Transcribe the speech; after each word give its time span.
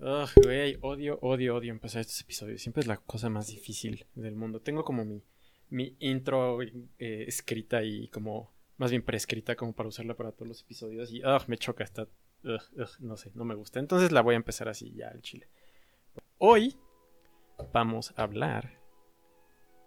Ugh, 0.00 0.30
güey, 0.44 0.78
odio, 0.80 1.18
odio, 1.22 1.56
odio 1.56 1.72
empezar 1.72 2.00
estos 2.00 2.20
episodios. 2.20 2.62
Siempre 2.62 2.82
es 2.82 2.86
la 2.86 2.98
cosa 2.98 3.28
más 3.28 3.48
difícil 3.48 4.06
del 4.14 4.36
mundo. 4.36 4.60
Tengo 4.60 4.84
como 4.84 5.04
mi, 5.04 5.24
mi 5.70 5.96
intro 5.98 6.62
eh, 6.62 7.24
escrita 7.26 7.82
y 7.82 8.06
como, 8.08 8.52
más 8.76 8.90
bien 8.90 9.02
prescrita 9.02 9.56
como 9.56 9.72
para 9.72 9.88
usarla 9.88 10.14
para 10.14 10.30
todos 10.30 10.48
los 10.48 10.60
episodios. 10.62 11.10
Y 11.10 11.24
ugh, 11.24 11.42
me 11.48 11.58
choca 11.58 11.82
esta, 11.82 12.06
ugh, 12.44 12.88
no 13.00 13.16
sé, 13.16 13.32
no 13.34 13.44
me 13.44 13.56
gusta. 13.56 13.80
Entonces 13.80 14.12
la 14.12 14.20
voy 14.20 14.34
a 14.34 14.36
empezar 14.36 14.68
así 14.68 14.92
ya 14.94 15.08
al 15.08 15.20
chile. 15.20 15.48
Hoy 16.38 16.76
vamos 17.72 18.14
a 18.16 18.22
hablar. 18.22 18.78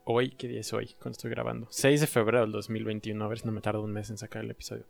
Hoy, 0.03 0.31
¿qué 0.31 0.49
día 0.49 0.59
es 0.59 0.73
hoy? 0.73 0.87
Cuando 0.95 1.11
estoy 1.11 1.31
grabando. 1.31 1.67
6 1.69 2.01
de 2.01 2.07
febrero 2.07 2.41
del 2.41 2.51
2021. 2.51 3.23
A 3.23 3.27
ver 3.29 3.39
si 3.39 3.45
no 3.45 3.53
me 3.53 3.61
tardo 3.61 3.81
un 3.81 3.93
mes 3.93 4.09
en 4.09 4.17
sacar 4.17 4.43
el 4.43 4.51
episodio. 4.51 4.85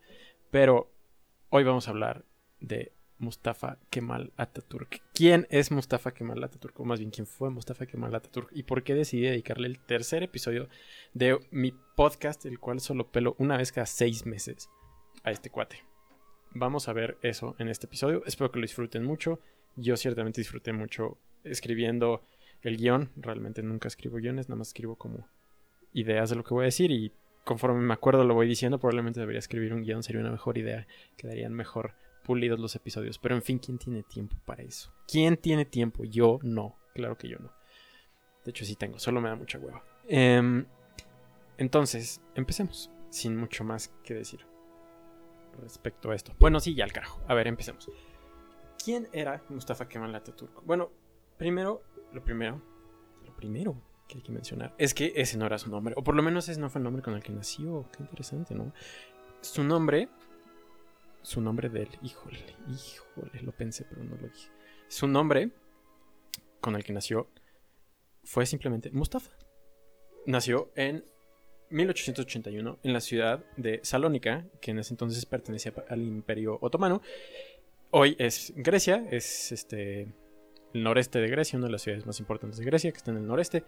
Pero 0.50 0.92
hoy 1.50 1.64
vamos 1.64 1.88
a 1.88 1.92
hablar 1.92 2.26
de 2.60 2.94
Mustafa 3.22 3.78
Kemal 3.92 4.34
Atatürk. 4.36 5.02
¿Quién 5.14 5.48
es 5.52 5.72
Mustafa 5.72 6.12
Kemal 6.12 6.44
Atatürk? 6.44 6.80
O 6.80 6.86
más 6.86 7.00
bien, 7.00 7.12
¿quién 7.12 7.28
fue 7.28 7.52
Mustafa 7.52 7.86
Kemal 7.86 8.14
Atatürk? 8.16 8.50
¿Y 8.52 8.64
por 8.64 8.84
qué 8.84 8.96
decidí 8.96 9.22
dedicarle 9.22 9.68
el 9.68 9.80
tercer 9.80 10.24
episodio 10.24 10.68
de 11.14 11.38
mi 11.52 11.72
podcast, 11.96 12.46
el 12.46 12.60
cual 12.60 12.80
solo 12.80 13.12
pelo 13.12 13.36
una 13.38 13.58
vez 13.58 13.72
cada 13.72 13.86
seis 13.86 14.26
meses 14.26 14.70
a 15.24 15.32
este 15.32 15.52
cuate? 15.52 15.84
Vamos 16.54 16.90
a 16.90 16.94
ver 16.94 17.18
eso 17.22 17.56
en 17.60 17.70
este 17.70 17.86
episodio. 17.86 18.24
Espero 18.26 18.52
que 18.52 18.60
lo 18.60 18.64
disfruten 18.64 19.06
mucho. 19.06 19.40
Yo 19.76 19.96
ciertamente 19.98 20.42
disfruté 20.42 20.74
mucho 20.74 21.20
escribiendo 21.44 22.26
el 22.64 22.78
guion. 22.78 23.12
Realmente 23.16 23.62
nunca 23.62 23.88
escribo 23.88 24.18
guiones, 24.18 24.50
nada 24.50 24.58
más 24.58 24.70
escribo 24.70 24.96
como 24.96 25.28
ideas 25.94 26.32
de 26.32 26.36
lo 26.36 26.44
que 26.44 26.56
voy 26.56 26.64
a 26.64 26.66
decir 26.66 26.90
y 26.90 27.14
conforme 27.46 27.82
me 27.82 27.94
acuerdo 27.94 28.24
lo 28.24 28.34
voy 28.34 28.48
diciendo. 28.48 28.80
Probablemente 28.80 29.20
debería 29.20 29.40
escribir 29.40 29.74
un 29.76 29.84
guion, 29.84 30.02
sería 30.02 30.22
una 30.22 30.32
mejor 30.32 30.58
idea. 30.58 30.88
Quedarían 31.18 31.54
mejor 31.54 31.94
pulidos 32.24 32.60
los 32.60 32.76
episodios. 32.76 33.18
Pero 33.18 33.36
en 33.36 33.42
fin, 33.42 33.60
¿quién 33.60 33.78
tiene 33.78 34.04
tiempo 34.04 34.36
para 34.46 34.64
eso? 34.64 34.94
¿Quién 35.08 35.38
tiene 35.38 35.66
tiempo? 35.66 36.04
Yo 36.04 36.40
no. 36.42 36.78
Claro 36.94 37.18
que 37.18 37.28
yo 37.28 37.38
no. 37.40 37.52
De 38.44 38.52
hecho, 38.52 38.66
sí 38.66 38.76
tengo, 38.76 39.00
solo 39.00 39.22
me 39.22 39.30
da 39.30 39.36
mucha 39.36 39.60
hueva. 39.60 39.84
Em, 40.08 40.66
entonces, 41.58 42.22
empecemos. 42.36 42.90
Sin 43.10 43.36
mucho 43.36 43.64
más 43.64 43.90
que 44.04 44.14
decir 44.14 44.46
respecto 45.62 46.12
a 46.12 46.16
esto. 46.16 46.34
Bueno, 46.40 46.60
sí, 46.60 46.76
ya 46.76 46.86
al 46.86 46.94
carajo. 46.94 47.22
A 47.28 47.34
ver, 47.34 47.48
empecemos. 47.48 47.90
¿Quién 48.84 49.08
era 49.12 49.44
Mustafa 49.50 49.88
Kemal 49.88 50.16
Atatürk? 50.16 50.64
Bueno, 50.66 50.92
primero, 51.38 51.84
lo 52.14 52.24
primero, 52.24 52.62
lo 53.26 53.36
primero 53.36 53.76
que 54.08 54.16
hay 54.18 54.22
que 54.22 54.32
mencionar 54.32 54.74
es 54.78 54.94
que 54.94 55.14
ese 55.16 55.38
no 55.38 55.46
era 55.46 55.58
su 55.58 55.70
nombre, 55.70 55.94
o 55.98 56.04
por 56.04 56.16
lo 56.16 56.24
menos 56.24 56.50
ese 56.50 56.60
no 56.60 56.70
fue 56.70 56.80
el 56.80 56.84
nombre 56.84 57.02
con 57.02 57.14
el 57.14 57.22
que 57.22 57.32
nació. 57.32 57.86
Qué 57.92 58.04
interesante, 58.04 58.56
¿no? 58.56 58.74
Su 59.42 59.64
nombre 59.64 60.10
su 61.22 61.42
nombre 61.42 61.70
de 61.70 61.84
él. 61.84 61.90
Híjole, 62.02 62.40
híjole, 62.70 63.42
lo 63.42 63.52
pensé, 63.52 63.86
pero 63.90 64.04
no 64.04 64.16
lo 64.16 64.28
dije. 64.28 64.50
Su 64.88 65.08
nombre 65.08 65.52
con 66.60 66.76
el 66.76 66.84
que 66.84 66.94
nació 66.94 67.28
fue 68.24 68.46
simplemente 68.46 68.92
Mustafa. 68.92 69.32
Nació 70.26 70.72
en 70.76 71.04
1881 71.70 72.80
en 72.84 72.94
la 72.94 73.02
ciudad 73.02 73.44
de 73.58 73.80
Salónica, 73.84 74.46
que 74.62 74.72
en 74.72 74.80
ese 74.80 74.94
entonces 74.94 75.26
pertenecía 75.26 75.74
al 75.90 76.02
Imperio 76.02 76.58
Otomano. 76.62 77.02
Hoy 77.92 78.16
es 78.20 78.54
Grecia, 78.56 79.06
es 79.10 79.52
este 79.52 80.08
el 80.74 80.84
noreste 80.84 81.20
de 81.20 81.28
Grecia, 81.28 81.58
una 81.58 81.68
de 81.68 81.74
las 81.74 81.82
ciudades 81.82 82.06
más 82.06 82.20
importantes 82.20 82.60
de 82.60 82.66
Grecia, 82.66 82.92
que 82.92 82.98
está 82.98 83.12
en 83.12 83.18
el 83.18 83.28
noreste. 83.28 83.64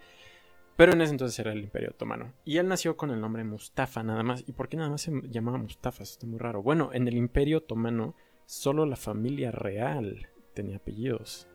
Pero 0.76 0.92
en 0.92 1.00
ese 1.00 1.12
entonces 1.12 1.38
era 1.38 1.52
el 1.52 1.60
Imperio 1.60 1.90
Otomano. 1.90 2.32
Y 2.44 2.58
él 2.58 2.66
nació 2.66 2.96
con 2.96 3.10
el 3.10 3.20
nombre 3.20 3.44
Mustafa 3.44 4.02
nada 4.02 4.22
más. 4.22 4.44
¿Y 4.46 4.52
por 4.52 4.68
qué 4.68 4.76
nada 4.76 4.90
más 4.90 5.02
se 5.02 5.12
llamaba 5.28 5.58
Mustafa? 5.58 6.02
Eso 6.02 6.14
está 6.14 6.26
muy 6.26 6.38
raro. 6.38 6.62
Bueno, 6.62 6.90
en 6.92 7.06
el 7.06 7.14
Imperio 7.14 7.58
Otomano 7.58 8.16
solo 8.46 8.84
la 8.84 8.96
familia 8.96 9.52
real 9.52 10.28
tenía 10.52 10.76
apellidos. 10.76 11.48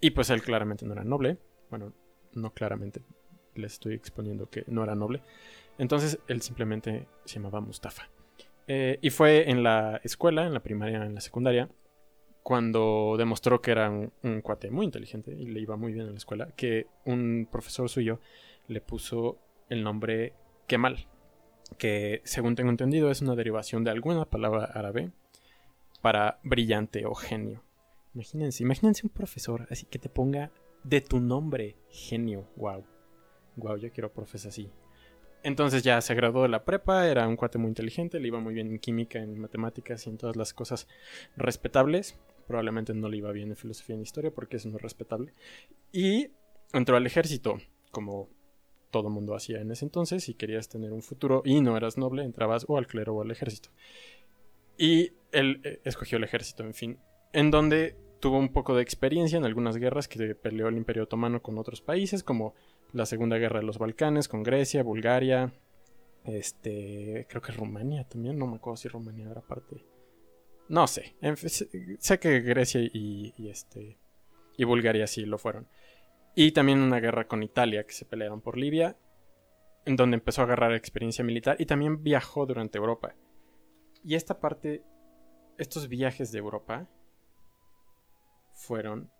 Y 0.00 0.10
pues 0.10 0.30
él 0.30 0.42
claramente 0.42 0.84
no 0.84 0.92
era 0.92 1.04
noble. 1.04 1.38
Bueno, 1.70 1.94
no 2.34 2.52
claramente. 2.52 3.02
Le 3.54 3.66
estoy 3.66 3.94
exponiendo 3.94 4.50
que 4.50 4.64
no 4.66 4.84
era 4.84 4.94
noble. 4.94 5.22
Entonces 5.78 6.18
él 6.28 6.42
simplemente 6.42 7.08
se 7.24 7.36
llamaba 7.36 7.60
Mustafa. 7.60 8.10
Eh, 8.66 8.98
y 9.00 9.10
fue 9.10 9.50
en 9.50 9.62
la 9.62 10.00
escuela, 10.04 10.46
en 10.46 10.54
la 10.54 10.60
primaria, 10.60 11.04
en 11.04 11.14
la 11.14 11.20
secundaria, 11.20 11.70
cuando 12.42 13.16
demostró 13.18 13.60
que 13.60 13.70
era 13.70 13.90
un, 13.90 14.40
cuate 14.42 14.70
muy 14.70 14.86
inteligente 14.86 15.32
y 15.32 15.46
le 15.46 15.60
iba 15.60 15.76
muy 15.76 15.92
bien 15.92 16.06
en 16.06 16.12
la 16.12 16.18
escuela, 16.18 16.48
que 16.56 16.86
un 17.04 17.48
profesor 17.50 17.88
suyo 17.88 18.20
le 18.68 18.80
puso 18.80 19.38
el 19.68 19.82
nombre 19.82 20.34
Kemal, 20.66 21.06
que 21.78 22.22
según 22.24 22.54
tengo 22.54 22.70
entendido 22.70 23.10
es 23.10 23.22
una 23.22 23.34
derivación 23.34 23.84
de 23.84 23.90
alguna 23.90 24.24
palabra 24.24 24.64
árabe 24.64 25.10
para 26.00 26.40
brillante 26.42 27.06
o 27.06 27.14
genio. 27.14 27.62
Imagínense, 28.14 28.62
imagínense 28.62 29.06
un 29.06 29.10
profesor 29.10 29.66
así 29.70 29.86
que 29.86 29.98
te 29.98 30.08
ponga 30.08 30.50
de 30.82 31.00
tu 31.00 31.20
nombre 31.20 31.76
genio. 31.90 32.48
Wow. 32.56 32.84
Wow, 33.56 33.76
yo 33.76 33.92
quiero 33.92 34.12
profes 34.12 34.46
así. 34.46 34.70
Entonces 35.42 35.82
ya 35.82 36.00
se 36.00 36.14
graduó 36.14 36.42
de 36.42 36.48
la 36.48 36.64
prepa, 36.64 37.08
era 37.08 37.26
un 37.26 37.36
cuate 37.36 37.58
muy 37.58 37.68
inteligente, 37.68 38.20
le 38.20 38.28
iba 38.28 38.40
muy 38.40 38.52
bien 38.52 38.68
en 38.68 38.78
química, 38.78 39.20
en 39.20 39.38
matemáticas 39.38 40.06
y 40.06 40.10
en 40.10 40.18
todas 40.18 40.36
las 40.36 40.52
cosas 40.52 40.86
respetables. 41.36 42.18
Probablemente 42.46 42.94
no 42.94 43.08
le 43.08 43.18
iba 43.18 43.32
bien 43.32 43.50
en 43.50 43.56
filosofía 43.56 43.94
y 43.94 43.98
en 43.98 44.02
historia 44.02 44.30
porque 44.30 44.56
eso 44.56 44.68
no 44.68 44.76
es 44.76 44.82
respetable. 44.82 45.32
Y 45.92 46.28
entró 46.72 46.96
al 46.96 47.06
ejército, 47.06 47.58
como 47.90 48.28
todo 48.90 49.08
mundo 49.08 49.34
hacía 49.34 49.60
en 49.60 49.70
ese 49.70 49.84
entonces. 49.84 50.24
Si 50.24 50.34
querías 50.34 50.68
tener 50.68 50.92
un 50.92 51.02
futuro 51.02 51.42
y 51.44 51.60
no 51.60 51.76
eras 51.76 51.96
noble, 51.96 52.24
entrabas 52.24 52.64
o 52.68 52.76
al 52.76 52.86
clero 52.86 53.14
o 53.14 53.22
al 53.22 53.30
ejército. 53.30 53.70
Y 54.76 55.12
él 55.32 55.60
eh, 55.64 55.80
escogió 55.84 56.18
el 56.18 56.24
ejército, 56.24 56.64
en 56.64 56.74
fin, 56.74 56.98
en 57.32 57.50
donde 57.50 57.96
tuvo 58.20 58.38
un 58.38 58.52
poco 58.52 58.74
de 58.74 58.82
experiencia 58.82 59.38
en 59.38 59.44
algunas 59.44 59.76
guerras 59.76 60.08
que 60.08 60.34
peleó 60.34 60.68
el 60.68 60.76
Imperio 60.76 61.04
Otomano 61.04 61.42
con 61.42 61.58
otros 61.58 61.80
países, 61.80 62.22
como 62.22 62.54
la 62.92 63.06
Segunda 63.06 63.38
Guerra 63.38 63.60
de 63.60 63.66
los 63.66 63.78
Balcanes, 63.78 64.28
con 64.28 64.42
Grecia, 64.42 64.82
Bulgaria, 64.82 65.52
este, 66.24 67.26
creo 67.28 67.40
que 67.40 67.52
Rumania 67.52 68.04
también, 68.04 68.38
no 68.38 68.46
me 68.46 68.56
acuerdo 68.56 68.76
si 68.76 68.88
Rumania 68.88 69.30
era 69.30 69.40
parte. 69.40 69.84
No 70.70 70.86
sé, 70.86 71.16
sé 71.98 72.20
que 72.20 72.40
Grecia 72.42 72.80
y, 72.80 73.34
este 73.50 73.98
y 74.56 74.62
Bulgaria 74.62 75.08
sí 75.08 75.26
lo 75.26 75.36
fueron. 75.36 75.66
Y 76.36 76.52
también 76.52 76.78
una 76.78 77.00
guerra 77.00 77.26
con 77.26 77.42
Italia 77.42 77.84
que 77.84 77.92
se 77.92 78.04
pelearon 78.04 78.40
por 78.40 78.56
Libia, 78.56 78.96
en 79.84 79.96
donde 79.96 80.14
empezó 80.14 80.42
a 80.42 80.44
agarrar 80.44 80.72
experiencia 80.72 81.24
militar 81.24 81.56
y 81.58 81.66
también 81.66 82.04
viajó 82.04 82.46
durante 82.46 82.78
Europa. 82.78 83.16
Y 84.04 84.14
esta 84.14 84.38
parte, 84.38 84.84
estos 85.58 85.88
viajes 85.88 86.30
de 86.30 86.38
Europa 86.38 86.88
fueron 88.52 89.10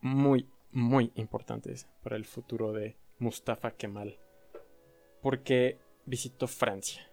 muy, 0.00 0.50
muy 0.72 1.12
importantes 1.14 1.86
para 2.02 2.16
el 2.16 2.24
futuro 2.24 2.72
de 2.72 2.96
Mustafa 3.20 3.76
Kemal. 3.76 4.18
Porque 5.22 5.78
visitó 6.04 6.48
Francia. 6.48 7.09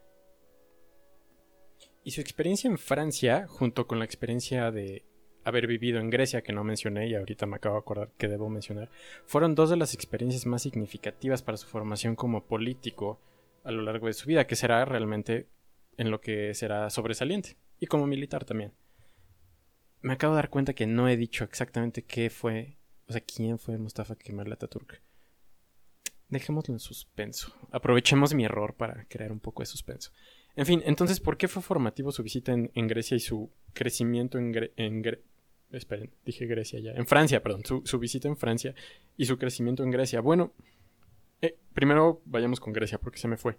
Y 2.07 2.11
su 2.11 2.21
experiencia 2.21 2.69
en 2.69 2.77
Francia, 2.77 3.47
junto 3.49 3.85
con 3.85 3.99
la 3.99 4.05
experiencia 4.05 4.71
de 4.71 5.03
haber 5.43 5.67
vivido 5.67 5.99
en 5.99 6.09
Grecia, 6.09 6.41
que 6.41 6.53
no 6.53 6.63
mencioné 6.63 7.09
y 7.09 7.15
ahorita 7.15 7.45
me 7.47 7.57
acabo 7.57 7.75
de 7.75 7.81
acordar 7.81 8.13
que 8.17 8.29
debo 8.29 8.49
mencionar, 8.49 8.89
fueron 9.25 9.55
dos 9.55 9.69
de 9.69 9.75
las 9.75 9.93
experiencias 9.93 10.45
más 10.45 10.61
significativas 10.61 11.41
para 11.41 11.57
su 11.57 11.67
formación 11.67 12.15
como 12.15 12.45
político 12.45 13.19
a 13.65 13.71
lo 13.71 13.81
largo 13.81 14.07
de 14.07 14.13
su 14.13 14.25
vida, 14.25 14.47
que 14.47 14.55
será 14.55 14.85
realmente 14.85 15.49
en 15.97 16.09
lo 16.09 16.21
que 16.21 16.53
será 16.53 16.89
sobresaliente, 16.89 17.57
y 17.77 17.87
como 17.87 18.07
militar 18.07 18.45
también. 18.45 18.71
Me 19.99 20.13
acabo 20.13 20.33
de 20.33 20.37
dar 20.37 20.49
cuenta 20.49 20.71
que 20.71 20.87
no 20.87 21.09
he 21.09 21.17
dicho 21.17 21.43
exactamente 21.43 22.05
qué 22.05 22.29
fue, 22.29 22.77
o 23.09 23.11
sea, 23.11 23.19
quién 23.19 23.59
fue 23.59 23.77
Mustafa 23.77 24.15
Kemal 24.15 24.53
Atatürk. 24.53 25.01
Dejémoslo 26.29 26.73
en 26.73 26.79
suspenso. 26.79 27.53
Aprovechemos 27.69 28.33
mi 28.33 28.45
error 28.45 28.75
para 28.75 29.03
crear 29.09 29.33
un 29.33 29.41
poco 29.41 29.61
de 29.61 29.65
suspenso. 29.65 30.13
En 30.57 30.65
fin, 30.65 30.81
entonces, 30.85 31.19
¿por 31.19 31.37
qué 31.37 31.47
fue 31.47 31.61
formativo 31.61 32.11
su 32.11 32.23
visita 32.23 32.51
en, 32.51 32.87
Grecia 32.87 33.15
y 33.15 33.19
su 33.19 33.51
crecimiento 33.73 34.39
en, 34.39 34.51
Grecia? 34.51 35.23
Esperen, 35.71 36.09
dije 36.25 36.47
Grecia 36.47 36.79
ya. 36.79 36.93
En 36.93 37.05
Francia, 37.05 37.43
perdón. 37.43 37.61
Su, 37.85 37.99
visita 37.99 38.27
en 38.27 38.35
Francia 38.35 38.73
y 39.17 39.25
su 39.25 39.37
crecimiento 39.37 39.83
en 39.83 39.91
Grecia. 39.91 40.19
Bueno, 40.19 40.53
eh, 41.43 41.55
primero 41.73 42.23
vayamos 42.25 42.59
con 42.59 42.73
Grecia 42.73 42.97
porque 42.97 43.19
se 43.19 43.27
me 43.27 43.37
fue. 43.37 43.55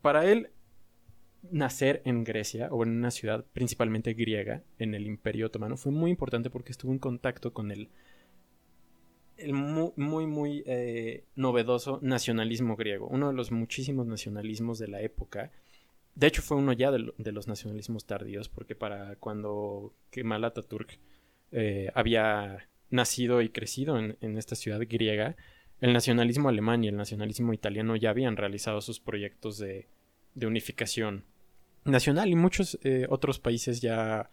Para 0.00 0.30
él, 0.30 0.50
nacer 1.50 2.02
en 2.04 2.22
Grecia 2.22 2.68
o 2.70 2.84
en 2.84 2.90
una 2.90 3.10
ciudad 3.10 3.44
principalmente 3.52 4.14
griega 4.14 4.62
en 4.78 4.94
el 4.94 5.08
Imperio 5.08 5.46
Otomano 5.46 5.76
fue 5.76 5.90
muy 5.90 6.12
importante 6.12 6.50
porque 6.50 6.70
estuvo 6.70 6.92
en 6.92 7.00
contacto 7.00 7.52
con 7.52 7.72
el 7.72 7.90
el 9.36 9.52
muy, 9.52 10.26
muy, 10.26 10.62
eh, 10.66 11.24
novedoso 11.34 11.98
nacionalismo 12.02 12.76
griego, 12.76 13.08
uno 13.08 13.28
de 13.28 13.34
los 13.34 13.50
muchísimos 13.50 14.06
nacionalismos 14.06 14.78
de 14.78 14.86
la 14.86 15.02
época. 15.02 15.50
De 16.14 16.28
hecho, 16.28 16.42
fue 16.42 16.56
uno 16.56 16.72
ya 16.72 16.92
de, 16.92 17.32
los 17.32 17.48
nacionalismos 17.48 18.06
tardíos, 18.06 18.48
porque 18.48 18.76
para 18.76 19.16
cuando 19.16 19.92
Kemal 20.10 20.44
Atatürk 20.44 20.98
eh, 21.50 21.90
había 21.94 22.68
nacido 22.90 23.42
y 23.42 23.48
crecido 23.48 23.98
en, 23.98 24.38
esta 24.38 24.54
ciudad 24.54 24.80
griega, 24.88 25.36
el 25.80 25.92
nacionalismo 25.92 26.48
alemán 26.48 26.84
y 26.84 26.88
el 26.88 26.96
nacionalismo 26.96 27.52
italiano 27.52 27.96
ya 27.96 28.10
habían 28.10 28.36
realizado 28.36 28.80
sus 28.80 29.00
proyectos 29.00 29.58
de, 29.58 29.88
unificación 30.40 31.24
nacional 31.84 32.28
y 32.28 32.34
muchos 32.34 32.78
eh, 32.82 33.06
otros 33.08 33.38
países 33.38 33.80
ya 33.80 34.30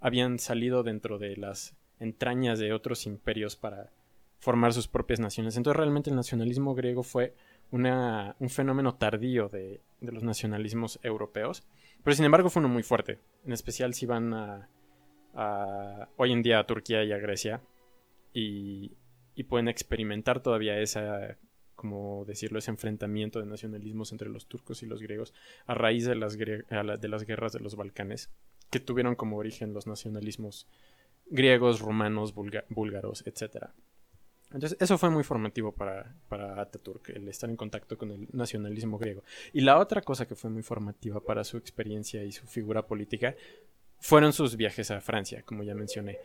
habían 0.00 0.38
salido 0.38 0.82
dentro 0.82 1.18
de 1.18 1.36
las 1.36 1.76
entrañas 2.00 2.58
de 2.58 2.72
otros 2.72 3.06
imperios 3.06 3.56
para 3.56 3.92
formar 4.38 4.72
sus 4.72 4.88
propias 4.88 5.20
naciones. 5.20 5.56
Entonces 5.56 5.76
realmente 5.76 6.10
el 6.10 6.16
nacionalismo 6.16 6.74
griego 6.74 7.02
fue 7.02 7.34
un 7.70 8.50
fenómeno 8.50 8.94
tardío 8.94 9.48
de, 9.48 9.80
de, 10.02 10.12
los 10.12 10.22
nacionalismos 10.22 10.98
europeos, 11.02 11.62
pero 12.02 12.14
sin 12.14 12.24
embargo 12.24 12.50
fue 12.50 12.60
uno 12.60 12.68
muy 12.68 12.82
fuerte, 12.82 13.20
en 13.44 13.52
especial 13.52 13.94
si 13.94 14.06
van 14.06 14.34
a, 14.34 14.68
hoy 16.16 16.32
en 16.32 16.42
día 16.42 16.58
a 16.58 16.66
Turquía 16.66 17.04
y 17.04 17.12
a 17.12 17.18
Grecia 17.18 17.62
y, 18.34 18.92
y 19.34 19.44
pueden 19.44 19.68
experimentar 19.68 20.42
todavía 20.42 20.78
esa 20.78 21.36
como 21.82 22.24
decirlo, 22.24 22.60
ese 22.60 22.70
enfrentamiento 22.70 23.40
de 23.40 23.46
nacionalismos 23.46 24.12
entre 24.12 24.28
los 24.28 24.46
turcos 24.46 24.84
y 24.84 24.86
los 24.86 25.02
griegos 25.02 25.34
a 25.66 25.74
raíz 25.74 26.06
de 26.06 26.14
las, 26.14 26.38
de 26.38 27.08
las 27.08 27.24
guerras 27.24 27.52
de 27.52 27.58
los 27.58 27.74
Balcanes, 27.74 28.30
que 28.70 28.78
tuvieron 28.78 29.16
como 29.16 29.36
origen 29.36 29.74
los 29.74 29.88
nacionalismos 29.88 30.68
griegos, 31.26 31.80
romanos, 31.80 32.34
búlgaros, 32.34 33.26
etc. 33.26 33.70
Entonces, 34.54 34.76
eso 34.80 34.98
fue 34.98 35.10
muy 35.10 35.24
formativo 35.24 35.72
para, 35.72 36.14
para 36.28 36.60
Ataturk, 36.60 37.10
el 37.10 37.28
estar 37.28 37.48
en 37.48 37.56
contacto 37.56 37.96
con 37.96 38.10
el 38.10 38.28
nacionalismo 38.32 38.98
griego. 38.98 39.22
Y 39.52 39.62
la 39.62 39.78
otra 39.78 40.02
cosa 40.02 40.26
que 40.26 40.34
fue 40.34 40.50
muy 40.50 40.62
formativa 40.62 41.20
para 41.20 41.44
su 41.44 41.56
experiencia 41.56 42.22
y 42.22 42.32
su 42.32 42.46
figura 42.46 42.86
política 42.86 43.34
fueron 43.98 44.32
sus 44.32 44.56
viajes 44.56 44.90
a 44.90 45.00
Francia, 45.00 45.42
como 45.42 45.62
ya 45.62 45.74
mencioné. 45.74 46.18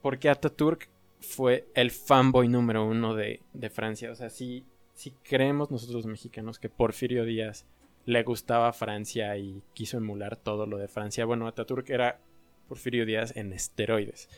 Porque 0.00 0.28
Ataturk 0.28 0.88
fue 1.20 1.68
el 1.74 1.90
fanboy 1.90 2.48
número 2.48 2.86
uno 2.86 3.14
de, 3.14 3.40
Francia. 3.70 4.10
O 4.10 4.14
sea, 4.14 4.30
si, 4.30 4.64
si 4.94 5.10
creemos 5.10 5.70
nosotros 5.70 6.06
mexicanos 6.06 6.58
que 6.58 6.68
Porfirio 6.68 7.24
Díaz 7.24 7.66
le 8.06 8.22
gustaba 8.22 8.72
Francia 8.72 9.36
y 9.36 9.62
quiso 9.74 9.98
emular 9.98 10.36
todo 10.36 10.66
lo 10.66 10.78
de 10.78 10.88
Francia, 10.88 11.24
bueno, 11.24 11.46
Ataturk 11.46 11.90
era 11.90 12.20
Porfirio 12.68 13.04
Díaz 13.04 13.36
en 13.36 13.52
esteroides. 13.52 14.28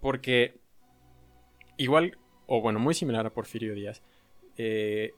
Porque 0.00 0.58
igual, 1.78 2.18
o 2.46 2.60
bueno, 2.60 2.78
muy 2.78 2.92
similar 2.92 3.24
a 3.26 3.32
Porfirio 3.32 3.74
Díaz, 3.74 4.02
eh, 4.56 5.14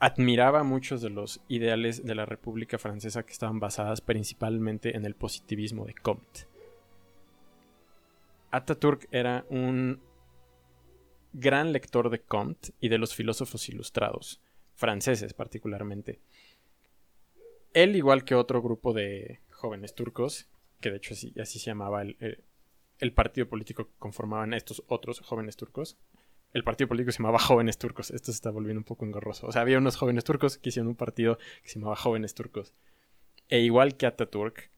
admiraba 0.00 0.64
muchos 0.64 1.02
de 1.02 1.10
los 1.10 1.40
ideales 1.48 2.04
de 2.04 2.14
la 2.14 2.26
República 2.26 2.78
Francesa 2.78 3.24
que 3.24 3.32
estaban 3.32 3.60
basadas 3.60 4.00
principalmente 4.00 4.96
en 4.96 5.04
el 5.04 5.14
positivismo 5.14 5.84
de 5.84 5.94
Comte. 5.94 6.46
Ataturk 8.50 9.08
era 9.12 9.44
un 9.50 10.00
gran 11.32 11.72
lector 11.72 12.10
de 12.10 12.20
Comte 12.20 12.70
y 12.80 12.88
de 12.88 12.98
los 12.98 13.14
filósofos 13.14 13.68
ilustrados, 13.68 14.40
franceses 14.74 15.34
particularmente. 15.34 16.20
Él, 17.74 17.96
igual 17.96 18.24
que 18.24 18.34
otro 18.34 18.62
grupo 18.62 18.94
de 18.94 19.40
jóvenes 19.50 19.94
turcos, 19.94 20.48
que 20.80 20.90
de 20.90 20.96
hecho 20.96 21.14
así, 21.14 21.58
se 21.58 21.66
llamaba 21.66 22.02
el, 22.02 22.16
el, 22.20 22.44
partido 23.12 23.48
político 23.48 23.86
que 23.86 23.94
conformaban 23.98 24.54
estos 24.54 24.82
otros 24.88 25.20
jóvenes 25.20 25.56
turcos, 25.56 25.98
el 26.52 26.64
partido 26.64 26.88
político 26.88 27.12
se 27.12 27.18
llamaba 27.18 27.38
Jóvenes 27.38 27.76
Turcos. 27.76 28.10
Esto 28.10 28.32
se 28.32 28.36
está 28.36 28.50
volviendo 28.50 28.80
un 28.80 28.84
poco 28.84 29.04
engorroso. 29.04 29.46
O 29.46 29.52
sea, 29.52 29.60
había 29.60 29.76
unos 29.76 29.96
jóvenes 29.96 30.24
turcos 30.24 30.56
que 30.56 30.70
hicieron 30.70 30.88
un 30.88 30.96
partido 30.96 31.36
que 31.62 31.68
se 31.68 31.78
llamaba 31.78 31.96
Jóvenes 31.96 32.34
Turcos. 32.34 32.74
E 33.48 33.60
igual 33.60 33.96
que 33.96 34.06
Ataturk, 34.06 34.70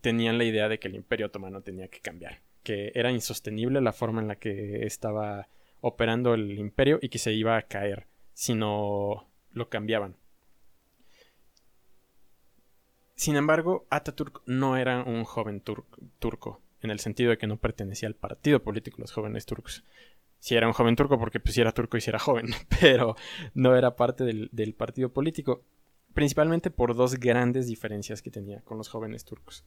tenían 0.00 0.38
la 0.38 0.44
idea 0.44 0.68
de 0.68 0.80
que 0.80 0.88
el 0.88 0.96
imperio 0.96 1.26
otomano 1.26 1.62
tenía 1.62 1.88
que 1.88 2.00
cambiar 2.00 2.42
que 2.64 2.90
era 2.94 3.12
insostenible 3.12 3.80
la 3.80 3.92
forma 3.92 4.20
en 4.20 4.26
la 4.26 4.36
que 4.36 4.84
estaba 4.84 5.48
operando 5.80 6.34
el 6.34 6.58
imperio 6.58 6.98
y 7.00 7.10
que 7.10 7.18
se 7.18 7.32
iba 7.32 7.56
a 7.56 7.62
caer 7.62 8.08
si 8.32 8.54
no 8.54 9.28
lo 9.52 9.68
cambiaban. 9.68 10.16
Sin 13.14 13.36
embargo, 13.36 13.86
Ataturk 13.90 14.42
no 14.46 14.76
era 14.76 15.04
un 15.04 15.22
joven 15.24 15.60
turco, 15.60 16.60
en 16.86 16.90
el 16.90 17.00
sentido 17.00 17.30
de 17.30 17.38
que 17.38 17.46
no 17.46 17.58
pertenecía 17.58 18.08
al 18.08 18.14
partido 18.14 18.62
político 18.62 19.00
los 19.00 19.12
jóvenes 19.12 19.46
turcos. 19.46 19.84
Si 20.38 20.54
era 20.54 20.66
un 20.66 20.72
joven 20.72 20.96
turco 20.96 21.18
porque 21.18 21.40
pues 21.40 21.54
si 21.54 21.60
era 21.60 21.72
turco 21.72 21.96
y 21.96 22.00
si 22.00 22.10
era 22.10 22.18
joven, 22.18 22.48
pero 22.80 23.16
no 23.54 23.76
era 23.76 23.96
parte 23.96 24.24
del, 24.24 24.48
del 24.52 24.74
partido 24.74 25.12
político, 25.12 25.64
principalmente 26.12 26.70
por 26.70 26.94
dos 26.94 27.14
grandes 27.18 27.66
diferencias 27.66 28.22
que 28.22 28.30
tenía 28.30 28.60
con 28.62 28.78
los 28.78 28.88
jóvenes 28.88 29.24
turcos. 29.24 29.64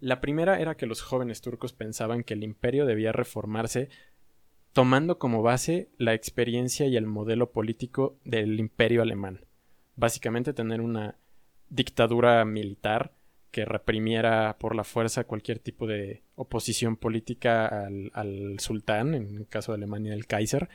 La 0.00 0.20
primera 0.20 0.60
era 0.60 0.76
que 0.76 0.86
los 0.86 1.00
jóvenes 1.00 1.40
turcos 1.40 1.72
pensaban 1.72 2.22
que 2.22 2.34
el 2.34 2.44
imperio 2.44 2.84
debía 2.84 3.12
reformarse 3.12 3.88
tomando 4.76 5.18
como 5.18 5.40
base 5.40 5.88
la 5.96 6.12
experiencia 6.12 6.86
y 6.86 6.98
el 6.98 7.06
modelo 7.06 7.50
político 7.50 8.18
del 8.24 8.60
imperio 8.60 9.00
alemán. 9.00 9.46
Básicamente 9.94 10.52
tener 10.52 10.82
una 10.82 11.16
dictadura 11.70 12.44
militar 12.44 13.15
que 13.56 13.64
reprimiera 13.64 14.58
por 14.58 14.76
la 14.76 14.84
fuerza 14.84 15.24
cualquier 15.24 15.60
tipo 15.60 15.86
de 15.86 16.20
oposición 16.34 16.96
política 16.98 17.86
al, 18.12 18.60
sultán, 18.60 19.14
en 19.14 19.38
el 19.38 19.46
caso 19.46 19.72
de 19.72 19.76
Alemania 19.76 20.12
el 20.12 20.26
Kaiser. 20.26 20.68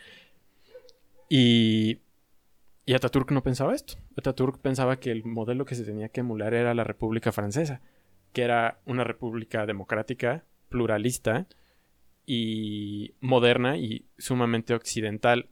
Y, 1.30 2.00
y 2.88 2.94
Ataturk 2.96 3.30
no 3.30 3.44
pensaba 3.44 3.76
esto. 3.76 4.00
Ataturk 4.18 4.58
pensaba 4.58 5.00
que 5.00 5.12
el 5.12 5.24
modelo 5.24 5.64
que 5.66 5.76
se 5.76 5.84
tenía 5.84 6.10
que 6.10 6.22
emular 6.22 6.56
era 6.56 6.74
la 6.74 6.84
República 6.84 7.32
Francesa 7.32 7.82
que 8.34 8.44
era 8.44 8.80
una 8.86 9.04
república 9.04 9.66
democrática, 9.66 10.44
pluralista 10.70 11.48
y 12.26 13.14
moderna 13.20 13.78
y 13.78 14.06
sumamente 14.18 14.74
occidental 14.74 15.50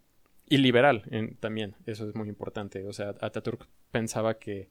y 0.48 0.58
liberal 0.58 1.04
también. 1.40 1.76
Eso 1.86 2.08
es 2.08 2.16
muy 2.16 2.30
importante. 2.30 2.86
O 2.86 2.94
sea, 2.94 3.10
Ataturk 3.22 3.68
pensaba 3.92 4.40
que 4.40 4.70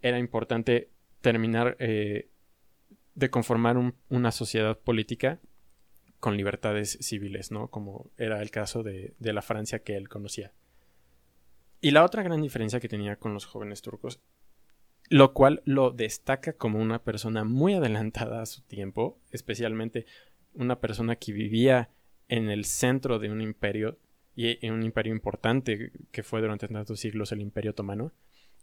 era 0.00 0.18
importante 0.18 0.88
terminar 1.26 1.76
eh, 1.80 2.28
de 3.16 3.30
conformar 3.30 3.76
una 4.08 4.30
sociedad 4.30 4.78
política 4.78 5.40
con 6.20 6.36
libertades 6.36 6.98
civiles, 7.00 7.50
¿no? 7.50 7.66
Como 7.68 8.12
era 8.16 8.40
el 8.40 8.52
caso 8.52 8.84
de, 8.84 9.14
de 9.18 9.32
la 9.32 9.42
Francia 9.42 9.80
que 9.80 9.96
él 9.96 10.08
conocía. 10.08 10.52
Y 11.80 11.90
la 11.90 12.04
otra 12.04 12.22
gran 12.22 12.42
diferencia 12.42 12.78
que 12.78 12.88
tenía 12.88 13.16
con 13.16 13.34
los 13.34 13.44
jóvenes 13.44 13.82
turcos 13.82 14.20
lo 15.08 15.32
cual 15.34 15.62
lo 15.64 15.90
destaca 15.90 16.52
como 16.54 16.80
una 16.80 17.02
persona 17.02 17.44
muy 17.44 17.74
adelantada 17.74 18.42
a 18.42 18.46
su 18.46 18.62
tiempo, 18.62 19.20
especialmente 19.30 20.06
una 20.54 20.80
persona 20.80 21.16
que 21.16 21.32
vivía 21.32 21.90
en 22.28 22.50
el 22.50 22.64
centro 22.64 23.18
de 23.18 23.30
un 23.30 23.40
imperio 23.40 23.98
y 24.34 24.64
en 24.64 24.74
un 24.74 24.82
imperio 24.82 25.12
importante 25.12 25.92
que 26.10 26.22
fue 26.22 26.40
durante 26.40 26.68
tantos 26.68 27.00
siglos 27.00 27.32
el 27.32 27.40
imperio 27.40 27.70
otomano, 27.70 28.12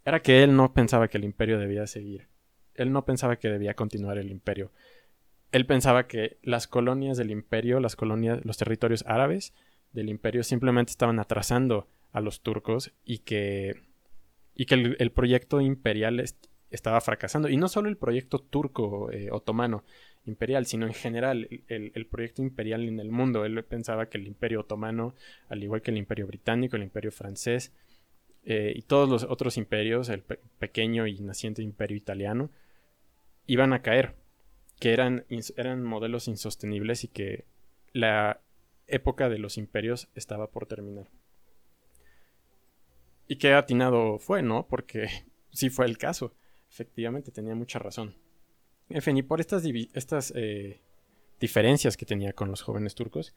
era 0.05 0.21
que 0.21 0.43
él 0.43 0.55
no 0.55 0.73
pensaba 0.73 1.07
que 1.07 1.17
el 1.17 1.23
imperio 1.23 1.57
debía 1.57 1.87
seguir. 1.87 2.27
Él 2.75 2.91
no 2.91 3.05
pensaba 3.05 3.37
que 3.37 3.49
debía 3.49 3.73
continuar 3.73 4.17
el 4.17 4.31
imperio. 4.31 4.71
Él 5.51 5.65
pensaba 5.65 6.07
que 6.07 6.37
las 6.41 6.67
colonias 6.67 7.17
del 7.17 7.31
imperio, 7.31 7.79
las 7.79 7.95
colonias, 7.95 8.43
los 8.43 8.57
territorios 8.57 9.03
árabes 9.07 9.53
del 9.91 10.09
imperio 10.09 10.43
simplemente 10.43 10.91
estaban 10.91 11.19
atrasando 11.19 11.87
a 12.11 12.21
los 12.21 12.41
turcos 12.41 12.91
y 13.05 13.19
que 13.19 13.81
y 14.55 14.65
que 14.65 14.75
el, 14.75 15.11
proyecto 15.11 15.61
imperial 15.61 16.23
estaba 16.69 17.01
fracasando. 17.01 17.49
Y 17.49 17.57
no 17.57 17.67
solo 17.67 17.89
el 17.89 17.97
proyecto 17.97 18.39
turco 18.39 19.11
eh, 19.11 19.29
otomano 19.31 19.83
imperial, 20.25 20.65
sino 20.65 20.85
en 20.85 20.93
general 20.93 21.47
el, 21.67 22.05
proyecto 22.05 22.41
imperial 22.41 22.87
en 22.87 22.99
el 22.99 23.09
mundo. 23.09 23.45
Él 23.45 23.63
pensaba 23.63 24.07
que 24.09 24.17
el 24.17 24.27
imperio 24.27 24.61
otomano, 24.61 25.15
al 25.49 25.63
igual 25.63 25.81
que 25.81 25.91
el 25.91 25.97
imperio 25.97 26.27
británico, 26.27 26.75
el 26.75 26.83
imperio 26.83 27.11
francés 27.11 27.73
eh, 28.45 28.73
y 28.75 28.83
todos 28.83 29.09
los 29.09 29.23
otros 29.23 29.57
imperios, 29.57 30.09
el 30.09 30.21
pequeño 30.21 31.07
y 31.07 31.19
naciente 31.19 31.61
imperio 31.61 31.97
italiano, 31.97 32.51
iban 33.47 33.73
a 33.73 33.81
caer, 33.81 34.15
que 34.79 34.93
eran, 34.93 35.25
eran 35.57 35.83
modelos 35.83 36.27
insostenibles 36.27 37.03
y 37.03 37.07
que 37.07 37.45
la 37.91 38.41
época 38.87 39.29
de 39.29 39.39
los 39.39 39.57
imperios 39.57 40.09
estaba 40.15 40.47
por 40.47 40.65
terminar. 40.65 41.09
Y 43.27 43.37
qué 43.37 43.53
atinado 43.53 44.19
fue, 44.19 44.41
¿no? 44.41 44.67
Porque 44.67 45.07
sí 45.51 45.69
fue 45.69 45.85
el 45.85 45.97
caso. 45.97 46.33
Efectivamente, 46.69 47.31
tenía 47.31 47.55
mucha 47.55 47.79
razón. 47.79 48.15
En 48.89 49.01
fin, 49.01 49.17
y 49.17 49.23
por 49.23 49.39
estas, 49.39 49.63
estas 49.93 50.33
eh, 50.35 50.81
diferencias 51.39 51.97
que 51.97 52.05
tenía 52.05 52.33
con 52.33 52.49
los 52.49 52.61
jóvenes 52.61 52.95
turcos, 52.95 53.33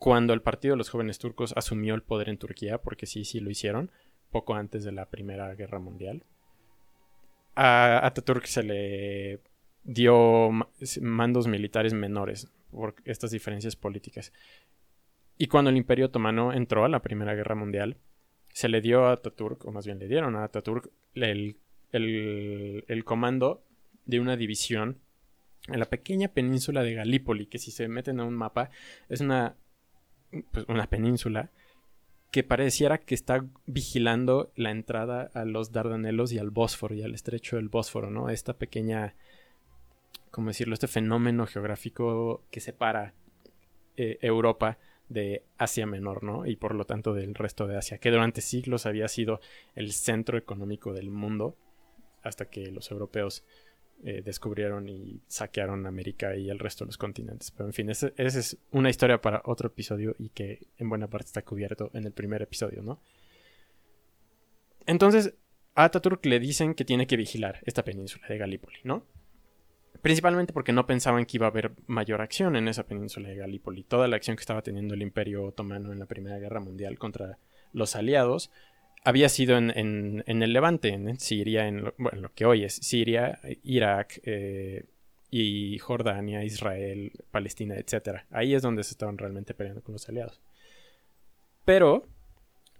cuando 0.00 0.32
el 0.32 0.40
Partido 0.40 0.72
de 0.72 0.78
los 0.78 0.88
Jóvenes 0.88 1.18
Turcos 1.18 1.52
asumió 1.56 1.94
el 1.94 2.02
poder 2.02 2.30
en 2.30 2.38
Turquía, 2.38 2.78
porque 2.78 3.04
sí, 3.04 3.26
sí 3.26 3.38
lo 3.38 3.50
hicieron, 3.50 3.90
poco 4.30 4.54
antes 4.54 4.82
de 4.82 4.92
la 4.92 5.10
Primera 5.10 5.54
Guerra 5.54 5.78
Mundial, 5.78 6.24
a 7.54 8.06
Ataturk 8.06 8.46
se 8.46 8.62
le 8.62 9.40
dio 9.82 10.50
mandos 11.00 11.46
militares 11.46 11.92
menores 11.92 12.50
por 12.70 12.94
estas 13.04 13.30
diferencias 13.30 13.76
políticas. 13.76 14.32
Y 15.36 15.46
cuando 15.46 15.70
el 15.70 15.76
Imperio 15.76 16.06
Otomano 16.06 16.52
entró 16.52 16.84
a 16.84 16.88
la 16.88 17.00
Primera 17.00 17.34
Guerra 17.34 17.54
Mundial, 17.54 17.96
se 18.52 18.68
le 18.68 18.80
dio 18.80 19.06
a 19.06 19.12
Ataturk, 19.12 19.64
o 19.64 19.72
más 19.72 19.86
bien 19.86 19.98
le 19.98 20.08
dieron 20.08 20.36
a 20.36 20.44
Ataturk, 20.44 20.90
el, 21.14 21.56
el, 21.92 23.04
comando 23.04 23.64
de 24.04 24.20
una 24.20 24.36
división 24.36 24.98
en 25.68 25.78
la 25.78 25.86
pequeña 25.86 26.28
península 26.28 26.82
de 26.82 26.94
Galípoli, 26.94 27.46
que 27.46 27.58
si 27.58 27.70
se 27.70 27.88
meten 27.88 28.20
a 28.20 28.24
un 28.24 28.34
mapa 28.34 28.70
es 29.08 29.20
una, 29.20 29.56
pues 30.52 30.64
una 30.68 30.88
península 30.88 31.50
que 32.30 32.44
pareciera 32.44 32.98
que 32.98 33.14
está 33.14 33.44
vigilando 33.66 34.52
la 34.54 34.70
entrada 34.70 35.30
a 35.34 35.44
los 35.44 35.72
Dardanelos 35.72 36.32
y 36.32 36.38
al 36.38 36.50
Bósforo 36.50 36.94
y 36.94 37.02
al 37.02 37.14
estrecho 37.14 37.56
del 37.56 37.68
Bósforo, 37.68 38.10
¿no? 38.10 38.30
Esta 38.30 38.56
pequeña 38.56 39.16
¿cómo 40.30 40.48
decirlo? 40.48 40.74
Este 40.74 40.88
fenómeno 40.88 41.46
geográfico 41.46 42.44
que 42.50 42.60
separa 42.60 43.14
eh, 43.96 44.18
Europa 44.22 44.78
de 45.08 45.44
Asia 45.58 45.86
Menor, 45.86 46.22
¿no? 46.22 46.46
Y 46.46 46.56
por 46.56 46.74
lo 46.74 46.84
tanto 46.84 47.14
del 47.14 47.34
resto 47.34 47.66
de 47.66 47.76
Asia, 47.76 47.98
que 47.98 48.10
durante 48.10 48.40
siglos 48.40 48.86
había 48.86 49.08
sido 49.08 49.40
el 49.74 49.92
centro 49.92 50.38
económico 50.38 50.92
del 50.92 51.10
mundo, 51.10 51.56
hasta 52.22 52.48
que 52.48 52.70
los 52.70 52.90
europeos 52.90 53.44
eh, 54.02 54.22
descubrieron 54.24 54.88
y 54.88 55.20
saquearon 55.26 55.86
América 55.86 56.36
y 56.36 56.48
el 56.48 56.58
resto 56.58 56.84
de 56.84 56.88
los 56.88 56.98
continentes. 56.98 57.50
Pero 57.50 57.66
en 57.66 57.72
fin, 57.72 57.90
esa 57.90 58.12
es 58.16 58.56
una 58.70 58.88
historia 58.88 59.20
para 59.20 59.42
otro 59.44 59.66
episodio 59.66 60.14
y 60.18 60.30
que 60.30 60.68
en 60.78 60.88
buena 60.88 61.08
parte 61.08 61.26
está 61.26 61.42
cubierto 61.42 61.90
en 61.92 62.04
el 62.04 62.12
primer 62.12 62.40
episodio, 62.40 62.82
¿no? 62.82 63.00
Entonces, 64.86 65.34
a 65.74 65.84
Ataturk 65.84 66.24
le 66.24 66.40
dicen 66.40 66.74
que 66.74 66.84
tiene 66.84 67.06
que 67.06 67.16
vigilar 67.16 67.60
esta 67.64 67.84
península 67.84 68.26
de 68.28 68.38
Galípoli, 68.38 68.78
¿no? 68.84 69.04
Principalmente 70.02 70.52
porque 70.52 70.72
no 70.72 70.86
pensaban 70.86 71.26
que 71.26 71.36
iba 71.36 71.46
a 71.46 71.50
haber 71.50 71.72
mayor 71.86 72.22
acción 72.22 72.56
en 72.56 72.68
esa 72.68 72.86
península 72.86 73.28
de 73.28 73.36
Galípoli. 73.36 73.84
Toda 73.84 74.08
la 74.08 74.16
acción 74.16 74.36
que 74.36 74.40
estaba 74.40 74.62
teniendo 74.62 74.94
el 74.94 75.02
Imperio 75.02 75.44
Otomano 75.44 75.92
en 75.92 75.98
la 75.98 76.06
Primera 76.06 76.38
Guerra 76.38 76.60
Mundial 76.60 76.98
contra 76.98 77.38
los 77.72 77.96
aliados 77.96 78.50
había 79.04 79.28
sido 79.28 79.56
en, 79.56 80.24
el 80.26 80.52
Levante, 80.52 80.88
en 80.88 81.18
Siria, 81.18 81.66
en 81.66 81.84
lo, 81.84 82.32
que 82.34 82.44
hoy 82.44 82.64
es 82.64 82.74
Siria, 82.74 83.40
Irak 83.62 84.20
eh, 84.24 84.84
y 85.30 85.78
Jordania, 85.78 86.44
Israel, 86.44 87.12
Palestina, 87.30 87.76
etc. 87.76 88.24
Ahí 88.30 88.54
es 88.54 88.62
donde 88.62 88.84
se 88.84 88.92
estaban 88.92 89.16
realmente 89.16 89.54
peleando 89.54 89.82
con 89.82 89.94
los 89.94 90.08
aliados. 90.08 90.40
Pero 91.64 92.06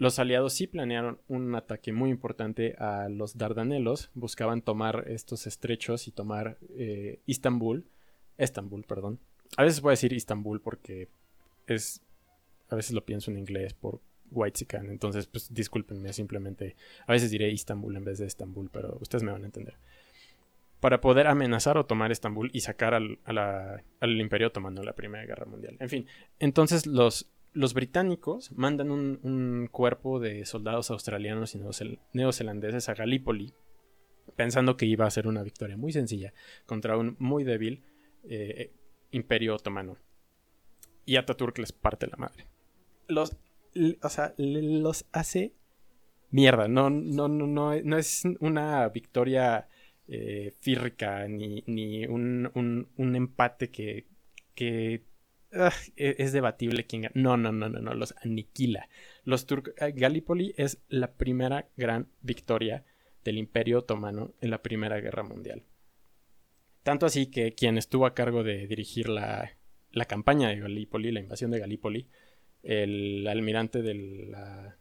los 0.00 0.18
aliados 0.18 0.54
sí 0.54 0.66
planearon 0.66 1.20
un 1.28 1.54
ataque 1.54 1.92
muy 1.92 2.08
importante 2.08 2.74
a 2.78 3.10
los 3.10 3.36
Dardanelos, 3.36 4.10
buscaban 4.14 4.62
tomar 4.62 5.04
estos 5.08 5.46
estrechos 5.46 6.08
y 6.08 6.10
tomar 6.10 6.56
eh, 6.70 7.20
Istambul, 7.26 7.84
Estambul, 8.38 8.84
perdón. 8.84 9.20
A 9.58 9.62
veces 9.62 9.82
voy 9.82 9.90
a 9.90 9.92
decir 9.92 10.14
Istambul 10.14 10.62
porque 10.62 11.10
es, 11.66 12.00
a 12.70 12.76
veces 12.76 12.92
lo 12.92 13.04
pienso 13.04 13.30
en 13.30 13.36
inglés 13.36 13.74
por 13.74 14.00
Whitezican. 14.30 14.88
Entonces, 14.88 15.26
pues 15.26 15.52
discúlpenme, 15.52 16.14
simplemente 16.14 16.76
a 17.06 17.12
veces 17.12 17.30
diré 17.30 17.50
Istambul 17.50 17.94
en 17.94 18.04
vez 18.04 18.18
de 18.20 18.26
Estambul, 18.26 18.70
pero 18.72 18.96
ustedes 19.02 19.22
me 19.22 19.32
van 19.32 19.42
a 19.42 19.46
entender. 19.46 19.74
Para 20.80 21.02
poder 21.02 21.26
amenazar 21.26 21.76
o 21.76 21.84
tomar 21.84 22.10
Estambul 22.10 22.48
y 22.54 22.60
sacar 22.60 22.94
al, 22.94 23.18
al 23.26 24.18
Imperio 24.18 24.46
Otomano 24.46 24.80
en 24.80 24.86
la 24.86 24.94
Primera 24.94 25.26
Guerra 25.26 25.44
Mundial. 25.44 25.76
En 25.78 25.90
fin, 25.90 26.06
entonces 26.38 26.86
los, 26.86 27.30
los 27.52 27.74
británicos 27.74 28.52
mandan 28.52 28.90
un, 28.90 29.68
cuerpo 29.70 30.20
de 30.20 30.44
soldados 30.44 30.90
australianos 30.90 31.54
y 31.54 31.60
neozelandeses 32.12 32.88
a 32.88 32.94
Galípoli, 32.94 33.52
pensando 34.36 34.76
que 34.76 34.86
iba 34.86 35.06
a 35.06 35.10
ser 35.10 35.26
una 35.26 35.42
victoria 35.42 35.76
muy 35.76 35.92
sencilla 35.92 36.32
contra 36.66 36.96
un 36.96 37.16
muy 37.18 37.44
débil 37.44 37.82
eh, 38.28 38.72
Imperio 39.10 39.56
Otomano. 39.56 39.96
Y 41.04 41.16
Ataturk 41.16 41.58
les 41.58 41.72
parte 41.72 42.06
la 42.06 42.16
madre. 42.16 42.46
Los 43.08 43.36
o 44.02 44.08
sea, 44.08 44.34
los 44.36 45.06
hace 45.12 45.54
mierda. 46.30 46.68
No, 46.68 46.90
no, 46.90 47.28
no, 47.28 47.46
no, 47.46 47.98
es 47.98 48.22
una 48.40 48.88
victoria 48.88 49.68
eh, 50.08 50.52
fírrica 50.60 51.26
ni, 51.28 51.62
ni 51.66 52.06
un, 52.06 52.50
un, 52.96 53.16
empate 53.16 53.70
que, 53.70 54.06
que 54.54 55.02
e, 55.52 56.16
es 56.18 56.32
debatible 56.32 56.86
quién. 56.86 57.10
No, 57.14 57.36
no, 57.36 57.52
no, 57.52 57.68
no, 57.68 57.80
no, 57.80 57.94
los 57.94 58.14
aniquila. 58.22 58.88
Los 59.24 59.46
turcos. 59.46 59.74
Eh, 59.78 60.54
es 60.56 60.82
la 60.88 61.12
primera 61.12 61.68
gran 61.76 62.08
victoria 62.22 62.84
del 63.24 63.38
Imperio 63.38 63.80
Otomano 63.80 64.34
en 64.40 64.50
la 64.50 64.62
Primera 64.62 65.00
Guerra 65.00 65.22
Mundial. 65.22 65.62
Tanto 66.82 67.06
así 67.06 67.26
que 67.26 67.52
quien 67.52 67.76
estuvo 67.76 68.06
a 68.06 68.14
cargo 68.14 68.42
de 68.42 68.66
dirigir 68.66 69.08
la, 69.08 69.50
la 69.92 70.04
campaña 70.06 70.48
de 70.48 70.60
Gallipoli, 70.60 71.12
la 71.12 71.20
invasión 71.20 71.50
de 71.50 71.58
Gallipoli, 71.58 72.08
el 72.62 73.26
almirante 73.26 73.82
de 73.82 73.94
la. 73.94 74.76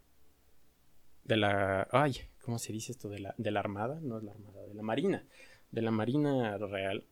de 1.24 1.38
la. 1.38 1.88
Ay, 1.92 2.14
¿cómo 2.42 2.60
se 2.60 2.74
dice 2.74 2.92
esto? 2.92 3.10
De 3.10 3.20
la, 3.20 3.36
de 3.38 3.52
la 3.52 3.60
Armada, 3.60 4.00
no 4.02 4.18
es 4.18 4.24
la 4.24 4.32
Armada, 4.32 4.66
de 4.66 4.74
la 4.74 4.84
Marina. 4.84 5.26
De 5.72 5.82
la 5.82 5.92
Marina 5.92 6.58
Real. 6.58 7.04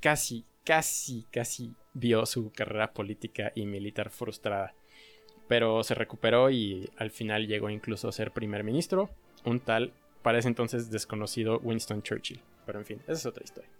Casi, 0.00 0.44
casi, 0.64 1.24
casi 1.30 1.74
vio 1.96 2.26
su 2.26 2.52
carrera 2.52 2.92
política 2.92 3.52
y 3.54 3.66
militar 3.66 4.10
frustrada. 4.10 4.74
Pero 5.48 5.82
se 5.82 5.94
recuperó 5.94 6.50
y 6.50 6.90
al 6.96 7.10
final 7.10 7.46
llegó 7.46 7.70
incluso 7.70 8.08
a 8.08 8.12
ser 8.12 8.32
primer 8.32 8.64
ministro, 8.64 9.10
un 9.44 9.60
tal, 9.60 9.92
para 10.22 10.38
ese 10.38 10.48
entonces 10.48 10.90
desconocido 10.90 11.60
Winston 11.62 12.02
Churchill. 12.02 12.40
Pero 12.66 12.78
en 12.80 12.84
fin, 12.84 12.98
esa 13.02 13.12
es 13.12 13.26
otra 13.26 13.44
historia. 13.44 13.70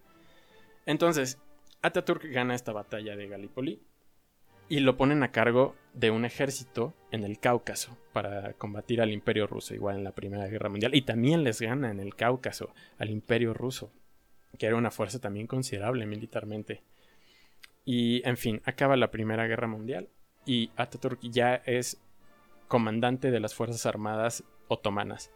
Entonces, 0.86 1.38
Ataturk 1.82 2.24
gana 2.30 2.54
esta 2.54 2.72
batalla 2.72 3.16
de 3.16 3.28
Gallipoli 3.28 3.80
y 4.68 4.80
lo 4.80 4.96
ponen 4.96 5.22
a 5.22 5.32
cargo 5.32 5.74
de 5.92 6.10
un 6.10 6.24
ejército 6.24 6.94
en 7.10 7.24
el 7.24 7.38
Cáucaso 7.38 7.96
para 8.12 8.54
combatir 8.54 9.00
al 9.00 9.12
imperio 9.12 9.46
ruso, 9.46 9.74
igual 9.74 9.96
en 9.96 10.04
la 10.04 10.12
Primera 10.12 10.46
Guerra 10.46 10.68
Mundial. 10.68 10.94
Y 10.94 11.02
también 11.02 11.44
les 11.44 11.60
gana 11.60 11.90
en 11.90 12.00
el 12.00 12.14
Cáucaso 12.14 12.72
al 12.98 13.10
imperio 13.10 13.52
ruso, 13.52 13.92
que 14.58 14.66
era 14.66 14.76
una 14.76 14.90
fuerza 14.90 15.20
también 15.20 15.46
considerable 15.46 16.06
militarmente. 16.06 16.82
Y 17.86 18.20
en 18.28 18.36
fin, 18.36 18.60
acaba 18.64 18.96
la 18.96 19.12
Primera 19.12 19.46
Guerra 19.46 19.68
Mundial 19.68 20.08
y 20.44 20.70
Ataturk 20.76 21.20
ya 21.22 21.54
es 21.64 21.98
comandante 22.68 23.30
de 23.30 23.40
las 23.40 23.54
Fuerzas 23.54 23.86
Armadas 23.86 24.44
otomanas. 24.66 25.30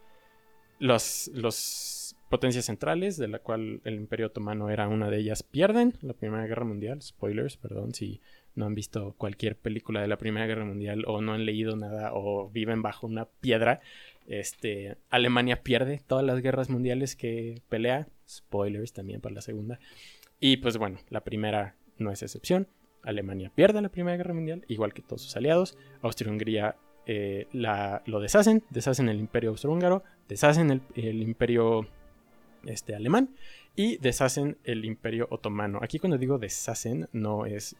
Los, 0.77 1.31
los 1.33 2.15
potencias 2.29 2.65
centrales, 2.65 3.17
de 3.17 3.29
la 3.29 3.39
cual 3.39 3.81
el 3.85 3.95
Imperio 3.95 4.27
Otomano 4.27 4.69
era 4.69 4.89
una 4.89 5.09
de 5.09 5.19
ellas, 5.19 5.43
pierden 5.43 5.93
la 6.01 6.13
Primera 6.13 6.45
Guerra 6.45 6.65
Mundial. 6.65 7.01
Spoilers, 7.01 7.55
perdón 7.55 7.93
si 7.93 8.21
no 8.53 8.65
han 8.65 8.75
visto 8.75 9.15
cualquier 9.17 9.55
película 9.55 10.01
de 10.01 10.09
la 10.09 10.17
Primera 10.17 10.45
Guerra 10.45 10.65
Mundial 10.65 11.05
o 11.07 11.21
no 11.21 11.33
han 11.33 11.45
leído 11.45 11.77
nada 11.77 12.11
o 12.13 12.49
viven 12.49 12.81
bajo 12.81 13.07
una 13.07 13.25
piedra, 13.25 13.79
este, 14.27 14.97
Alemania 15.09 15.63
pierde 15.63 16.01
todas 16.05 16.25
las 16.25 16.41
guerras 16.41 16.69
mundiales 16.69 17.15
que 17.15 17.61
pelea. 17.69 18.07
Spoilers 18.27 18.93
también 18.93 19.21
para 19.21 19.35
la 19.35 19.41
segunda. 19.41 19.79
Y 20.39 20.57
pues 20.57 20.77
bueno, 20.77 20.99
la 21.09 21.21
primera 21.21 21.75
no 22.01 22.11
es 22.11 22.21
excepción. 22.23 22.67
Alemania 23.03 23.51
pierde 23.53 23.81
la 23.81 23.89
Primera 23.89 24.17
Guerra 24.17 24.33
Mundial, 24.33 24.63
igual 24.67 24.93
que 24.93 25.01
todos 25.01 25.21
sus 25.21 25.35
aliados. 25.35 25.77
Austria-Hungría 26.01 26.75
eh, 27.05 27.47
lo 27.51 28.19
deshacen, 28.19 28.63
deshacen 28.69 29.09
el 29.09 29.19
imperio 29.19 29.51
austrohúngaro, 29.51 30.03
deshacen 30.27 30.81
el, 30.95 31.21
imperio 31.21 31.87
este, 32.65 32.95
alemán 32.95 33.35
y 33.75 33.97
deshacen 33.97 34.57
el 34.63 34.85
imperio 34.85 35.27
otomano. 35.31 35.79
Aquí 35.81 35.99
cuando 35.99 36.17
digo 36.17 36.37
deshacen 36.37 37.07
no 37.11 37.45
es 37.45 37.75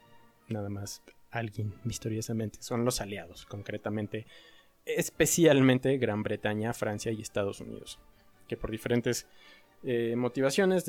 nada 0.48 0.70
más 0.70 1.04
alguien 1.30 1.74
misteriosamente. 1.84 2.62
Son 2.62 2.84
los 2.84 3.00
aliados, 3.00 3.46
concretamente, 3.46 4.26
especialmente 4.86 5.98
Gran 5.98 6.24
Bretaña, 6.24 6.74
Francia 6.74 7.12
y 7.12 7.22
Estados 7.22 7.62
Unidos, 7.62 8.00
que 8.48 8.58
por 8.58 8.72
diferentes 8.72 9.28
eh, 9.84 10.16
motivaciones 10.16 10.86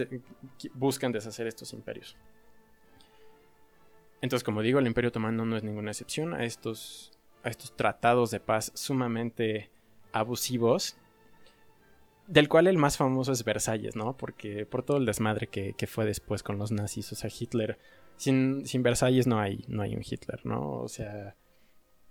buscan 0.75 1.13
deshacer 1.13 1.47
estos 1.47 1.73
imperios. 1.73 2.17
Entonces, 4.23 4.45
como 4.45 4.63
digo, 4.63 4.79
el 4.79 4.87
Imperio 4.87 5.09
Otomano 5.09 5.45
no 5.45 5.57
es 5.57 5.63
ninguna 5.63 5.91
excepción 5.91 6.33
a 6.33 6.45
estos, 6.45 7.13
a 7.43 7.51
estos 7.51 7.77
tratados 7.77 8.31
de 8.31 8.41
paz 8.41 8.73
sumamente 8.75 9.71
abusivos, 10.13 10.97
del 12.27 12.49
cual 12.49 12.69
el 12.69 12.79
más 12.79 12.97
famoso 12.97 13.33
es 13.33 13.45
Versalles, 13.45 13.97
¿no? 13.97 14.17
Porque 14.17 14.65
por 14.65 14.83
todo 14.83 14.97
el 14.97 15.05
desmadre 15.05 15.49
que, 15.49 15.75
que 15.75 15.87
fue 15.87 16.07
después 16.07 16.43
con 16.43 16.57
los 16.57 16.73
nazis, 16.73 17.13
o 17.13 17.17
sea, 17.17 17.31
Hitler 17.37 17.79
sin, 18.17 18.83
Versalles 18.83 19.27
no 19.27 19.41
hay, 19.41 19.65
no 19.69 19.83
hay 19.83 19.95
un 19.95 20.03
Hitler, 20.09 20.45
¿no? 20.45 20.81
O 20.81 20.89
sea, 20.89 21.35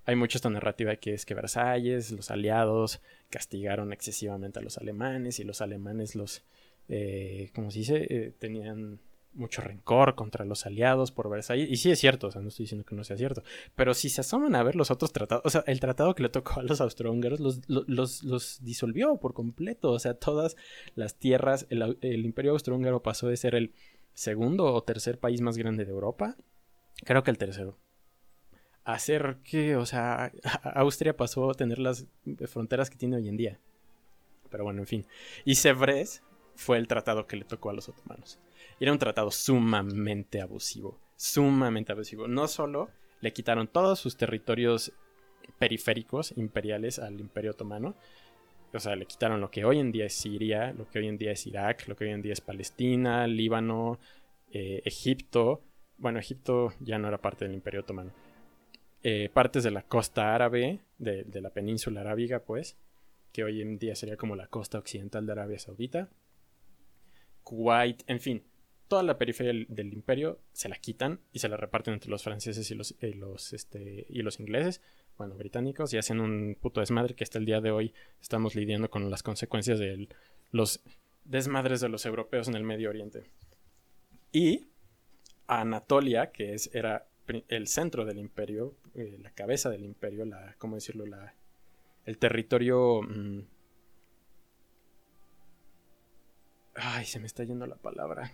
hay 0.06 0.16
mucha 0.16 0.38
esta 0.38 0.50
narrativa 0.50 0.96
que 0.98 1.14
es 1.14 1.26
que 1.26 1.34
Versalles, 1.34 2.12
los 2.12 2.32
aliados, 2.32 3.02
castigaron 3.30 3.94
excesivamente 3.94 4.60
a 4.60 4.62
los 4.62 4.78
alemanes 4.78 5.40
y 5.40 5.44
los 5.44 5.62
alemanes 5.62 6.16
los, 6.16 6.44
eh, 6.90 7.50
como 7.56 7.72
se 7.72 7.80
dice, 7.80 8.08
eh, 8.10 8.34
tenían 8.38 9.00
mucho 9.34 9.62
rencor 9.62 10.16
contra 10.16 10.46
los 10.46 10.66
aliados 10.66 11.12
por 11.12 11.30
Versalles. 11.30 11.70
Y 11.70 11.78
sí 11.78 11.92
es 11.92 12.00
cierto, 12.00 12.28
o 12.28 12.32
sea, 12.32 12.42
no 12.42 12.50
estoy 12.50 12.64
diciendo 12.64 12.86
que 12.86 12.96
no 12.96 13.04
sea 13.04 13.18
cierto. 13.18 13.44
Pero 13.76 13.94
si 13.94 14.10
se 14.10 14.22
asoman 14.22 14.56
a 14.56 14.64
ver 14.64 14.76
los 14.76 14.92
otros 14.92 15.14
tratados, 15.14 15.46
o 15.46 15.50
sea, 15.50 15.64
el 15.68 15.80
tratado 15.80 16.16
que 16.16 16.24
le 16.24 16.30
tocó 16.30 16.60
a 16.60 16.64
los 16.64 16.82
austrohúngaros 16.82 17.40
los, 17.40 17.62
los, 17.68 18.24
los, 18.24 18.64
disolvió 18.64 19.18
por 19.18 19.34
completo. 19.34 19.92
O 19.92 20.00
sea, 20.00 20.14
todas 20.16 20.58
las 20.96 21.16
tierras, 21.16 21.66
el, 21.70 21.98
el 22.02 22.26
imperio 22.26 22.52
austrohúngaro 22.52 23.02
pasó 23.02 23.28
de 23.28 23.38
ser 23.38 23.56
el 23.56 23.74
segundo 24.14 24.74
o 24.74 24.84
tercer 24.84 25.18
país 25.18 25.42
más 25.42 25.58
grande 25.58 25.86
de 25.86 25.92
Europa. 25.92 26.36
Creo 27.04 27.24
que 27.24 27.32
el 27.32 27.38
tercero. 27.38 27.78
Hacer 28.84 29.38
que, 29.44 29.76
o 29.76 29.86
sea, 29.86 30.32
Austria 30.76 31.16
pasó 31.16 31.50
a 31.50 31.54
tener 31.54 31.80
las 31.80 32.06
fronteras 32.48 32.90
que 32.90 32.98
tiene 32.98 33.18
hoy 33.18 33.30
en 33.30 33.38
día. 33.38 33.60
Pero 34.50 34.66
bueno, 34.66 34.82
en 34.82 34.88
fin. 34.88 35.06
Y 35.46 35.56
Sevres 35.56 36.22
fue 36.56 36.78
el 36.78 36.88
tratado 36.88 37.26
que 37.26 37.38
le 37.38 37.46
tocó 37.46 37.70
a 37.70 37.74
los 37.74 37.88
otomanos. 37.90 38.40
Era 38.82 38.92
un 38.92 38.98
tratado 38.98 39.30
sumamente 39.30 40.42
abusivo. 40.42 41.00
Sumamente 41.16 41.92
abusivo. 41.92 42.28
No 42.28 42.48
solo 42.48 42.90
le 43.22 43.32
quitaron 43.32 43.68
todos 43.68 44.00
sus 44.00 44.18
territorios 44.18 44.92
periféricos 45.60 46.36
imperiales 46.36 46.98
al 46.98 47.20
imperio 47.20 47.52
otomano, 47.52 47.96
o 48.74 48.80
sea, 48.80 48.96
le 48.96 49.06
quitaron 49.06 49.40
lo 49.40 49.52
que 49.52 49.66
hoy 49.66 49.78
en 49.78 49.92
día 49.92 50.06
es 50.06 50.14
Siria, 50.14 50.74
lo 50.74 50.90
que 50.90 50.98
hoy 50.98 51.08
en 51.08 51.20
día 51.20 51.32
es 51.32 51.46
Irak, 51.46 51.88
lo 51.88 51.96
que 51.96 52.06
hoy 52.06 52.10
en 52.10 52.24
día 52.24 52.34
es 52.34 52.42
Palestina, 52.42 53.28
Líbano, 53.28 54.00
eh, 54.52 54.82
Egipto, 54.84 55.62
bueno, 56.00 56.18
Egipto 56.18 56.74
ya 56.80 56.98
no 56.98 57.08
era 57.08 57.20
parte 57.20 57.46
del 57.46 57.54
Imperio 57.54 57.82
Otomano, 57.82 58.12
eh, 59.04 59.30
partes 59.32 59.64
de 59.64 59.70
la 59.70 59.84
costa 59.84 60.34
árabe, 60.34 60.80
de, 60.98 61.24
de, 61.26 61.42
la 61.42 61.52
península 61.52 62.02
arábiga, 62.02 62.40
pues, 62.40 62.78
que 63.32 63.44
hoy 63.44 63.62
en 63.62 63.78
día 63.78 63.94
sería 63.94 64.18
como 64.18 64.36
la 64.36 64.48
costa 64.48 64.80
occidental 64.80 65.28
de 65.28 65.34
Arabia 65.34 65.60
Saudita, 65.60 66.10
Kuwait, 67.44 68.04
en 68.08 68.20
fin, 68.20 68.44
toda 68.92 69.04
la 69.04 69.18
periferia 69.18 69.66
del, 69.70 69.94
imperio 69.94 70.42
se 70.52 70.68
la 70.68 70.76
quitan 70.76 71.22
y 71.32 71.40
se 71.40 71.48
la 71.48 71.56
reparten 71.56 71.94
entre 71.94 72.10
los 72.10 72.24
franceses 72.24 72.70
y 72.72 72.76
los, 72.76 72.94
los, 73.00 73.54
este, 73.54 74.06
y 74.10 74.22
los 74.22 74.42
ingleses, 74.42 74.82
bueno, 75.18 75.36
británicos, 75.36 75.94
y 75.94 75.98
hacen 75.98 76.20
un 76.20 76.58
puto 76.60 76.82
desmadre 76.82 77.16
que 77.16 77.24
hasta 77.24 77.40
el 77.40 77.46
día 77.46 77.62
de 77.62 77.72
hoy 77.72 77.94
estamos 78.20 78.54
lidiando 78.54 78.90
con 78.90 79.10
las 79.10 79.24
consecuencias 79.24 79.80
de 79.80 80.10
los 80.52 80.82
desmadres 81.24 81.80
de 81.80 81.88
los 81.88 82.06
europeos 82.06 82.50
en 82.50 82.56
el 82.56 82.66
Medio 82.66 82.90
Oriente. 82.90 83.32
Y 84.34 84.68
Anatolia, 85.48 86.34
que 86.34 86.54
es, 86.54 86.70
era 86.76 87.08
el 87.48 87.68
centro 87.68 88.04
del 88.04 88.20
imperio, 88.20 88.76
eh, 88.94 89.20
la 89.22 89.32
cabeza 89.32 89.70
del 89.70 89.86
imperio, 89.86 90.26
la, 90.26 90.56
¿cómo 90.58 90.76
decirlo? 90.76 91.06
La, 91.06 91.34
el 92.04 92.18
territorio... 92.18 93.04
Mm, 93.04 93.44
ay, 96.76 97.06
se 97.06 97.22
me 97.22 97.28
está 97.28 97.46
yendo 97.46 97.66
la 97.66 97.78
palabra. 97.78 98.34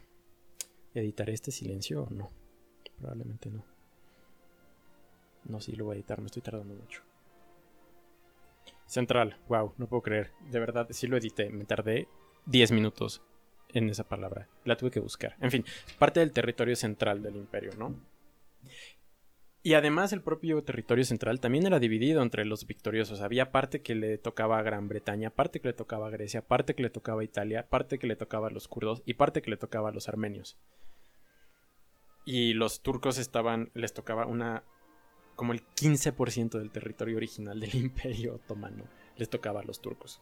¿Editaré 0.99 1.33
este 1.33 1.51
silencio 1.51 2.05
o 2.05 2.09
no? 2.09 2.31
Probablemente 2.97 3.51
no. 3.51 3.63
No, 5.43 5.61
sí 5.61 5.73
lo 5.75 5.85
voy 5.85 5.93
a 5.93 5.97
editar, 5.97 6.19
me 6.19 6.25
estoy 6.25 6.41
tardando 6.41 6.73
mucho. 6.73 7.03
Central, 8.87 9.37
wow, 9.47 9.73
no 9.77 9.87
puedo 9.87 10.01
creer. 10.01 10.31
De 10.49 10.59
verdad, 10.59 10.87
sí 10.89 11.05
lo 11.05 11.15
edité. 11.15 11.51
Me 11.51 11.65
tardé 11.65 12.07
10 12.47 12.71
minutos 12.71 13.21
en 13.69 13.89
esa 13.89 14.07
palabra. 14.07 14.49
La 14.65 14.75
tuve 14.75 14.89
que 14.89 14.99
buscar. 14.99 15.35
En 15.39 15.51
fin, 15.51 15.65
parte 15.99 16.19
del 16.19 16.31
territorio 16.31 16.75
central 16.75 17.21
del 17.21 17.35
imperio, 17.35 17.73
¿no? 17.77 17.95
Y 19.67 19.73
además 19.73 20.13
el 20.13 20.21
propio 20.21 20.63
territorio 20.63 21.03
central 21.03 21.41
también 21.41 21.65
era 21.65 21.79
dividido 21.79 22.21
entre 22.21 22.45
los 22.45 22.65
victoriosos. 22.65 23.19
Había 23.19 23.51
parte 23.51 23.81
que 23.81 23.95
le 23.95 24.17
tocaba 24.17 24.59
a 24.59 24.61
Gran 24.61 24.87
Bretaña, 24.87 25.29
parte 25.29 25.59
que 25.59 25.67
le 25.67 25.73
tocaba 25.73 26.07
a 26.07 26.09
Grecia, 26.09 26.41
parte 26.41 26.73
que 26.73 26.83
le 26.83 26.89
tocaba 26.89 27.19
a 27.19 27.25
Italia, 27.25 27.67
parte 27.67 27.99
que 27.99 28.07
le 28.07 28.15
tocaba 28.15 28.47
a 28.47 28.51
los 28.51 28.69
kurdos 28.69 29.03
y 29.05 29.15
parte 29.15 29.41
que 29.41 29.49
le 29.49 29.57
tocaba 29.57 29.89
a 29.89 29.91
los 29.91 30.07
armenios 30.07 30.57
y 32.27 32.53
los 32.53 32.81
turcos 32.81 33.17
estaban, 33.19 33.71
les 33.73 33.93
tocaba 33.93 34.25
una, 34.25 34.63
como 35.37 35.53
el 35.53 35.65
15% 35.65 36.59
del 36.59 36.71
territorio 36.71 37.15
original 37.15 37.57
del 37.57 37.73
imperio 37.85 38.35
otomano, 38.35 38.83
les 39.15 39.29
tocaba 39.29 39.61
a 39.61 39.63
los 39.63 39.81
turcos. 39.81 40.21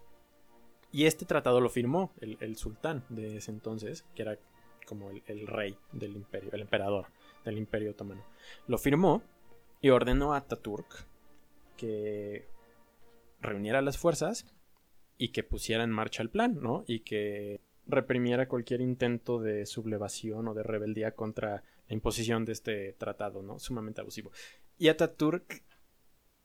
Y 0.92 1.06
este 1.06 1.26
tratado 1.26 1.60
lo 1.60 1.70
firmó 1.70 2.14
el, 2.22 2.56
sultán 2.58 3.04
de 3.10 3.38
ese 3.38 3.50
entonces, 3.50 4.06
que 4.14 4.22
era 4.22 4.38
como 4.86 5.10
el, 5.10 5.48
rey 5.48 5.76
del 5.92 6.16
imperio, 6.16 6.52
el 6.54 6.62
emperador 6.62 7.08
del 7.44 7.58
imperio 7.58 7.92
otomano. 7.92 8.24
Lo 8.68 8.78
firmó 8.78 9.24
y 9.86 9.92
ordenó 9.92 10.34
a 10.34 10.38
Ataturk 10.38 11.06
que 11.78 12.48
reuniera 13.40 13.84
las 13.84 14.00
fuerzas 14.00 14.48
y 15.20 15.28
que 15.28 15.44
pusiera 15.44 15.84
en 15.84 15.92
marcha 15.92 16.24
el 16.24 16.32
plan, 16.32 16.58
¿no? 16.60 16.84
Y 16.88 17.02
que 17.02 17.62
reprimiera 17.86 18.48
cualquier 18.48 18.82
intento 18.82 19.40
de 19.40 19.68
sublevación 19.68 20.48
o 20.48 20.56
de 20.56 20.64
rebeldía 20.64 21.12
contra 21.12 21.62
la 21.88 21.94
imposición 21.94 22.46
de 22.46 22.54
este 22.54 22.94
tratado, 22.94 23.44
¿no? 23.44 23.60
Sumamente 23.60 24.02
abusivo. 24.02 24.32
Y 24.80 24.88
Ataturk 24.88 25.62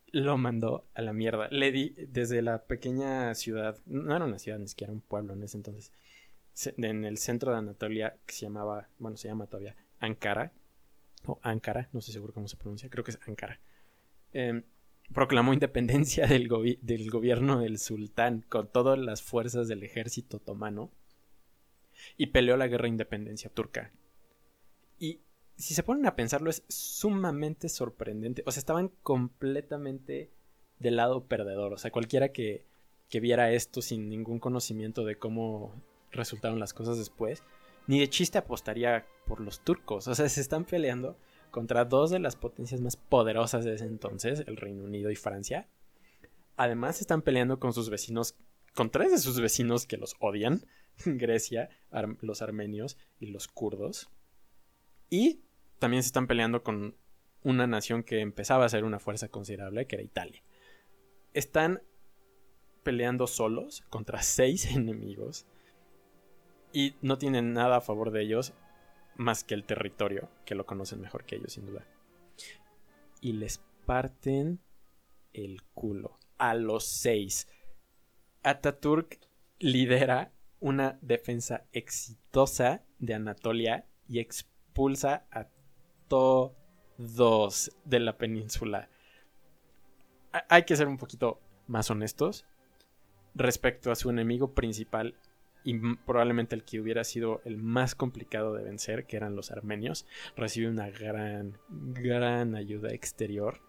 lo 0.08 0.36
mandó 0.36 0.84
a 0.92 1.00
la 1.00 1.14
mierda. 1.14 1.48
Le 1.50 1.72
di 1.72 1.94
desde 2.08 2.42
la 2.42 2.64
pequeña 2.64 3.34
ciudad, 3.34 3.78
no 3.86 4.14
era 4.14 4.26
una 4.26 4.38
ciudad, 4.38 4.58
ni 4.58 4.68
siquiera 4.68 4.92
un 4.92 5.00
pueblo 5.00 5.32
en 5.32 5.44
ese 5.44 5.56
entonces, 5.56 5.92
en 6.76 7.06
el 7.06 7.16
centro 7.16 7.52
de 7.52 7.56
Anatolia, 7.56 8.18
que 8.26 8.34
se 8.34 8.42
llamaba, 8.42 8.90
bueno, 8.98 9.16
se 9.16 9.28
llama 9.28 9.46
todavía 9.46 9.76
Ankara, 9.98 10.52
o 11.26 11.38
Ankara, 11.42 11.88
no 11.92 12.00
sé 12.00 12.12
seguro 12.12 12.32
cómo 12.32 12.48
se 12.48 12.56
pronuncia, 12.56 12.88
creo 12.90 13.04
que 13.04 13.12
es 13.12 13.18
Ankara. 13.26 13.60
Em, 14.32 14.62
proclamó 15.12 15.52
independencia 15.52 16.26
del, 16.26 16.48
del 16.82 17.10
gobierno 17.10 17.60
del 17.60 17.78
sultán 17.78 18.44
con 18.48 18.68
todas 18.68 18.98
las 18.98 19.22
fuerzas 19.22 19.68
del 19.68 19.82
ejército 19.82 20.38
otomano 20.38 20.90
y 22.16 22.28
peleó 22.28 22.56
la 22.56 22.68
guerra 22.68 22.84
de 22.84 22.90
independencia 22.90 23.50
turca. 23.50 23.92
Y 24.98 25.20
si 25.56 25.74
se 25.74 25.82
ponen 25.82 26.06
a 26.06 26.16
pensarlo, 26.16 26.50
es 26.50 26.62
sumamente 26.68 27.68
sorprendente. 27.68 28.42
O 28.46 28.52
sea, 28.52 28.60
estaban 28.60 28.88
completamente 29.02 30.30
del 30.78 30.96
lado 30.96 31.26
perdedor. 31.26 31.72
O 31.72 31.78
sea, 31.78 31.90
cualquiera 31.90 32.30
que, 32.30 32.64
que 33.08 33.20
viera 33.20 33.52
esto 33.52 33.82
sin 33.82 34.08
ningún 34.08 34.38
conocimiento 34.38 35.04
de 35.04 35.16
cómo 35.16 35.74
resultaron 36.12 36.58
las 36.58 36.72
cosas 36.72 36.98
después, 36.98 37.42
ni 37.90 37.98
de 37.98 38.08
chiste 38.08 38.38
apostaría 38.38 39.04
por 39.26 39.40
los 39.40 39.64
turcos. 39.64 40.06
O 40.06 40.14
sea, 40.14 40.28
se 40.28 40.40
están 40.40 40.64
peleando 40.64 41.18
contra 41.50 41.84
dos 41.84 42.10
de 42.10 42.20
las 42.20 42.36
potencias 42.36 42.80
más 42.80 42.94
poderosas 42.94 43.64
de 43.64 43.74
ese 43.74 43.84
entonces, 43.84 44.44
el 44.46 44.56
Reino 44.56 44.84
Unido 44.84 45.10
y 45.10 45.16
Francia. 45.16 45.66
Además, 46.56 47.00
están 47.00 47.20
peleando 47.20 47.58
con 47.58 47.72
sus 47.72 47.90
vecinos, 47.90 48.36
con 48.76 48.90
tres 48.90 49.10
de 49.10 49.18
sus 49.18 49.40
vecinos 49.40 49.86
que 49.86 49.96
los 49.96 50.14
odian, 50.20 50.62
Grecia, 51.04 51.68
los 52.20 52.42
armenios 52.42 52.96
y 53.18 53.26
los 53.26 53.48
kurdos. 53.48 54.08
Y 55.08 55.42
también 55.80 56.04
se 56.04 56.10
están 56.10 56.28
peleando 56.28 56.62
con 56.62 56.94
una 57.42 57.66
nación 57.66 58.04
que 58.04 58.20
empezaba 58.20 58.66
a 58.66 58.68
ser 58.68 58.84
una 58.84 59.00
fuerza 59.00 59.26
considerable, 59.30 59.88
que 59.88 59.96
era 59.96 60.04
Italia. 60.04 60.44
Están 61.34 61.82
peleando 62.84 63.26
solos 63.26 63.82
contra 63.90 64.22
seis 64.22 64.66
enemigos 64.66 65.44
y 66.72 66.94
no 67.02 67.18
tienen 67.18 67.52
nada 67.52 67.76
a 67.76 67.80
favor 67.80 68.10
de 68.10 68.22
ellos 68.22 68.52
más 69.16 69.44
que 69.44 69.54
el 69.54 69.64
territorio, 69.64 70.30
que 70.44 70.54
lo 70.54 70.66
conocen 70.66 71.00
mejor 71.00 71.24
que 71.24 71.36
ellos 71.36 71.52
sin 71.52 71.66
duda. 71.66 71.86
Y 73.20 73.34
les 73.34 73.60
parten 73.86 74.60
el 75.32 75.62
culo 75.74 76.18
a 76.38 76.54
los 76.54 76.86
seis. 76.86 77.48
Ataturk 78.42 79.18
lidera 79.58 80.32
una 80.58 80.98
defensa 81.02 81.66
exitosa 81.72 82.82
de 82.98 83.14
Anatolia 83.14 83.86
y 84.08 84.20
expulsa 84.20 85.26
a 85.30 85.48
todos 86.08 86.56
de 87.84 88.00
la 88.00 88.16
península. 88.16 88.88
Hay 90.48 90.64
que 90.64 90.76
ser 90.76 90.88
un 90.88 90.96
poquito 90.96 91.40
más 91.66 91.90
honestos 91.90 92.46
respecto 93.34 93.90
a 93.90 93.96
su 93.96 94.10
enemigo 94.10 94.54
principal 94.54 95.14
y 95.64 95.78
probablemente 96.06 96.54
el 96.54 96.64
que 96.64 96.80
hubiera 96.80 97.04
sido 97.04 97.40
el 97.44 97.56
más 97.58 97.94
complicado 97.94 98.54
de 98.54 98.64
vencer, 98.64 99.06
que 99.06 99.16
eran 99.16 99.36
los 99.36 99.50
armenios, 99.50 100.06
recibe 100.36 100.68
una 100.68 100.90
gran, 100.90 101.58
gran 101.68 102.54
ayuda 102.54 102.90
exterior 102.90 103.60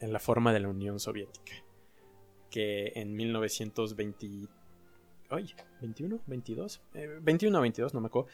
en 0.00 0.12
la 0.12 0.18
forma 0.18 0.52
de 0.52 0.60
la 0.60 0.68
Unión 0.68 1.00
Soviética, 1.00 1.52
que 2.50 2.92
en 2.96 3.14
1920 3.14 4.48
ay, 5.30 5.54
21, 5.80 6.20
22, 6.26 6.82
21 7.22 7.58
o 7.58 7.60
22, 7.60 7.94
no 7.94 8.00
me 8.00 8.06
acuerdo. 8.06 8.28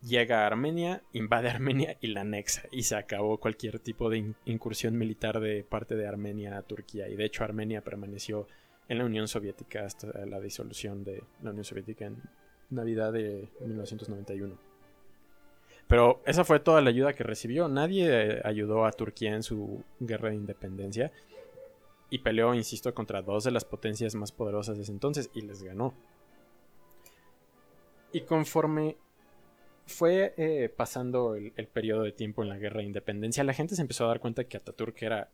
Llega 0.00 0.44
a 0.44 0.46
Armenia, 0.46 1.02
invade 1.12 1.50
Armenia 1.50 1.96
y 2.00 2.08
la 2.08 2.20
anexa. 2.20 2.62
Y 2.70 2.84
se 2.84 2.94
acabó 2.96 3.38
cualquier 3.38 3.80
tipo 3.80 4.08
de 4.08 4.34
incursión 4.44 4.96
militar 4.96 5.40
de 5.40 5.64
parte 5.64 5.96
de 5.96 6.06
Armenia 6.06 6.56
a 6.56 6.62
Turquía. 6.62 7.08
Y 7.08 7.16
de 7.16 7.24
hecho 7.24 7.42
Armenia 7.42 7.82
permaneció 7.82 8.46
en 8.88 8.98
la 8.98 9.04
Unión 9.04 9.28
Soviética 9.28 9.84
hasta 9.84 10.24
la 10.26 10.40
disolución 10.40 11.04
de 11.04 11.22
la 11.42 11.50
Unión 11.50 11.64
Soviética 11.64 12.06
en 12.06 12.22
Navidad 12.70 13.12
de 13.12 13.48
1991. 13.60 14.58
Pero 15.86 16.20
esa 16.26 16.44
fue 16.44 16.60
toda 16.60 16.82
la 16.82 16.90
ayuda 16.90 17.14
que 17.14 17.24
recibió. 17.24 17.68
Nadie 17.68 18.40
ayudó 18.44 18.84
a 18.84 18.92
Turquía 18.92 19.34
en 19.34 19.42
su 19.42 19.82
guerra 20.00 20.28
de 20.30 20.36
independencia 20.36 21.12
y 22.10 22.18
peleó, 22.18 22.54
insisto, 22.54 22.94
contra 22.94 23.22
dos 23.22 23.44
de 23.44 23.50
las 23.50 23.64
potencias 23.64 24.14
más 24.14 24.32
poderosas 24.32 24.76
de 24.76 24.82
ese 24.82 24.92
entonces 24.92 25.30
y 25.34 25.42
les 25.42 25.62
ganó. 25.62 25.94
Y 28.12 28.22
conforme 28.22 28.96
fue 29.86 30.34
eh, 30.36 30.68
pasando 30.74 31.34
el, 31.34 31.52
periodo 31.68 32.02
de 32.02 32.12
tiempo 32.12 32.42
en 32.42 32.50
la 32.50 32.58
guerra 32.58 32.80
de 32.80 32.86
independencia, 32.86 33.44
la 33.44 33.54
gente 33.54 33.74
se 33.74 33.82
empezó 33.82 34.04
a 34.04 34.08
dar 34.08 34.20
cuenta 34.20 34.44
que 34.44 34.58
Ataturk 34.58 35.02
era, 35.02 35.30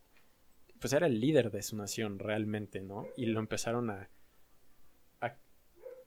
pues 0.79 0.93
era 0.93 1.07
el 1.07 1.19
líder 1.19 1.51
de 1.51 1.61
su 1.61 1.75
nación 1.75 2.19
realmente, 2.19 2.81
¿no? 2.81 3.07
Y 3.17 3.27
lo 3.27 3.39
empezaron 3.39 3.89
a, 3.89 4.09
a, 5.21 5.35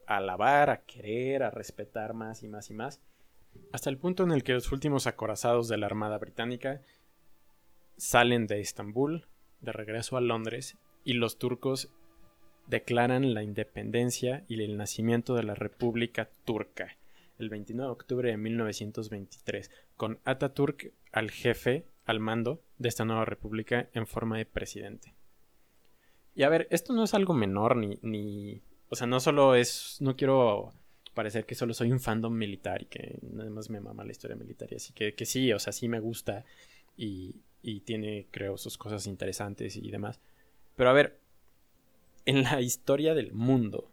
alabar, 0.05 0.69
a 0.69 0.81
querer, 0.85 1.43
a 1.43 1.51
respetar 1.51 2.13
más 2.13 2.43
y 2.43 2.47
más 2.47 2.69
y 2.69 2.73
más, 2.73 3.01
hasta 3.71 3.89
el 3.89 3.97
punto 3.97 4.23
en 4.23 4.31
el 4.31 4.43
que 4.43 4.53
los 4.53 4.71
últimos 4.71 5.07
acorazados 5.07 5.67
de 5.67 5.77
la 5.77 5.87
Armada 5.87 6.17
Británica 6.17 6.81
salen 7.97 8.47
de 8.47 8.61
Estambul 8.61 9.27
de 9.61 9.71
regreso 9.71 10.17
a 10.17 10.21
Londres 10.21 10.77
y 11.03 11.13
los 11.13 11.37
turcos 11.37 11.91
declaran 12.67 13.33
la 13.33 13.43
independencia 13.43 14.45
y 14.47 14.61
el 14.63 14.77
nacimiento 14.77 15.35
de 15.35 15.43
la 15.43 15.55
República 15.55 16.29
Turca 16.45 16.99
el 17.39 17.49
29 17.49 17.87
de 17.87 17.91
octubre 17.91 18.29
de 18.29 18.37
1923, 18.37 19.71
con 19.95 20.19
Ataturk 20.25 20.91
al 21.11 21.31
jefe, 21.31 21.85
al 22.05 22.19
mando 22.19 22.61
de 22.79 22.89
esta 22.89 23.05
nueva 23.05 23.25
república 23.25 23.89
en 23.93 24.07
forma 24.07 24.37
de 24.37 24.45
presidente. 24.45 25.13
Y 26.33 26.43
a 26.43 26.49
ver, 26.49 26.67
esto 26.71 26.93
no 26.93 27.03
es 27.03 27.13
algo 27.13 27.33
menor 27.33 27.75
ni, 27.75 27.99
ni 28.01 28.61
o 28.89 28.95
sea, 28.95 29.05
no 29.05 29.19
solo 29.19 29.53
es, 29.55 29.97
no 29.99 30.15
quiero 30.15 30.73
parecer 31.13 31.45
que 31.45 31.55
solo 31.55 31.73
soy 31.73 31.91
un 31.91 31.99
fandom 31.99 32.33
militar 32.33 32.81
y 32.81 32.85
que 32.85 33.19
nada 33.21 33.49
más 33.49 33.69
me 33.69 33.79
mama 33.81 34.03
la 34.03 34.11
historia 34.11 34.35
militar. 34.35 34.69
Y 34.71 34.75
así 34.75 34.93
que, 34.93 35.13
que 35.13 35.25
sí, 35.25 35.51
o 35.53 35.59
sea, 35.59 35.73
sí 35.73 35.87
me 35.87 35.99
gusta 35.99 36.45
y, 36.97 37.35
y 37.61 37.81
tiene, 37.81 38.27
creo, 38.31 38.57
sus 38.57 38.77
cosas 38.77 39.05
interesantes 39.05 39.75
y 39.75 39.91
demás. 39.91 40.19
Pero 40.75 40.89
a 40.89 40.93
ver, 40.93 41.19
en 42.25 42.43
la 42.43 42.61
historia 42.61 43.13
del 43.13 43.33
mundo, 43.33 43.91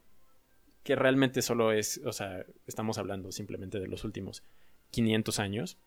que 0.83 0.95
realmente 0.95 1.43
solo 1.43 1.73
es, 1.73 2.01
o 2.05 2.13
sea, 2.13 2.47
estamos 2.67 2.97
hablando 2.97 3.33
simplemente 3.33 3.81
de 3.81 3.89
los 3.89 4.05
últimos 4.05 4.45
500 4.93 5.39
años. 5.41 5.79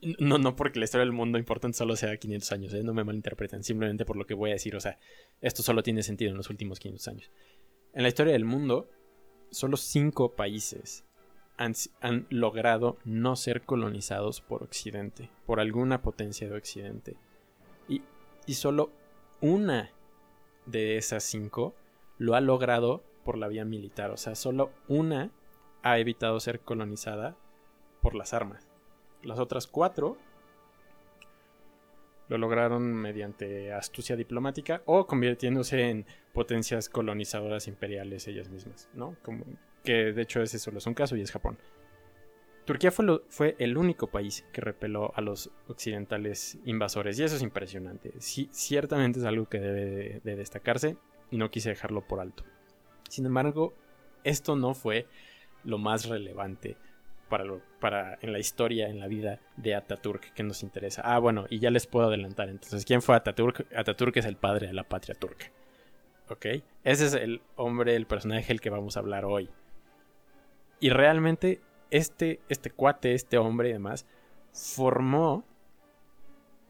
No, 0.00 0.38
no 0.38 0.54
porque 0.54 0.78
la 0.78 0.84
historia 0.84 1.04
del 1.04 1.12
mundo 1.12 1.38
importante 1.38 1.76
solo 1.76 1.96
sea 1.96 2.16
500 2.16 2.52
años, 2.52 2.74
¿eh? 2.74 2.84
no 2.84 2.94
me 2.94 3.02
malinterpreten, 3.02 3.64
simplemente 3.64 4.04
por 4.04 4.16
lo 4.16 4.26
que 4.26 4.34
voy 4.34 4.50
a 4.50 4.52
decir, 4.52 4.76
o 4.76 4.80
sea, 4.80 4.98
esto 5.40 5.62
solo 5.62 5.82
tiene 5.82 6.04
sentido 6.04 6.30
en 6.30 6.36
los 6.36 6.50
últimos 6.50 6.78
500 6.78 7.08
años. 7.08 7.30
En 7.94 8.02
la 8.02 8.08
historia 8.08 8.32
del 8.32 8.44
mundo, 8.44 8.88
solo 9.50 9.76
5 9.76 10.36
países 10.36 11.04
han, 11.56 12.26
logrado 12.30 12.98
no 13.04 13.34
ser 13.34 13.62
colonizados 13.62 14.40
por 14.40 14.62
Occidente, 14.62 15.30
por 15.46 15.58
alguna 15.58 16.00
potencia 16.02 16.48
de 16.48 16.56
Occidente. 16.56 17.16
Y, 17.88 18.02
y 18.46 18.54
solo 18.54 18.92
una 19.40 19.90
de 20.66 20.96
esas 20.96 21.24
5 21.24 21.74
lo 22.18 22.34
ha 22.36 22.40
logrado 22.40 23.02
por 23.24 23.36
la 23.36 23.48
vía 23.48 23.64
militar. 23.64 24.12
O 24.12 24.16
sea, 24.16 24.36
solo 24.36 24.70
una 24.86 25.32
ha 25.82 25.98
evitado 25.98 26.38
ser 26.38 26.60
colonizada 26.60 27.36
por 28.00 28.14
las 28.14 28.32
armas. 28.32 28.67
Las 29.22 29.38
otras 29.38 29.66
cuatro 29.66 30.16
lo 32.28 32.38
lograron 32.38 32.92
mediante 32.92 33.72
astucia 33.72 34.16
diplomática 34.16 34.82
o 34.84 35.06
convirtiéndose 35.06 35.88
en 35.88 36.06
potencias 36.32 36.88
colonizadoras 36.88 37.68
imperiales 37.68 38.28
ellas 38.28 38.50
mismas, 38.50 38.88
¿no? 38.94 39.16
Como, 39.22 39.44
que 39.82 40.12
de 40.12 40.22
hecho 40.22 40.42
ese 40.42 40.58
solo 40.58 40.78
es 40.78 40.86
un 40.86 40.94
caso 40.94 41.16
y 41.16 41.22
es 41.22 41.32
Japón. 41.32 41.58
Turquía 42.66 42.90
fue, 42.90 43.22
fue 43.28 43.56
el 43.58 43.78
único 43.78 44.08
país 44.08 44.44
que 44.52 44.60
repeló 44.60 45.10
a 45.14 45.22
los 45.22 45.50
occidentales 45.68 46.58
invasores 46.66 47.18
y 47.18 47.24
eso 47.24 47.36
es 47.36 47.42
impresionante. 47.42 48.12
Sí, 48.18 48.50
ciertamente 48.52 49.20
es 49.20 49.24
algo 49.24 49.46
que 49.46 49.58
debe 49.58 50.20
de 50.22 50.36
destacarse 50.36 50.98
y 51.30 51.38
no 51.38 51.50
quise 51.50 51.70
dejarlo 51.70 52.06
por 52.06 52.20
alto. 52.20 52.44
Sin 53.08 53.24
embargo, 53.24 53.72
esto 54.22 54.54
no 54.54 54.74
fue 54.74 55.06
lo 55.64 55.78
más 55.78 56.06
relevante 56.06 56.76
para, 57.28 58.18
en 58.20 58.32
la 58.32 58.38
historia, 58.38 58.88
en 58.88 58.98
la 58.98 59.06
vida 59.06 59.40
de 59.56 59.74
Ataturk 59.74 60.32
que 60.32 60.42
nos 60.42 60.62
interesa. 60.62 61.02
Ah, 61.04 61.18
bueno, 61.18 61.46
y 61.50 61.58
ya 61.58 61.70
les 61.70 61.86
puedo 61.86 62.08
adelantar. 62.08 62.48
Entonces, 62.48 62.84
¿quién 62.84 63.02
fue 63.02 63.16
Ataturk? 63.16 63.66
Ataturk 63.74 64.16
es 64.16 64.26
el 64.26 64.36
padre 64.36 64.68
de 64.68 64.72
la 64.72 64.84
patria 64.84 65.14
turca. 65.14 65.50
¿Ok? 66.28 66.46
Ese 66.84 67.06
es 67.06 67.14
el 67.14 67.40
hombre, 67.56 67.96
el 67.96 68.06
personaje 68.06 68.48
del 68.48 68.60
que 68.60 68.70
vamos 68.70 68.96
a 68.96 69.00
hablar 69.00 69.24
hoy. 69.24 69.48
Y 70.80 70.90
realmente, 70.90 71.60
este, 71.90 72.40
este 72.48 72.70
cuate, 72.70 73.14
este 73.14 73.38
hombre 73.38 73.70
y 73.70 73.72
demás, 73.72 74.06
formó 74.52 75.44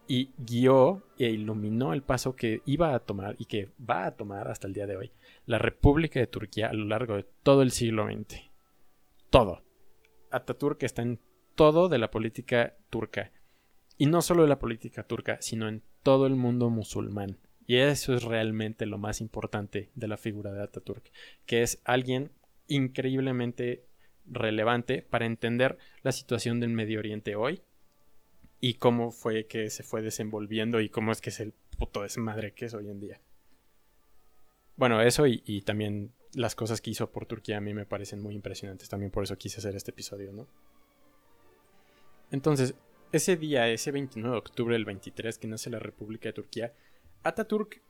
y 0.07 0.31
guió 0.39 1.03
e 1.19 1.29
iluminó 1.29 1.93
el 1.93 2.03
paso 2.03 2.35
que 2.35 2.63
iba 2.65 2.95
a 2.95 2.99
tomar 2.99 3.37
y 3.39 3.45
que 3.45 3.69
va 3.79 4.07
a 4.07 4.13
tomar 4.13 4.49
hasta 4.49 4.67
el 4.67 4.73
día 4.73 4.87
de 4.87 4.97
hoy 4.97 5.13
la 5.49 5.59
República 5.59 6.21
de 6.21 6.27
Turquía 6.27 6.69
a 6.69 6.73
lo 6.73 6.85
largo 6.85 7.17
de 7.17 7.27
todo 7.43 7.63
el 7.63 7.71
siglo 7.71 8.07
XX. 8.07 8.43
Todo. 9.31 9.63
Ataturk 10.31 10.83
está 10.83 11.03
en 11.03 11.21
todo 11.55 11.89
de 11.89 11.99
la 11.99 12.11
política 12.11 12.77
turca. 12.91 13.33
Y 13.97 14.07
no 14.07 14.23
solo 14.23 14.43
de 14.43 14.49
la 14.49 14.59
política 14.59 15.03
turca, 15.03 15.39
sino 15.41 15.69
en 15.69 15.83
todo 16.03 16.27
el 16.27 16.37
mundo 16.37 16.71
musulmán. 16.71 17.39
Y 17.67 17.77
eso 17.77 18.15
es 18.15 18.23
realmente 18.23 18.87
lo 18.87 18.97
más 18.97 19.21
importante 19.21 19.91
de 19.95 20.09
la 20.09 20.17
figura 20.17 20.53
de 20.53 20.63
Ataturk, 20.63 21.11
que 21.45 21.63
es 21.63 21.83
alguien 21.85 22.31
increíblemente 22.67 23.85
relevante 24.25 25.03
para 25.03 25.27
entender 25.27 25.79
la 26.03 26.13
situación 26.13 26.61
del 26.61 26.71
Medio 26.71 26.99
Oriente 26.99 27.37
hoy 27.37 27.63
y 28.61 28.75
cómo 28.75 29.11
fue 29.11 29.47
que 29.47 29.71
se 29.71 29.83
fue 29.83 30.03
desenvolviendo 30.03 30.81
y 30.81 30.89
cómo 30.89 31.13
es 31.13 31.21
que 31.21 31.31
es 31.31 31.41
el 31.41 31.53
puto 31.79 32.03
desmadre 32.03 32.53
que 32.53 32.67
es 32.67 32.75
hoy 32.75 32.89
en 32.89 33.01
día. 33.01 33.21
Bueno, 34.77 35.03
eso 35.03 35.27
y, 35.27 35.63
también 35.63 36.13
las 36.35 36.55
cosas 36.55 36.81
que 36.81 36.91
hizo 36.91 37.11
por 37.11 37.27
Turquía 37.27 37.59
a 37.59 37.61
mí 37.61 37.75
me 37.75 37.87
parecen 37.87 38.21
muy 38.21 38.35
impresionantes. 38.35 38.89
También 38.89 39.11
por 39.11 39.25
eso 39.25 39.37
quise 39.37 39.59
hacer 39.59 39.75
este 39.77 39.91
episodio, 39.91 40.33
¿no? 40.33 40.47
Entonces, 42.31 42.75
ese 43.13 43.37
día, 43.37 43.69
ese 43.69 43.91
29 43.91 44.33
de 44.33 44.39
octubre 44.39 44.75
del 44.75 44.85
23 44.85 45.39
que 45.39 45.49
nace 45.49 45.71
la 45.71 45.79
República 45.79 46.29
de 46.29 46.35
Turquía, 46.35 46.75
Ataturk 47.23 47.81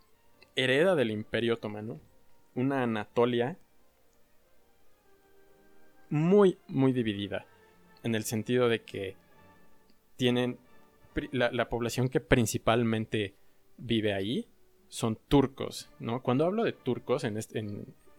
hereda 0.54 0.94
del 0.94 1.10
Imperio 1.10 1.54
Otomano 1.54 2.00
una 2.54 2.82
Anatolia 2.82 3.58
muy, 6.10 6.58
muy 6.68 6.92
dividida. 6.92 7.46
En 8.02 8.14
el 8.14 8.24
sentido 8.24 8.68
de 8.68 8.82
que 8.82 9.16
tienen 10.16 10.58
la, 11.32 11.50
la 11.50 11.68
población 11.68 12.08
que 12.08 12.20
principalmente 12.20 13.34
vive 13.76 14.14
ahí 14.14 14.48
son 14.88 15.16
turcos, 15.28 15.90
¿no? 15.98 16.22
Cuando 16.22 16.44
hablo 16.44 16.64
de 16.64 16.72
turcos 16.72 17.24
en 17.24 17.36
este, 17.36 17.64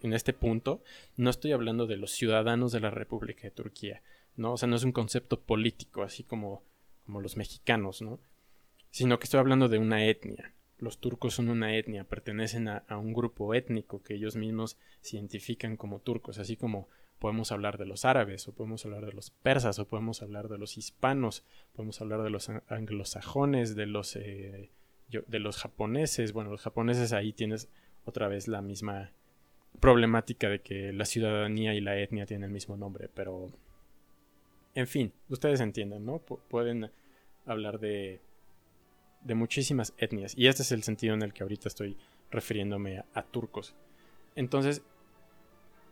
este 0.04 0.34
punto, 0.34 0.82
no 1.18 1.30
estoy 1.30 1.52
hablando 1.52 1.88
de 1.88 1.98
los 1.98 2.12
ciudadanos 2.12 2.72
de 2.72 2.80
la 2.80 2.90
República 2.90 3.44
de 3.44 3.52
Turquía, 3.52 4.02
¿no? 4.36 4.54
O 4.54 4.58
sea, 4.58 4.68
no 4.68 4.76
es 4.76 4.84
un 4.84 4.92
concepto 4.92 5.40
político, 5.42 6.04
así 6.04 6.24
como, 6.24 6.64
como 7.06 7.22
los 7.22 7.38
mexicanos, 7.38 8.02
¿no? 8.02 8.20
Sino 8.92 9.20
que 9.20 9.26
estoy 9.26 9.40
hablando 9.40 9.68
de 9.68 9.78
una 9.78 10.06
etnia. 10.06 10.54
Los 10.78 11.00
turcos 11.00 11.34
son 11.34 11.50
una 11.50 11.76
etnia, 11.76 12.06
pertenecen 12.06 12.70
a, 12.70 12.78
a 12.88 12.98
un 12.98 13.14
grupo 13.14 13.54
étnico 13.54 14.02
que 14.02 14.16
ellos 14.16 14.36
mismos 14.36 14.78
se 15.02 15.18
identifican 15.18 15.76
como 15.76 16.00
turcos, 16.00 16.40
así 16.40 16.56
como 16.56 16.88
podemos 17.20 17.52
hablar 17.52 17.78
de 17.78 17.86
los 17.86 18.06
árabes, 18.06 18.48
o 18.48 18.54
podemos 18.54 18.86
hablar 18.86 19.06
de 19.06 19.12
los 19.12 19.30
persas, 19.30 19.78
o 19.78 19.88
podemos 19.88 20.22
hablar 20.22 20.48
de 20.48 20.58
los 20.58 20.78
hispanos, 20.78 21.44
podemos 21.74 22.00
hablar 22.02 22.24
de 22.24 22.30
los 22.30 22.50
anglosajones, 22.70 23.76
de 23.76 23.86
los 23.86 24.16
eh, 24.16 24.72
de 25.10 25.40
los 25.40 25.58
japoneses, 25.58 26.34
bueno, 26.34 26.52
los 26.52 26.62
japoneses 26.62 27.14
ahí 27.14 27.34
tienes 27.34 27.68
otra 28.06 28.28
vez 28.28 28.48
la 28.48 28.62
misma 28.62 29.12
problemática 29.79 30.49
de 30.49 30.60
que 30.60 30.91
la 30.93 31.05
ciudadanía 31.05 31.73
y 31.73 31.82
la 31.82 31.97
etnia 31.97 32.25
tienen 32.25 32.45
el 32.45 32.51
mismo 32.51 32.77
nombre, 32.77 33.10
pero 33.13 33.49
en 34.75 34.88
fin, 34.88 35.13
ustedes 35.29 35.62
entienden, 35.62 36.05
¿no? 36.05 36.19
pueden 36.19 36.91
hablar 37.45 37.79
de 37.79 38.21
de 39.21 39.36
muchísimas 39.36 39.93
etnias 39.97 40.34
y 40.38 40.47
este 40.47 40.63
es 40.63 40.71
el 40.71 40.84
sentido 40.84 41.13
en 41.13 41.21
el 41.21 41.34
que 41.34 41.43
ahorita 41.43 41.67
estoy 41.67 41.97
refiriéndome 42.32 43.03
a, 43.13 43.23
turcos. 43.23 43.75
Entonces, 44.36 44.84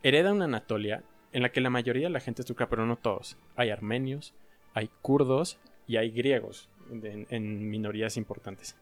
hereda 0.03 0.31
una 0.31 0.45
Anatolia 0.45 1.03
en 1.33 1.41
la 1.41 1.51
que 1.51 1.61
la 1.61 1.69
mayoría 1.69 2.07
de 2.07 2.13
la 2.13 2.19
gente 2.19 2.41
es 2.41 2.45
turca, 2.45 2.69
pero 2.69 2.85
no 2.85 2.95
todos. 2.95 3.37
Hay 3.55 3.69
armenios, 3.69 4.33
hay 4.73 4.89
kurdos 5.01 5.59
y 5.87 5.97
hay 5.97 6.11
griegos 6.11 6.69
en 6.89 7.69
minorías 7.69 8.17
importantes. 8.17 8.77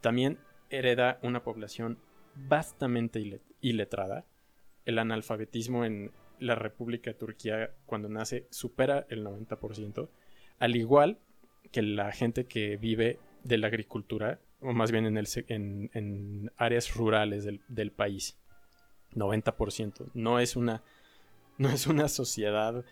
También 0.00 0.38
hereda 0.70 1.18
una 1.22 1.42
población 1.42 1.98
vastamente 2.34 3.20
iletrada. 3.60 4.24
El 4.84 4.98
analfabetismo 4.98 5.84
en 5.84 6.12
la 6.38 6.54
República 6.54 7.10
de 7.10 7.18
Turquía 7.18 7.70
cuando 7.86 8.08
nace 8.08 8.46
supera 8.50 9.06
el 9.08 9.24
90%, 9.24 10.08
al 10.58 10.76
igual 10.76 11.18
que 11.72 11.82
la 11.82 12.12
gente 12.12 12.46
que 12.46 12.76
vive 12.76 13.18
de 13.44 13.58
la 13.58 13.66
agricultura, 13.66 14.40
o 14.60 14.72
más 14.72 14.90
bien 14.90 15.06
en, 15.06 15.18
el, 15.18 15.28
en, 15.48 16.52
áreas 16.56 16.94
rurales 16.94 17.44
del, 17.44 17.60
del, 17.68 17.92
país. 17.92 18.36
90%. 19.14 20.10
No 20.14 20.38
es 20.38 20.56
una, 20.56 20.82
no 21.58 21.70
es 21.70 21.86
una 21.86 22.08
sociedad 22.08 22.84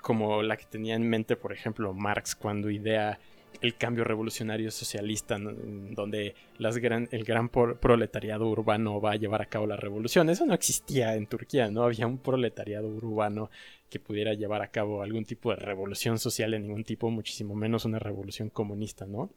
como 0.00 0.42
la 0.42 0.56
que 0.56 0.66
tenía 0.66 0.94
en 0.94 1.08
mente, 1.08 1.36
por 1.36 1.52
ejemplo, 1.52 1.92
Marx 1.92 2.36
cuando 2.36 2.70
idea 2.70 3.18
el 3.60 3.76
cambio 3.76 4.04
revolucionario 4.04 4.70
socialista, 4.70 5.38
donde 5.38 6.34
las 6.58 6.78
gran, 6.78 7.08
el 7.12 7.24
gran 7.24 7.48
proletariado 7.48 8.48
urbano 8.48 9.00
va 9.00 9.12
a 9.12 9.16
llevar 9.16 9.42
a 9.42 9.46
cabo 9.46 9.66
la 9.66 9.76
revolución. 9.76 10.30
Eso 10.30 10.46
no 10.46 10.54
existía 10.54 11.14
en 11.14 11.26
Turquía, 11.26 11.70
no 11.70 11.82
había 11.84 12.06
un 12.06 12.18
proletariado 12.18 12.88
urbano 12.88 13.50
que 13.90 14.00
pudiera 14.00 14.34
llevar 14.34 14.62
a 14.62 14.70
cabo 14.70 15.02
algún 15.02 15.24
tipo 15.24 15.50
de 15.50 15.56
revolución 15.56 16.18
social 16.18 16.50
de 16.50 16.58
ningún 16.58 16.84
tipo, 16.84 17.10
muchísimo 17.10 17.54
menos 17.54 17.84
una 17.84 17.98
revolución 17.98 18.50
comunista, 18.50 19.06
¿no? 19.06 19.30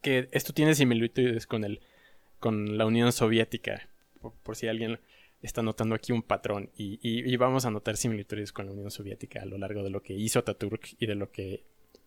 Que 0.00 0.28
esto 0.32 0.52
tiene 0.52 0.74
similitudes 0.74 1.46
con 1.46 1.64
el 1.64 1.80
con 2.40 2.78
la 2.78 2.86
Unión 2.86 3.12
Soviética, 3.12 3.88
por, 4.42 4.56
si 4.56 4.66
alguien 4.66 4.98
está 5.42 5.62
notando 5.62 5.94
aquí 5.94 6.12
un 6.12 6.22
patrón 6.22 6.70
y, 6.76 6.98
y, 7.02 7.36
vamos 7.36 7.64
a 7.64 7.70
notar 7.70 7.96
similitudes 7.96 8.52
con 8.52 8.66
la 8.66 8.72
Unión 8.72 8.90
Soviética 8.90 9.42
a 9.42 9.44
lo 9.46 9.58
largo 9.58 9.82
de 9.82 9.90
lo 9.90 10.02
que 10.02 10.14
hizo 10.14 10.38
Ataturk 10.40 10.96
y 10.98 11.06
de 11.06 11.14
lo 11.14 11.30
que 11.30 11.64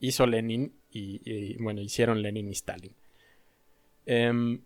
hizo 0.08 0.28
Lenin 0.28 0.74
y, 0.92 1.58
bueno, 1.64 1.82
hicieron 1.82 2.22
Lenin 2.22 2.50
y 2.50 2.52
Stalin. 2.52 2.94
Em, 4.06 4.62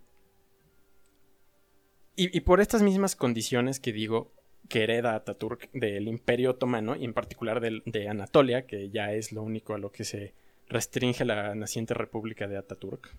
y, 2.16 2.42
por 2.42 2.60
estas 2.60 2.82
mismas 2.82 3.16
condiciones 3.16 3.80
que 3.80 3.94
digo 3.94 4.34
que 4.68 4.84
hereda 4.84 5.14
Ataturk 5.14 5.70
del 5.74 6.08
Imperio 6.08 6.52
Otomano 6.52 6.96
y 6.96 7.06
en 7.06 7.14
particular 7.14 7.62
de, 7.62 8.10
Anatolia, 8.10 8.66
que 8.66 8.90
ya 8.90 9.14
es 9.14 9.32
lo 9.32 9.44
único 9.44 9.76
a 9.76 9.78
lo 9.78 9.92
que 9.92 10.04
se 10.04 10.34
restringe 10.68 11.24
la 11.24 11.54
naciente 11.54 11.94
República 11.94 12.48
de 12.48 12.58
Ataturk. 12.58 13.16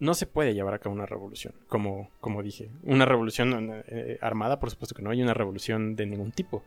no 0.00 0.14
se 0.14 0.26
puede 0.26 0.52
llevar 0.52 0.74
a 0.74 0.80
cabo 0.80 0.96
una 0.96 1.06
revolución, 1.06 1.54
como, 1.68 2.10
como 2.20 2.42
dije. 2.42 2.70
Una 2.82 3.04
revolución 3.04 3.84
eh, 3.86 4.18
armada, 4.20 4.58
por 4.58 4.70
supuesto 4.70 4.96
que 4.96 5.02
no 5.02 5.10
hay 5.10 5.22
una 5.22 5.32
revolución 5.32 5.94
de 5.94 6.06
ningún 6.06 6.32
tipo. 6.32 6.64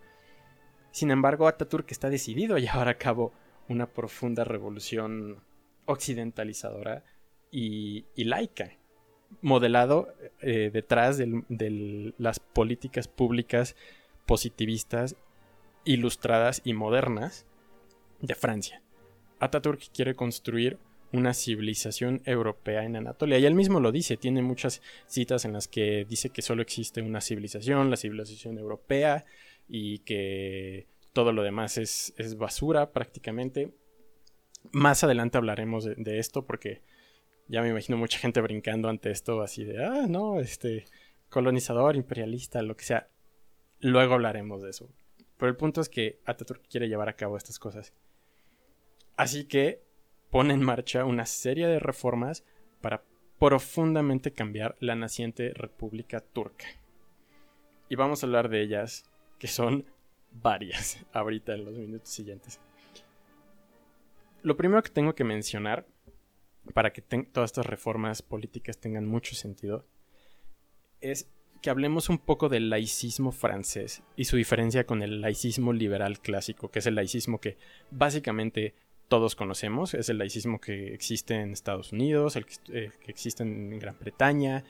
Sin 0.92 1.12
embargo, 1.12 1.50
Ataturk 1.50 1.92
está 1.92 2.10
decidido 2.10 2.56
a 2.56 2.60
llevar 2.60 2.88
a 2.88 2.98
cabo 2.98 3.34
una 3.70 3.88
profunda 3.88 4.44
revolución 4.44 5.42
occidentalizadora 5.86 7.04
y, 7.52 8.06
laica, 8.16 8.72
modelado 9.42 10.14
eh, 10.42 10.70
detrás 10.72 11.18
de 11.18 12.14
las 12.18 12.40
políticas 12.40 13.08
públicas 13.08 13.76
positivistas, 14.26 15.16
ilustradas 15.86 16.62
y 16.64 16.74
modernas 16.74 17.46
de 18.22 18.36
Francia. 18.36 18.82
Ataturk 19.40 19.82
quiere 19.94 20.16
construir 20.16 20.78
una 21.14 21.34
civilización 21.34 22.22
europea 22.26 22.84
en 22.84 22.98
Anatolia. 22.98 23.40
Y 23.40 23.46
él 23.46 23.56
mismo 23.56 23.80
lo 23.80 23.92
dice, 23.92 24.18
tiene 24.18 24.42
muchas 24.42 24.82
citas 25.06 25.46
en 25.46 25.54
las 25.54 25.68
que 25.68 26.06
dice 26.06 26.30
que 26.30 26.42
solo 26.42 26.62
existe 26.62 27.02
una 27.02 27.22
civilización, 27.22 27.90
la 27.90 27.98
civilización 27.98 28.58
europea, 28.58 29.26
y 29.70 30.00
que 30.00 30.88
todo 31.18 31.32
lo 31.32 31.42
demás 31.42 31.80
es, 31.80 32.14
basura 32.38 32.92
prácticamente. 32.92 33.74
Más 34.72 35.04
adelante 35.04 35.40
hablaremos 35.40 35.84
de, 35.84 36.20
esto 36.20 36.46
porque 36.46 36.84
ya 37.48 37.64
me 37.64 37.70
imagino 37.70 37.98
mucha 37.98 38.20
gente 38.20 38.40
brincando 38.40 38.88
ante 38.88 39.10
esto 39.10 39.42
así 39.42 39.64
de, 39.64 39.84
ah, 39.84 40.06
no, 40.08 40.40
este, 40.40 40.86
colonizador, 41.30 41.96
imperialista, 41.96 42.62
lo 42.62 42.78
que 42.78 42.86
sea. 42.86 43.10
Luego 43.80 44.14
hablaremos 44.14 44.62
de 44.62 44.70
eso. 44.70 44.92
Pero 45.38 45.50
el 45.50 45.58
punto 45.58 45.82
es 45.82 45.90
que 45.90 46.20
Ataturk 46.24 46.68
quiere 46.70 46.88
llevar 46.88 47.10
a 47.10 47.16
cabo 47.16 47.36
estas 47.36 47.58
cosas. 47.58 47.96
Así 49.16 49.46
que 49.46 49.82
pone 50.30 50.54
en 50.54 50.64
marcha 50.64 51.04
una 51.04 51.26
serie 51.26 51.66
de 51.66 51.80
reformas 51.80 52.44
para 52.80 53.02
profundamente 53.40 54.34
cambiar 54.34 54.76
la 54.82 54.94
naciente 54.94 55.52
República 55.56 56.20
Turca. 56.20 56.68
Y 57.90 57.96
vamos 57.96 58.22
a 58.22 58.28
hablar 58.28 58.50
de 58.50 58.62
ellas, 58.62 59.10
que 59.40 59.48
son 59.48 59.88
varias, 60.32 61.06
ahorita 61.14 61.54
en 61.54 61.66
los 61.66 61.78
minutos 61.78 62.10
siguientes. 62.10 62.60
Lo 64.44 64.56
primero 64.56 64.82
que 64.84 64.90
tengo 64.90 65.16
que 65.16 65.24
mencionar, 65.24 65.86
para 66.74 66.92
que 66.92 67.02
todas 67.02 67.50
estas 67.50 67.66
reformas 67.66 68.22
políticas 68.22 68.78
tengan 68.78 69.06
mucho 69.06 69.36
sentido, 69.36 69.86
es 71.02 71.30
que 71.62 71.70
hablemos 71.70 72.10
un 72.10 72.20
poco 72.20 72.50
del 72.50 72.70
laicismo 72.70 73.32
francés 73.32 74.04
y 74.16 74.26
su 74.26 74.38
diferencia 74.38 74.86
con 74.86 75.02
el 75.02 75.22
laicismo 75.22 75.74
liberal 75.74 76.20
clásico, 76.20 76.70
que 76.70 76.80
es 76.80 76.86
el 76.86 76.96
laicismo 76.96 77.40
que 77.40 77.58
básicamente 77.90 78.76
todos 79.08 79.36
conocemos, 79.36 79.94
es 79.94 80.10
el 80.10 80.18
laicismo 80.18 80.60
que 80.60 80.94
existe 80.94 81.36
en 81.36 81.52
Estados 81.52 81.94
Unidos, 81.94 82.36
el 82.36 82.46
que, 82.46 82.56
eh, 82.74 82.92
existe 83.08 83.44
en 83.44 83.80
Gran 83.80 83.98
Bretaña, 84.00 84.64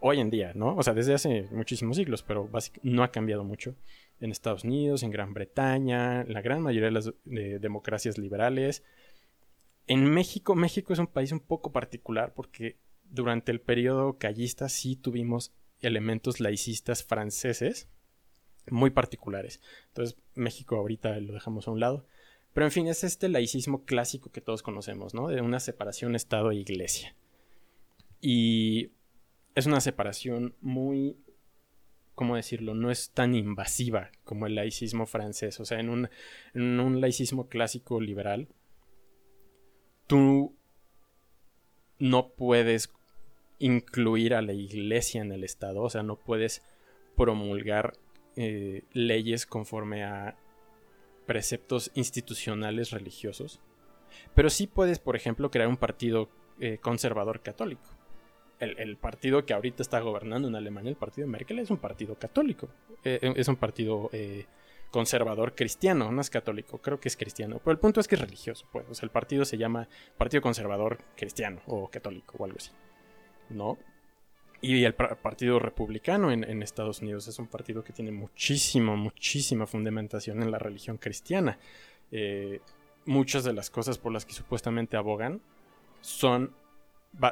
hoy 0.00 0.20
en 0.20 0.30
día, 0.30 0.52
¿no? 0.54 0.76
O 0.76 0.82
sea, 0.82 0.94
desde 0.94 1.14
hace 1.14 1.48
muchísimos 1.50 1.96
siglos, 1.96 2.22
pero 2.22 2.48
no 2.82 3.02
ha 3.02 3.10
cambiado 3.10 3.44
mucho. 3.44 3.74
En 4.20 4.30
Estados 4.30 4.64
Unidos, 4.64 5.02
en 5.02 5.10
Gran 5.10 5.32
Bretaña, 5.34 6.24
la 6.24 6.42
gran 6.42 6.62
mayoría 6.62 6.88
de 6.88 6.92
las 6.92 7.12
democracias 7.24 8.18
liberales. 8.18 8.84
En 9.86 10.04
México, 10.04 10.54
México 10.54 10.92
es 10.92 10.98
un 10.98 11.06
país 11.06 11.32
un 11.32 11.40
poco 11.40 11.72
particular 11.72 12.34
porque 12.34 12.76
durante 13.04 13.50
el 13.50 13.60
periodo 13.60 14.18
callista 14.18 14.68
sí 14.68 14.96
tuvimos 14.96 15.52
elementos 15.80 16.40
laicistas 16.40 17.02
franceses 17.02 17.88
muy 18.70 18.90
particulares. 18.90 19.60
Entonces, 19.88 20.16
México 20.34 20.76
ahorita 20.76 21.18
lo 21.20 21.32
dejamos 21.32 21.66
a 21.66 21.70
un 21.70 21.80
lado. 21.80 22.06
Pero 22.52 22.66
en 22.66 22.72
fin, 22.72 22.86
es 22.88 23.04
este 23.04 23.28
laicismo 23.28 23.84
clásico 23.84 24.30
que 24.30 24.40
todos 24.40 24.62
conocemos, 24.62 25.14
¿no? 25.14 25.28
De 25.28 25.40
una 25.40 25.60
separación 25.60 26.16
Estado 26.16 26.50
e. 26.52 26.64
Y 28.20 28.90
es 29.54 29.66
una 29.66 29.80
separación 29.80 30.54
muy, 30.60 31.16
¿cómo 32.20 32.36
decirlo? 32.36 32.74
No 32.74 32.90
es 32.90 33.12
tan 33.12 33.34
invasiva 33.34 34.10
como 34.24 34.46
el 34.46 34.54
laicismo 34.54 35.06
francés. 35.06 35.58
O 35.58 35.64
sea, 35.64 35.80
en 35.80 35.88
un, 35.88 36.10
en 36.52 36.78
un 36.78 37.00
laicismo 37.00 37.48
clásico 37.48 37.98
liberal, 37.98 38.46
tú 40.06 40.54
no 41.98 42.34
puedes 42.34 42.92
incluir 43.58 44.34
a 44.34 44.42
la 44.42 44.52
iglesia 44.52 45.22
en 45.22 45.32
el 45.32 45.44
Estado, 45.44 45.80
o 45.80 45.88
sea, 45.88 46.02
no 46.02 46.16
puedes 46.16 46.60
promulgar 47.16 47.94
eh, 48.36 48.82
leyes 48.92 49.46
conforme 49.46 50.04
a 50.04 50.36
preceptos 51.24 51.90
institucionales 51.94 52.90
religiosos, 52.90 53.62
pero 54.34 54.50
sí 54.50 54.66
puedes, 54.66 54.98
por 54.98 55.16
ejemplo, 55.16 55.50
crear 55.50 55.68
un 55.68 55.78
partido 55.78 56.28
eh, 56.60 56.76
conservador 56.82 57.40
católico. 57.40 57.99
El, 58.60 58.96
partido 58.98 59.44
que 59.46 59.54
ahorita 59.54 59.82
está 59.82 60.00
gobernando 60.00 60.46
en 60.48 60.54
Alemania, 60.54 60.90
el 60.90 60.96
partido 60.96 61.26
de 61.26 61.32
Merkel, 61.32 61.58
es 61.58 61.70
un 61.70 61.78
partido 61.78 62.14
católico. 62.16 62.68
Eh, 63.04 63.18
eh, 63.22 63.32
es 63.36 63.48
un 63.48 63.56
partido 63.56 64.10
conservador 64.90 65.54
cristiano, 65.54 66.10
no 66.10 66.20
es 66.20 66.30
católico, 66.30 66.78
creo 66.78 67.00
que 67.00 67.08
es 67.08 67.16
cristiano. 67.16 67.60
Pero 67.64 67.72
el 67.72 67.78
punto 67.78 68.00
es 68.00 68.08
que 68.08 68.16
es 68.16 68.20
religioso, 68.20 68.66
pues. 68.72 69.02
El 69.02 69.10
partido 69.10 69.44
se 69.44 69.56
llama 69.56 69.88
Partido 70.18 70.42
Conservador 70.42 70.98
Cristiano 71.16 71.60
o 71.66 71.88
Católico 71.88 72.36
o 72.38 72.44
algo 72.44 72.58
así. 72.58 72.70
¿No? 73.48 73.78
Y 74.62 74.84
el 74.84 74.94
Partido 74.94 75.58
Republicano 75.58 76.30
en, 76.30 76.62
Estados 76.62 77.00
Unidos 77.00 77.26
es 77.28 77.38
un 77.38 77.46
partido 77.46 77.82
que 77.82 77.94
tiene 77.94 78.12
muchísima, 78.12 78.94
muchísima 78.94 79.66
fundamentación 79.66 80.42
en 80.42 80.50
la 80.50 80.58
religión 80.58 80.98
cristiana. 80.98 81.58
Eh, 82.12 82.60
muchas 83.06 83.44
de 83.44 83.54
las 83.54 83.70
cosas 83.70 83.96
por 83.96 84.12
las 84.12 84.26
que 84.26 84.34
supuestamente 84.34 84.98
abogan 84.98 85.40
son 86.02 86.54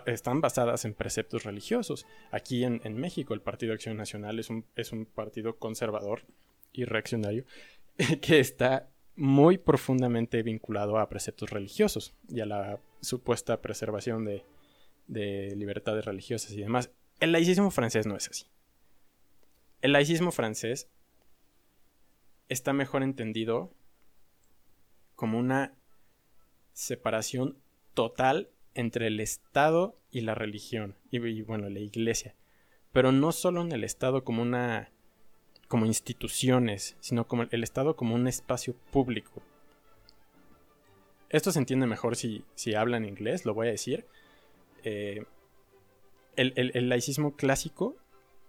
están 0.07 0.41
basadas 0.41 0.85
en 0.85 0.95
preceptos 0.95 1.45
religiosos. 1.45 2.07
Aquí 2.31 2.65
en, 2.65 2.81
México 2.95 3.35
el 3.35 3.41
Partido 3.41 3.73
Acción 3.73 3.97
Nacional 3.97 4.39
es 4.39 4.51
un, 4.51 4.65
es 4.77 4.93
un 4.93 5.07
partido 5.07 5.57
conservador 5.57 6.23
y 6.73 6.85
reaccionario 6.85 7.45
que 8.21 8.41
está 8.41 8.89
muy 9.17 9.59
profundamente 9.59 10.43
vinculado 10.43 10.99
a 10.99 11.09
preceptos 11.09 11.51
religiosos 11.51 12.15
y 12.29 12.41
a 12.41 12.47
la 12.47 12.81
supuesta 13.01 13.61
preservación 13.61 14.25
de, 14.25 14.45
de 15.07 15.55
libertades 15.57 16.05
religiosas 16.05 16.53
y 16.53 16.61
demás. 16.61 16.91
El 17.21 17.33
laicismo 17.33 17.71
francés 17.71 18.07
no 18.07 18.17
es 18.17 18.29
así. 18.29 18.47
El 19.81 19.93
laicismo 19.93 20.31
francés 20.31 20.89
está 22.49 22.73
mejor 22.73 23.03
entendido 23.03 23.73
como 25.15 25.39
una 25.39 25.75
separación 26.73 27.59
total 27.95 28.51
entre 28.79 29.09
el 29.09 29.19
Estado 29.19 29.99
y 30.13 30.21
la 30.21 30.37
religión, 30.37 30.97
y, 31.11 31.43
bueno, 31.43 31.69
la 31.69 31.81
iglesia. 31.81 32.37
Pero 32.93 33.11
no 33.11 33.33
solo 33.33 33.61
en 33.61 33.73
el 33.73 33.83
Estado 33.83 34.23
como 34.23 34.41
una. 34.41 34.93
como 35.67 35.85
instituciones, 35.85 36.97
sino 37.01 37.27
como 37.27 37.43
el 37.43 37.65
Estado 37.65 37.97
como 37.97 38.15
un 38.15 38.29
espacio 38.29 38.77
público. 38.93 39.43
Esto 41.29 41.51
se 41.51 41.59
entiende 41.59 41.87
mejor 41.87 42.15
si, 42.15 42.45
si 42.55 42.75
hablan 42.75 43.05
inglés, 43.05 43.45
lo 43.45 43.53
voy 43.53 43.67
a 43.67 43.73
decir. 43.73 44.07
Eh, 44.85 45.25
el, 46.37 46.89
laicismo 46.89 47.35
clásico 47.35 47.97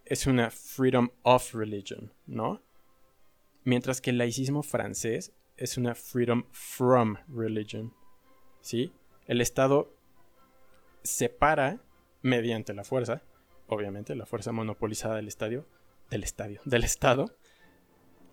es 0.05 0.27
una 0.27 0.51
freedom 0.51 1.09
of 1.23 1.55
religion, 1.55 2.13
¿no? 2.27 2.61
Mientras 3.63 3.99
que 3.99 4.11
el 4.11 4.19
laicismo 4.19 4.61
francés 4.61 5.33
es 5.57 5.75
una 5.75 5.95
freedom 5.95 6.43
from 6.51 7.17
religion, 7.27 7.93
¿sí? 8.61 8.93
El 9.25 9.41
Estado 9.41 9.91
separa 11.03 11.81
mediante 12.21 12.73
la 12.73 12.83
fuerza, 12.83 13.23
obviamente 13.67 14.15
la 14.15 14.25
fuerza 14.25 14.51
monopolizada 14.51 15.15
del 15.15 15.27
estadio, 15.27 15.67
del 16.09 16.23
estadio, 16.23 16.61
del 16.65 16.83
Estado, 16.83 17.35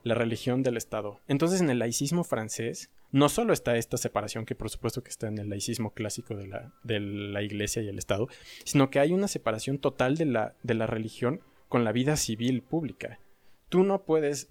la 0.03 0.15
religión 0.15 0.63
del 0.63 0.77
Estado. 0.77 1.21
Entonces 1.29 1.61
en 1.61 1.71
el 1.71 1.79
laicismo 1.79 2.25
francés 2.25 2.91
no 3.13 3.29
solo 3.29 3.53
está 3.53 3.77
esta 3.77 3.97
separación 3.97 4.45
que 4.47 4.55
por 4.55 4.71
supuesto 4.71 5.03
que 5.03 5.11
está 5.11 5.29
en 5.29 5.39
el 5.39 5.49
laicismo 5.49 5.93
clásico 5.93 6.35
de 6.37 6.47
la, 6.47 6.73
de 6.83 7.01
la 7.01 7.43
iglesia 7.43 7.83
y 7.83 7.89
el 7.89 7.99
Estado, 7.99 8.29
sino 8.65 8.91
que 8.91 9.01
hay 9.01 9.13
una 9.13 9.29
separación 9.29 9.79
total 9.79 10.17
de 10.17 10.27
la, 10.27 10.57
de 10.63 10.75
la 10.75 10.87
religión 10.87 11.41
con 11.69 11.85
la 11.85 11.93
vida 11.93 12.17
civil 12.17 12.63
pública. 12.63 13.21
Tú 13.69 13.83
no 13.83 14.05
puedes 14.05 14.49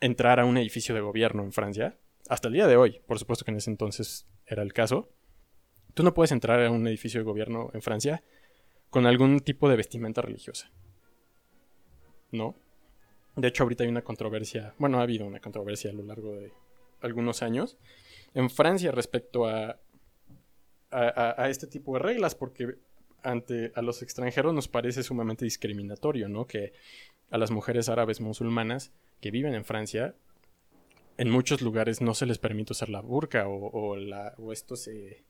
entrar 0.00 0.40
a 0.40 0.44
un 0.44 0.56
edificio 0.56 0.94
de 0.94 1.00
gobierno 1.00 1.42
en 1.42 1.52
Francia, 1.52 1.98
hasta 2.28 2.48
el 2.48 2.54
día 2.54 2.66
de 2.66 2.76
hoy, 2.76 3.00
por 3.06 3.18
supuesto 3.18 3.44
que 3.44 3.50
en 3.50 3.58
ese 3.58 3.70
entonces 3.70 4.26
era 4.46 4.62
el 4.62 4.72
caso, 4.72 5.13
tú 5.94 6.02
no 6.02 6.12
puedes 6.12 6.32
entrar 6.32 6.62
a 6.62 6.70
un 6.70 6.86
edificio 6.86 7.20
de 7.20 7.24
gobierno 7.24 7.70
en 7.72 7.82
Francia 7.82 8.22
con 8.90 9.06
algún 9.06 9.40
tipo 9.40 9.68
de 9.68 9.76
vestimenta 9.76 10.22
religiosa. 10.22 10.70
¿No? 12.32 12.56
De 13.36 13.48
hecho, 13.48 13.62
ahorita 13.64 13.84
hay 13.84 13.90
una 13.90 14.02
controversia, 14.02 14.74
bueno, 14.78 14.98
ha 14.98 15.02
habido 15.02 15.26
una 15.26 15.40
controversia 15.40 15.90
a 15.90 15.94
lo 15.94 16.04
largo 16.04 16.36
de 16.36 16.52
algunos 17.00 17.42
años 17.42 17.76
en 18.34 18.50
Francia 18.50 18.92
respecto 18.92 19.46
a, 19.46 19.80
a, 20.90 21.48
este 21.48 21.66
tipo 21.66 21.94
de 21.94 22.00
reglas, 22.00 22.34
porque 22.34 22.76
ante 23.22 23.72
a 23.74 23.82
los 23.82 24.02
extranjeros 24.02 24.54
nos 24.54 24.68
parece 24.68 25.02
sumamente 25.02 25.44
discriminatorio, 25.44 26.28
¿no? 26.28 26.46
Que 26.46 26.72
a 27.30 27.38
las 27.38 27.50
mujeres 27.50 27.88
árabes 27.88 28.20
musulmanas 28.20 28.92
que 29.20 29.30
viven 29.30 29.54
en 29.54 29.64
Francia, 29.64 30.14
en 31.16 31.30
muchos 31.30 31.62
lugares 31.62 32.00
no 32.00 32.14
se 32.14 32.26
les 32.26 32.38
permite 32.38 32.72
usar 32.72 32.90
la 32.90 33.00
burka 33.00 33.48
o, 33.48 33.96
la, 33.96 34.34
o 34.38 34.52
estos 34.52 34.86
eh, 34.88 35.24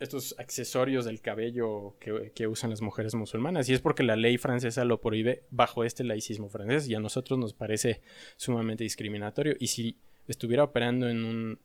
estos 0.00 0.34
accesorios 0.38 1.04
del 1.04 1.20
cabello 1.20 1.96
que, 2.00 2.46
usan 2.46 2.70
las 2.70 2.80
mujeres 2.80 3.14
musulmanas. 3.14 3.68
Y 3.68 3.74
es 3.74 3.80
porque 3.80 4.02
la 4.02 4.16
ley 4.16 4.38
francesa 4.38 4.84
lo 4.84 5.00
prohíbe 5.00 5.44
bajo 5.50 5.84
este 5.84 6.04
laicismo 6.04 6.48
francés 6.48 6.88
y 6.88 6.94
a 6.94 7.00
nosotros 7.00 7.38
nos 7.38 7.52
parece 7.52 8.00
sumamente 8.36 8.82
discriminatorio. 8.82 9.54
Y 9.60 9.66
si 9.66 9.98
estuviera 10.26 10.64
operando 10.64 11.08
en 11.08 11.24
un 11.24 11.58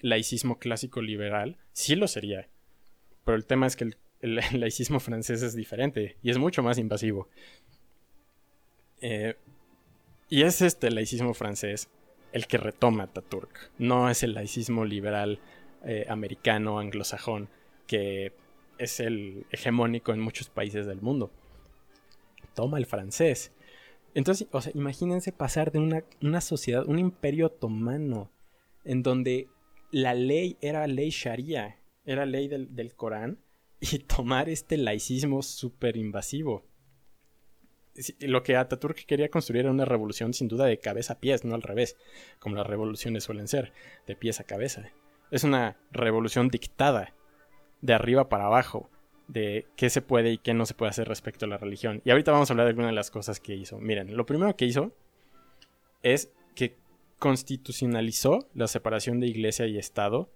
laicismo 0.00 0.58
clásico 0.58 1.00
liberal, 1.00 1.58
sí 1.72 1.94
lo 1.94 2.08
sería. 2.08 2.48
Pero 3.24 3.36
el 3.36 3.46
tema 3.46 3.68
es 3.68 3.76
que 3.76 3.84
el, 4.20 4.40
laicismo 4.52 4.98
francés 4.98 5.42
es 5.42 5.54
diferente 5.54 6.16
y 6.22 6.30
es 6.30 6.38
mucho 6.38 6.64
más 6.64 6.78
invasivo. 6.78 7.28
Eh, 9.00 9.36
y 10.28 10.42
es 10.42 10.60
este 10.60 10.90
laicismo 10.90 11.34
francés 11.34 11.88
el 12.32 12.48
que 12.48 12.58
retoma 12.58 13.04
Ataturk. 13.04 13.70
No 13.78 14.10
es 14.10 14.24
el 14.24 14.34
laicismo 14.34 14.84
liberal 14.84 15.38
eh, 15.84 16.06
americano, 16.08 16.78
anglosajón, 16.78 17.48
que 17.86 18.32
es 18.78 19.00
el 19.00 19.46
hegemónico 19.50 20.12
en 20.12 20.20
muchos 20.20 20.48
países 20.48 20.86
del 20.86 21.00
mundo. 21.00 21.30
Toma 22.54 22.78
el 22.78 22.86
francés. 22.86 23.52
Entonces, 24.14 24.48
o 24.50 24.60
sea, 24.60 24.72
imagínense 24.74 25.32
pasar 25.32 25.72
de 25.72 25.78
una, 25.78 26.04
una 26.22 26.40
sociedad, 26.40 26.86
un 26.86 26.98
imperio 26.98 27.46
otomano, 27.46 28.30
en 28.84 29.02
donde 29.02 29.48
la 29.90 30.14
ley 30.14 30.56
era 30.60 30.86
ley 30.86 31.10
sharia, 31.10 31.78
era 32.04 32.24
ley 32.24 32.48
del, 32.48 32.74
del 32.74 32.94
Corán, 32.94 33.38
y 33.80 33.98
tomar 34.06 34.48
este 34.48 34.76
laicismo 34.76 35.42
súper 35.42 35.96
invasivo. 35.96 36.64
Lo 38.20 38.42
que 38.42 38.56
Ataturk 38.56 39.06
quería 39.06 39.30
construir 39.30 39.62
era 39.62 39.70
una 39.70 39.86
revolución 39.86 40.34
sin 40.34 40.48
duda 40.48 40.66
de 40.66 40.78
cabeza 40.78 41.14
a 41.14 41.18
pies, 41.18 41.44
no 41.44 41.54
al 41.54 41.62
revés, 41.62 41.96
como 42.38 42.56
las 42.56 42.66
revoluciones 42.66 43.24
suelen 43.24 43.48
ser, 43.48 43.72
de 44.06 44.16
pies 44.16 44.38
a 44.38 44.44
cabeza. 44.44 44.90
Es 45.30 45.44
una 45.44 45.76
revolución 45.90 46.48
dictada 46.48 47.14
de 47.80 47.94
arriba 47.94 48.28
para 48.28 48.46
abajo 48.46 48.88
de 49.28 49.66
qué 49.76 49.90
se 49.90 50.02
puede 50.02 50.32
y 50.32 50.38
qué 50.38 50.54
no 50.54 50.66
se 50.66 50.74
puede 50.74 50.90
hacer 50.90 51.08
respecto 51.08 51.44
a 51.44 51.48
la 51.48 51.58
religión. 51.58 52.00
Y 52.04 52.10
ahorita 52.10 52.32
vamos 52.32 52.50
a 52.50 52.52
hablar 52.52 52.66
de 52.66 52.70
algunas 52.70 52.90
de 52.90 52.94
las 52.96 53.10
cosas 53.10 53.40
que 53.40 53.54
hizo. 53.54 53.78
Miren, 53.78 54.16
lo 54.16 54.26
primero 54.26 54.56
que 54.56 54.66
hizo 54.66 54.92
es 56.02 56.32
que 56.54 56.76
constitucionalizó 57.18 58.48
la 58.54 58.68
separación 58.68 59.20
de 59.20 59.26
iglesia 59.26 59.66
y 59.66 59.78
Estado 59.78 60.30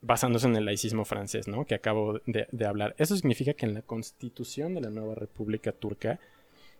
basándose 0.00 0.46
en 0.46 0.56
el 0.56 0.64
laicismo 0.64 1.04
francés, 1.04 1.48
¿no? 1.48 1.64
Que 1.64 1.74
acabo 1.74 2.20
de, 2.26 2.48
de 2.50 2.66
hablar. 2.66 2.94
Eso 2.98 3.16
significa 3.16 3.54
que 3.54 3.66
en 3.66 3.74
la 3.74 3.82
constitución 3.82 4.74
de 4.74 4.80
la 4.80 4.90
nueva 4.90 5.14
República 5.14 5.72
Turca 5.72 6.20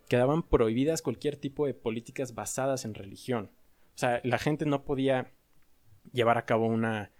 quedaban 0.07 0.43
prohibidas 0.43 1.01
cualquier 1.01 1.35
tipo 1.35 1.65
de 1.65 1.73
políticas 1.73 2.35
basadas 2.35 2.85
en 2.85 2.93
religión. 2.93 3.51
O 3.95 3.97
sea, 3.97 4.21
la 4.23 4.37
gente 4.37 4.65
no 4.65 4.83
podía 4.83 5.31
llevar 6.13 6.37
a 6.37 6.45
cabo 6.45 6.67
una 6.67 7.11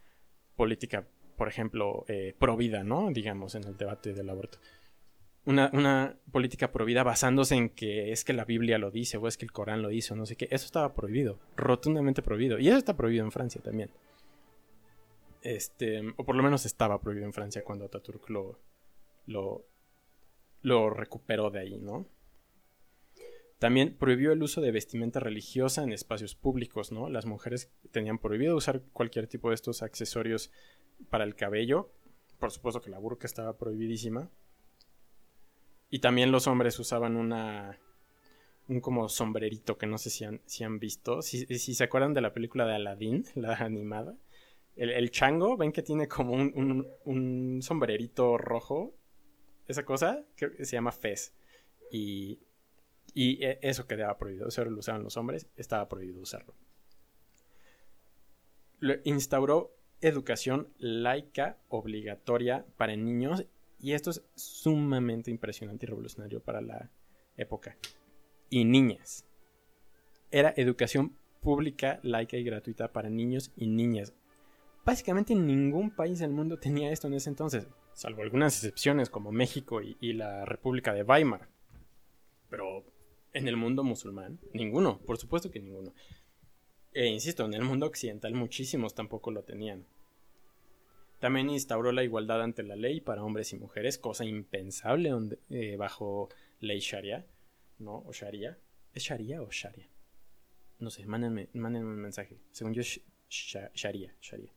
política 0.58 1.08
por 1.38 1.48
ejemplo, 1.48 2.04
eh, 2.08 2.36
¿no? 2.84 3.12
Digamos, 3.12 3.56
en 3.56 3.64
el 3.64 3.78
debate 3.78 4.14
del 4.14 4.30
aborto. 4.30 4.58
Una, 5.46 5.70
una, 5.72 6.18
política 6.32 6.74
provida 6.74 7.04
basándose 7.04 7.56
en 7.56 7.70
que 7.70 8.12
es 8.12 8.26
que 8.26 8.34
la 8.34 8.44
Biblia 8.44 8.78
lo 8.78 8.92
dice 8.92 9.18
o 9.18 9.28
es 9.28 9.38
que 9.38 9.46
el 9.46 9.52
Corán 9.54 9.82
lo 9.82 9.88
dice 9.88 10.14
o 10.14 10.18
no 10.18 10.26
sé 10.26 10.36
qué. 10.36 10.50
Eso 10.52 10.66
estaba 10.66 10.94
prohibido, 10.94 11.40
rotundamente 11.56 12.22
prohibido. 12.22 12.60
Y 12.60 12.68
eso 12.68 12.78
está 12.78 12.98
prohibido 12.98 13.24
en 13.24 13.32
Francia 13.32 13.62
también. 13.62 13.92
Este, 15.44 16.02
o 16.18 16.26
por 16.26 16.36
lo 16.36 16.44
menos 16.44 16.66
estaba 16.66 17.00
prohibido 17.00 17.28
en 17.28 17.34
Francia 17.34 17.64
cuando 17.64 17.86
Ataturk 17.86 18.30
lo, 18.30 18.60
lo, 19.28 19.64
lo 20.64 20.90
recuperó 20.90 21.50
de 21.50 21.60
ahí, 21.60 21.78
¿no? 21.78 22.08
También 23.60 23.96
prohibió 23.98 24.32
el 24.34 24.44
uso 24.44 24.62
de 24.62 24.72
vestimenta 24.72 25.20
religiosa 25.20 25.84
en 25.84 25.92
espacios 25.92 26.36
públicos, 26.36 26.92
¿no? 26.92 27.10
Las 27.10 27.26
mujeres 27.26 27.72
tenían 27.92 28.20
prohibido 28.20 28.56
usar 28.56 28.84
cualquier 28.94 29.28
tipo 29.28 29.50
de 29.50 29.56
estos 29.56 29.82
accesorios 29.82 30.52
para 31.10 31.24
el 31.24 31.36
cabello. 31.36 31.92
Por 32.40 32.52
supuesto 32.52 32.82
que 32.82 32.92
la 32.92 33.00
burka 33.00 33.26
estaba 33.26 33.58
prohibidísima. 33.58 34.30
Y 35.90 36.00
también 36.00 36.32
los 36.32 36.46
hombres 36.46 36.78
usaban 36.78 37.16
una. 37.16 37.80
un 38.68 38.80
como 38.80 39.10
sombrerito 39.10 39.78
que 39.80 39.88
no 39.88 39.98
sé 39.98 40.12
si 40.12 40.24
han, 40.24 40.42
si 40.46 40.64
han 40.64 40.78
visto. 40.78 41.24
Si, 41.24 41.46
se 41.58 41.84
acuerdan 41.84 42.14
de 42.14 42.22
la 42.22 42.34
película 42.34 42.68
de 42.68 42.76
Aladdin, 42.76 43.26
la 43.36 43.56
animada. 43.56 44.16
El, 44.76 45.10
chango, 45.10 45.58
ven 45.58 45.72
que 45.72 45.82
tiene 45.82 46.08
como 46.08 46.34
un, 46.34 46.88
un, 47.06 47.62
sombrerito 47.64 48.38
rojo. 48.38 48.94
Esa 49.68 49.84
cosa 49.84 50.24
que 50.36 50.64
se 50.64 50.76
llama 50.76 50.92
fez. 50.92 51.34
Y, 51.92 52.40
y 53.18 53.44
e, 53.44 53.58
eso 53.64 53.88
quedaba 53.88 54.16
prohibido. 54.20 54.48
Eso 54.48 54.64
lo 54.64 54.78
usaban 54.78 55.02
los 55.02 55.18
hombres. 55.18 55.48
Estaba 55.56 55.90
prohibido 55.90 56.22
usarlo. 56.22 56.54
Lo 58.80 58.94
instauró 59.06 59.76
educación 60.02 60.68
laica 60.78 61.58
obligatoria 61.68 62.64
para 62.78 62.96
niños 62.96 63.44
y 63.80 63.94
esto 63.94 64.12
es 64.12 64.24
sumamente 64.36 65.32
impresionante 65.32 65.88
y 65.88 65.90
revolucionario 65.90 66.42
para 66.42 66.62
la 66.62 66.92
época. 67.38 67.76
Y 68.52 68.66
niñas. 68.66 69.26
Era 70.30 70.54
educación 70.56 71.18
pública, 71.42 72.00
laica 72.04 72.38
y 72.38 72.44
gratuita 72.44 72.94
para 72.94 73.10
niños 73.10 73.52
y 73.56 73.66
niñas. 73.66 74.14
Básicamente 74.86 75.34
ningún 75.34 75.90
país 75.90 76.20
del 76.20 76.30
mundo 76.30 76.60
tenía 76.60 76.92
esto 76.92 77.08
en 77.08 77.16
ese 77.16 77.32
entonces, 77.32 77.68
salvo 77.94 78.22
algunas 78.22 78.56
excepciones 78.58 79.10
como 79.10 79.32
México 79.32 79.82
y, 79.82 79.98
y 80.00 80.14
la 80.14 80.46
República 80.46 80.94
de 80.94 81.02
Weimar. 81.02 81.50
Pero 82.50 82.86
en 83.38 83.48
el 83.48 83.56
mundo 83.56 83.84
musulmán, 83.84 84.40
ninguno, 84.54 85.00
por 85.00 85.18
supuesto 85.18 85.52
que 85.52 85.60
ninguno. 85.60 85.94
E 86.94 87.06
insisto, 87.06 87.46
en 87.46 87.54
el 87.54 87.64
mundo 87.64 87.86
occidental 87.86 88.34
muchísimos 88.34 88.96
tampoco 88.96 89.32
lo 89.32 89.44
tenían. 89.44 89.86
También 91.20 91.50
instauró 91.50 91.92
la 91.92 92.04
igualdad 92.04 92.42
ante 92.42 92.64
la 92.64 92.76
ley 92.76 93.02
para 93.02 93.24
hombres 93.24 93.54
y 93.54 93.58
mujeres, 93.58 93.98
cosa 93.98 94.26
impensable 94.26 95.12
eh, 95.50 95.76
bajo 95.78 96.30
ley 96.60 96.80
sharia, 96.80 97.26
¿no? 97.80 98.04
O 98.06 98.12
sharia. 98.14 98.58
¿Es 98.94 99.04
sharia 99.04 99.42
o 99.42 99.50
sharia? 99.52 99.88
No 100.80 100.90
sé, 100.90 101.06
mándenme, 101.06 101.50
un 101.54 101.96
mensaje. 101.98 102.38
Según 102.52 102.74
yo, 102.74 102.84
sharia, 103.30 104.16
sharia. 104.22 104.54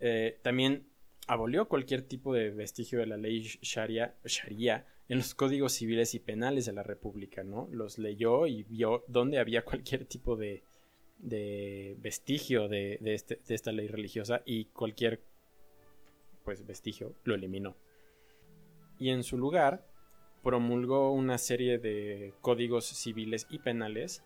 Eh, 0.00 0.38
también 0.42 0.86
abolió 1.26 1.68
cualquier 1.68 2.02
tipo 2.02 2.34
de 2.34 2.50
vestigio 2.50 2.98
de 3.00 3.06
la 3.06 3.16
ley 3.16 3.40
sharia, 3.62 4.16
sharia 4.24 4.86
en 5.10 5.18
los 5.18 5.34
códigos 5.34 5.72
civiles 5.72 6.14
y 6.14 6.20
penales 6.20 6.66
de 6.66 6.72
la 6.72 6.84
República, 6.84 7.42
¿no? 7.42 7.68
Los 7.72 7.98
leyó 7.98 8.46
y 8.46 8.62
vio 8.62 9.02
dónde 9.08 9.40
había 9.40 9.64
cualquier 9.64 10.04
tipo 10.04 10.36
de, 10.36 10.62
de 11.18 11.96
vestigio 11.98 12.68
de, 12.68 13.00
este, 13.04 13.40
de, 13.44 13.54
esta 13.56 13.72
ley 13.72 13.88
religiosa 13.88 14.42
y 14.46 14.66
cualquier 14.66 15.20
pues 16.44 16.64
vestigio 16.64 17.16
lo 17.24 17.34
eliminó. 17.34 17.76
Y 19.00 19.10
en 19.10 19.24
su 19.24 19.36
lugar 19.36 19.84
promulgó 20.44 21.10
una 21.12 21.38
serie 21.38 21.78
de 21.78 22.32
códigos 22.40 22.86
civiles 22.86 23.48
y 23.50 23.58
penales 23.58 24.22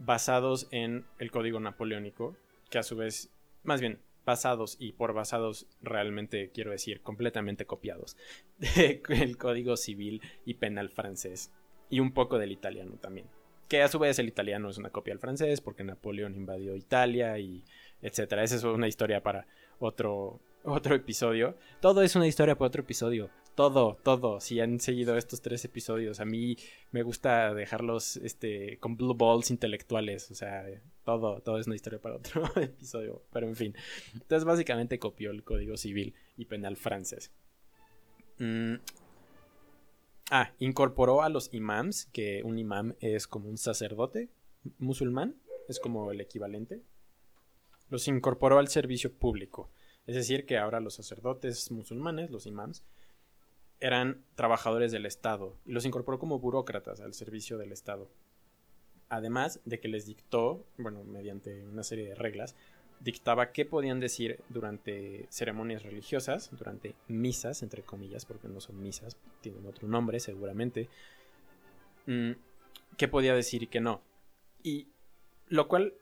basados 0.00 0.66
en 0.72 1.06
el 1.20 1.30
código 1.30 1.60
napoleónico, 1.60 2.36
que 2.70 2.78
a 2.78 2.82
su 2.82 2.96
vez, 2.96 3.30
más 3.62 3.80
bien, 3.80 4.00
basados 4.24 4.76
y 4.78 4.92
por 4.92 5.12
basados 5.12 5.66
realmente 5.80 6.50
quiero 6.52 6.70
decir 6.70 7.00
completamente 7.00 7.66
copiados 7.66 8.16
del 8.58 9.36
código 9.36 9.76
civil 9.76 10.22
y 10.44 10.54
penal 10.54 10.90
francés 10.90 11.52
y 11.90 12.00
un 12.00 12.12
poco 12.12 12.38
del 12.38 12.52
italiano 12.52 12.96
también 13.00 13.26
que 13.72 13.82
a 13.82 13.88
su 13.88 13.98
vez 13.98 14.18
el 14.18 14.28
italiano 14.28 14.68
es 14.68 14.76
una 14.76 14.90
copia 14.90 15.12
del 15.12 15.18
francés 15.18 15.62
porque 15.62 15.82
Napoleón 15.82 16.34
invadió 16.34 16.76
Italia 16.76 17.38
y 17.38 17.64
etcétera. 18.02 18.42
Esa 18.44 18.56
es 18.56 18.64
una 18.64 18.86
historia 18.86 19.22
para 19.22 19.46
otro, 19.78 20.40
otro 20.62 20.94
episodio. 20.94 21.56
Todo 21.80 22.02
es 22.02 22.14
una 22.14 22.26
historia 22.26 22.54
para 22.54 22.66
otro 22.66 22.82
episodio. 22.82 23.30
Todo, 23.54 23.98
todo. 24.02 24.40
Si 24.40 24.60
han 24.60 24.80
seguido 24.80 25.16
estos 25.16 25.42
tres 25.42 25.64
episodios, 25.64 26.20
a 26.20 26.24
mí 26.24 26.56
me 26.90 27.02
gusta 27.02 27.52
dejarlos 27.52 28.16
este, 28.16 28.78
con 28.78 28.96
blue 28.96 29.14
balls 29.14 29.50
intelectuales. 29.50 30.30
O 30.30 30.34
sea, 30.34 30.64
todo, 31.04 31.40
todo 31.40 31.58
es 31.58 31.66
una 31.66 31.76
historia 31.76 32.00
para 32.00 32.16
otro 32.16 32.44
episodio. 32.56 33.22
Pero 33.32 33.48
en 33.48 33.56
fin. 33.56 33.74
Entonces 34.14 34.44
básicamente 34.44 34.98
copió 34.98 35.30
el 35.30 35.44
Código 35.44 35.76
Civil 35.76 36.14
y 36.36 36.46
Penal 36.46 36.76
francés. 36.76 37.30
Mm, 38.38 38.76
Ah, 40.34 40.50
incorporó 40.58 41.20
a 41.20 41.28
los 41.28 41.52
imams, 41.52 42.06
que 42.06 42.42
un 42.42 42.58
imam 42.58 42.94
es 43.00 43.26
como 43.26 43.50
un 43.50 43.58
sacerdote 43.58 44.30
musulmán, 44.78 45.36
es 45.68 45.78
como 45.78 46.10
el 46.10 46.22
equivalente. 46.22 46.80
Los 47.90 48.08
incorporó 48.08 48.58
al 48.58 48.68
servicio 48.68 49.12
público. 49.12 49.70
Es 50.06 50.14
decir, 50.14 50.46
que 50.46 50.56
ahora 50.56 50.80
los 50.80 50.94
sacerdotes 50.94 51.70
musulmanes, 51.70 52.30
los 52.30 52.46
imams, 52.46 52.82
eran 53.82 54.24
trabajadores 54.36 54.92
del 54.92 55.06
Estado 55.06 55.56
y 55.66 55.72
los 55.72 55.84
incorporó 55.84 56.18
como 56.20 56.38
burócratas 56.38 57.00
al 57.00 57.14
servicio 57.14 57.58
del 57.58 57.72
Estado. 57.72 58.08
Además 59.08 59.60
de 59.64 59.80
que 59.80 59.88
les 59.88 60.06
dictó, 60.06 60.64
bueno, 60.78 61.02
mediante 61.02 61.66
una 61.66 61.82
serie 61.82 62.08
de 62.08 62.14
reglas, 62.14 62.54
dictaba 63.00 63.50
qué 63.50 63.64
podían 63.64 63.98
decir 63.98 64.38
durante 64.48 65.26
ceremonias 65.30 65.82
religiosas, 65.82 66.48
durante 66.52 66.94
misas, 67.08 67.64
entre 67.64 67.82
comillas, 67.82 68.24
porque 68.24 68.46
no 68.46 68.60
son 68.60 68.80
misas, 68.80 69.16
tienen 69.40 69.66
otro 69.66 69.88
nombre 69.88 70.20
seguramente, 70.20 70.88
mm, 72.06 72.30
qué 72.96 73.08
podía 73.08 73.34
decir 73.34 73.64
y 73.64 73.66
qué 73.66 73.80
no. 73.80 74.00
Y 74.62 74.86
lo 75.48 75.66
cual 75.66 75.94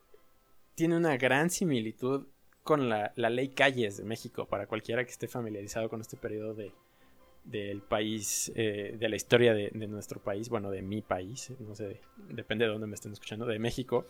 tiene 0.74 0.98
una 0.98 1.16
gran 1.16 1.48
similitud 1.48 2.26
con 2.62 2.90
la, 2.90 3.12
ley 3.16 3.48
Calles 3.48 3.96
de 3.96 4.04
México, 4.04 4.46
para 4.46 4.66
cualquiera 4.66 5.02
que 5.02 5.10
esté 5.10 5.28
familiarizado 5.28 5.88
con 5.88 6.02
este 6.02 6.18
periodo 6.18 6.52
de, 6.52 6.72
del 7.44 7.80
país, 7.82 8.52
eh, 8.54 8.96
de 8.98 9.08
la 9.08 9.16
historia 9.16 9.54
de, 9.54 9.70
nuestro 9.88 10.20
país, 10.20 10.48
bueno, 10.48 10.70
de 10.70 10.82
mi 10.82 11.02
país, 11.02 11.52
no 11.60 11.74
sé, 11.74 12.00
depende 12.28 12.64
de 12.64 12.70
dónde 12.70 12.86
me 12.86 12.94
estén 12.94 13.12
escuchando, 13.12 13.46
de 13.46 13.58
México. 13.58 14.06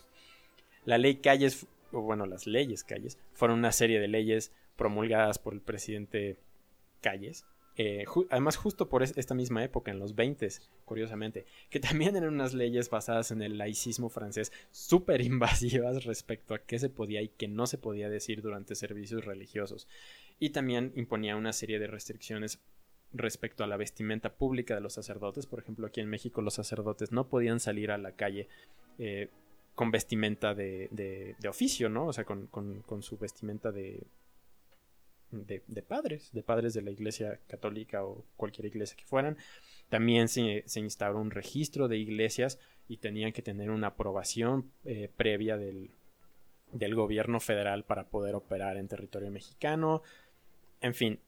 La 0.84 0.98
ley 0.98 1.16
Calles, 1.16 1.66
o 1.92 2.00
bueno, 2.02 2.26
las 2.26 2.46
leyes 2.46 2.84
Calles, 2.84 3.18
fueron 3.32 3.58
una 3.58 3.72
serie 3.72 4.00
de 4.00 4.08
leyes 4.08 4.52
promulgadas 4.76 5.38
por 5.38 5.54
el 5.54 5.60
presidente 5.60 6.36
Calles, 7.00 7.44
eh, 7.82 8.04
además 8.28 8.56
justo 8.56 8.90
por 8.90 9.02
esta 9.02 9.34
misma 9.34 9.64
época, 9.64 9.90
en 9.90 9.98
los 9.98 10.14
20, 10.14 10.48
curiosamente, 10.84 11.46
que 11.70 11.80
también 11.80 12.14
eran 12.14 12.34
unas 12.34 12.52
leyes 12.52 12.90
basadas 12.90 13.30
en 13.30 13.40
el 13.40 13.56
laicismo 13.56 14.10
francés 14.10 14.52
súper 14.70 15.20
invasivas 15.22 16.04
respecto 16.04 16.52
a 16.52 16.58
qué 16.58 16.78
se 16.78 16.90
podía 16.90 17.22
y 17.22 17.28
qué 17.28 17.48
no 17.48 17.66
se 17.66 17.78
podía 17.78 18.10
decir 18.10 18.42
durante 18.42 18.74
servicios 18.74 19.24
religiosos. 19.24 19.88
Y 20.38 20.50
también 20.50 20.92
imponía 20.94 21.36
una 21.36 21.54
serie 21.54 21.78
de 21.78 21.86
restricciones 21.86 22.60
respecto 23.12 23.64
a 23.64 23.66
la 23.66 23.76
vestimenta 23.76 24.34
pública 24.34 24.74
de 24.74 24.80
los 24.80 24.94
sacerdotes. 24.94 25.46
Por 25.46 25.60
ejemplo, 25.60 25.86
aquí 25.86 26.00
en 26.00 26.08
México 26.08 26.42
los 26.42 26.54
sacerdotes 26.54 27.12
no 27.12 27.28
podían 27.28 27.60
salir 27.60 27.90
a 27.90 27.98
la 27.98 28.12
calle 28.12 28.48
eh, 28.98 29.28
con 29.74 29.90
vestimenta 29.90 30.54
de, 30.54 31.36
oficio, 31.48 31.88
¿no? 31.88 32.06
O 32.06 32.12
sea, 32.12 32.24
con 32.24 33.02
su 33.02 33.18
vestimenta 33.18 33.72
de, 33.72 34.06
de, 35.30 35.82
padres, 35.82 36.30
de 36.32 36.42
padres 36.42 36.74
de 36.74 36.82
la 36.82 36.90
iglesia 36.90 37.38
católica 37.46 38.04
o 38.04 38.24
cualquier 38.36 38.66
iglesia 38.66 38.96
que 38.96 39.04
fueran. 39.04 39.36
También 39.88 40.28
se, 40.28 40.64
instauró 40.76 41.20
un 41.20 41.30
registro 41.30 41.88
de 41.88 41.98
iglesias 41.98 42.58
y 42.88 42.98
tenían 42.98 43.32
que 43.32 43.42
tener 43.42 43.70
una 43.70 43.88
aprobación 43.88 44.70
eh, 44.84 45.08
previa 45.16 45.56
del, 45.56 45.90
del 46.72 46.94
gobierno 46.94 47.40
federal 47.40 47.84
para 47.84 48.08
poder 48.08 48.34
operar 48.34 48.76
en 48.76 48.88
territorio 48.88 49.30
mexicano. 49.30 50.02
En 50.80 50.94
fin, 50.94 51.20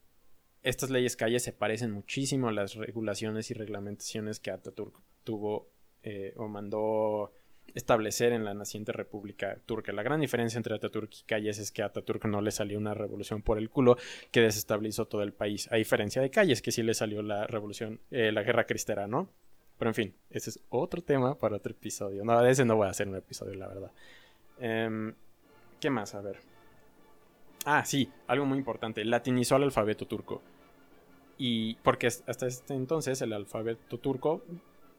estas 0.63 0.91
leyes 0.91 1.17
calles 1.17 1.43
se 1.43 1.53
parecen 1.53 1.91
muchísimo 1.91 2.49
a 2.49 2.53
las 2.53 2.75
regulaciones 2.75 3.51
y 3.51 3.55
reglamentaciones 3.55 4.41
que 4.41 4.51
Ataturk 4.51 4.95
tuvo 5.25 5.69
eh, 6.03 6.35
o 6.37 6.49
mandó 6.49 7.33
establecer 7.75 8.33
en 8.33 8.45
la 8.45 8.55
naciente 8.55 8.93
República 8.93 9.57
Turca. 9.67 9.93
La 9.93 10.03
gran 10.03 10.21
diferencia 10.21 10.59
entre 10.59 10.75
Ataturk 10.75 11.11
y 11.13 11.23
Calles 11.25 11.59
es 11.59 11.73
que 11.73 11.83
a 11.83 11.87
Ataturk 11.87 12.25
no 12.27 12.41
le 12.41 12.51
salió 12.51 12.79
una 12.79 12.95
revolución 12.95 13.43
por 13.43 13.59
el 13.59 13.71
culo 13.71 13.97
que 14.31 14.41
desestabilizó 14.41 15.07
todo 15.07 15.23
el 15.23 15.33
país, 15.33 15.71
a 15.73 15.77
diferencia 15.77 16.21
de 16.21 16.31
Calles, 16.31 16.61
que 16.61 16.73
sí 16.73 16.83
le 16.83 16.95
salió 16.95 17.23
la 17.23 17.47
revolución, 17.47 18.01
eh, 18.11 18.31
la 18.33 18.43
guerra 18.43 18.65
cristera, 18.67 19.07
¿no? 19.07 19.31
Pero 19.79 19.91
en 19.91 19.95
fin, 19.95 20.15
ese 20.31 20.51
es 20.51 20.61
otro 20.69 21.03
tema 21.03 21.37
para 21.39 21.57
otro 21.57 21.73
episodio. 21.73 22.25
No, 22.25 22.41
de 22.41 22.51
ese 22.51 22.65
no 22.65 22.77
voy 22.77 22.87
a 22.87 22.91
hacer 22.91 23.09
un 23.09 23.17
episodio, 23.17 23.55
la 23.55 23.69
verdad. 23.69 23.91
Em, 24.61 25.15
¿Qué 25.81 25.91
más? 25.91 26.15
A 26.15 26.21
ver. 26.21 26.52
Ah, 27.65 27.85
sí, 27.85 28.11
algo 28.27 28.45
muy 28.45 28.59
importante. 28.59 29.05
Latinizó 29.05 29.57
el 29.57 29.65
alfabeto 29.65 30.07
turco. 30.07 30.43
Y 31.39 31.75
porque 31.77 32.07
hasta 32.07 32.47
este 32.47 32.75
entonces 32.75 33.21
el 33.23 33.33
alfabeto 33.33 33.99
turco 33.99 34.43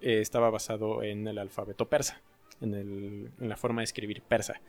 eh, 0.01 0.19
estaba 0.19 0.49
basado 0.49 1.03
en 1.03 1.27
el 1.27 1.37
alfabeto 1.37 1.87
persa 1.87 2.21
en, 2.61 3.31
la 3.39 3.57
forma 3.57 3.81
de 3.81 3.85
escribir 3.85 4.21
persa, 4.21 4.61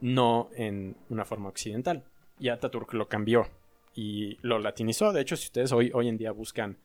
no 0.00 0.48
en 0.54 0.96
una 1.08 1.24
forma 1.24 1.48
occidental. 1.48 2.04
Y 2.38 2.48
Ataturk 2.48 2.92
lo 2.94 3.08
cambió 3.08 3.48
y 3.94 4.38
lo 4.42 4.58
latinizó. 4.58 5.12
De 5.12 5.20
hecho, 5.20 5.36
si 5.36 5.46
ustedes 5.46 5.72
hoy, 5.72 5.90
hoy 5.94 6.08
en 6.08 6.16
día 6.16 6.32
buscan 6.32 6.78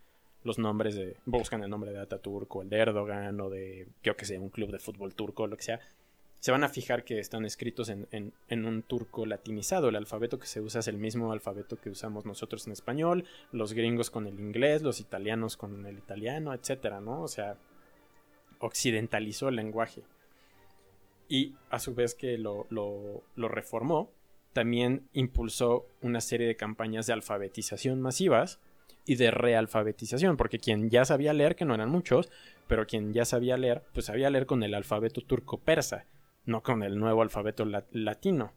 los 0.44 0.60
nombres 0.60 0.96
de. 0.96 1.16
buscan 1.26 1.64
el 1.64 1.70
nombre 1.70 1.92
de 1.92 2.00
Ataturk 2.00 2.54
o 2.56 2.62
el 2.62 2.70
de 2.70 2.78
Erdogan 2.78 3.40
o 3.40 3.50
de, 3.50 3.88
yo 4.04 4.16
que 4.16 4.26
sé, 4.26 4.38
un 4.38 4.50
club 4.50 4.72
de 4.72 4.80
fútbol 4.80 5.16
turco 5.16 5.44
o 5.44 5.48
lo 5.48 5.58
que 5.58 5.64
sea, 5.64 5.80
se 6.40 6.52
van 6.52 6.64
a 6.64 6.70
fijar 6.70 7.04
que 7.04 7.20
están 7.20 7.46
escritos 7.46 7.90
en, 7.90 8.08
en, 8.12 8.66
un 8.66 8.84
turco 8.84 9.26
latinizado. 9.26 9.90
El 9.90 9.96
alfabeto 9.96 10.38
que 10.38 10.48
se 10.48 10.62
usa 10.62 10.82
es 10.82 10.88
el 10.88 10.98
mismo 10.98 11.32
alfabeto 11.32 11.78
que 11.78 11.90
usamos 11.90 12.26
nosotros 12.26 12.68
en 12.68 12.74
español, 12.74 13.26
los 13.52 13.74
gringos 13.74 14.12
con 14.12 14.28
el 14.28 14.40
inglés, 14.40 14.84
los 14.84 15.00
italianos 15.00 15.58
con 15.58 15.86
el 15.86 15.98
italiano, 15.98 16.54
etcétera, 16.54 17.02
¿no? 17.02 17.24
O 17.24 17.28
sea, 17.28 17.58
occidentalizó 18.60 19.50
el 19.50 19.56
lenguaje 19.56 20.04
y 21.28 21.56
a 21.70 21.80
su 21.80 21.96
vez 21.96 22.16
que 22.16 22.38
lo, 22.38 22.68
reformó, 23.36 24.12
también 24.54 25.08
impulsó 25.14 25.86
una 26.02 26.22
serie 26.22 26.48
de 26.48 26.56
campañas 26.56 27.08
de 27.08 27.14
alfabetización 27.14 28.02
masivas 28.02 28.60
y 29.06 29.16
de 29.16 29.32
realfabetización, 29.32 30.38
porque 30.38 30.60
quien 30.60 30.90
ya 30.90 31.06
sabía 31.06 31.34
leer, 31.34 31.56
que 31.56 31.66
no 31.66 31.76
eran 31.76 31.90
muchos, 31.90 32.30
pero 32.68 32.88
quien 32.88 33.14
ya 33.14 33.26
sabía 33.26 33.58
leer, 33.58 33.84
pues 33.94 34.08
sabía 34.08 34.30
leer 34.30 34.46
con 34.46 34.64
el 34.64 34.74
alfabeto 34.74 35.22
turco-persa, 35.22 36.06
no 36.46 36.64
con 36.64 36.84
el 36.84 37.00
nuevo 37.00 37.22
alfabeto 37.22 37.66
latino. 37.92 38.54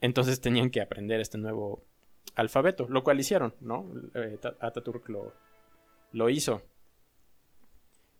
Entonces 0.00 0.40
tenían 0.40 0.70
que 0.70 0.80
aprender 0.80 1.20
este 1.20 1.38
nuevo 1.38 1.84
alfabeto, 2.34 2.86
lo 2.88 3.02
cual 3.02 3.20
hicieron, 3.20 3.54
¿no? 3.60 3.86
Eh, 4.14 4.38
Ataturk 4.60 5.08
lo, 5.08 5.32
lo 6.12 6.28
hizo 6.28 6.62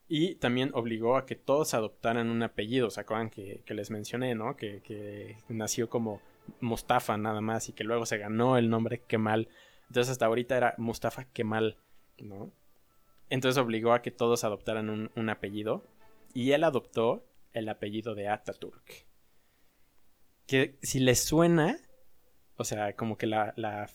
y 0.09 0.37
también 0.37 0.71
obligó 0.75 1.17
a 1.17 1.27
que 1.27 1.35
todos 1.35 1.75
adoptaran 1.75 2.31
un 2.31 2.43
apellido. 2.43 2.91
¿Se 2.91 3.01
acuerdan 3.01 3.31
que, 3.31 3.63
les 3.67 3.91
mencioné, 3.91 4.35
no? 4.35 4.57
Que, 4.57 5.37
nació 5.49 5.89
como 5.89 6.21
Mustafa 6.61 7.17
nada 7.17 7.41
más 7.41 7.69
y 7.69 7.73
que 7.73 7.85
luego 7.85 8.07
se 8.07 8.19
ganó 8.19 8.57
el 8.57 8.71
nombre 8.71 9.03
Kemal. 9.07 9.49
Entonces 9.89 10.13
hasta 10.13 10.27
ahorita 10.27 10.57
era 10.57 10.75
Mustafa 10.79 11.25
Kemal, 11.33 11.77
¿no? 12.19 12.51
Entonces 13.31 13.61
obligó 13.61 13.93
a 13.93 14.03
que 14.03 14.13
todos 14.13 14.45
adoptaran 14.45 15.11
un, 15.15 15.29
apellido 15.29 15.85
y 16.33 16.53
él 16.53 16.63
adoptó 16.63 17.25
el 17.59 17.69
apellido 17.69 18.15
de 18.15 18.29
Ataturk. 18.29 19.07
Que 20.47 20.79
si 20.83 21.01
les 21.01 21.21
suena, 21.21 21.79
o 22.57 22.65
sea, 22.65 22.95
como 22.95 23.19
que 23.19 23.27
la, 23.27 23.53
la, 23.57 23.91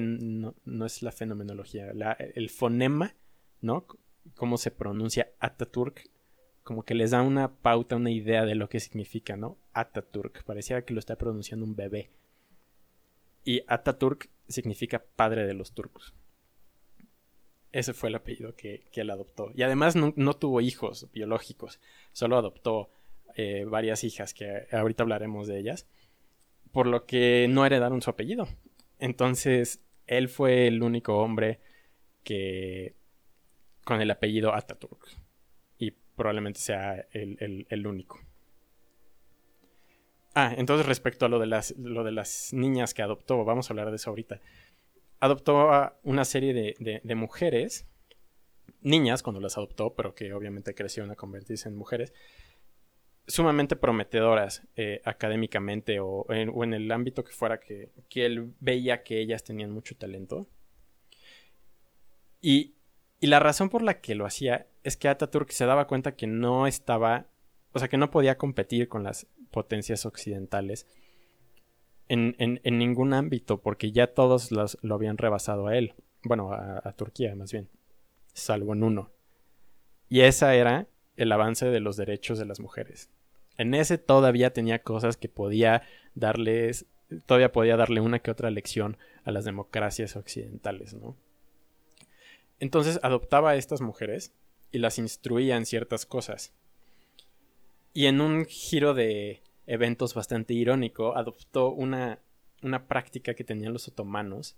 no, 0.00 0.86
es 0.86 1.02
la 1.02 1.12
fenomenología, 1.12 1.92
el 2.34 2.48
fonema, 2.50 3.14
¿no? 3.60 3.86
cómo 4.34 4.58
se 4.58 4.70
pronuncia 4.70 5.30
Ataturk, 5.38 6.10
como 6.62 6.84
que 6.84 6.94
les 6.94 7.12
da 7.12 7.22
una 7.22 7.56
pauta, 7.56 7.96
una 7.96 8.10
idea 8.10 8.44
de 8.44 8.54
lo 8.54 8.68
que 8.68 8.80
significa, 8.80 9.36
¿no? 9.36 9.56
Ataturk, 9.72 10.42
parecía 10.44 10.82
que 10.84 10.94
lo 10.94 11.00
está 11.00 11.16
pronunciando 11.16 11.64
un 11.64 11.76
bebé. 11.76 12.10
Y 13.44 13.62
Ataturk 13.68 14.28
significa 14.48 15.04
padre 15.14 15.46
de 15.46 15.54
los 15.54 15.72
turcos. 15.72 16.14
Ese 17.72 17.92
fue 17.92 18.08
el 18.08 18.14
apellido 18.14 18.54
que, 18.54 18.84
él 18.92 19.10
adoptó. 19.10 19.50
Y 19.54 19.62
además 19.62 19.96
no, 19.96 20.34
tuvo 20.34 20.60
hijos 20.60 21.08
biológicos, 21.12 21.80
solo 22.12 22.36
adoptó 22.38 22.90
eh, 23.34 23.64
varias 23.68 24.04
hijas, 24.04 24.32
que 24.32 24.66
ahorita 24.72 25.02
hablaremos 25.02 25.46
de 25.46 25.58
ellas, 25.58 25.86
por 26.72 26.86
lo 26.86 27.04
que 27.04 27.46
no 27.50 27.66
heredaron 27.66 28.02
su 28.02 28.10
apellido. 28.10 28.48
Entonces, 28.98 29.82
él 30.06 30.28
fue 30.28 30.66
el 30.66 30.82
único 30.82 31.18
hombre 31.18 31.60
que 32.22 32.94
con 33.86 34.00
el 34.00 34.10
apellido 34.10 34.52
Ataturk. 34.52 35.06
Y 35.78 35.92
probablemente 35.92 36.60
sea 36.60 37.06
el, 37.12 37.86
único. 37.86 38.20
Ah, 40.34 40.52
entonces 40.56 40.86
respecto 40.86 41.24
a 41.24 41.28
lo 41.28 41.38
de, 41.38 41.46
las, 41.46 41.76
lo 41.78 42.02
de 42.02 42.12
las 42.12 42.52
niñas 42.52 42.94
que 42.94 43.02
adoptó, 43.02 43.44
vamos 43.44 43.70
a 43.70 43.72
hablar 43.72 43.90
de 43.90 43.96
eso 43.96 44.10
ahorita. 44.10 44.40
Adoptó 45.20 45.72
a 45.72 45.98
una 46.02 46.24
serie 46.24 46.52
de, 46.52 47.14
mujeres, 47.14 47.86
niñas 48.80 49.22
cuando 49.22 49.40
las 49.40 49.56
adoptó, 49.56 49.94
pero 49.94 50.14
que 50.14 50.32
obviamente 50.32 50.74
crecieron 50.74 51.10
a 51.10 51.16
convertirse 51.16 51.68
en 51.68 51.76
mujeres, 51.76 52.12
sumamente 53.26 53.76
prometedoras 53.76 54.62
eh, 54.76 55.00
académicamente 55.04 55.98
o 56.00 56.26
en, 56.30 56.74
el 56.74 56.92
ámbito 56.92 57.24
que 57.24 57.32
fuera 57.32 57.58
que, 57.58 57.90
que 58.08 58.26
él 58.26 58.54
veía 58.60 59.02
que 59.02 59.20
ellas 59.20 59.42
tenían 59.42 59.70
mucho 59.70 59.96
talento. 59.96 60.46
Y 62.40 62.76
y 63.20 63.28
la 63.28 63.40
razón 63.40 63.70
por 63.70 63.82
la 63.82 64.00
que 64.00 64.14
lo 64.14 64.26
hacía 64.26 64.66
es 64.84 64.96
que 64.96 65.08
Ataturk 65.08 65.50
se 65.50 65.66
daba 65.66 65.86
cuenta 65.86 66.16
que 66.16 66.26
no 66.26 66.66
estaba, 66.66 67.26
o 67.72 67.78
sea, 67.78 67.88
que 67.88 67.96
no 67.96 68.10
podía 68.10 68.36
competir 68.36 68.88
con 68.88 69.02
las 69.04 69.26
potencias 69.50 70.04
occidentales 70.04 70.86
en, 72.08 72.60
ningún 72.64 73.14
ámbito, 73.14 73.60
porque 73.60 73.92
ya 73.92 74.08
todos 74.08 74.50
lo 74.52 74.94
habían 74.94 75.18
rebasado 75.18 75.66
a 75.66 75.76
él. 75.76 75.94
Bueno, 76.22 76.52
a, 76.52 76.92
Turquía 76.92 77.34
más 77.34 77.52
bien, 77.52 77.68
salvo 78.32 78.72
en 78.72 78.82
uno. 78.82 79.10
Y 80.08 80.20
esa 80.20 80.54
era 80.54 80.86
el 81.16 81.32
avance 81.32 81.66
de 81.66 81.80
los 81.80 81.96
derechos 81.96 82.38
de 82.38 82.46
las 82.46 82.60
mujeres. 82.60 83.10
En 83.58 83.74
ese 83.74 83.98
todavía 83.98 84.52
tenía 84.52 84.80
cosas 84.80 85.16
que 85.16 85.28
podía 85.28 85.82
darles, 86.14 86.86
todavía 87.26 87.52
podía 87.52 87.76
darle 87.76 88.00
una 88.00 88.18
que 88.18 88.30
otra 88.30 88.50
lección 88.50 88.98
a 89.24 89.30
las 89.30 89.44
democracias 89.44 90.16
occidentales, 90.16 90.94
¿no? 90.94 91.16
Entonces 92.58 93.00
adoptaba 93.02 93.50
a 93.50 93.56
estas 93.56 93.80
mujeres 93.80 94.32
y 94.72 94.78
las 94.78 94.98
instruía 94.98 95.56
en 95.56 95.66
ciertas 95.66 96.06
cosas. 96.06 96.52
Y 97.92 98.06
en 98.06 98.20
un 98.20 98.44
giro 98.44 98.94
de 98.94 99.42
eventos 99.66 100.14
bastante 100.14 100.54
irónico, 100.54 101.16
adoptó 101.16 101.70
una, 101.70 102.20
una 102.62 102.86
práctica 102.86 103.34
que 103.34 103.44
tenían 103.44 103.72
los 103.72 103.88
otomanos 103.88 104.56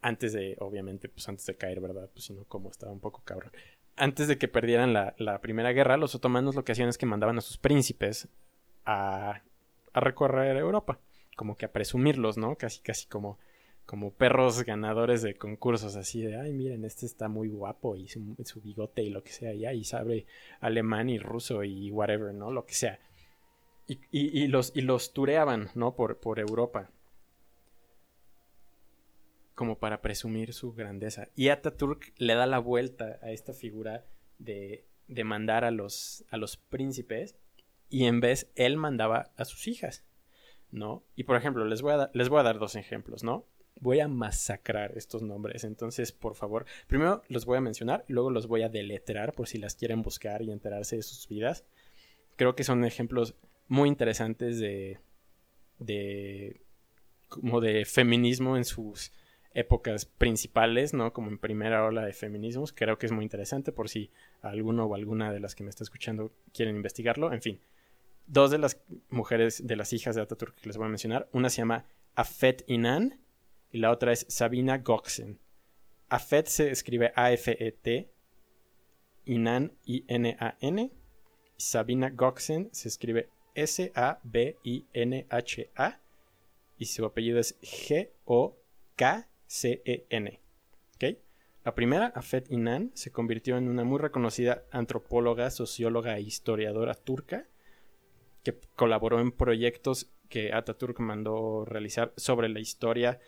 antes 0.00 0.32
de, 0.32 0.56
obviamente, 0.60 1.08
pues 1.08 1.28
antes 1.28 1.46
de 1.46 1.56
caer, 1.56 1.80
¿verdad? 1.80 2.08
Pues 2.12 2.26
sino 2.26 2.44
como 2.44 2.70
estaba 2.70 2.92
un 2.92 3.00
poco 3.00 3.22
cabrón. 3.24 3.52
Antes 3.96 4.28
de 4.28 4.38
que 4.38 4.46
perdieran 4.46 4.92
la, 4.92 5.14
la, 5.18 5.40
primera 5.40 5.72
guerra, 5.72 5.96
los 5.96 6.14
otomanos 6.14 6.54
lo 6.54 6.64
que 6.64 6.72
hacían 6.72 6.88
es 6.88 6.98
que 6.98 7.06
mandaban 7.06 7.38
a 7.38 7.40
sus 7.40 7.58
príncipes 7.58 8.28
a, 8.84 9.42
a 9.92 10.00
recorrer 10.00 10.56
Europa 10.56 11.00
como 11.38 11.56
que 11.56 11.66
a 11.66 11.72
presumirlos, 11.72 12.36
¿no? 12.36 12.56
Casi, 12.56 12.80
casi 12.80 13.06
como, 13.06 13.38
como 13.86 14.12
perros 14.12 14.64
ganadores 14.64 15.22
de 15.22 15.36
concursos, 15.36 15.94
así 15.94 16.20
de, 16.20 16.36
ay, 16.36 16.52
miren, 16.52 16.84
este 16.84 17.06
está 17.06 17.28
muy 17.28 17.48
guapo 17.48 17.94
y 17.94 18.08
su, 18.08 18.60
bigote 18.60 19.04
y 19.04 19.10
lo 19.10 19.22
que 19.22 19.30
sea, 19.30 19.54
y 19.54 19.84
sabe 19.84 20.26
alemán 20.58 21.08
y 21.08 21.20
ruso 21.20 21.62
y 21.62 21.92
whatever, 21.92 22.34
¿no? 22.34 22.50
Lo 22.50 22.66
que 22.66 22.74
sea. 22.74 22.98
Y, 23.88 24.00
y, 24.12 24.44
y 24.44 24.46
los, 24.46 24.70
y 24.76 24.82
los 24.82 25.12
tureaban, 25.12 25.70
¿no? 25.74 25.96
Por, 25.96 26.18
por 26.18 26.38
Europa. 26.38 26.90
Como 29.54 29.78
para 29.78 30.02
presumir 30.02 30.54
su 30.54 30.72
grandeza. 30.72 31.28
Y 31.34 31.48
Ataturk 31.48 32.12
le 32.18 32.34
da 32.34 32.46
la 32.46 32.60
vuelta 32.60 33.18
a 33.22 33.32
esta 33.32 33.52
figura 33.52 34.04
de, 34.38 34.84
de 35.08 35.24
mandar 35.24 35.64
a 35.64 35.70
los, 35.70 36.24
a 36.30 36.36
los 36.36 36.56
príncipes 36.56 37.34
y 37.88 38.04
en 38.04 38.20
vez 38.20 38.50
él 38.54 38.76
mandaba 38.76 39.32
a 39.36 39.44
sus 39.44 39.66
hijas, 39.66 40.04
¿no? 40.70 41.02
Y 41.16 41.24
por 41.24 41.36
ejemplo, 41.36 41.64
les 41.64 41.82
voy 41.82 41.94
a, 41.94 42.10
les 42.12 42.28
voy 42.28 42.40
a 42.40 42.44
dar 42.44 42.58
dos 42.58 42.76
ejemplos, 42.76 43.24
¿no? 43.24 43.46
Voy 43.80 44.00
a 44.00 44.08
masacrar 44.08 44.96
estos 44.96 45.22
nombres, 45.22 45.64
entonces 45.64 46.12
por 46.12 46.34
favor, 46.34 46.66
primero 46.86 47.22
los 47.28 47.46
voy 47.46 47.58
a 47.58 47.62
mencionar, 47.62 48.04
luego 48.08 48.30
los 48.30 48.46
voy 48.46 48.62
a 48.62 48.68
deletrear 48.68 49.32
por 49.32 49.48
si 49.48 49.58
las 49.58 49.76
quieren 49.76 50.02
buscar 50.02 50.42
y 50.42 50.50
enterarse 50.50 50.96
de 50.96 51.02
sus 51.02 51.26
vidas. 51.28 51.64
Creo 52.36 52.54
que 52.54 52.64
son 52.64 52.84
ejemplos 52.84 53.34
muy 53.68 53.88
interesantes 53.88 54.58
de, 54.58 54.98
de 55.78 56.60
como 57.28 57.60
de 57.60 57.84
feminismo 57.84 58.56
en 58.56 58.64
sus 58.64 59.12
épocas 59.54 60.04
principales, 60.04 60.94
¿no? 60.94 61.12
Como 61.12 61.28
en 61.28 61.38
primera 61.38 61.84
ola 61.84 62.04
de 62.04 62.12
feminismos. 62.12 62.72
Creo 62.72 62.98
que 62.98 63.06
es 63.06 63.12
muy 63.12 63.24
interesante 63.24 63.72
por 63.72 63.88
si 63.88 64.10
alguno 64.40 64.84
o 64.84 64.94
alguna 64.94 65.32
de 65.32 65.40
las 65.40 65.54
que 65.54 65.64
me 65.64 65.70
está 65.70 65.84
escuchando 65.84 66.32
quieren 66.52 66.76
investigarlo. 66.76 67.32
En 67.32 67.42
fin, 67.42 67.60
dos 68.26 68.50
de 68.50 68.58
las 68.58 68.80
mujeres 69.10 69.66
de 69.66 69.76
las 69.76 69.92
hijas 69.92 70.14
de 70.14 70.22
Ataturk 70.22 70.54
que 70.54 70.68
les 70.68 70.76
voy 70.76 70.86
a 70.86 70.90
mencionar. 70.90 71.28
Una 71.32 71.50
se 71.50 71.58
llama 71.58 71.86
Afet 72.14 72.64
Inan 72.66 73.20
y 73.70 73.78
la 73.78 73.90
otra 73.90 74.12
es 74.12 74.26
Sabina 74.28 74.78
Goxen. 74.78 75.38
Afet 76.08 76.46
se 76.46 76.70
escribe 76.70 77.12
A-F-E-T, 77.16 78.10
Inan 79.24 79.72
I-N-A-N. 79.84 80.92
Sabina 81.56 82.10
Goxen 82.10 82.68
se 82.72 82.88
escribe 82.88 83.28
S-A-B-I-N-H-A 83.62 84.80
y 86.78 86.84
su 86.86 87.04
apellido 87.04 87.38
es 87.38 87.58
G-O-K-C-E-N. 87.62 88.58
La 91.64 91.74
primera, 91.74 92.06
Afet 92.14 92.50
Inan, 92.50 92.92
se 92.94 93.12
convirtió 93.12 93.58
en 93.58 93.68
una 93.68 93.84
muy 93.84 93.98
reconocida 93.98 94.64
antropóloga, 94.70 95.50
socióloga 95.50 96.16
e 96.16 96.22
historiadora 96.22 96.94
turca 96.94 97.46
que 98.42 98.58
colaboró 98.74 99.20
en 99.20 99.32
proyectos 99.32 100.10
que 100.30 100.54
Ataturk 100.54 100.98
mandó 101.00 101.66
realizar 101.66 102.14
sobre 102.16 102.48
la 102.48 102.60
historia 102.60 103.20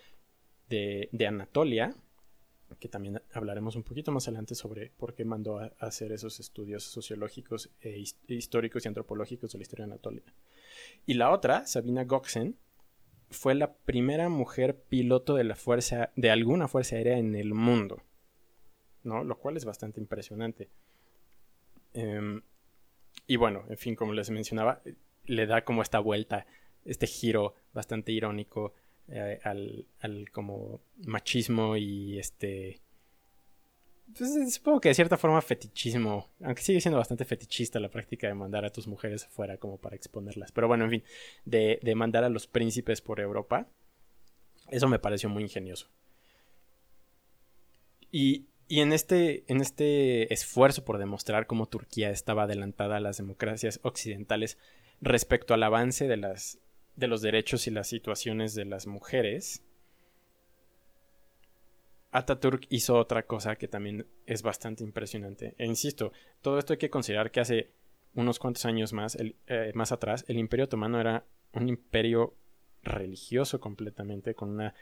de, 0.70 1.10
Anatolia, 1.26 1.94
que 2.78 2.88
también 2.88 3.20
hablaremos 3.32 3.76
un 3.76 3.82
poquito 3.82 4.12
más 4.12 4.28
adelante 4.28 4.54
sobre 4.54 4.90
por 4.96 5.14
qué 5.14 5.24
mandó 5.24 5.58
a, 5.58 5.72
hacer 5.78 6.12
esos 6.12 6.40
estudios 6.40 6.84
sociológicos, 6.84 7.70
e 7.80 8.04
históricos 8.28 8.84
y 8.84 8.88
antropológicos 8.88 9.52
de 9.52 9.58
la 9.58 9.62
historia 9.62 9.84
Anatolia. 9.84 10.22
Y 11.06 11.14
la 11.14 11.30
otra, 11.30 11.66
Sabina 11.66 12.04
Goxen, 12.04 12.56
fue 13.30 13.54
la 13.54 13.72
primera 13.72 14.28
mujer 14.28 14.76
piloto 14.76 15.34
de 15.34 15.44
la 15.44 15.54
fuerza, 15.54 16.10
de 16.16 16.30
alguna 16.30 16.68
fuerza 16.68 16.96
aérea 16.96 17.18
en 17.18 17.34
el 17.34 17.54
mundo, 17.54 18.02
¿no? 19.04 19.24
Lo 19.24 19.38
cual 19.38 19.56
es 19.56 19.64
bastante 19.64 20.00
impresionante. 20.00 20.68
Em, 21.94 22.42
y 23.26 23.36
bueno, 23.36 23.64
en 23.68 23.78
fin, 23.78 23.94
como 23.94 24.12
les 24.12 24.30
mencionaba, 24.30 24.82
le 25.24 25.46
da 25.46 25.64
como 25.64 25.82
esta 25.82 26.00
vuelta, 26.00 26.46
este 26.84 27.06
giro 27.06 27.54
bastante 27.72 28.12
irónico 28.12 28.74
eh, 29.11 29.40
al, 29.44 30.30
como 30.32 30.80
machismo 31.04 31.76
y 31.76 32.18
este... 32.18 32.80
Pues, 34.16 34.54
supongo 34.54 34.80
que 34.80 34.88
de 34.88 34.94
cierta 34.94 35.16
forma 35.16 35.40
fetichismo, 35.40 36.28
aunque 36.42 36.62
sigue 36.62 36.80
siendo 36.80 36.98
bastante 36.98 37.24
fetichista 37.24 37.78
la 37.78 37.90
práctica 37.90 38.26
de 38.26 38.34
mandar 38.34 38.64
a 38.64 38.70
tus 38.70 38.88
mujeres 38.88 39.24
afuera 39.24 39.56
como 39.58 39.78
para 39.78 39.94
exponerlas. 39.94 40.50
Pero 40.50 40.66
bueno, 40.66 40.84
en 40.84 40.90
fin, 40.90 41.04
de, 41.44 41.78
de 41.82 41.94
mandar 41.94 42.24
a 42.24 42.28
los 42.28 42.48
príncipes 42.48 43.00
por 43.00 43.20
Europa, 43.20 43.68
eso 44.68 44.88
me 44.88 44.98
pareció 44.98 45.28
muy 45.28 45.44
ingenioso. 45.44 45.88
Y 48.11 48.50
y 48.70 48.82
en 48.82 48.92
este, 48.92 49.42
en 49.48 49.61
este 49.61 50.32
esfuerzo 50.32 50.84
por 50.84 50.98
demostrar 50.98 51.48
cómo 51.48 51.66
Turquía 51.66 52.11
estaba 52.11 52.44
adelantada 52.44 52.98
a 52.98 53.00
las 53.00 53.16
democracias 53.16 53.80
occidentales 53.82 54.58
respecto 55.00 55.54
al 55.54 55.64
avance 55.64 56.06
de, 56.06 56.16
las, 56.16 56.61
de 57.01 57.09
los 57.09 57.22
derechos 57.22 57.66
y 57.66 57.70
las 57.70 57.88
situaciones 57.88 58.55
de 58.55 58.64
las 58.64 58.86
mujeres, 58.86 59.64
Ataturk 62.12 62.66
hizo 62.70 62.96
otra 62.96 63.26
cosa 63.26 63.57
que 63.57 63.68
también 63.68 64.07
es 64.26 64.42
bastante 64.42 64.84
impresionante. 64.84 65.55
E 65.59 65.66
insisto, 65.66 66.12
todo 66.40 66.59
esto 66.59 66.74
hay 66.74 66.78
que 66.78 66.90
considerar 66.90 67.30
que 67.30 67.40
hace 67.40 67.70
unos 68.14 68.38
cuantos 68.38 68.64
años 68.64 68.92
más, 68.92 69.16
eh, 69.18 69.72
más 69.74 69.92
atrás, 69.92 70.24
el 70.28 70.38
Imperio 70.38 70.64
Otomano 70.64 71.01
era 71.01 71.24
un 71.53 71.68
imperio 71.68 72.34
religioso 72.82 73.61
completamente, 73.61 74.34
con 74.34 74.51
una 74.51 74.74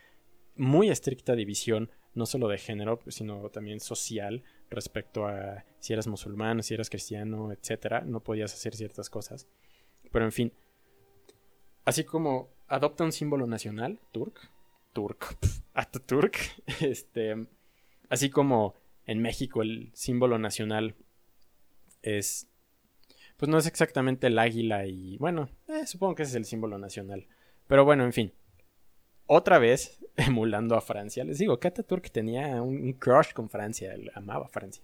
muy 0.56 0.88
estricta 0.88 1.34
división 1.34 1.90
no 2.14 2.26
solo 2.26 2.48
de 2.48 2.58
género, 2.58 3.00
sino 3.08 3.48
también 3.50 3.80
social 3.80 4.42
respecto 4.70 5.26
a 5.26 5.64
si 5.78 5.92
eras 5.92 6.08
musulmán, 6.08 6.62
si 6.62 6.74
eras 6.74 6.90
cristiano, 6.90 7.52
etcétera, 7.52 8.00
no 8.00 8.20
podías 8.20 8.52
hacer 8.52 8.74
ciertas 8.74 9.08
cosas. 9.08 9.46
Pero 10.10 10.24
en 10.24 10.32
fin, 10.32 10.52
así 11.88 12.04
como 12.04 12.50
adopta 12.66 13.02
un 13.02 13.12
símbolo 13.12 13.46
nacional, 13.46 13.98
turk, 14.12 14.50
turk, 14.92 15.38
Ataturk, 15.74 16.36
este, 16.80 17.46
así 18.10 18.28
como 18.28 18.74
en 19.06 19.22
México 19.22 19.62
el 19.62 19.90
símbolo 19.94 20.38
nacional 20.38 20.94
es 22.02 22.46
pues 23.38 23.48
no 23.48 23.56
es 23.56 23.66
exactamente 23.66 24.26
el 24.26 24.38
águila 24.38 24.84
y 24.84 25.16
bueno, 25.16 25.48
eh, 25.68 25.86
supongo 25.86 26.14
que 26.14 26.24
ese 26.24 26.32
es 26.32 26.36
el 26.36 26.44
símbolo 26.44 26.76
nacional. 26.76 27.26
Pero 27.68 27.86
bueno, 27.86 28.04
en 28.04 28.12
fin, 28.12 28.34
otra 29.26 29.58
vez 29.58 29.98
emulando 30.16 30.74
a 30.76 30.82
Francia. 30.82 31.24
Les 31.24 31.38
digo, 31.38 31.58
que 31.58 31.68
Ataturk 31.68 32.10
tenía 32.10 32.60
un, 32.60 32.92
crush 32.94 33.32
con 33.32 33.48
Francia, 33.48 33.94
él 33.94 34.10
amaba 34.14 34.48
Francia. 34.48 34.82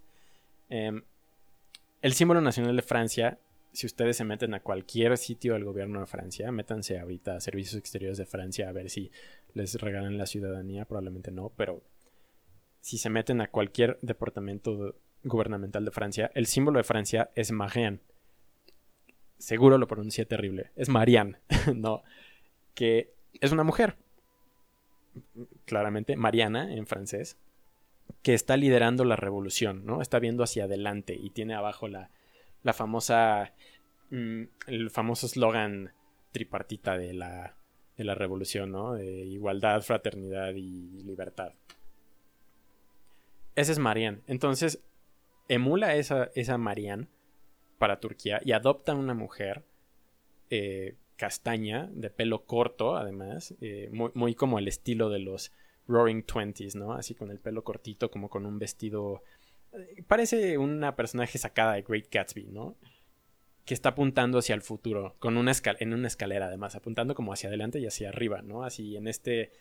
Em, 0.71 1.03
el 2.01 2.15
símbolo 2.15 2.41
nacional 2.41 2.77
de 2.77 2.83
Francia, 2.83 3.39
si 3.75 3.87
ustedes 3.87 4.17
se 4.17 4.25
meten 4.25 4.55
a 4.55 4.61
cualquier 4.61 5.19
sitio 5.19 5.55
del 5.55 5.65
gobierno 5.65 5.99
de 5.99 6.07
Francia, 6.07 6.53
métanse 6.53 6.99
ahorita 6.99 7.37
a 7.37 7.41
Servicios 7.41 7.75
Exteriores 7.75 8.19
de 8.19 8.25
Francia 8.25 8.69
a 8.69 8.73
ver 8.73 8.89
si 8.89 9.11
les 9.53 9.75
regalan 9.81 10.17
la 10.17 10.27
ciudadanía, 10.27 10.85
probablemente 10.85 11.33
no, 11.33 11.51
pero 11.57 11.83
si 12.81 12.99
se 12.99 13.11
meten 13.11 13.41
a 13.41 13.51
cualquier 13.51 13.99
departamento 14.01 14.95
gubernamental 15.25 15.85
de 15.85 15.91
Francia, 15.91 16.31
el 16.35 16.47
símbolo 16.47 16.79
de 16.79 16.85
Francia 16.85 17.31
es 17.35 17.51
Marianne. 17.51 17.99
Seguro 19.39 19.77
lo 19.77 19.89
pronuncié 19.89 20.25
terrible. 20.25 20.71
Es 20.77 20.89
Marianne, 20.89 21.39
no. 21.75 22.05
Que 22.75 23.13
es 23.41 23.51
una 23.51 23.65
mujer 23.65 23.97
claramente, 25.65 26.15
Mariana 26.15 26.73
en 26.73 26.87
francés, 26.87 27.39
que 28.23 28.35
está 28.35 28.57
liderando 28.57 29.05
la 29.05 29.17
revolución, 29.17 29.85
¿no? 29.85 30.01
Está 30.01 30.21
viendo 30.21 30.45
hacia 30.45 30.65
adelante 30.65 31.17
y 31.21 31.31
tiene 31.31 31.55
abajo 31.55 31.89
la, 31.89 32.11
la 32.65 32.73
famosa, 32.73 33.55
mm, 34.11 34.43
el 34.67 34.91
famoso 34.91 35.27
eslogan 35.27 35.93
tripartita 36.33 36.99
de 36.99 37.15
la, 37.15 37.57
de 37.97 38.05
la 38.05 38.17
revolución, 38.17 38.73
¿no? 38.73 38.95
De 38.95 39.07
igualdad, 39.07 39.81
fraternidad 39.83 40.53
y 40.55 41.03
libertad. 41.05 41.53
Ese 43.55 43.71
es 43.71 43.79
Marianne. 43.79 44.23
Entonces, 44.27 44.83
emula 45.49 45.95
esa, 45.95 46.31
esa 46.35 46.59
Marianne 46.59 47.07
para 47.79 48.01
Turquía 48.01 48.41
y 48.45 48.53
adopta 48.53 48.95
una 48.95 49.15
mujer 49.15 49.65
eh, 50.51 50.97
castaña, 51.17 51.89
de 51.93 52.11
pelo 52.11 52.45
corto, 52.45 52.97
además, 52.97 53.55
eh, 53.61 53.89
muy, 53.93 54.35
como 54.35 54.59
el 54.59 54.69
estilo 54.69 55.11
de 55.11 55.21
los 55.21 55.53
Roaring 55.87 56.25
Twenties, 56.25 56.75
¿no? 56.75 56.95
Así 56.95 57.15
con 57.15 57.31
el 57.31 57.39
pelo 57.39 57.63
cortito, 57.63 58.11
como 58.11 58.29
con 58.29 58.47
un 58.47 58.59
vestido. 58.59 59.23
Parece 60.07 60.59
una 60.59 60.97
personaje 60.97 61.39
sacada 61.39 61.75
de 61.75 61.83
Great 61.83 62.07
Gatsby, 62.11 62.45
¿no? 62.45 62.77
Que 63.65 63.75
está 63.75 63.91
apuntando 63.91 64.39
hacia 64.39 64.55
el 64.55 64.63
futuro, 64.63 65.17
con 65.19 65.37
una 65.37 65.53
en 65.65 65.95
una 65.95 66.09
escalera, 66.09 66.47
además, 66.47 66.77
apuntando 66.77 67.15
como 67.15 67.33
hacia 67.33 67.49
adelante 67.49 67.79
y 67.81 67.87
hacia 67.87 68.11
arriba, 68.11 68.43
¿no? 68.43 68.65
Así 68.65 68.97
en 68.97 69.09
este. 69.09 69.53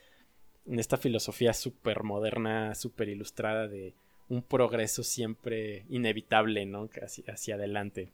En 0.65 0.79
esta 0.79 0.95
filosofía 0.95 1.51
súper 1.53 2.03
moderna, 2.03 2.73
súper 2.73 3.09
ilustrada 3.09 3.67
de 3.67 3.93
un 4.29 4.43
progreso 4.43 5.03
siempre 5.03 5.85
inevitable, 5.89 6.65
¿no? 6.65 6.89
Hacia, 7.01 7.33
hacia 7.33 7.55
adelante. 7.55 8.13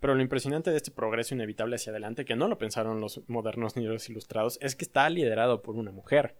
Pero 0.00 0.14
lo 0.14 0.22
impresionante 0.22 0.70
de 0.70 0.78
este 0.78 0.90
progreso 0.90 1.34
inevitable 1.34 1.76
hacia 1.76 1.90
adelante, 1.90 2.24
que 2.24 2.34
no 2.34 2.48
lo 2.48 2.58
pensaron 2.58 3.00
los 3.00 3.20
modernos 3.28 3.76
ni 3.76 3.84
los 3.84 4.08
ilustrados, 4.08 4.58
es 4.60 4.74
que 4.74 4.84
está 4.84 5.08
liderado 5.08 5.62
por 5.62 5.76
una 5.76 5.92
mujer. 5.92 6.34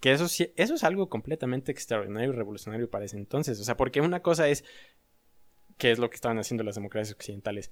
Que 0.00 0.12
eso, 0.12 0.26
eso 0.26 0.74
es 0.74 0.84
algo 0.84 1.08
completamente 1.08 1.72
extraordinario 1.72 2.30
y 2.30 2.36
revolucionario 2.36 2.90
para 2.90 3.04
ese 3.04 3.16
entonces. 3.16 3.58
O 3.60 3.64
sea, 3.64 3.76
porque 3.76 4.00
una 4.00 4.20
cosa 4.20 4.48
es, 4.48 4.64
que 5.78 5.90
es 5.90 5.98
lo 5.98 6.10
que 6.10 6.16
estaban 6.16 6.38
haciendo 6.38 6.64
las 6.64 6.74
democracias 6.74 7.14
occidentales, 7.14 7.70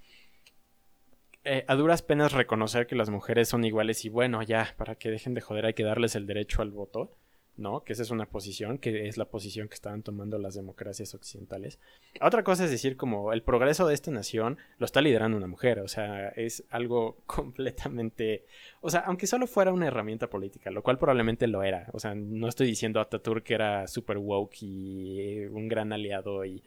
eh, 1.44 1.64
a 1.68 1.74
duras 1.74 2.00
penas 2.02 2.32
reconocer 2.32 2.86
que 2.86 2.96
las 2.96 3.10
mujeres 3.10 3.48
son 3.48 3.64
iguales 3.64 4.04
y 4.06 4.08
bueno, 4.08 4.42
ya, 4.42 4.74
para 4.78 4.94
que 4.94 5.10
dejen 5.10 5.34
de 5.34 5.42
joder 5.42 5.66
hay 5.66 5.74
que 5.74 5.84
darles 5.84 6.14
el 6.14 6.26
derecho 6.26 6.62
al 6.62 6.70
voto. 6.70 7.18
¿No? 7.56 7.84
Que 7.84 7.92
esa 7.92 8.02
es 8.02 8.10
una 8.10 8.26
posición, 8.26 8.78
que 8.78 9.06
es 9.06 9.16
la 9.16 9.26
posición 9.26 9.68
que 9.68 9.74
estaban 9.74 10.02
tomando 10.02 10.38
las 10.38 10.54
democracias 10.54 11.14
occidentales. 11.14 11.78
Otra 12.20 12.42
cosa 12.42 12.64
es 12.64 12.70
decir, 12.70 12.96
como 12.96 13.32
el 13.32 13.42
progreso 13.42 13.86
de 13.86 13.94
esta 13.94 14.10
nación 14.10 14.58
lo 14.78 14.86
está 14.86 15.00
liderando 15.00 15.36
una 15.36 15.46
mujer, 15.46 15.80
o 15.80 15.88
sea, 15.88 16.28
es 16.30 16.64
algo 16.70 17.18
completamente, 17.26 18.44
o 18.80 18.90
sea, 18.90 19.00
aunque 19.00 19.26
solo 19.26 19.46
fuera 19.46 19.72
una 19.72 19.86
herramienta 19.86 20.28
política, 20.28 20.70
lo 20.70 20.82
cual 20.82 20.98
probablemente 20.98 21.46
lo 21.46 21.62
era, 21.62 21.88
o 21.92 22.00
sea, 22.00 22.14
no 22.14 22.48
estoy 22.48 22.66
diciendo 22.66 23.00
Ataturk 23.00 23.44
que 23.44 23.54
era 23.54 23.86
super 23.86 24.18
woke 24.18 24.62
y 24.62 25.44
un 25.46 25.68
gran 25.68 25.92
aliado 25.92 26.44
y 26.44 26.64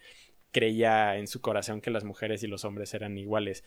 creía 0.51 1.17
en 1.17 1.27
su 1.27 1.41
corazón 1.41 1.81
que 1.81 1.91
las 1.91 2.03
mujeres 2.03 2.43
y 2.43 2.47
los 2.47 2.65
hombres 2.65 2.93
eran 2.93 3.17
iguales. 3.17 3.63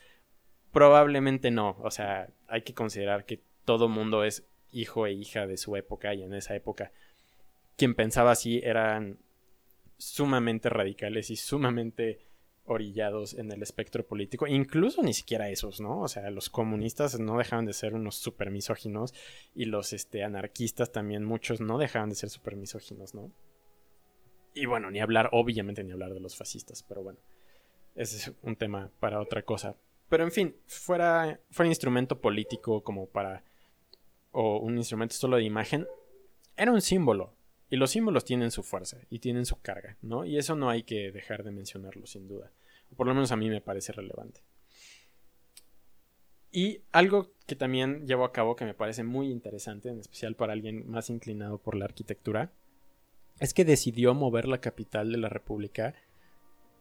Probablemente 0.72 1.50
no, 1.50 1.76
o 1.82 1.90
sea, 1.90 2.30
hay 2.48 2.62
que 2.62 2.74
considerar 2.74 3.24
que 3.24 3.42
todo 3.64 3.88
mundo 3.88 4.24
es 4.24 4.46
hijo 4.72 5.06
e 5.06 5.12
hija 5.12 5.46
de 5.46 5.56
su 5.56 5.76
época 5.76 6.14
y 6.14 6.22
en 6.22 6.34
esa 6.34 6.54
época 6.54 6.92
quien 7.80 7.94
pensaba 7.94 8.32
así 8.32 8.60
eran 8.62 9.18
sumamente 9.96 10.68
radicales 10.68 11.30
y 11.30 11.36
sumamente 11.36 12.18
orillados 12.66 13.32
en 13.32 13.50
el 13.50 13.62
espectro 13.62 14.06
político, 14.06 14.46
incluso 14.46 15.02
ni 15.02 15.14
siquiera 15.14 15.48
esos, 15.48 15.80
¿no? 15.80 16.02
O 16.02 16.06
sea, 16.06 16.28
los 16.28 16.50
comunistas 16.50 17.18
no 17.18 17.38
dejaban 17.38 17.64
de 17.64 17.72
ser 17.72 17.94
unos 17.94 18.16
super 18.16 18.50
misóginos 18.50 19.14
y 19.54 19.64
los 19.64 19.94
este, 19.94 20.24
anarquistas 20.24 20.92
también, 20.92 21.24
muchos 21.24 21.62
no 21.62 21.78
dejaban 21.78 22.10
de 22.10 22.16
ser 22.16 22.28
super 22.28 22.54
misóginos, 22.54 23.14
¿no? 23.14 23.32
Y 24.52 24.66
bueno, 24.66 24.90
ni 24.90 25.00
hablar, 25.00 25.30
obviamente 25.32 25.82
ni 25.82 25.92
hablar 25.92 26.12
de 26.12 26.20
los 26.20 26.36
fascistas, 26.36 26.82
pero 26.82 27.02
bueno, 27.02 27.18
ese 27.94 28.16
es 28.18 28.32
un 28.42 28.56
tema 28.56 28.90
para 29.00 29.22
otra 29.22 29.42
cosa. 29.42 29.74
Pero 30.10 30.24
en 30.24 30.32
fin, 30.32 30.54
fuera, 30.66 31.40
fuera 31.50 31.70
instrumento 31.70 32.20
político 32.20 32.84
como 32.84 33.06
para, 33.06 33.42
o 34.32 34.58
un 34.58 34.76
instrumento 34.76 35.14
solo 35.14 35.38
de 35.38 35.44
imagen, 35.44 35.88
era 36.58 36.72
un 36.72 36.82
símbolo, 36.82 37.39
y 37.70 37.76
los 37.76 37.92
símbolos 37.92 38.24
tienen 38.24 38.50
su 38.50 38.62
fuerza 38.62 38.98
y 39.08 39.20
tienen 39.20 39.46
su 39.46 39.60
carga, 39.60 39.96
¿no? 40.02 40.24
Y 40.24 40.36
eso 40.36 40.56
no 40.56 40.68
hay 40.68 40.82
que 40.82 41.12
dejar 41.12 41.44
de 41.44 41.52
mencionarlo, 41.52 42.06
sin 42.06 42.28
duda. 42.28 42.52
por 42.96 43.06
lo 43.06 43.14
menos 43.14 43.30
a 43.30 43.36
mí 43.36 43.48
me 43.48 43.60
parece 43.60 43.92
relevante. 43.92 44.42
Y 46.50 46.82
algo 46.90 47.30
que 47.46 47.54
también 47.54 48.06
llevo 48.08 48.24
a 48.24 48.32
cabo 48.32 48.56
que 48.56 48.64
me 48.64 48.74
parece 48.74 49.04
muy 49.04 49.30
interesante, 49.30 49.88
en 49.88 50.00
especial 50.00 50.34
para 50.34 50.52
alguien 50.52 50.90
más 50.90 51.08
inclinado 51.08 51.58
por 51.58 51.76
la 51.76 51.84
arquitectura, 51.84 52.52
es 53.38 53.54
que 53.54 53.64
decidió 53.64 54.12
mover 54.14 54.48
la 54.48 54.60
capital 54.60 55.12
de 55.12 55.18
la 55.18 55.28
República 55.28 55.94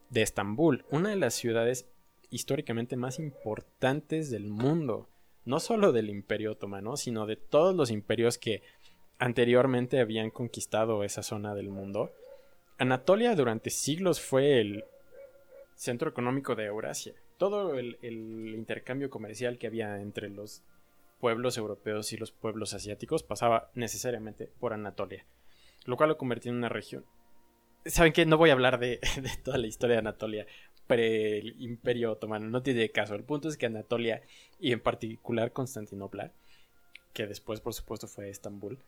de 0.09 0.23
Estambul, 0.23 0.85
una 0.89 1.09
de 1.09 1.15
las 1.15 1.35
ciudades 1.35 1.87
históricamente 2.31 2.95
más 2.95 3.19
importantes 3.19 4.31
del 4.31 4.49
mundo, 4.49 5.07
no 5.45 5.59
solo 5.59 5.91
del 5.91 6.09
Imperio 6.09 6.53
Otomano, 6.53 6.97
sino 6.97 7.27
de 7.27 7.35
todos 7.35 7.75
los 7.75 7.91
imperios 7.91 8.39
que 8.39 8.63
anteriormente 9.19 9.99
habían 9.99 10.31
conquistado 10.31 11.03
esa 11.03 11.21
zona 11.21 11.53
del 11.53 11.69
mundo. 11.69 12.11
Anatolia 12.77 13.35
durante 13.35 13.69
siglos 13.69 14.21
fue 14.21 14.61
el 14.61 14.85
centro 15.75 16.09
económico 16.09 16.55
de 16.55 16.65
Eurasia. 16.65 17.13
Todo 17.37 17.77
el, 17.77 17.97
intercambio 18.01 19.09
comercial 19.09 19.57
que 19.57 19.67
había 19.67 20.01
entre 20.01 20.29
los 20.29 20.63
pueblos 21.19 21.57
europeos 21.57 22.11
y 22.13 22.17
los 22.17 22.31
pueblos 22.31 22.73
asiáticos 22.73 23.23
pasaba 23.23 23.69
necesariamente 23.75 24.49
por 24.59 24.73
Anatolia, 24.73 25.25
lo 25.85 25.97
cual 25.97 26.09
lo 26.09 26.17
convirtió 26.17 26.51
en 26.51 26.57
una 26.57 26.69
región. 26.69 27.05
¿Saben 27.85 28.13
qué? 28.13 28.25
No 28.25 28.37
voy 28.37 28.49
a 28.49 28.53
hablar 28.53 28.79
de, 28.79 28.99
de 29.21 29.29
toda 29.43 29.57
la 29.57 29.67
historia 29.67 29.95
de 29.95 29.99
Anatolia 29.99 30.47
pre 30.87 31.37
el 31.37 31.61
Imperio 31.61 32.13
Otomano, 32.13 32.49
no 32.49 32.63
tiene 32.63 32.89
caso. 32.89 33.13
El 33.13 33.23
punto 33.23 33.47
es 33.47 33.57
que 33.57 33.67
Anatolia, 33.67 34.23
y 34.59 34.71
en 34.71 34.79
particular 34.79 35.51
Constantinopla, 35.51 36.31
que 37.13 37.27
después 37.27 37.61
por 37.61 37.73
supuesto 37.73 38.07
fue 38.07 38.29
Estambul, 38.29 38.79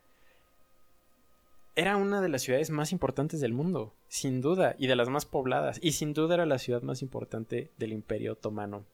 era 1.75 1.95
una 1.95 2.21
de 2.21 2.29
las 2.29 2.41
ciudades 2.41 2.69
más 2.69 2.91
importantes 2.91 3.39
del 3.39 3.53
mundo, 3.53 3.93
sin 4.07 4.41
duda, 4.41 4.75
y 4.77 4.87
de 4.87 4.95
las 4.95 5.09
más 5.09 5.25
pobladas, 5.25 5.79
y 5.81 5.93
sin 5.93 6.13
duda 6.13 6.35
era 6.35 6.45
la 6.45 6.59
ciudad 6.59 6.81
más 6.81 7.01
importante 7.01 7.71
del 7.77 7.93
Imperio 7.93 8.33
Otomano 8.33 8.85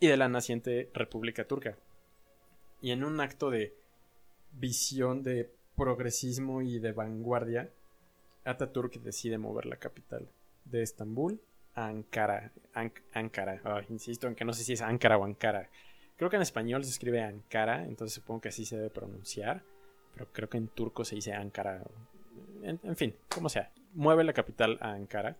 y 0.00 0.08
de 0.08 0.16
la 0.16 0.28
naciente 0.28 0.90
República 0.92 1.46
Turca. 1.46 1.78
Y 2.82 2.90
en 2.90 3.04
un 3.04 3.20
acto 3.20 3.50
de 3.50 3.74
visión 4.52 5.22
de 5.22 5.50
progresismo 5.76 6.60
y 6.62 6.78
de 6.78 6.92
vanguardia, 6.92 7.70
Ataturk 8.44 9.00
decide 9.00 9.38
mover 9.38 9.66
la 9.66 9.76
capital 9.76 10.28
de 10.64 10.82
Estambul 10.82 11.40
a 11.74 11.86
Ankara. 11.86 12.52
Ankara, 13.12 13.60
insisto 13.88 14.26
en 14.26 14.34
que 14.34 14.44
no 14.44 14.52
sé 14.52 14.62
si 14.62 14.74
es 14.74 14.82
Ankara 14.82 15.16
o 15.16 15.24
Ankara. 15.24 15.70
Creo 16.16 16.30
que 16.30 16.36
en 16.36 16.42
español 16.42 16.84
se 16.84 16.90
escribe 16.90 17.22
Ankara, 17.22 17.84
entonces 17.84 18.14
supongo 18.14 18.42
que 18.42 18.48
así 18.50 18.64
se 18.64 18.76
debe 18.76 18.90
pronunciar. 18.90 19.62
Pero 20.12 20.32
creo 20.32 20.48
que 20.48 20.58
en 20.58 20.68
turco 20.68 21.04
se 21.04 21.14
dice 21.14 21.34
Ankara 21.34 21.82
en, 22.62 22.96
fin, 22.96 23.14
como 23.28 23.48
sea, 23.48 23.72
mueve 23.94 24.24
la 24.24 24.32
capital 24.32 24.78
a 24.80 24.92
Ankara, 24.92 25.36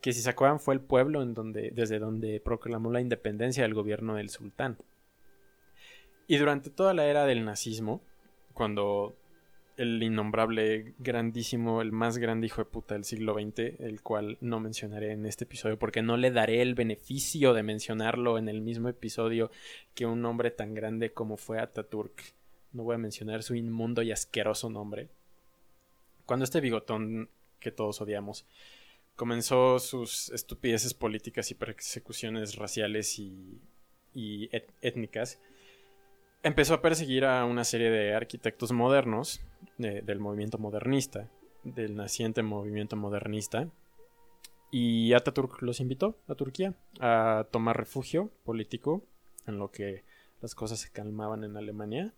que 0.00 0.12
si 0.12 0.20
se 0.20 0.30
acuerdan 0.30 0.60
fue 0.60 0.74
el 0.74 0.80
pueblo 0.80 1.22
en 1.22 1.34
donde, 1.34 1.70
desde 1.72 1.98
donde 1.98 2.40
proclamó 2.40 2.90
la 2.90 3.00
independencia 3.00 3.62
del 3.62 3.74
gobierno 3.74 4.14
del 4.14 4.30
sultán. 4.30 4.78
Y 6.26 6.36
durante 6.36 6.70
toda 6.70 6.94
la 6.94 7.06
era 7.06 7.24
del 7.24 7.44
nazismo, 7.44 8.02
cuando 8.52 9.16
el 9.76 10.02
innombrable, 10.02 10.94
grandísimo, 10.98 11.80
el 11.80 11.92
más 11.92 12.18
grande 12.18 12.48
hijo 12.48 12.60
de 12.60 12.70
puta 12.70 12.94
del 12.94 13.04
siglo 13.04 13.34
XX, 13.34 13.80
el 13.80 14.02
cual 14.02 14.36
no 14.40 14.58
mencionaré 14.58 15.12
en 15.12 15.24
este 15.24 15.44
episodio 15.44 15.78
porque 15.78 16.02
no 16.02 16.16
le 16.16 16.32
daré 16.32 16.62
el 16.62 16.74
beneficio 16.74 17.54
de 17.54 17.62
mencionarlo 17.62 18.38
en 18.38 18.48
el 18.48 18.60
mismo 18.60 18.88
episodio 18.88 19.50
que 19.94 20.04
un 20.04 20.20
nombre 20.20 20.50
tan 20.50 20.74
grande 20.74 21.12
como 21.12 21.36
fue 21.36 21.60
Ataturk. 21.60 22.34
No 22.72 22.82
voy 22.82 22.96
a 22.96 22.98
mencionar 22.98 23.42
su 23.42 23.54
inmundo 23.54 24.02
y 24.02 24.10
asqueroso 24.10 24.68
nombre 24.68 25.08
cuando 26.28 26.44
este 26.44 26.60
bigotón 26.60 27.30
que 27.58 27.72
todos 27.72 28.02
odiamos 28.02 28.44
comenzó 29.16 29.78
sus 29.78 30.28
estupideces 30.28 30.92
políticas 30.92 31.50
y 31.50 31.54
persecuciones 31.54 32.56
raciales 32.56 33.18
y, 33.18 33.58
étnicas, 34.82 35.40
empezó 36.42 36.74
a 36.74 36.82
perseguir 36.82 37.24
a 37.24 37.46
una 37.46 37.64
serie 37.64 37.90
de 37.90 38.14
arquitectos 38.14 38.72
modernos 38.72 39.40
del 39.78 40.20
movimiento 40.20 40.58
modernista, 40.58 41.30
del 41.64 41.96
naciente 41.96 42.42
movimiento 42.42 42.94
modernista, 42.94 43.70
y 44.70 45.14
Ataturk 45.14 45.62
los 45.62 45.80
invitó 45.80 46.18
a 46.28 46.34
Turquía 46.34 46.74
a 47.00 47.46
tomar 47.50 47.78
refugio 47.78 48.30
político 48.44 49.02
en 49.46 49.58
lo 49.58 49.70
que 49.70 50.04
las 50.42 50.54
cosas 50.54 50.78
se 50.78 50.90
calmaban 50.90 51.42
en 51.42 51.56
Alemania 51.56 52.12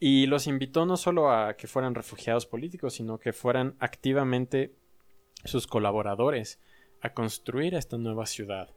y 0.00 0.26
los 0.26 0.46
invitó 0.46 0.86
no 0.86 0.96
solo 0.96 1.32
a 1.32 1.56
que 1.56 1.66
fueran 1.66 1.94
refugiados 1.94 2.46
políticos, 2.46 2.94
sino 2.94 3.18
que 3.18 3.32
fueran 3.32 3.76
activamente 3.80 4.74
sus 5.44 5.66
colaboradores 5.66 6.60
a 7.00 7.12
construir 7.14 7.74
esta 7.74 7.96
nueva 7.98 8.26
ciudad. 8.26 8.70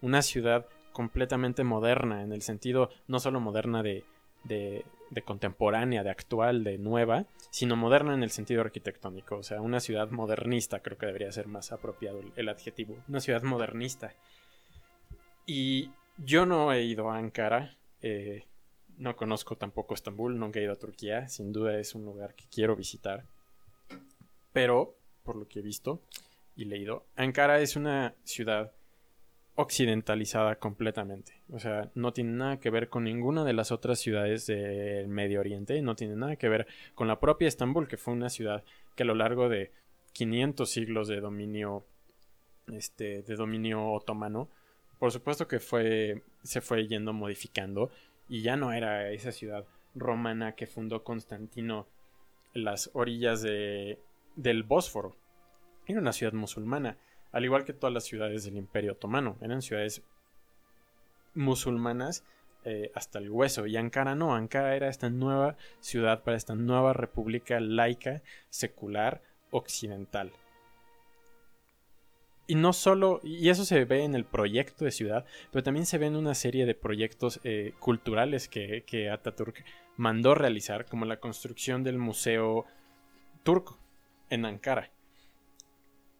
Una 0.00 0.22
ciudad 0.22 0.66
completamente 0.92 1.64
moderna, 1.64 2.22
en 2.22 2.32
el 2.32 2.42
sentido 2.42 2.90
no 3.08 3.20
solo 3.20 3.40
moderna 3.40 3.82
de, 3.82 4.04
de, 4.44 4.84
contemporánea, 5.24 6.02
de 6.02 6.10
actual, 6.10 6.64
de 6.64 6.78
nueva, 6.78 7.26
sino 7.50 7.76
moderna 7.76 8.14
en 8.14 8.22
el 8.22 8.30
sentido 8.30 8.60
arquitectónico. 8.60 9.36
O 9.36 9.42
sea, 9.42 9.60
una 9.60 9.80
ciudad 9.80 10.10
modernista, 10.10 10.80
creo 10.80 10.98
que 10.98 11.06
debería 11.06 11.32
ser 11.32 11.46
más 11.46 11.72
apropiado 11.72 12.20
el 12.36 12.48
adjetivo. 12.48 12.96
Una 13.08 13.20
ciudad 13.20 13.42
modernista. 13.42 14.14
Y 15.46 15.90
yo 16.18 16.46
no 16.46 16.72
he 16.72 16.82
ido 16.82 17.10
a 17.10 17.18
Ankara. 17.18 17.76
Eh, 18.02 18.44
no 18.98 19.16
conozco 19.16 19.56
tampoco 19.56 19.94
Estambul, 19.94 20.38
nunca 20.38 20.60
he 20.60 20.64
ido 20.64 20.72
a 20.72 20.78
Turquía, 20.78 21.28
sin 21.28 21.52
duda 21.52 21.78
es 21.78 21.94
un 21.94 22.04
lugar 22.04 22.34
que 22.34 22.44
quiero 22.50 22.76
visitar. 22.76 23.24
Pero, 24.52 24.96
por 25.22 25.36
lo 25.36 25.48
que 25.48 25.60
he 25.60 25.62
visto 25.62 26.00
y 26.56 26.66
leído, 26.66 27.04
Ankara 27.16 27.60
es 27.60 27.76
una 27.76 28.14
ciudad 28.24 28.72
occidentalizada 29.56 30.56
completamente. 30.56 31.40
O 31.52 31.58
sea, 31.58 31.90
no 31.94 32.12
tiene 32.12 32.32
nada 32.32 32.60
que 32.60 32.70
ver 32.70 32.88
con 32.88 33.04
ninguna 33.04 33.44
de 33.44 33.52
las 33.52 33.70
otras 33.70 33.98
ciudades 33.98 34.46
del 34.46 35.08
Medio 35.08 35.40
Oriente, 35.40 35.80
no 35.82 35.94
tiene 35.94 36.16
nada 36.16 36.36
que 36.36 36.48
ver 36.48 36.66
con 36.94 37.08
la 37.08 37.20
propia 37.20 37.48
Estambul, 37.48 37.88
que 37.88 37.96
fue 37.96 38.14
una 38.14 38.30
ciudad 38.30 38.64
que 38.96 39.04
a 39.04 39.06
lo 39.06 39.14
largo 39.14 39.48
de 39.48 39.72
500 40.12 40.70
siglos 40.70 41.08
de 41.08 41.20
dominio 41.20 41.84
este 42.72 43.22
de 43.22 43.36
dominio 43.36 43.92
otomano, 43.92 44.48
por 44.98 45.12
supuesto 45.12 45.46
que 45.46 45.60
fue 45.60 46.22
se 46.42 46.60
fue 46.60 46.86
yendo 46.86 47.12
modificando 47.12 47.90
y 48.28 48.42
ya 48.42 48.56
no 48.56 48.72
era 48.72 49.10
esa 49.10 49.32
ciudad 49.32 49.64
romana 49.94 50.54
que 50.54 50.66
fundó 50.66 51.04
Constantino 51.04 51.86
en 52.54 52.64
las 52.64 52.90
orillas 52.94 53.42
de, 53.42 53.98
del 54.36 54.62
Bósforo. 54.62 55.16
Era 55.86 56.00
una 56.00 56.12
ciudad 56.12 56.32
musulmana, 56.32 56.96
al 57.32 57.44
igual 57.44 57.64
que 57.64 57.72
todas 57.72 57.92
las 57.92 58.04
ciudades 58.04 58.44
del 58.44 58.56
Imperio 58.56 58.92
Otomano. 58.92 59.36
Eran 59.40 59.62
ciudades 59.62 60.02
musulmanas 61.34 62.24
eh, 62.64 62.90
hasta 62.94 63.18
el 63.18 63.30
hueso. 63.30 63.66
Y 63.66 63.76
Ankara 63.76 64.14
no, 64.14 64.34
Ankara 64.34 64.74
era 64.76 64.88
esta 64.88 65.10
nueva 65.10 65.56
ciudad 65.80 66.22
para 66.22 66.36
esta 66.36 66.54
nueva 66.54 66.92
república 66.92 67.60
laica, 67.60 68.22
secular, 68.48 69.20
occidental. 69.50 70.32
Y 72.46 72.54
no 72.56 72.72
solo, 72.72 73.20
y 73.22 73.48
eso 73.48 73.64
se 73.64 73.84
ve 73.84 74.04
en 74.04 74.14
el 74.14 74.24
proyecto 74.24 74.84
de 74.84 74.90
ciudad, 74.90 75.24
pero 75.50 75.62
también 75.62 75.86
se 75.86 75.98
ve 75.98 76.06
en 76.06 76.16
una 76.16 76.34
serie 76.34 76.66
de 76.66 76.74
proyectos 76.74 77.40
eh, 77.44 77.72
culturales 77.78 78.48
que, 78.48 78.84
que, 78.86 79.08
Ataturk 79.10 79.64
mandó 79.96 80.34
realizar, 80.34 80.86
como 80.86 81.06
la 81.06 81.20
construcción 81.20 81.82
del 81.82 81.98
Museo 81.98 82.66
Turco 83.42 83.78
en 84.28 84.44
Ankara. 84.44 84.90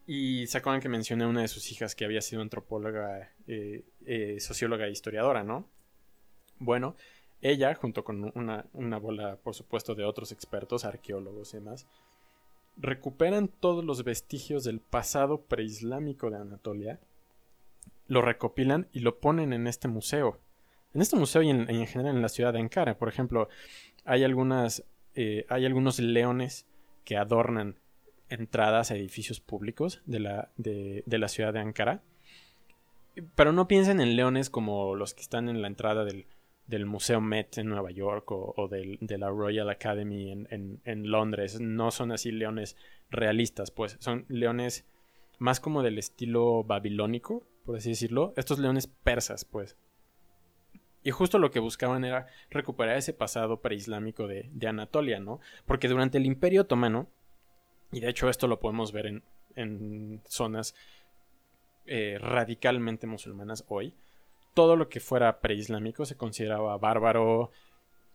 Y 0.07 0.47
se 0.47 0.59
acuerdan 0.59 0.81
que 0.81 0.89
mencioné 0.89 1.25
a 1.25 1.29
una 1.29 1.43
de 1.43 1.49
sus 1.49 1.71
hijas 1.73 1.95
que 1.95 2.05
había 2.05 2.21
sido 2.21 2.43
antropóloga, 2.43 3.33
eh, 3.47 3.85
eh, 4.07 4.39
socióloga 4.41 4.87
e 4.87 4.91
historiadora, 4.91 5.45
¿no? 5.45 5.69
Bueno, 6.59 6.97
ella, 7.41 7.75
junto 7.75 8.05
con 8.05 8.33
una, 8.35 8.67
una 8.73 8.99
bola, 8.99 9.37
por 9.37 9.55
supuesto, 9.55 9.95
de 9.95 10.05
otros 10.05 10.33
expertos, 10.33 10.85
arqueólogos 10.85 11.53
y 11.53 11.59
demás, 11.59 11.87
recuperan 12.77 13.49
todos 13.49 13.85
los 13.85 14.05
vestigios 14.05 14.65
del 14.65 14.81
pasado 14.81 15.43
preislámico 15.43 16.31
de 16.31 16.39
Anatolia, 16.39 17.01
lo 18.07 18.23
recopilan 18.23 18.89
y 18.93 19.01
lo 19.01 19.19
ponen 19.19 19.53
en 19.53 19.67
este 19.67 19.89
museo. 19.89 20.41
En 20.93 21.03
este 21.03 21.17
museo 21.17 21.43
y 21.43 21.51
en, 21.51 21.87
general 21.87 22.17
en 22.17 22.23
la 22.23 22.29
ciudad 22.29 22.53
de 22.53 22.61
Ankara, 22.61 22.99
por 22.99 23.09
ejemplo, 23.09 23.49
hay 24.05 24.23
algunas, 24.23 24.85
eh, 25.15 25.47
hay 25.49 25.65
algunos 25.65 25.99
leones 25.99 26.67
que 27.05 27.17
adornan 27.17 27.77
entradas 28.29 28.91
a 28.91 28.97
edificios 28.97 29.41
públicos 29.41 30.03
de 30.07 30.21
la, 30.21 30.51
de, 30.57 31.03
de 31.07 31.19
la 31.19 31.29
ciudad 31.29 31.53
de 31.53 31.61
Ankara. 31.61 32.03
Pero 33.35 33.53
no 33.53 33.69
piensen 33.69 34.01
en 34.01 34.17
leones 34.17 34.51
como 34.51 34.95
los 34.95 35.15
que 35.15 35.23
están 35.23 35.49
en 35.49 35.63
la 35.63 35.69
entrada 35.69 36.05
del, 36.05 36.27
del 36.67 36.87
Museo 36.87 37.21
Met 37.21 37.59
en 37.59 37.69
Nueva 37.69 37.91
York 37.91 38.31
o, 38.31 38.69
del, 38.69 38.99
de 39.01 39.19
la 39.19 39.29
Royal 39.29 39.69
Academy 39.69 40.33
en, 40.33 40.81
en, 40.85 41.11
Londres. 41.11 41.61
No 41.61 41.91
son 41.91 42.13
así 42.13 42.33
leones 42.33 42.77
realistas, 43.11 43.71
pues 43.71 43.97
son 44.01 44.25
leones 44.29 44.87
más 45.39 45.61
como 45.61 45.83
del 45.83 45.99
estilo 45.99 46.65
babilónico, 46.65 47.47
por 47.65 47.77
así 47.77 47.91
decirlo. 47.91 48.33
Estos 48.37 48.59
leones 48.59 48.87
persas, 48.87 49.45
pues. 49.45 49.77
Y 51.03 51.11
justo 51.11 51.39
lo 51.39 51.51
que 51.51 51.61
buscaban 51.61 52.05
era 52.05 52.29
recuperar 52.49 52.97
ese 52.97 53.13
pasado 53.13 53.61
preislámico 53.61 54.27
de, 54.27 54.49
de 54.53 54.67
Anatolia, 54.67 55.21
¿no? 55.21 55.41
Porque 55.67 55.89
durante 55.89 56.17
el 56.17 56.25
Imperio 56.25 56.63
Otomano, 56.63 57.09
y 57.93 58.01
de 58.01 58.09
hecho 58.09 58.31
esto 58.31 58.49
lo 58.49 58.59
podemos 58.59 58.91
ver 58.93 59.07
en, 59.07 59.23
en 59.55 60.23
zonas 60.25 60.75
eh, 61.87 62.17
radicalmente 62.19 63.07
musulmanas 63.07 63.65
hoy, 63.69 63.93
todo 64.55 64.77
lo 64.77 64.89
que 64.89 65.01
fuera 65.01 65.41
preislámico 65.41 66.07
se 66.07 66.17
consideraba 66.17 66.79
bárbaro, 66.79 67.51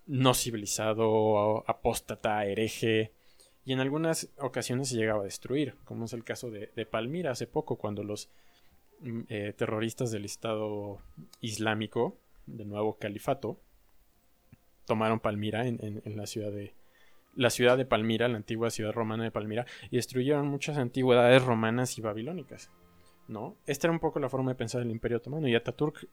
no 0.07 0.33
civilizado, 0.33 1.63
apóstata, 1.69 2.45
hereje, 2.45 3.13
y 3.65 3.73
en 3.73 3.79
algunas 3.81 4.31
ocasiones 4.39 4.89
se 4.89 4.95
llegaba 4.95 5.21
a 5.21 5.25
destruir, 5.25 5.75
como 5.83 6.05
es 6.05 6.13
el 6.13 6.23
caso 6.23 6.49
de, 6.49 6.85
Palmira 6.87 7.31
hace 7.31 7.45
poco, 7.45 7.75
cuando 7.75 8.03
los 8.03 8.29
mm, 9.01 9.21
eh, 9.29 9.53
terroristas 9.55 10.09
del 10.09 10.25
Estado 10.25 10.97
Islámico, 11.41 12.17
del 12.47 12.69
nuevo 12.69 12.97
califato, 12.97 13.59
tomaron 14.85 15.19
Palmira 15.19 15.67
en, 15.67 16.01
la 16.15 16.25
ciudad 16.25 16.51
de 16.51 16.73
la 17.35 17.51
ciudad 17.51 17.77
de 17.77 17.85
Palmira, 17.85 18.27
la 18.27 18.37
antigua 18.37 18.71
ciudad 18.71 18.91
romana 18.91 19.23
de 19.23 19.31
Palmira, 19.31 19.67
y 19.91 19.97
destruyeron 19.97 20.47
muchas 20.47 20.77
antigüedades 20.77 21.43
romanas 21.43 21.95
y 21.99 22.01
babilónicas. 22.01 22.71
¿no? 23.27 23.55
Esta 23.67 23.85
era 23.85 23.93
un 23.93 23.99
poco 23.99 24.19
la 24.19 24.29
forma 24.29 24.51
de 24.51 24.55
pensar 24.55 24.81
del 24.81 24.89
Imperio 24.89 25.17
Otomano, 25.17 25.47
y 25.47 25.53
Ataturk 25.53 26.07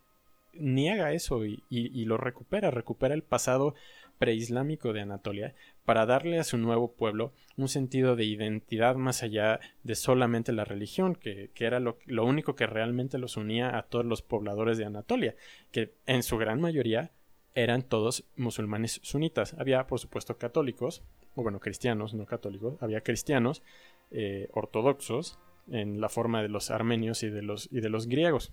niega 0.61 1.13
eso 1.13 1.45
y, 1.45 2.05
lo 2.05 2.17
recupera, 2.17 2.71
recupera 2.71 3.15
el 3.15 3.23
pasado 3.23 3.75
preislámico 4.19 4.93
de 4.93 5.03
Anatolia 5.03 5.55
para 5.85 6.07
darle 6.07 6.39
a 6.39 6.45
su 6.45 6.59
nuevo 6.59 6.93
pueblo 6.93 7.33
un 7.57 7.69
sentido 7.69 8.17
de 8.17 8.25
identidad 8.25 8.97
más 8.97 9.23
allá 9.23 9.61
de 9.83 9.95
solamente 9.95 10.53
la 10.53 10.65
religión, 10.65 11.15
que, 11.15 11.51
era 11.59 11.81
lo, 11.81 11.97
único 12.25 12.55
que 12.55 12.67
realmente 12.67 13.19
los 13.19 13.37
unía 13.37 13.77
a 13.77 13.83
todos 13.83 14.05
los 14.05 14.23
pobladores 14.23 14.79
de 14.79 14.85
Anatolia, 14.85 15.37
que 15.71 15.95
en 16.07 16.23
su 16.23 16.39
gran 16.39 16.61
mayoría 16.61 17.11
eran 17.55 17.83
todos 17.83 18.25
musulmanes 18.37 19.01
sunitas. 19.03 19.55
Había, 19.55 19.87
por 19.87 19.99
supuesto, 19.99 20.37
católicos, 20.37 21.03
o 21.35 21.43
bueno, 21.43 21.61
cristianos, 21.61 22.13
no 22.15 22.27
católicos, 22.27 22.77
había 22.81 23.01
cristianos 23.01 23.63
eh, 24.11 24.49
ortodoxos 24.53 25.39
en 25.71 26.01
la 26.01 26.09
forma 26.09 26.43
de 26.43 26.49
los 26.49 26.71
armenios 26.71 27.23
y 27.23 27.31
de 27.31 27.43
los, 27.43 27.69
y 27.73 27.81
de 27.81 27.89
los 27.89 28.07
griegos. 28.07 28.53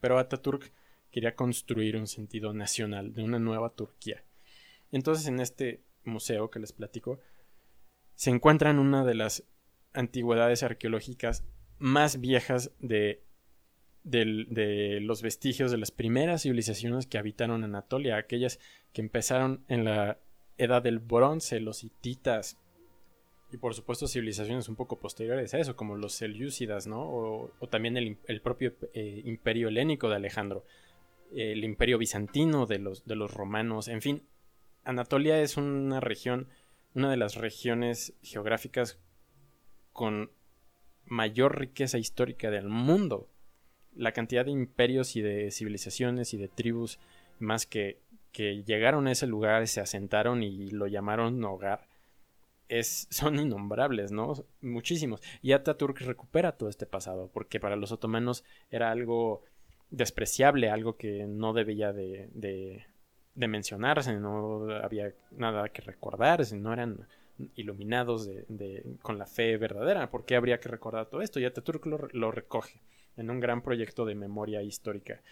Pero 0.00 0.18
Ataturk 0.18 0.72
quería 1.10 1.34
construir 1.34 1.96
un 1.96 2.06
sentido 2.06 2.52
nacional 2.52 3.12
de 3.12 3.22
una 3.22 3.38
nueva 3.38 3.70
Turquía. 3.70 4.24
Entonces 4.92 5.26
en 5.26 5.40
este 5.40 5.82
museo 6.04 6.50
que 6.50 6.60
les 6.60 6.72
platico 6.72 7.20
se 8.14 8.30
encuentran 8.30 8.78
una 8.78 9.04
de 9.04 9.14
las 9.14 9.44
antigüedades 9.92 10.62
arqueológicas 10.62 11.44
más 11.78 12.20
viejas 12.20 12.72
de, 12.78 13.24
de, 14.04 14.98
los 15.00 15.22
vestigios 15.22 15.70
de 15.70 15.78
las 15.78 15.90
primeras 15.90 16.42
civilizaciones 16.42 17.06
que 17.06 17.18
habitaron 17.18 17.64
Anatolia, 17.64 18.16
aquellas 18.16 18.60
que 18.92 19.00
empezaron 19.00 19.64
en 19.68 19.84
la 19.84 20.18
edad 20.58 20.82
del 20.82 20.98
bronce, 20.98 21.60
los 21.60 21.84
hititas, 21.84 22.58
y 23.52 23.56
por 23.56 23.74
supuesto 23.74 24.06
civilizaciones 24.06 24.68
un 24.68 24.76
poco 24.76 24.98
posteriores 24.98 25.54
a 25.54 25.58
eso, 25.58 25.76
como 25.76 25.96
los 25.96 26.14
selyúcidas, 26.14 26.86
¿no? 26.86 27.02
O, 27.02 27.50
también 27.68 27.96
el, 27.96 28.40
propio 28.40 28.74
eh, 28.94 29.22
imperio 29.24 29.68
helénico 29.68 30.08
de 30.08 30.16
Alejandro, 30.16 30.64
el 31.32 31.64
imperio 31.64 31.98
bizantino 31.98 32.66
de 32.66 32.78
los, 32.78 33.04
de 33.06 33.16
los 33.16 33.32
romanos, 33.32 33.88
en 33.88 34.02
fin, 34.02 34.22
Anatolia 34.84 35.40
es 35.40 35.56
una 35.56 36.00
región, 36.00 36.48
una 36.94 37.10
de 37.10 37.16
las 37.16 37.36
regiones 37.36 38.14
geográficas 38.22 38.98
con 39.92 40.30
mayor 41.04 41.58
riqueza 41.58 41.98
histórica 41.98 42.50
del 42.50 42.68
mundo. 42.68 43.28
La 43.94 44.12
cantidad 44.12 44.44
de 44.44 44.52
imperios 44.52 45.16
y 45.16 45.22
de 45.22 45.50
civilizaciones 45.50 46.32
y 46.34 46.38
de 46.38 46.48
tribus 46.48 46.98
más 47.38 47.66
que, 47.66 47.98
que 48.32 48.62
llegaron 48.64 49.06
a 49.06 49.12
ese 49.12 49.26
lugar, 49.26 49.66
se 49.66 49.80
asentaron 49.80 50.42
y 50.42 50.70
lo 50.70 50.86
llamaron 50.86 51.42
hogar, 51.44 51.89
son 52.82 53.38
innombrables, 53.38 54.12
¿no? 54.12 54.32
Muchísimos. 54.60 55.22
Y 55.42 55.52
Ataturk 55.52 56.00
recupera 56.00 56.52
todo 56.52 56.68
este 56.68 56.86
pasado, 56.86 57.30
porque 57.32 57.60
para 57.60 57.76
los 57.76 57.92
otomanos 57.92 58.44
era 58.70 58.90
algo 58.90 59.42
despreciable, 59.90 60.70
algo 60.70 60.96
que 60.96 61.26
no 61.26 61.52
debía 61.52 61.92
de, 61.92 62.28
de, 62.32 62.86
mencionarse, 63.48 64.16
no 64.16 64.70
había 64.82 65.12
nada 65.32 65.68
que 65.70 65.82
recordarse, 65.82 66.56
no 66.56 66.72
eran 66.72 67.08
iluminados 67.54 68.26
de, 68.26 68.96
con 69.02 69.18
la 69.18 69.26
fe 69.26 69.56
verdadera. 69.56 70.10
¿Por 70.10 70.24
qué 70.24 70.36
habría 70.36 70.60
que 70.60 70.68
recordar 70.68 71.06
todo 71.06 71.22
esto? 71.22 71.40
Y 71.40 71.44
Ataturk 71.44 71.86
lo, 71.86 72.08
lo 72.12 72.30
recoge 72.30 72.82
en 73.16 73.30
un 73.30 73.40
gran 73.40 73.62
proyecto 73.62 74.04
de 74.04 74.14
memoria 74.14 74.62
histórica. 74.62 75.22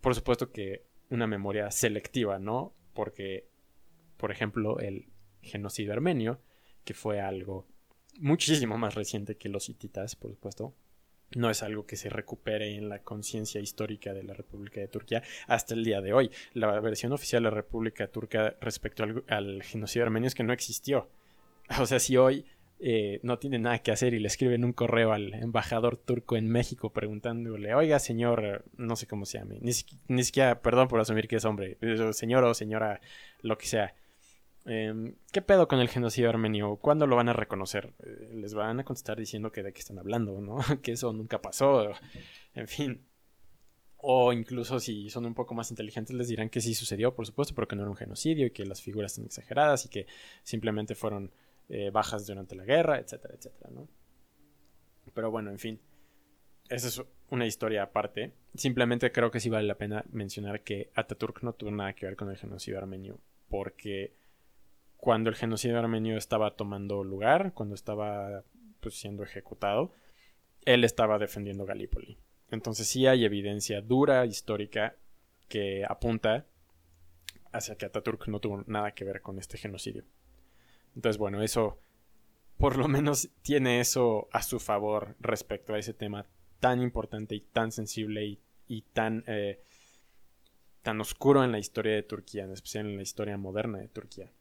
Por 0.00 0.14
supuesto 0.14 0.52
que 0.52 0.84
una 1.10 1.26
memoria 1.26 1.70
selectiva, 1.70 2.38
¿no? 2.38 2.74
Porque, 2.92 3.46
por 4.16 4.30
ejemplo, 4.30 4.78
el 4.80 5.06
genocidio 5.40 5.92
armenio 5.92 6.40
que 6.88 6.94
fue 6.94 7.20
algo 7.20 7.66
muchísimo 8.18 8.78
más 8.78 8.94
reciente 8.94 9.36
que 9.36 9.50
los 9.50 9.68
hititas, 9.68 10.16
por 10.16 10.30
supuesto. 10.30 10.72
No 11.36 11.50
es 11.50 11.62
algo 11.62 11.84
que 11.84 11.96
se 11.96 12.08
recupere 12.08 12.76
en 12.76 12.88
la 12.88 13.02
conciencia 13.02 13.60
histórica 13.60 14.14
de 14.14 14.22
la 14.22 14.32
República 14.32 14.80
de 14.80 14.88
Turquía 14.88 15.22
hasta 15.48 15.74
el 15.74 15.84
día 15.84 16.00
de 16.00 16.14
hoy. 16.14 16.30
La 16.54 16.80
versión 16.80 17.12
oficial 17.12 17.42
de 17.42 17.50
la 17.50 17.54
República 17.54 18.06
Turca 18.06 18.56
respecto 18.62 19.04
al, 19.28 19.62
genocidio 19.64 20.04
armenio 20.04 20.28
es 20.28 20.34
que 20.34 20.44
no 20.44 20.54
existió. 20.54 21.10
O 21.78 21.84
sea, 21.84 21.98
si 21.98 22.16
hoy 22.16 22.46
eh, 22.80 23.20
no 23.22 23.38
tiene 23.38 23.58
nada 23.58 23.80
que 23.80 23.92
hacer 23.92 24.14
y 24.14 24.18
le 24.18 24.28
escriben 24.28 24.64
un 24.64 24.72
correo 24.72 25.12
al 25.12 25.34
embajador 25.34 25.98
turco 25.98 26.38
en 26.38 26.48
México 26.48 26.94
preguntándole, 26.94 27.74
oiga 27.74 27.98
señor, 27.98 28.64
no 28.78 28.96
sé 28.96 29.06
cómo 29.06 29.26
se 29.26 29.36
llame, 29.36 29.58
ni, 29.60 29.72
ni 30.08 30.24
siquiera, 30.24 30.62
perdón 30.62 30.88
por 30.88 30.98
asumir 30.98 31.28
que 31.28 31.36
es 31.36 31.44
hombre, 31.44 31.76
señor 32.12 32.44
o 32.44 32.54
señora, 32.54 33.02
lo 33.42 33.58
que 33.58 33.66
sea, 33.66 33.94
Em, 34.70 35.14
¿Qué 35.32 35.40
pedo 35.40 35.66
con 35.66 35.80
el 35.80 35.88
genocidio 35.88 36.28
armenio? 36.28 36.76
¿Cuándo 36.76 37.06
lo 37.06 37.16
van 37.16 37.30
a 37.30 37.32
reconocer? 37.32 37.94
Eh, 38.04 38.32
les 38.34 38.52
van 38.52 38.78
a 38.78 38.84
contestar 38.84 39.18
diciendo 39.18 39.50
que 39.50 39.62
de 39.62 39.72
qué 39.72 39.80
están 39.80 39.98
hablando, 39.98 40.42
¿no? 40.42 40.58
que 40.82 40.92
eso 40.92 41.10
nunca 41.14 41.40
pasó. 41.40 41.92
En 42.54 42.68
fin. 42.68 43.02
O 43.96 44.30
incluso 44.30 44.78
si 44.78 45.08
son 45.08 45.24
un 45.24 45.34
poco 45.34 45.54
más 45.54 45.70
inteligentes 45.70 46.14
les 46.14 46.28
dirán 46.28 46.50
que 46.50 46.60
sí 46.60 46.74
sucedió, 46.74 47.14
por 47.14 47.24
supuesto, 47.24 47.54
pero 47.54 47.66
que 47.66 47.76
no 47.76 47.82
era 47.82 47.90
un 47.90 47.96
genocidio 47.96 48.46
y 48.46 48.50
que 48.50 48.66
las 48.66 48.82
figuras 48.82 49.12
están 49.12 49.24
exageradas 49.24 49.86
y 49.86 49.88
que 49.88 50.06
simplemente 50.42 50.94
fueron 50.94 51.32
eh, 51.70 51.88
bajas 51.90 52.26
durante 52.26 52.54
la 52.54 52.64
guerra, 52.64 52.98
etcétera, 52.98 53.34
etcétera, 53.36 53.70
¿no? 53.72 53.88
Pero 55.14 55.30
bueno, 55.30 55.50
en 55.50 55.58
fin. 55.58 55.80
Esa 56.68 56.88
es 56.88 57.02
una 57.30 57.46
historia 57.46 57.84
aparte. 57.84 58.34
Simplemente 58.54 59.10
creo 59.12 59.30
que 59.30 59.40
sí 59.40 59.48
vale 59.48 59.66
la 59.66 59.78
pena 59.78 60.04
mencionar 60.10 60.62
que 60.62 60.90
Ataturk 60.94 61.42
no 61.42 61.54
tuvo 61.54 61.70
nada 61.70 61.94
que 61.94 62.04
ver 62.04 62.16
con 62.16 62.28
el 62.28 62.36
genocidio 62.36 62.76
armenio 62.76 63.18
porque 63.48 64.17
cuando 64.98 65.30
el 65.30 65.36
genocidio 65.36 65.78
armenio 65.78 66.18
estaba 66.18 66.56
tomando 66.56 67.04
lugar, 67.04 67.54
cuando 67.54 67.74
estaba 67.74 68.44
pues, 68.80 68.98
siendo 68.98 69.22
ejecutado, 69.22 69.92
él 70.64 70.84
estaba 70.84 71.18
defendiendo 71.18 71.64
Galípoli. 71.64 72.18
Entonces 72.50 72.88
sí 72.88 73.06
hay 73.06 73.24
evidencia 73.24 73.80
dura, 73.80 74.26
histórica, 74.26 74.96
que 75.48 75.84
apunta 75.88 76.46
hacia 77.52 77.76
que 77.76 77.86
Ataturk 77.86 78.26
no 78.28 78.40
tuvo 78.40 78.64
nada 78.66 78.92
que 78.92 79.04
ver 79.04 79.22
con 79.22 79.38
este 79.38 79.56
genocidio. 79.56 80.04
Entonces, 80.94 81.16
bueno, 81.16 81.42
eso 81.42 81.78
por 82.58 82.76
lo 82.76 82.88
menos 82.88 83.30
tiene 83.42 83.80
eso 83.80 84.28
a 84.32 84.42
su 84.42 84.58
favor 84.58 85.14
respecto 85.20 85.74
a 85.74 85.78
ese 85.78 85.94
tema 85.94 86.26
tan 86.58 86.82
importante 86.82 87.36
y 87.36 87.40
tan 87.40 87.70
sensible 87.70 88.40
y, 88.66 88.82
tan, 88.92 89.22
eh, 89.28 89.62
tan 90.82 91.00
oscuro 91.00 91.44
en 91.44 91.52
la 91.52 91.60
historia 91.60 91.94
de 91.94 92.02
Turquía, 92.02 92.44
en 92.44 92.50
especial 92.50 92.86
en 92.86 92.96
la 92.96 93.02
historia 93.02 93.36
moderna 93.36 93.78
de 93.78 93.88
Turquía. 93.88 94.32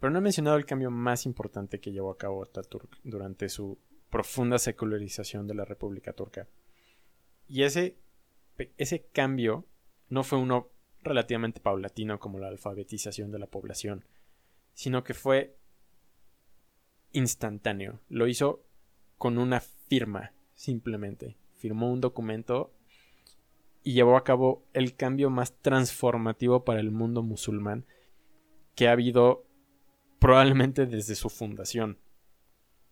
Pero 0.00 0.10
no 0.10 0.18
he 0.18 0.22
mencionado 0.22 0.56
el 0.56 0.66
cambio 0.66 0.90
más 0.90 1.26
importante 1.26 1.80
que 1.80 1.92
llevó 1.92 2.10
a 2.10 2.18
cabo 2.18 2.42
Ataturk 2.42 2.98
durante 3.02 3.48
su 3.48 3.78
profunda 4.10 4.58
secularización 4.58 5.46
de 5.46 5.54
la 5.54 5.64
República 5.64 6.12
Turca. 6.12 6.48
Y 7.48 7.62
ese, 7.62 7.96
ese 8.76 9.06
cambio 9.12 9.66
no 10.08 10.22
fue 10.22 10.38
uno 10.38 10.68
relativamente 11.02 11.60
paulatino 11.60 12.18
como 12.18 12.38
la 12.38 12.48
alfabetización 12.48 13.30
de 13.30 13.38
la 13.38 13.46
población, 13.46 14.04
sino 14.74 15.02
que 15.02 15.14
fue 15.14 15.56
instantáneo. 17.12 18.00
Lo 18.08 18.26
hizo 18.28 18.62
con 19.16 19.38
una 19.38 19.60
firma, 19.60 20.32
simplemente. 20.54 21.36
Firmó 21.56 21.90
un 21.90 22.00
documento 22.00 22.72
y 23.82 23.94
llevó 23.94 24.16
a 24.16 24.24
cabo 24.24 24.64
el 24.74 24.94
cambio 24.94 25.30
más 25.30 25.54
transformativo 25.60 26.64
para 26.64 26.80
el 26.80 26.90
mundo 26.90 27.22
musulmán 27.22 27.84
que 28.74 28.86
ha 28.86 28.92
habido 28.92 29.47
probablemente 30.18 30.86
desde 30.86 31.14
su 31.14 31.28
fundación, 31.28 31.98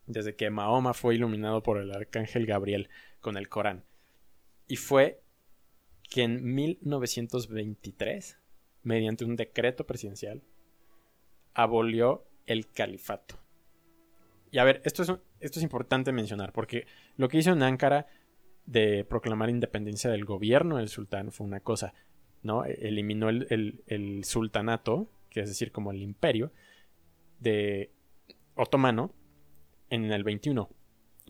desde 0.07 0.37
que 0.37 0.51
Mahoma 0.51 0.95
fue 0.95 1.15
iluminado 1.15 1.63
por 1.63 1.79
el 1.79 1.93
arcángel 1.93 2.47
Gabriel 2.47 2.89
con 3.21 3.37
el 3.37 3.49
Corán. 3.49 3.85
Y 4.69 4.77
fue 4.77 5.23
que 6.09 6.23
en 6.23 6.55
1923, 6.55 8.39
mediante 8.83 9.25
un 9.25 9.37
decreto 9.37 9.87
presidencial, 9.87 10.43
abolió 11.55 12.27
el 12.47 12.71
califato. 12.71 13.39
Y 14.53 14.59
a 14.59 14.65
ver, 14.65 14.81
esto 14.85 15.03
es, 15.03 15.13
esto 15.41 15.59
es 15.59 15.63
importante 15.63 16.13
mencionar, 16.13 16.53
porque 16.53 16.87
lo 17.17 17.29
que 17.29 17.39
hizo 17.39 17.53
en 17.53 17.63
Ankara 17.63 18.07
de 18.67 19.05
proclamar 19.05 19.51
independencia 19.51 20.11
del 20.11 20.25
gobierno 20.25 20.77
del 20.77 20.89
sultán 20.89 21.33
fue 21.33 21.47
una 21.47 21.61
cosa, 21.61 21.95
¿no? 22.43 22.65
Eliminó 22.65 23.29
el, 23.29 23.83
el 23.87 24.25
sultanato, 24.25 25.09
que 25.31 25.41
es 25.41 25.49
decir, 25.49 25.73
como 25.73 25.91
el 25.91 26.03
imperio, 26.03 26.53
otomano 28.55 29.13
en 29.91 30.11
el 30.13 30.25
21. 30.25 30.69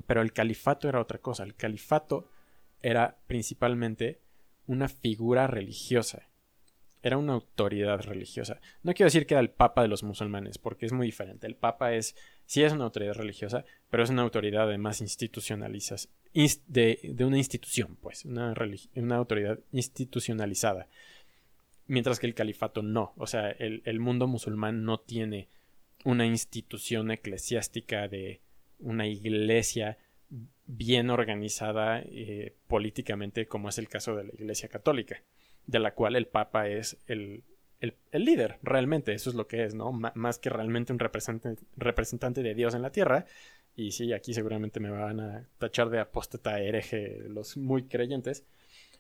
Pero 0.06 0.22
el 0.22 0.32
califato 0.32 0.88
era 0.88 1.00
otra 1.00 1.18
cosa. 1.18 1.42
El 1.44 1.54
califato 1.54 2.28
era 2.82 3.18
principalmente 3.26 4.20
una 4.66 4.88
figura 4.88 5.46
religiosa. 5.46 6.28
Era 7.02 7.18
una 7.18 7.34
autoridad 7.34 8.00
religiosa. 8.00 8.60
No 8.82 8.92
quiero 8.92 9.06
decir 9.06 9.26
que 9.26 9.34
era 9.34 9.40
el 9.40 9.50
papa 9.50 9.82
de 9.82 9.88
los 9.88 10.02
musulmanes, 10.02 10.58
porque 10.58 10.86
es 10.86 10.92
muy 10.92 11.06
diferente. 11.06 11.46
El 11.46 11.54
papa 11.54 11.94
es, 11.94 12.16
sí 12.46 12.62
es 12.62 12.72
una 12.72 12.84
autoridad 12.84 13.14
religiosa, 13.14 13.64
pero 13.90 14.02
es 14.02 14.10
una 14.10 14.22
autoridad 14.22 14.64
además 14.64 15.00
institucionalizada. 15.00 16.08
De, 16.66 17.16
una 17.20 17.38
institución, 17.38 17.96
pues, 18.02 18.24
una, 18.24 18.54
autoridad 19.16 19.60
institucionalizada. 19.72 20.88
Mientras 21.86 22.18
que 22.18 22.26
el 22.26 22.34
califato 22.34 22.82
no. 22.82 23.14
O 23.16 23.26
sea, 23.26 23.50
el 23.50 24.00
mundo 24.00 24.26
musulmán 24.26 24.84
no 24.84 24.98
tiene 24.98 25.48
una 26.06 26.24
institución 26.24 27.10
eclesiástica 27.10 28.06
de 28.06 28.40
una 28.78 29.08
iglesia 29.08 29.98
bien 30.66 31.10
organizada 31.10 32.00
eh, 32.00 32.54
políticamente 32.68 33.48
como 33.48 33.68
es 33.68 33.78
el 33.78 33.88
caso 33.88 34.14
de 34.14 34.22
la 34.22 34.32
Iglesia 34.32 34.68
Católica, 34.68 35.20
de 35.66 35.80
la 35.80 35.94
cual 35.94 36.14
el 36.14 36.28
Papa 36.28 36.68
es 36.68 36.96
el, 37.08 37.42
el, 37.80 37.96
líder, 38.12 38.58
realmente, 38.62 39.14
eso 39.14 39.30
es 39.30 39.36
lo 39.36 39.48
que 39.48 39.64
es, 39.64 39.74
¿no? 39.74 39.90
más 39.90 40.38
que 40.38 40.48
realmente 40.48 40.92
un 40.92 41.00
representante, 41.00 41.64
representante 41.76 42.44
de 42.44 42.54
Dios 42.54 42.76
en 42.76 42.82
la 42.82 42.92
tierra. 42.92 43.26
Y 43.74 43.90
sí, 43.90 44.12
aquí 44.12 44.32
seguramente 44.32 44.78
me 44.78 44.90
van 44.90 45.18
a 45.18 45.48
tachar 45.58 45.90
de 45.90 45.98
apóstata 45.98 46.60
hereje 46.60 47.24
los 47.28 47.56
muy 47.56 47.82
creyentes. 47.82 48.44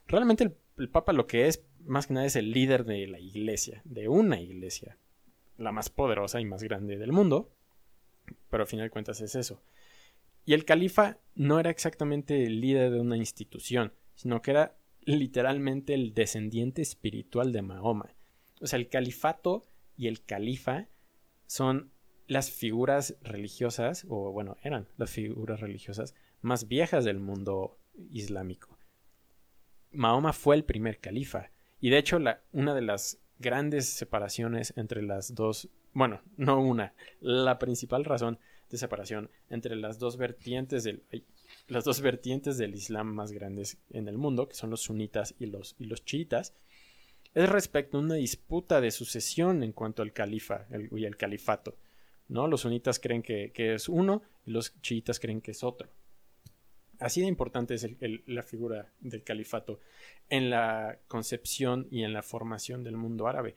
Realmente 0.08 0.42
el, 0.42 0.56
el 0.76 0.88
Papa 0.88 1.12
lo 1.12 1.28
que 1.28 1.46
es, 1.46 1.64
más 1.84 2.08
que 2.08 2.14
nada, 2.14 2.26
es 2.26 2.34
el 2.34 2.50
líder 2.50 2.84
de 2.84 3.06
la 3.06 3.20
iglesia, 3.20 3.80
de 3.84 4.08
una 4.08 4.40
iglesia, 4.40 4.98
la 5.58 5.72
más 5.72 5.90
poderosa 5.90 6.40
y 6.40 6.44
más 6.44 6.62
grande 6.62 6.96
del 6.96 7.12
mundo. 7.12 7.52
Pero 8.50 8.62
al 8.62 8.68
final 8.68 8.86
de 8.86 8.90
cuentas 8.90 9.20
es 9.20 9.34
eso. 9.34 9.62
Y 10.44 10.54
el 10.54 10.64
califa 10.64 11.18
no 11.34 11.58
era 11.58 11.70
exactamente 11.70 12.44
el 12.44 12.60
líder 12.60 12.92
de 12.92 13.00
una 13.00 13.16
institución, 13.16 13.92
sino 14.14 14.42
que 14.42 14.52
era 14.52 14.76
literalmente 15.00 15.94
el 15.94 16.14
descendiente 16.14 16.82
espiritual 16.82 17.52
de 17.52 17.62
Mahoma. 17.62 18.14
O 18.60 18.66
sea, 18.66 18.78
el 18.78 18.88
califato 18.88 19.64
y 19.96 20.08
el 20.08 20.24
califa 20.24 20.88
son 21.46 21.92
las 22.26 22.50
figuras 22.50 23.16
religiosas, 23.22 24.04
o 24.08 24.32
bueno, 24.32 24.56
eran 24.62 24.88
las 24.96 25.10
figuras 25.10 25.60
religiosas 25.60 26.14
más 26.40 26.66
viejas 26.66 27.04
del 27.04 27.20
mundo 27.20 27.78
islámico. 28.10 28.76
Mahoma 29.92 30.32
fue 30.32 30.56
el 30.56 30.64
primer 30.64 30.98
califa, 30.98 31.50
y 31.80 31.90
de 31.90 31.98
hecho 31.98 32.18
una 32.52 32.74
de 32.74 32.82
las 32.82 33.20
grandes 33.38 33.88
separaciones 33.88 34.72
entre 34.76 35.02
las 35.02 35.34
dos, 35.34 35.68
bueno, 35.92 36.20
no 36.36 36.60
una, 36.60 36.94
la 37.20 37.58
principal 37.58 38.04
razón 38.04 38.38
de 38.70 38.78
separación 38.78 39.30
entre 39.50 39.76
las 39.76 39.98
dos 39.98 40.16
vertientes 40.16 40.84
del 40.84 41.02
las 41.68 41.84
dos 41.84 42.00
vertientes 42.00 42.58
del 42.58 42.74
Islam 42.74 43.08
más 43.08 43.32
grandes 43.32 43.78
en 43.90 44.08
el 44.08 44.18
mundo, 44.18 44.48
que 44.48 44.54
son 44.54 44.70
los 44.70 44.82
sunitas 44.82 45.34
y 45.38 45.46
los, 45.46 45.74
y 45.78 45.86
los 45.86 46.04
chiitas, 46.04 46.54
es 47.34 47.48
respecto 47.48 47.98
a 47.98 48.00
una 48.00 48.14
disputa 48.14 48.80
de 48.80 48.90
sucesión 48.90 49.62
en 49.62 49.72
cuanto 49.72 50.02
al 50.02 50.12
califa 50.12 50.66
y 50.92 51.04
el 51.04 51.16
califato. 51.16 51.76
¿no? 52.28 52.46
Los 52.48 52.62
sunitas 52.62 52.98
creen 52.98 53.22
que, 53.22 53.52
es 53.56 53.88
uno 53.88 54.22
y 54.46 54.52
los 54.52 54.80
chiitas 54.80 55.20
creen 55.20 55.40
que 55.40 55.50
es 55.50 55.62
otro. 55.62 55.88
Así 56.98 57.20
de 57.20 57.26
importante 57.26 57.74
es 57.74 57.86
la 58.26 58.42
figura 58.42 58.92
del 59.00 59.22
califato 59.22 59.80
en 60.30 60.50
la 60.50 60.98
concepción 61.08 61.88
y 61.90 62.04
en 62.04 62.12
la 62.12 62.22
formación 62.22 62.84
del 62.84 62.96
mundo 62.96 63.26
árabe. 63.26 63.54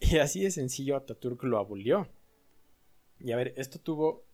Y 0.00 0.18
así 0.18 0.42
de 0.42 0.50
sencillo 0.50 0.96
Ataturk 0.96 1.42
lo 1.44 1.58
abolió. 1.58 2.08
Y 3.20 3.32
a 3.32 3.36
ver, 3.36 3.54
esto 3.56 3.78
tuvo 3.78 4.24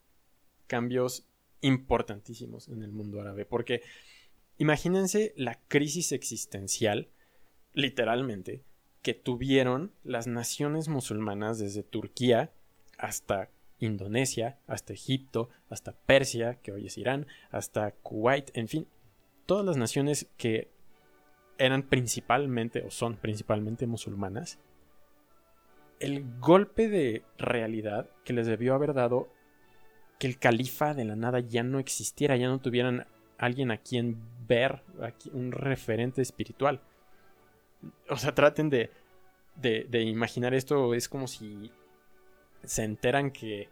cambios 0.66 1.28
importantísimos 1.60 2.68
en 2.68 2.82
el 2.82 2.90
mundo 2.90 3.20
árabe, 3.20 3.44
porque 3.44 3.82
imagínense 4.56 5.34
la 5.36 5.60
crisis 5.68 6.12
existencial, 6.12 7.08
literalmente, 7.74 8.62
que 9.02 9.14
tuvieron 9.14 9.92
las 10.04 10.26
naciones 10.26 10.88
musulmanas 10.88 11.58
desde 11.58 11.82
Turquía 11.82 12.52
hasta 12.96 13.50
Indonesia, 13.80 14.58
hasta 14.66 14.92
Egipto, 14.92 15.48
hasta 15.68 15.92
Persia, 15.92 16.54
que 16.62 16.72
hoy 16.72 16.86
es 16.86 16.98
Irán, 16.98 17.26
hasta 17.50 17.92
Kuwait, 17.92 18.50
en 18.56 18.68
fin, 18.68 18.88
todas 19.46 19.64
las 19.64 19.76
naciones 19.76 20.28
que 20.36 20.70
eran 21.58 21.82
principalmente 21.82 22.82
o 22.82 22.90
son 22.90 23.16
principalmente 23.16 23.86
musulmanas, 23.86 24.58
el 26.00 26.24
golpe 26.38 26.88
de 26.88 27.22
realidad 27.38 28.08
que 28.24 28.32
les 28.32 28.46
debió 28.46 28.74
haber 28.74 28.94
dado 28.94 29.28
que 30.18 30.26
el 30.26 30.38
califa 30.38 30.94
de 30.94 31.04
la 31.04 31.16
nada 31.16 31.40
ya 31.40 31.62
no 31.62 31.78
existiera, 31.78 32.36
ya 32.36 32.48
no 32.48 32.60
tuvieran 32.60 33.06
alguien 33.38 33.70
a 33.70 33.78
quien 33.78 34.18
ver, 34.46 34.82
un 35.32 35.52
referente 35.52 36.22
espiritual. 36.22 36.80
O 38.08 38.16
sea, 38.16 38.34
traten 38.34 38.70
de, 38.70 38.90
de, 39.56 40.02
imaginar 40.02 40.54
esto, 40.54 40.94
es 40.94 41.08
como 41.08 41.28
si 41.28 41.70
se 42.68 42.84
enteran 42.84 43.30
que, 43.30 43.68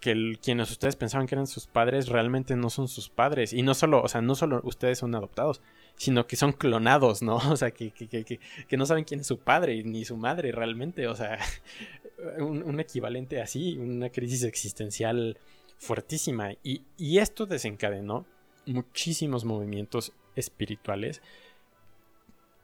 que 0.00 0.38
quienes 0.42 0.70
ustedes 0.70 0.96
pensaban 0.96 1.26
que 1.26 1.34
eran 1.34 1.46
sus 1.46 1.66
padres 1.66 2.08
realmente 2.08 2.56
no 2.56 2.70
son 2.70 2.88
sus 2.88 3.08
padres. 3.08 3.52
Y 3.52 3.62
no 3.62 3.74
solo, 3.74 4.02
o 4.02 4.08
sea, 4.08 4.20
no 4.22 4.34
solo 4.34 4.60
ustedes 4.64 4.98
son 4.98 5.14
adoptados, 5.14 5.60
sino 5.96 6.26
que 6.26 6.36
son 6.36 6.52
clonados, 6.52 7.22
¿no? 7.22 7.36
O 7.50 7.56
sea, 7.56 7.70
que, 7.72 7.90
que, 7.90 8.06
que, 8.08 8.40
que 8.68 8.76
no 8.76 8.86
saben 8.86 9.04
quién 9.04 9.20
es 9.20 9.26
su 9.26 9.38
padre 9.38 9.82
ni 9.84 10.04
su 10.04 10.16
madre 10.16 10.52
realmente. 10.52 11.08
O 11.08 11.14
sea, 11.14 11.38
un, 12.38 12.80
equivalente 12.80 13.40
así, 13.40 13.76
una 13.78 14.10
crisis 14.10 14.44
existencial 14.44 15.38
fuertísima. 15.78 16.52
Y, 16.62 17.18
esto 17.18 17.46
desencadenó 17.46 18.26
muchísimos 18.66 19.44
movimientos 19.44 20.12
espirituales 20.36 21.22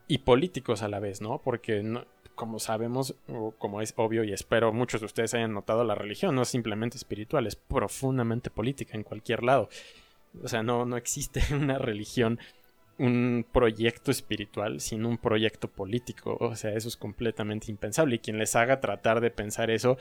y 0.06 0.18
políticos 0.18 0.82
a 0.82 0.88
la 0.88 1.00
vez, 1.00 1.20
¿no? 1.20 1.40
Porque 1.42 1.82
como 2.34 2.58
sabemos, 2.58 3.14
o 3.28 3.52
como 3.52 3.80
es 3.80 3.94
obvio 3.96 4.24
y 4.24 4.32
espero 4.32 4.72
muchos 4.72 5.00
de 5.00 5.06
ustedes 5.06 5.34
hayan 5.34 5.54
notado, 5.54 5.84
la 5.84 5.94
religión 5.94 6.34
no 6.34 6.42
es 6.42 6.48
simplemente 6.48 6.96
espiritual, 6.96 7.46
es 7.46 7.56
profundamente 7.56 8.50
política 8.50 8.96
en 8.96 9.04
cualquier 9.04 9.42
lado. 9.42 9.68
O 10.42 10.48
sea, 10.48 10.62
no, 10.62 10.84
no 10.84 10.96
existe 10.96 11.42
una 11.54 11.78
religión 11.78 12.38
un 12.98 13.44
proyecto 13.50 14.10
espiritual 14.10 14.80
sin 14.80 15.04
un 15.04 15.18
proyecto 15.18 15.68
político. 15.68 16.36
O 16.40 16.54
sea, 16.56 16.72
eso 16.74 16.88
es 16.88 16.96
completamente 16.96 17.70
impensable. 17.70 18.16
Y 18.16 18.18
quien 18.20 18.38
les 18.38 18.54
haga 18.56 18.80
tratar 18.80 19.20
de 19.20 19.30
pensar 19.30 19.70
eso, 19.70 19.98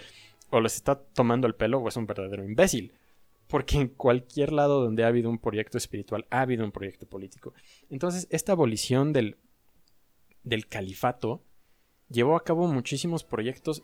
o 0.49 0.61
les 0.61 0.75
está 0.75 0.95
tomando 0.95 1.47
el 1.47 1.55
pelo 1.55 1.79
o 1.79 1.87
es 1.87 1.97
un 1.97 2.05
verdadero 2.05 2.43
imbécil. 2.43 2.93
Porque 3.47 3.77
en 3.77 3.87
cualquier 3.87 4.51
lado 4.51 4.81
donde 4.81 5.03
ha 5.03 5.07
habido 5.07 5.29
un 5.29 5.39
proyecto 5.39 5.77
espiritual, 5.77 6.25
ha 6.29 6.41
habido 6.41 6.63
un 6.63 6.71
proyecto 6.71 7.05
político. 7.07 7.53
Entonces, 7.89 8.27
esta 8.29 8.51
abolición 8.53 9.13
del, 9.13 9.37
del 10.43 10.67
califato 10.67 11.41
llevó 12.13 12.37
a 12.37 12.43
cabo 12.43 12.67
muchísimos 12.67 13.23
proyectos 13.23 13.83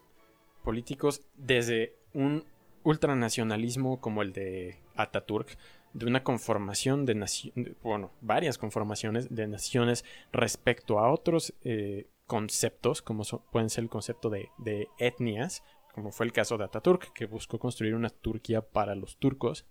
políticos 0.64 1.22
desde 1.36 1.96
un 2.14 2.46
ultranacionalismo 2.84 4.00
como 4.00 4.22
el 4.22 4.32
de 4.32 4.80
Ataturk, 4.96 5.58
de 5.94 6.06
una 6.06 6.24
conformación 6.24 7.06
de 7.06 7.16
naciones, 7.16 7.76
bueno, 7.82 8.12
varias 8.22 8.58
conformaciones 8.58 9.34
de 9.34 9.48
naciones 9.48 10.06
respecto 10.32 11.00
a 11.00 11.12
otros 11.12 11.54
eh, 11.64 12.08
conceptos, 12.28 13.02
como 13.02 13.24
pueden 13.52 13.72
ser 13.72 13.86
el 13.86 13.90
concepto 13.90 14.30
de, 14.30 14.50
de, 14.60 14.88
etnias, 15.00 15.64
como 15.96 16.12
fue 16.12 16.28
el 16.28 16.32
caso 16.32 16.58
de 16.58 16.66
Ataturk, 16.66 17.12
que 17.14 17.26
buscó 17.26 17.58
construir 17.58 17.96
una 17.96 18.10
Turquía 18.10 18.62
para 18.62 18.94
los 18.94 19.18
turcos, 19.18 19.66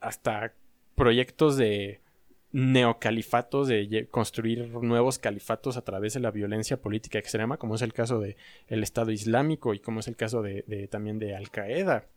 hasta 0.00 0.54
proyectos 0.96 1.56
de 1.56 2.02
neocalifatos, 2.52 3.68
de 3.68 4.08
construir 4.10 4.68
nuevos 4.68 5.18
califatos 5.18 5.76
a 5.78 5.82
través 5.82 6.14
de 6.14 6.20
la 6.20 6.30
violencia 6.30 6.80
política 6.80 7.18
extrema, 7.18 7.56
como 7.56 7.74
es 7.74 7.82
el 7.82 7.94
caso 7.94 8.20
del 8.20 8.36
el 8.68 8.82
Estado 8.82 9.10
Islámico 9.10 9.72
y 9.74 9.80
como 9.80 10.00
es 10.00 10.08
el 10.08 10.16
caso 10.16 10.42
de, 10.42 10.88
también 10.90 11.18
de 11.18 11.34
Al 11.34 11.50
Qaeda. 11.50 12.08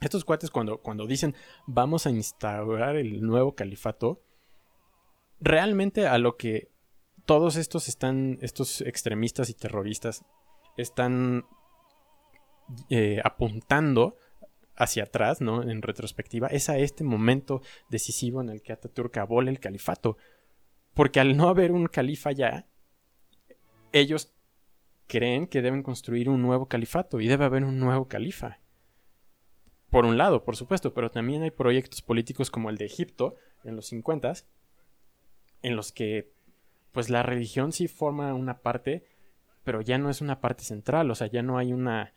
Estos 0.00 0.24
cuates 0.24 0.50
cuando, 0.50 0.78
cuando 0.78 1.06
dicen 1.06 1.34
vamos 1.66 2.06
a 2.06 2.10
instaurar 2.10 2.96
el 2.96 3.20
nuevo 3.20 3.54
califato, 3.54 4.22
realmente 5.40 6.06
a 6.06 6.18
lo 6.18 6.36
que 6.36 6.70
todos 7.26 7.56
estos 7.56 7.88
están, 7.88 8.38
estos 8.40 8.80
extremistas 8.80 9.50
y 9.50 9.54
terroristas 9.54 10.24
están 10.78 11.44
eh, 12.88 13.20
apuntando 13.22 14.16
hacia 14.78 15.04
atrás, 15.04 15.40
¿no? 15.40 15.62
En 15.62 15.82
retrospectiva, 15.82 16.46
es 16.48 16.68
a 16.68 16.78
este 16.78 17.04
momento 17.04 17.62
decisivo 17.90 18.40
en 18.40 18.48
el 18.48 18.62
que 18.62 18.72
Ataturk 18.72 19.16
abole 19.18 19.50
el 19.50 19.60
califato. 19.60 20.16
Porque 20.94 21.20
al 21.20 21.36
no 21.36 21.48
haber 21.48 21.72
un 21.72 21.86
califa 21.86 22.32
ya, 22.32 22.66
ellos 23.92 24.32
creen 25.06 25.46
que 25.46 25.62
deben 25.62 25.82
construir 25.82 26.28
un 26.28 26.42
nuevo 26.42 26.66
califato 26.66 27.20
y 27.20 27.26
debe 27.26 27.44
haber 27.44 27.64
un 27.64 27.78
nuevo 27.78 28.08
califa. 28.08 28.60
Por 29.90 30.04
un 30.04 30.18
lado, 30.18 30.44
por 30.44 30.56
supuesto, 30.56 30.94
pero 30.94 31.10
también 31.10 31.42
hay 31.42 31.50
proyectos 31.50 32.02
políticos 32.02 32.50
como 32.50 32.70
el 32.70 32.76
de 32.76 32.84
Egipto 32.84 33.36
en 33.64 33.74
los 33.74 33.86
50 33.86 34.32
en 35.62 35.76
los 35.76 35.92
que 35.92 36.32
pues 36.92 37.10
la 37.10 37.22
religión 37.22 37.72
sí 37.72 37.88
forma 37.88 38.32
una 38.34 38.60
parte, 38.60 39.04
pero 39.64 39.80
ya 39.80 39.98
no 39.98 40.10
es 40.10 40.20
una 40.20 40.40
parte 40.40 40.64
central, 40.64 41.10
o 41.10 41.14
sea, 41.14 41.26
ya 41.26 41.42
no 41.42 41.58
hay 41.58 41.72
una 41.72 42.14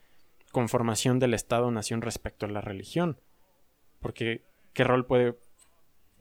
conformación 0.51 1.19
del 1.19 1.33
Estado-nación 1.33 2.01
respecto 2.01 2.45
a 2.45 2.49
la 2.49 2.61
religión. 2.61 3.19
Porque, 3.99 4.43
¿qué 4.73 4.83
rol 4.83 5.05
puede 5.05 5.37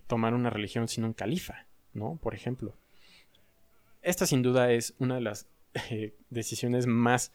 tomar 0.07 0.35
una 0.35 0.51
religión 0.51 0.89
sin 0.89 1.05
un 1.05 1.13
califa? 1.13 1.67
¿No? 1.93 2.19
Por 2.23 2.35
ejemplo. 2.35 2.75
Esta 4.03 4.27
sin 4.27 4.43
duda 4.43 4.73
es 4.73 4.95
una 4.99 5.17
de 5.17 5.21
las 5.21 5.47
eh, 5.91 6.15
decisiones 6.31 6.87
más 6.87 7.33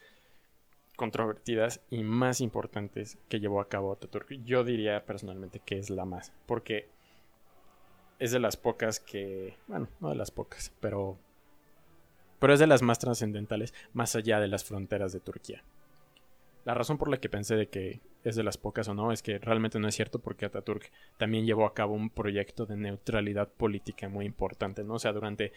controvertidas 0.95 1.81
y 1.89 2.03
más 2.03 2.41
importantes 2.41 3.17
que 3.29 3.39
llevó 3.39 3.59
a 3.59 3.69
cabo 3.69 3.91
Ataturk. 3.91 4.31
Yo 4.43 4.63
diría 4.63 5.05
personalmente 5.05 5.59
que 5.59 5.77
es 5.77 5.89
la 5.89 6.05
más, 6.05 6.31
porque 6.45 6.89
es 8.17 8.31
de 8.31 8.39
las 8.39 8.55
pocas 8.55 8.99
que, 8.99 9.57
bueno, 9.67 9.89
no 9.99 10.09
de 10.09 10.15
las 10.15 10.31
pocas, 10.31 10.71
pero 10.79 11.17
pero 12.39 12.53
es 12.53 12.59
de 12.59 12.67
las 12.67 12.81
más 12.81 12.99
trascendentales 12.99 13.73
más 13.93 14.15
allá 14.15 14.39
de 14.39 14.47
las 14.47 14.63
fronteras 14.63 15.11
de 15.13 15.19
Turquía. 15.19 15.63
La 16.65 16.73
razón 16.73 16.97
por 16.97 17.09
la 17.09 17.17
que 17.17 17.29
pensé 17.29 17.55
de 17.55 17.69
que 17.69 18.01
es 18.23 18.35
de 18.35 18.43
las 18.43 18.57
pocas 18.57 18.87
o 18.87 18.95
no 18.95 19.11
es 19.11 19.21
que 19.21 19.37
realmente 19.37 19.79
no 19.79 19.87
es 19.87 19.95
cierto 19.95 20.19
porque 20.19 20.45
Ataturk 20.45 20.91
también 21.17 21.45
llevó 21.45 21.67
a 21.67 21.75
cabo 21.75 21.93
un 21.93 22.09
proyecto 22.09 22.65
de 22.65 22.75
neutralidad 22.75 23.49
política 23.49 24.09
muy 24.09 24.25
importante, 24.25 24.83
¿no? 24.83 24.95
O 24.95 24.99
sea, 24.99 25.13
durante... 25.13 25.53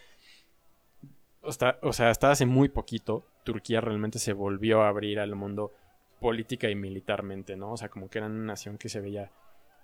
o 1.40 1.92
sea, 1.92 2.10
hasta 2.10 2.30
hace 2.30 2.44
muy 2.44 2.68
poquito 2.68 3.26
Turquía 3.42 3.80
realmente 3.80 4.18
se 4.18 4.34
volvió 4.34 4.82
a 4.82 4.88
abrir 4.88 5.18
al 5.18 5.34
mundo 5.34 5.72
política 6.20 6.68
y 6.68 6.74
militarmente, 6.74 7.56
¿no? 7.56 7.72
O 7.72 7.76
sea, 7.78 7.88
como 7.88 8.10
que 8.10 8.18
era 8.18 8.26
una 8.26 8.44
nación 8.44 8.76
que 8.76 8.90
se 8.90 9.00
veía... 9.00 9.32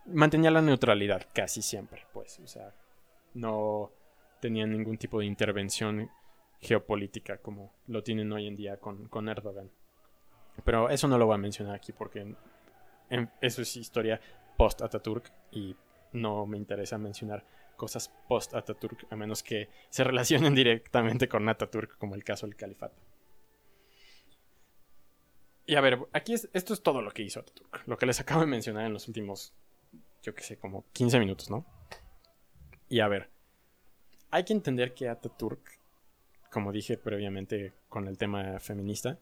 mantenía 0.04 0.50
la 0.50 0.60
neutralidad 0.60 1.26
casi 1.32 1.62
siempre, 1.62 2.02
pues, 2.12 2.38
o 2.40 2.46
sea, 2.46 2.74
no 3.32 3.92
tenía 4.40 4.66
ningún 4.66 4.98
tipo 4.98 5.20
de 5.20 5.24
intervención 5.24 6.10
geopolítica 6.60 7.38
como 7.38 7.72
lo 7.86 8.02
tienen 8.02 8.30
hoy 8.30 8.46
en 8.46 8.56
día 8.56 8.76
con, 8.76 9.08
con 9.08 9.30
Erdogan. 9.30 9.70
Pero 10.62 10.88
eso 10.88 11.08
no 11.08 11.18
lo 11.18 11.26
voy 11.26 11.34
a 11.34 11.38
mencionar 11.38 11.74
aquí 11.74 11.92
porque 11.92 12.34
eso 13.40 13.62
es 13.62 13.76
historia 13.76 14.20
post-Ataturk 14.56 15.30
y 15.50 15.76
no 16.12 16.46
me 16.46 16.56
interesa 16.56 16.96
mencionar 16.98 17.44
cosas 17.76 18.12
post-Ataturk 18.28 19.06
a 19.10 19.16
menos 19.16 19.42
que 19.42 19.68
se 19.90 20.04
relacionen 20.04 20.54
directamente 20.54 21.28
con 21.28 21.48
Ataturk, 21.48 21.98
como 21.98 22.14
el 22.14 22.24
caso 22.24 22.46
del 22.46 22.56
califato. 22.56 23.02
Y 25.66 25.76
a 25.76 25.80
ver, 25.80 25.98
aquí 26.12 26.34
esto 26.34 26.74
es 26.74 26.82
todo 26.82 27.00
lo 27.00 27.10
que 27.10 27.22
hizo 27.22 27.40
Ataturk, 27.40 27.86
lo 27.86 27.96
que 27.96 28.06
les 28.06 28.20
acabo 28.20 28.42
de 28.42 28.46
mencionar 28.46 28.86
en 28.86 28.92
los 28.92 29.08
últimos, 29.08 29.54
yo 30.22 30.34
que 30.34 30.42
sé, 30.42 30.58
como 30.58 30.84
15 30.92 31.18
minutos, 31.18 31.50
¿no? 31.50 31.66
Y 32.88 33.00
a 33.00 33.08
ver, 33.08 33.30
hay 34.30 34.44
que 34.44 34.52
entender 34.52 34.94
que 34.94 35.08
Ataturk, 35.08 35.78
como 36.50 36.70
dije 36.70 36.98
previamente 36.98 37.72
con 37.88 38.08
el 38.08 38.18
tema 38.18 38.60
feminista, 38.60 39.18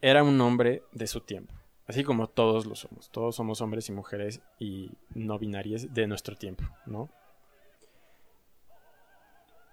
era 0.00 0.22
un 0.22 0.40
hombre 0.40 0.82
de 0.92 1.06
su 1.06 1.20
tiempo, 1.20 1.54
así 1.86 2.04
como 2.04 2.28
todos 2.28 2.66
lo 2.66 2.74
somos. 2.74 3.10
Todos 3.10 3.36
somos 3.36 3.60
hombres 3.60 3.88
y 3.88 3.92
mujeres 3.92 4.40
y 4.58 4.92
no 5.14 5.38
binarias 5.38 5.92
de 5.92 6.06
nuestro 6.06 6.36
tiempo, 6.36 6.64
¿no? 6.86 7.10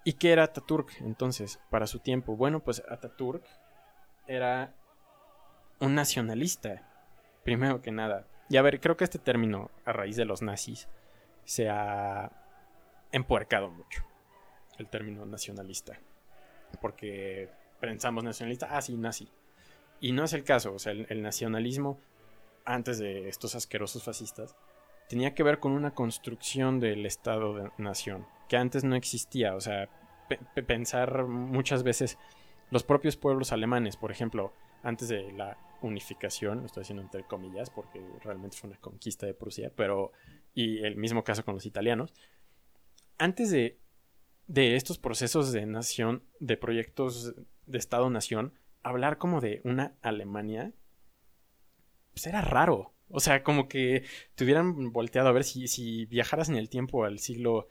¿Y 0.04 0.14
qué 0.14 0.32
era 0.32 0.44
Ataturk 0.44 0.90
entonces 1.00 1.60
para 1.70 1.86
su 1.86 1.98
tiempo? 1.98 2.36
Bueno, 2.36 2.60
pues 2.60 2.82
Ataturk 2.88 3.44
era 4.26 4.74
un 5.80 5.94
nacionalista, 5.94 6.88
primero 7.44 7.82
que 7.82 7.90
nada. 7.90 8.26
Y 8.48 8.56
a 8.56 8.62
ver, 8.62 8.80
creo 8.80 8.96
que 8.96 9.04
este 9.04 9.18
término, 9.18 9.70
a 9.84 9.92
raíz 9.92 10.16
de 10.16 10.24
los 10.24 10.40
nazis, 10.40 10.88
se 11.44 11.68
ha 11.68 12.30
empuercado 13.12 13.70
mucho. 13.70 14.02
El 14.78 14.88
término 14.88 15.26
nacionalista. 15.26 15.98
Porque 16.80 17.50
pensamos 17.80 18.24
nacionalista, 18.24 18.68
ah, 18.70 18.80
sí, 18.80 18.96
nazi. 18.96 19.28
Y 20.00 20.12
no 20.12 20.24
es 20.24 20.32
el 20.32 20.44
caso, 20.44 20.74
o 20.74 20.78
sea, 20.78 20.92
el, 20.92 21.22
nacionalismo, 21.22 22.00
antes 22.64 22.98
de 22.98 23.28
estos 23.28 23.54
asquerosos 23.54 24.04
fascistas, 24.04 24.54
tenía 25.08 25.34
que 25.34 25.42
ver 25.42 25.58
con 25.58 25.72
una 25.72 25.94
construcción 25.94 26.80
del 26.80 27.06
Estado-nación, 27.06 28.26
que 28.48 28.56
antes 28.56 28.84
no 28.84 28.94
existía, 28.94 29.54
o 29.54 29.60
sea, 29.60 29.88
pensar 30.66 31.24
muchas 31.26 31.82
veces 31.82 32.18
los 32.70 32.84
propios 32.84 33.16
pueblos 33.16 33.52
alemanes, 33.52 33.96
por 33.96 34.10
ejemplo, 34.10 34.52
antes 34.82 35.08
de 35.08 35.32
la 35.32 35.56
unificación, 35.80 36.60
lo 36.60 36.66
estoy 36.66 36.82
haciendo 36.82 37.02
entre 37.02 37.24
comillas 37.24 37.70
porque 37.70 38.00
realmente 38.22 38.56
fue 38.56 38.70
una 38.70 38.78
conquista 38.78 39.26
de 39.26 39.34
Prusia, 39.34 39.72
pero 39.74 40.12
y 40.54 40.78
el 40.84 40.96
mismo 40.96 41.24
caso 41.24 41.44
con 41.44 41.54
los 41.54 41.66
italianos, 41.66 42.14
antes 43.16 43.50
de, 43.50 43.78
de 44.46 44.76
estos 44.76 44.98
procesos 44.98 45.52
de 45.52 45.66
nación, 45.66 46.22
de 46.40 46.56
proyectos 46.56 47.34
de 47.66 47.78
Estado-nación, 47.78 48.52
hablar 48.82 49.18
como 49.18 49.40
de 49.40 49.60
una 49.64 49.96
Alemania, 50.02 50.72
pues 52.12 52.26
era 52.26 52.40
raro. 52.40 52.94
O 53.10 53.20
sea, 53.20 53.42
como 53.42 53.68
que 53.68 54.04
te 54.34 54.44
hubieran 54.44 54.92
volteado 54.92 55.28
a 55.28 55.32
ver 55.32 55.44
si, 55.44 55.66
si 55.68 56.06
viajaras 56.06 56.48
en 56.48 56.56
el 56.56 56.68
tiempo 56.68 57.04
al 57.04 57.18
siglo 57.18 57.68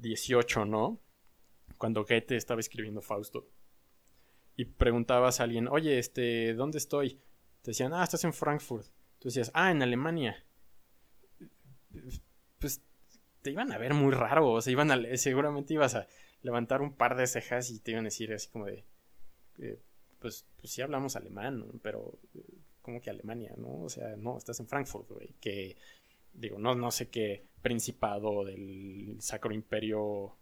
XVIII, 0.00 0.64
¿no? 0.66 1.00
Cuando 1.78 2.04
Goethe 2.04 2.36
estaba 2.36 2.60
escribiendo 2.60 3.00
Fausto. 3.00 3.48
Y 4.56 4.64
preguntabas 4.64 5.40
a 5.40 5.44
alguien, 5.44 5.68
oye, 5.68 5.98
este, 5.98 6.54
¿dónde 6.54 6.78
estoy? 6.78 7.20
Te 7.62 7.70
decían, 7.70 7.92
ah, 7.94 8.02
estás 8.02 8.24
en 8.24 8.32
Frankfurt. 8.32 8.86
Tú 9.18 9.28
decías, 9.28 9.50
ah, 9.54 9.70
en 9.70 9.82
Alemania. 9.82 10.44
Pues 12.58 12.82
te 13.42 13.50
iban 13.50 13.72
a 13.72 13.78
ver 13.78 13.94
muy 13.94 14.12
raro, 14.12 14.50
o 14.52 14.60
sea, 14.60 14.72
iban 14.72 14.90
a, 14.90 15.16
seguramente 15.16 15.74
ibas 15.74 15.94
a 15.94 16.06
levantar 16.42 16.82
un 16.82 16.94
par 16.94 17.16
de 17.16 17.26
cejas 17.26 17.70
y 17.70 17.80
te 17.80 17.92
iban 17.92 18.04
a 18.04 18.08
decir 18.08 18.32
así 18.32 18.48
como 18.48 18.66
de, 18.66 18.84
eh, 19.58 19.82
pues, 20.20 20.46
pues 20.60 20.72
sí 20.72 20.82
hablamos 20.82 21.16
alemán, 21.16 21.80
pero 21.82 22.18
como 22.82 23.00
que 23.00 23.10
Alemania, 23.10 23.54
¿no? 23.56 23.82
O 23.82 23.88
sea, 23.88 24.16
no, 24.16 24.38
estás 24.38 24.60
en 24.60 24.68
Frankfurt, 24.68 25.08
güey, 25.10 25.34
que 25.40 25.76
digo, 26.32 26.58
no, 26.58 26.74
no 26.74 26.90
sé 26.90 27.08
qué 27.08 27.46
principado 27.62 28.44
del 28.44 29.16
Sacro 29.20 29.52
Imperio 29.52 30.36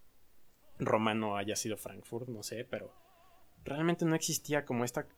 romano 0.79 1.37
haya 1.37 1.57
sido 1.57 1.77
Frankfurt, 1.77 2.29
no 2.29 2.43
sé, 2.43 2.65
pero 2.65 2.93
realmente 3.65 4.05
no 4.05 4.15
existía 4.15 4.65
como 4.65 4.85
esta 4.85 5.09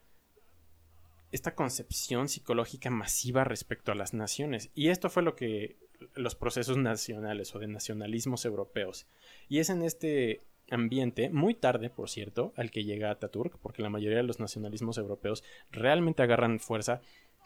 esta 1.33 1.55
concepción 1.55 2.29
psicológica 2.29 2.91
masiva 2.91 3.45
respecto 3.45 3.93
a 3.93 3.95
las 3.95 4.15
naciones. 4.15 4.71
Y 4.75 4.89
esto 4.89 5.09
fue 5.11 5.23
lo 5.23 5.37
que 5.37 5.77
los 6.15 6.35
procesos 6.35 6.77
nacionales 6.77 7.55
o 7.55 7.59
de 7.59 7.69
nacionalismos 7.69 8.45
europeos. 8.45 9.07
Y 9.49 9.59
es 9.59 9.71
en 9.71 9.83
este 9.83 10.41
ambiente, 10.71 11.31
muy 11.31 11.55
tarde, 11.55 11.91
por 11.91 12.09
cierto, 12.09 12.53
al 12.57 12.71
que 12.71 12.85
llega 12.85 13.11
Ataturk, 13.11 13.59
porque 13.59 13.83
la 13.83 13.91
mayoría 13.91 14.19
de 14.19 14.25
los 14.25 14.41
nacionalismos 14.41 14.99
europeos 14.99 15.45
realmente 15.71 16.23
agarran 16.23 16.61
fuerza 16.61 17.01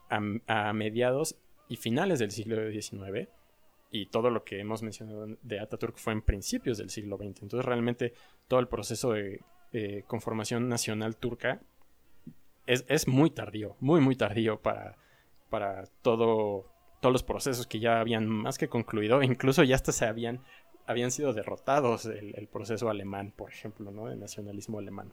a, 0.08 0.72
mediados 0.72 1.36
y 1.68 1.76
finales 1.76 2.18
del 2.18 2.30
siglo 2.30 2.70
XIX, 2.70 3.28
y 3.90 4.06
todo 4.06 4.30
lo 4.30 4.44
que 4.44 4.60
hemos 4.60 4.82
mencionado 4.82 5.26
de 5.42 5.60
Ataturk 5.60 5.96
fue 5.96 6.12
en 6.12 6.22
principios 6.22 6.78
del 6.78 6.90
siglo 6.90 7.16
XX. 7.16 7.42
Entonces, 7.42 7.64
realmente 7.64 8.12
todo 8.48 8.60
el 8.60 8.68
proceso 8.68 9.12
de 9.12 10.04
conformación 10.06 10.68
nacional 10.68 11.16
turca 11.16 11.60
es, 12.66 13.08
muy 13.08 13.30
tardío, 13.30 13.76
muy, 13.80 14.00
muy 14.00 14.16
tardío 14.16 14.60
para, 14.60 14.96
para 15.50 15.84
todo 16.02 16.72
todos 17.00 17.12
los 17.12 17.22
procesos 17.22 17.66
que 17.66 17.80
ya 17.80 18.00
habían 18.00 18.26
más 18.26 18.56
que 18.56 18.70
concluido, 18.70 19.22
incluso 19.22 19.62
ya 19.62 19.74
hasta 19.74 19.92
se 19.92 20.06
habían, 20.06 20.40
habían 20.86 21.10
sido 21.10 21.32
derrotados 21.32 22.06
el, 22.06 22.48
proceso 22.48 22.88
alemán, 22.88 23.32
por 23.34 23.50
ejemplo, 23.50 23.90
¿no? 23.90 24.10
El 24.10 24.20
nacionalismo 24.20 24.78
alemán. 24.78 25.12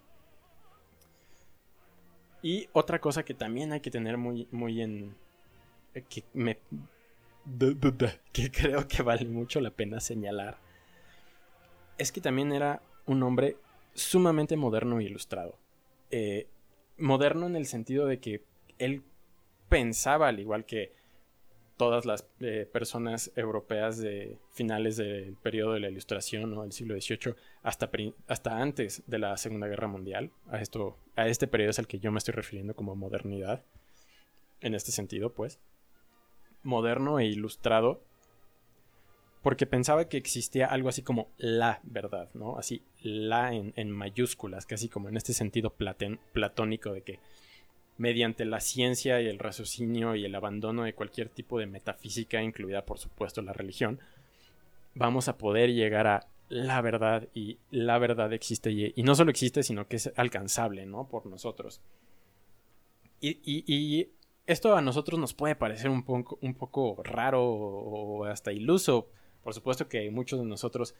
Y 2.41 2.67
otra 2.73 2.99
cosa 2.99 3.23
que 3.23 3.33
también 3.33 3.71
hay 3.71 3.81
que 3.81 3.91
tener 3.91 4.17
muy, 4.17 4.47
muy 4.51 4.81
en... 4.81 5.15
que 5.93 6.23
me... 6.33 6.57
que 8.31 8.51
creo 8.51 8.87
que 8.87 9.03
vale 9.03 9.25
mucho 9.25 9.61
la 9.61 9.71
pena 9.71 9.99
señalar, 9.99 10.57
es 11.97 12.11
que 12.11 12.21
también 12.21 12.51
era 12.51 12.81
un 13.05 13.23
hombre 13.23 13.57
sumamente 13.93 14.57
moderno 14.57 14.99
e 14.99 15.03
ilustrado. 15.03 15.57
Eh, 16.09 16.47
moderno 16.97 17.45
en 17.45 17.55
el 17.55 17.65
sentido 17.65 18.05
de 18.05 18.19
que 18.19 18.43
él 18.77 19.03
pensaba, 19.69 20.27
al 20.27 20.39
igual 20.39 20.65
que 20.65 20.93
todas 21.77 22.05
las 22.05 22.27
eh, 22.39 22.69
personas 22.71 23.31
europeas 23.35 23.97
de 23.97 24.37
finales 24.51 24.97
del 24.97 25.35
periodo 25.41 25.73
de 25.73 25.79
la 25.79 25.89
Ilustración 25.89 26.57
o 26.57 26.61
del 26.61 26.71
siglo 26.71 26.99
XVIII 26.99 27.35
hasta, 27.63 27.89
hasta 28.27 28.57
antes 28.61 29.03
de 29.07 29.19
la 29.19 29.35
Segunda 29.37 29.67
Guerra 29.67 29.87
Mundial. 29.87 30.31
A, 30.49 30.61
esto, 30.61 30.97
a 31.15 31.27
este 31.27 31.47
periodo 31.47 31.71
es 31.71 31.79
al 31.79 31.87
que 31.87 31.99
yo 31.99 32.11
me 32.11 32.19
estoy 32.19 32.33
refiriendo 32.33 32.75
como 32.75 32.95
modernidad. 32.95 33.63
En 34.59 34.75
este 34.75 34.91
sentido, 34.91 35.33
pues. 35.33 35.59
Moderno 36.63 37.19
e 37.19 37.25
ilustrado. 37.25 38.03
Porque 39.41 39.65
pensaba 39.65 40.07
que 40.07 40.17
existía 40.17 40.67
algo 40.67 40.87
así 40.87 41.01
como 41.01 41.31
la 41.37 41.79
verdad, 41.81 42.29
¿no? 42.35 42.59
Así, 42.59 42.83
la 43.01 43.55
en, 43.55 43.73
en 43.75 43.89
mayúsculas, 43.89 44.67
casi 44.67 44.87
como 44.87 45.09
en 45.09 45.17
este 45.17 45.33
sentido 45.33 45.73
platónico 45.73 46.93
de 46.93 47.01
que 47.01 47.19
mediante 48.01 48.45
la 48.45 48.59
ciencia 48.59 49.21
y 49.21 49.27
el 49.27 49.37
raciocinio 49.37 50.15
y 50.15 50.25
el 50.25 50.33
abandono 50.33 50.85
de 50.85 50.95
cualquier 50.95 51.29
tipo 51.29 51.59
de 51.59 51.67
metafísica, 51.67 52.41
incluida 52.41 52.83
por 52.83 52.97
supuesto 52.97 53.43
la 53.43 53.53
religión, 53.53 53.99
vamos 54.95 55.27
a 55.27 55.37
poder 55.37 55.71
llegar 55.71 56.07
a 56.07 56.27
la 56.49 56.81
verdad 56.81 57.27
y 57.35 57.59
la 57.69 57.99
verdad 57.99 58.33
existe 58.33 58.71
y, 58.71 59.03
no 59.03 59.13
solo 59.13 59.29
existe, 59.29 59.61
sino 59.61 59.87
que 59.87 59.97
es 59.97 60.11
alcanzable, 60.15 60.87
¿no? 60.87 61.07
Por 61.07 61.27
nosotros. 61.27 61.79
Y, 63.21 64.09
esto 64.47 64.75
a 64.75 64.81
nosotros 64.81 65.19
nos 65.19 65.35
puede 65.35 65.55
parecer 65.55 65.91
un 65.91 66.03
poco, 66.03 66.39
un 66.41 66.55
poco 66.55 67.03
raro 67.03 67.45
o 67.45 68.25
hasta 68.25 68.51
iluso. 68.51 69.09
Por 69.43 69.53
supuesto 69.53 69.87
que 69.87 70.09
muchos 70.09 70.39
de 70.39 70.45
nosotros 70.45 70.95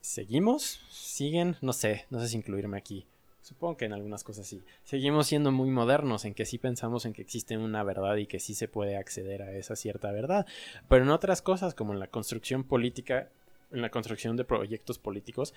seguimos, 0.00 0.80
siguen, 0.90 1.56
no 1.60 1.72
sé, 1.72 2.04
no 2.10 2.18
sé 2.18 2.26
si 2.26 2.36
incluirme 2.36 2.76
aquí. 2.76 3.06
Supongo 3.42 3.76
que 3.76 3.86
en 3.86 3.92
algunas 3.92 4.22
cosas 4.22 4.46
sí. 4.46 4.62
Seguimos 4.84 5.26
siendo 5.26 5.50
muy 5.50 5.68
modernos 5.68 6.24
en 6.24 6.32
que 6.32 6.46
sí 6.46 6.58
pensamos 6.58 7.04
en 7.04 7.12
que 7.12 7.22
existe 7.22 7.58
una 7.58 7.82
verdad 7.82 8.16
y 8.16 8.26
que 8.26 8.38
sí 8.38 8.54
se 8.54 8.68
puede 8.68 8.96
acceder 8.96 9.42
a 9.42 9.52
esa 9.52 9.74
cierta 9.74 10.12
verdad. 10.12 10.46
Pero 10.88 11.02
en 11.02 11.10
otras 11.10 11.42
cosas, 11.42 11.74
como 11.74 11.92
en 11.92 11.98
la 11.98 12.06
construcción 12.06 12.62
política, 12.62 13.30
en 13.72 13.82
la 13.82 13.90
construcción 13.90 14.36
de 14.36 14.44
proyectos 14.44 15.00
políticos, 15.00 15.54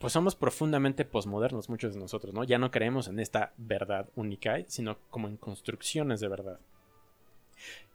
pues 0.00 0.12
somos 0.12 0.34
profundamente 0.34 1.04
posmodernos 1.04 1.68
muchos 1.68 1.94
de 1.94 2.00
nosotros, 2.00 2.34
¿no? 2.34 2.42
Ya 2.42 2.58
no 2.58 2.72
creemos 2.72 3.06
en 3.06 3.20
esta 3.20 3.52
verdad 3.56 4.08
única, 4.16 4.58
sino 4.66 4.98
como 5.10 5.28
en 5.28 5.36
construcciones 5.36 6.18
de 6.18 6.28
verdad. 6.28 6.58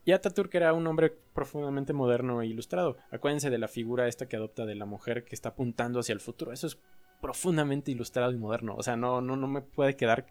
Y 0.06 0.12
Ataturk 0.12 0.54
era 0.56 0.74
un 0.74 0.86
hombre 0.88 1.16
profundamente 1.34 1.94
moderno 1.94 2.42
e 2.42 2.48
ilustrado. 2.48 2.98
Acuérdense 3.10 3.50
de 3.50 3.58
la 3.58 3.70
figura 3.70 4.08
esta 4.08 4.28
que 4.28 4.36
adopta 4.36 4.66
de 4.66 4.76
la 4.76 4.86
mujer 4.86 5.24
que 5.24 5.36
está 5.36 5.50
apuntando 5.50 6.00
hacia 6.00 6.14
el 6.14 6.20
futuro. 6.20 6.52
Eso 6.52 6.68
es 6.68 6.78
profundamente 7.24 7.90
ilustrado 7.90 8.34
y 8.34 8.38
moderno. 8.38 8.76
O 8.76 8.84
sea, 8.84 8.98
no, 8.98 9.22
no, 9.22 9.38
no 9.38 9.48
me 9.48 9.62
puede 9.62 9.96
quedar. 9.96 10.28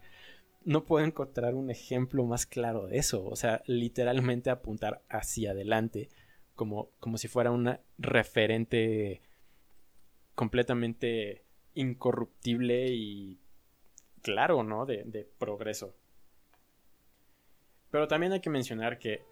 No 0.63 0.85
puedo 0.85 1.03
encontrar 1.03 1.55
un 1.55 1.71
ejemplo 1.71 2.23
más 2.23 2.45
claro 2.45 2.85
de 2.85 2.99
eso. 2.99 3.25
O 3.25 3.35
sea, 3.35 3.63
literalmente 3.65 4.51
apuntar 4.51 5.01
hacia 5.09 5.51
adelante. 5.51 6.09
Como, 6.55 6.91
como 6.99 7.17
si 7.17 7.27
fuera 7.27 7.49
una 7.49 7.79
referente 7.97 9.23
completamente 10.35 11.43
incorruptible 11.73 12.89
y 12.89 13.39
claro, 14.21 14.63
¿no? 14.63 14.85
De, 14.85 15.03
de 15.03 15.27
progreso. 15.39 15.95
Pero 17.89 18.07
también 18.07 18.33
hay 18.33 18.39
que 18.39 18.51
mencionar 18.51 18.99
que 18.99 19.23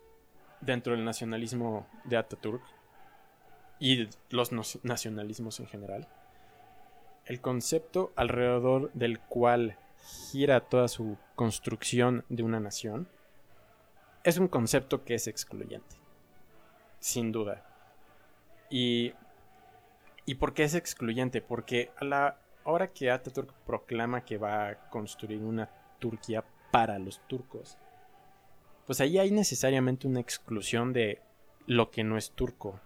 dentro 0.61 0.93
del 0.95 1.05
nacionalismo 1.05 1.87
de 2.05 2.17
Ataturk 2.17 2.63
y 3.79 4.09
los 4.31 4.51
nacionalismos 4.83 5.59
en 5.59 5.67
general, 5.67 6.07
el 7.31 7.39
concepto 7.39 8.11
alrededor 8.17 8.91
del 8.91 9.17
cual 9.21 9.77
gira 10.29 10.59
toda 10.59 10.89
su 10.89 11.17
construcción 11.35 12.25
de 12.27 12.43
una 12.43 12.59
nación 12.59 13.07
es 14.25 14.37
un 14.37 14.49
concepto 14.49 15.05
que 15.05 15.15
es 15.15 15.27
excluyente. 15.27 15.95
Sin 16.99 17.31
duda. 17.31 17.63
Y, 18.69 19.13
¿Y 20.25 20.35
por 20.35 20.53
qué 20.53 20.63
es 20.63 20.75
excluyente? 20.75 21.41
Porque 21.41 21.91
a 21.95 22.03
la 22.03 22.37
hora 22.65 22.91
que 22.91 23.09
Ataturk 23.09 23.53
proclama 23.65 24.25
que 24.25 24.37
va 24.37 24.67
a 24.67 24.89
construir 24.89 25.41
una 25.41 25.69
Turquía 25.99 26.43
para 26.69 26.99
los 26.99 27.25
turcos, 27.27 27.77
pues 28.85 28.99
ahí 28.99 29.17
hay 29.17 29.31
necesariamente 29.31 30.05
una 30.05 30.19
exclusión 30.19 30.91
de 30.91 31.21
lo 31.65 31.91
que 31.91 32.03
no 32.03 32.17
es 32.17 32.31
turco. 32.31 32.81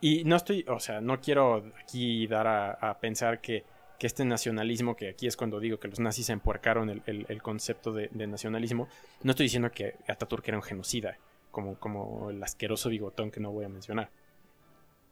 Y 0.00 0.24
no 0.24 0.36
estoy, 0.36 0.64
o 0.68 0.78
sea, 0.78 1.00
no 1.00 1.20
quiero 1.20 1.72
aquí 1.82 2.26
dar 2.26 2.46
a, 2.46 2.98
pensar 3.00 3.40
que, 3.40 3.64
este 4.00 4.24
nacionalismo, 4.24 4.94
que 4.94 5.08
aquí 5.08 5.26
es 5.26 5.36
cuando 5.36 5.58
digo 5.58 5.80
que 5.80 5.88
los 5.88 5.98
nazis 5.98 6.30
empuercaron 6.30 6.88
el, 6.88 7.26
el, 7.28 7.42
concepto 7.42 7.92
de, 7.92 8.08
nacionalismo, 8.28 8.86
no 9.24 9.32
estoy 9.32 9.46
diciendo 9.46 9.72
que 9.72 9.96
Ataturk 10.06 10.46
era 10.46 10.56
un 10.56 10.62
genocida, 10.62 11.18
como, 11.50 11.74
como 11.80 12.30
el 12.30 12.40
asqueroso 12.40 12.90
bigotón 12.90 13.32
que 13.32 13.40
no 13.40 13.50
voy 13.50 13.64
a 13.64 13.68
mencionar. 13.68 14.10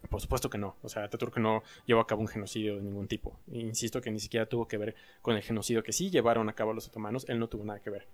Por 0.08 0.20
supuesto 0.20 0.48
que 0.48 0.58
no. 0.58 0.76
O 0.82 0.88
sea, 0.88 1.02
Ataturk 1.02 1.36
no 1.38 1.64
llevó 1.84 2.00
a 2.00 2.06
cabo 2.06 2.20
un 2.20 2.28
genocidio 2.28 2.76
de 2.76 2.82
ningún 2.82 3.08
tipo. 3.08 3.40
Insisto 3.50 4.00
que 4.00 4.12
ni 4.12 4.20
siquiera 4.20 4.46
tuvo 4.46 4.68
que 4.68 4.76
ver 4.76 4.94
con 5.20 5.34
el 5.34 5.42
genocidio 5.42 5.82
que 5.82 5.92
sí 5.92 6.10
llevaron 6.10 6.48
a 6.48 6.52
cabo 6.52 6.72
los 6.72 6.86
otomanos. 6.86 7.24
Él 7.28 7.40
no 7.40 7.48
tuvo 7.48 7.64
nada 7.64 7.80
que 7.80 7.90
ver. 7.90 8.06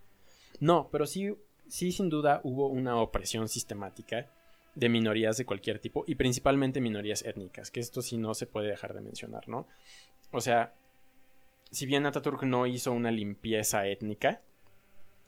No, 0.59 0.89
pero 0.91 1.07
sí, 1.07 1.37
sí 1.69 1.93
sin 1.93 2.09
duda 2.09 2.41
hubo 2.45 2.69
una 2.69 2.97
opresión 2.97 3.49
sistemática 3.49 4.31
de 4.75 4.89
minorías 4.89 5.37
de 5.37 5.45
cualquier 5.45 5.79
tipo 5.79 6.05
y 6.07 6.15
principalmente 6.15 6.81
minorías 6.81 7.23
étnicas, 7.23 7.71
que 7.71 7.81
esto 7.81 8.03
sí 8.03 8.17
no 8.17 8.35
se 8.35 8.47
puede 8.47 8.69
dejar 8.69 8.95
de 8.95 9.01
mencionar, 9.01 9.49
¿no? 9.49 9.67
O 10.31 10.41
sea, 10.41 10.75
si 11.71 11.87
bien 11.87 12.07
Ataturk 12.07 12.43
no 12.45 12.67
hizo 12.67 12.93
una 12.93 13.11
limpieza 13.11 13.87
étnica, 13.87 14.41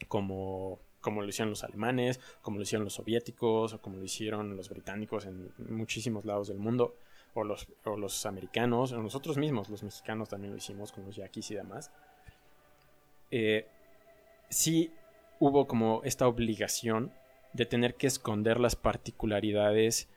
como, 0.08 0.80
como 1.00 1.22
lo 1.22 1.28
hicieron 1.28 1.50
los 1.50 1.64
alemanes, 1.64 2.20
como 2.42 2.56
lo 2.56 2.62
hicieron 2.62 2.84
los 2.84 2.94
soviéticos, 2.94 3.74
o 3.74 3.80
como 3.80 3.96
lo 3.96 4.04
hicieron 4.04 4.56
los 4.56 4.68
británicos 4.68 5.26
en 5.26 5.52
muchísimos 5.58 6.24
lados 6.24 6.48
del 6.48 6.58
mundo, 6.58 6.96
o 7.34 7.44
los, 7.44 7.66
o 7.84 7.96
los 7.96 8.24
americanos, 8.26 8.92
o 8.92 9.02
nosotros 9.02 9.36
mismos, 9.36 9.68
los 9.68 9.82
mexicanos 9.82 10.28
también 10.28 10.52
lo 10.52 10.58
hicimos 10.58 10.92
con 10.92 11.04
los 11.04 11.16
yaquis 11.16 11.50
y 11.50 11.54
demás, 11.54 11.90
eh, 13.30 13.66
sí 14.48 14.92
hubo 15.40 15.66
como 15.66 16.02
esta 16.04 16.28
obligación 16.28 17.12
de 17.54 17.66
tener 17.66 17.94
que 17.94 18.06
esconder 18.06 18.60
las 18.60 18.76
particularidades 18.76 20.08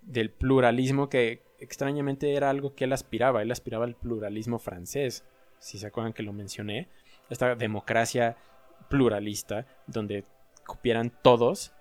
del 0.00 0.30
pluralismo 0.30 1.08
que 1.08 1.42
extrañamente 1.58 2.34
era 2.34 2.48
algo 2.50 2.74
que 2.74 2.84
él 2.84 2.92
aspiraba. 2.92 3.42
Él 3.42 3.50
aspiraba 3.50 3.84
al 3.84 3.96
pluralismo 3.96 4.58
francés, 4.58 5.24
si 5.58 5.78
se 5.78 5.86
acuerdan 5.86 6.12
que 6.12 6.22
lo 6.22 6.32
mencioné. 6.32 6.88
Esta 7.28 7.56
democracia 7.56 8.36
pluralista 8.88 9.66
donde 9.86 10.24
cupieran 10.66 11.12
todos. 11.22 11.72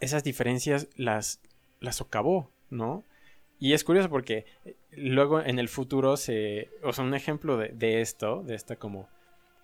Esas 0.00 0.22
diferencias 0.22 0.88
las, 0.96 1.40
las 1.80 1.96
socavó, 1.96 2.50
¿no? 2.70 3.04
Y 3.58 3.72
es 3.72 3.84
curioso 3.84 4.10
porque 4.10 4.44
eh, 4.64 4.76
luego 4.90 5.40
en 5.40 5.58
el 5.58 5.68
futuro 5.68 6.16
se... 6.16 6.70
O 6.82 6.92
sea, 6.92 7.04
un 7.04 7.14
ejemplo 7.14 7.56
de, 7.56 7.68
de 7.68 8.00
esto, 8.00 8.42
de 8.42 8.54
esta 8.54 8.76
como 8.76 9.08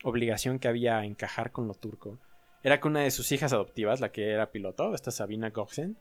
obligación 0.05 0.61
que 0.61 0.69
había 0.69 0.99
a 0.99 1.05
encajar 1.05 1.51
con 1.51 1.66
lo 1.66 1.74
turco, 1.74 2.19
era 2.63 2.81
que 2.81 2.89
una 2.89 3.01
de 3.01 3.11
sus 3.11 3.31
hijas 3.33 3.53
adoptivas, 3.53 4.01
la 4.01 4.11
que 4.11 4.31
era 4.31 4.51
piloto, 4.51 4.95
esta 4.95 5.11
Sabina 5.11 5.51
Goxen, 5.51 5.97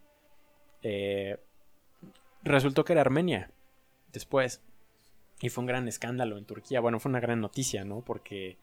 eh, 0.81 1.37
resultó 2.43 2.83
que 2.83 2.93
era 2.93 3.01
armenia 3.01 3.51
después. 4.11 4.61
Y 5.39 5.49
fue 5.49 5.61
un 5.61 5.67
gran 5.67 5.87
escándalo 5.87 6.37
en 6.37 6.45
Turquía. 6.45 6.79
Bueno, 6.79 6.99
fue 6.99 7.09
una 7.09 7.19
gran 7.19 7.41
noticia, 7.41 7.85
¿no? 7.85 8.01
Porque 8.01 8.57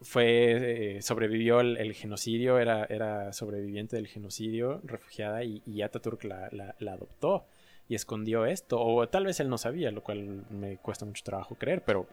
fue 0.00 0.96
eh, 0.96 1.02
sobrevivió 1.02 1.60
el, 1.60 1.92
genocidio, 1.94 2.58
era, 2.58 2.84
era 2.84 3.32
sobreviviente 3.32 3.96
del 3.96 4.06
genocidio, 4.06 4.80
refugiada, 4.84 5.42
y, 5.42 5.60
y 5.66 5.82
Ataturk 5.82 6.22
la, 6.24 6.48
la, 6.52 6.92
adoptó 6.92 7.46
y 7.88 7.96
escondió 7.96 8.46
esto. 8.46 8.80
O 8.80 9.08
tal 9.08 9.26
vez 9.26 9.40
él 9.40 9.48
no 9.48 9.58
sabía, 9.58 9.90
lo 9.90 10.04
cual 10.04 10.44
me 10.50 10.76
cuesta 10.76 11.04
mucho 11.04 11.24
trabajo 11.24 11.56
creer, 11.56 11.82
pero 11.84 12.06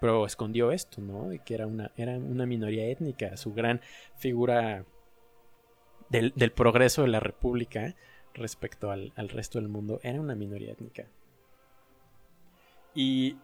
pero 0.00 0.26
escondió 0.26 0.72
esto, 0.72 1.00
¿no? 1.00 1.28
De 1.28 1.40
que 1.40 1.54
era 1.54 1.66
una, 1.66 1.92
era 1.96 2.16
una 2.16 2.46
minoría 2.46 2.86
étnica, 2.86 3.36
su 3.36 3.52
gran 3.52 3.80
figura 4.16 4.84
del, 6.08 6.32
progreso 6.52 7.02
de 7.02 7.08
la 7.08 7.20
República 7.20 7.94
respecto 8.34 8.90
al, 8.90 9.12
resto 9.16 9.58
del 9.58 9.68
mundo 9.68 10.00
era 10.02 10.20
una 10.20 10.34
minoría 10.34 10.72
étnica. 10.72 11.06
Y, 12.94 13.36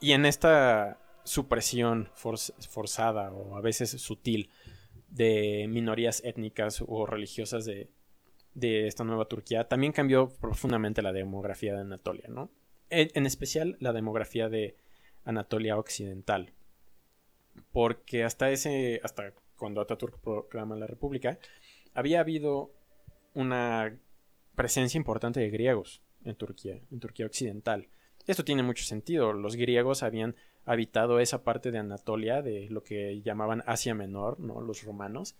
y 0.00 0.12
en 0.12 0.26
esta 0.26 0.98
supresión 1.24 2.10
forzada 2.14 3.32
o 3.32 3.56
a 3.56 3.60
veces 3.60 3.90
sutil 3.90 4.50
de 5.08 5.66
minorías 5.68 6.22
étnicas 6.24 6.82
o 6.86 7.06
religiosas 7.06 7.64
de, 7.64 7.90
de 8.58 8.86
esta 8.86 9.04
nueva 9.04 9.26
Turquía, 9.26 9.68
también 9.68 9.92
cambió 9.92 10.28
profundamente 10.28 11.02
la 11.02 11.12
demografía 11.12 11.74
de 11.74 11.80
Anatolia, 11.80 12.28
¿no? 12.28 12.50
En, 12.90 13.26
especial 13.26 13.76
la 13.80 13.92
demografía 13.92 14.48
de 14.48 14.76
Anatolia 15.28 15.76
Occidental. 15.76 16.52
Porque 17.70 18.24
hasta 18.24 18.50
ese. 18.50 19.00
hasta 19.04 19.34
cuando 19.56 19.80
Ataturk 19.80 20.18
proclama 20.20 20.74
la 20.76 20.86
República, 20.86 21.38
había 21.92 22.20
habido 22.20 22.70
una 23.34 23.98
presencia 24.54 24.96
importante 24.96 25.40
de 25.40 25.50
griegos 25.50 26.00
en 26.24 26.34
Turquía, 26.34 26.80
en 26.90 27.00
Turquía 27.00 27.26
Occidental. 27.26 27.88
Esto 28.26 28.44
tiene 28.44 28.62
mucho 28.62 28.84
sentido. 28.84 29.32
Los 29.32 29.56
griegos 29.56 30.02
habían 30.02 30.34
habitado 30.64 31.20
esa 31.20 31.44
parte 31.44 31.70
de 31.70 31.78
Anatolia, 31.78 32.40
de 32.40 32.68
lo 32.70 32.82
que 32.82 33.20
llamaban 33.20 33.62
Asia 33.66 33.94
Menor, 33.94 34.40
¿no? 34.40 34.60
Los 34.60 34.82
romanos, 34.84 35.34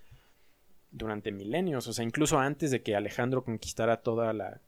durante 0.91 1.33
milenios. 1.33 1.87
O 1.87 1.93
sea, 1.93 2.05
incluso 2.05 2.39
antes 2.39 2.71
de 2.71 2.83
que 2.83 2.95
Alejandro 2.95 3.43
conquistara 3.43 4.03
toda 4.03 4.33
la. 4.33 4.61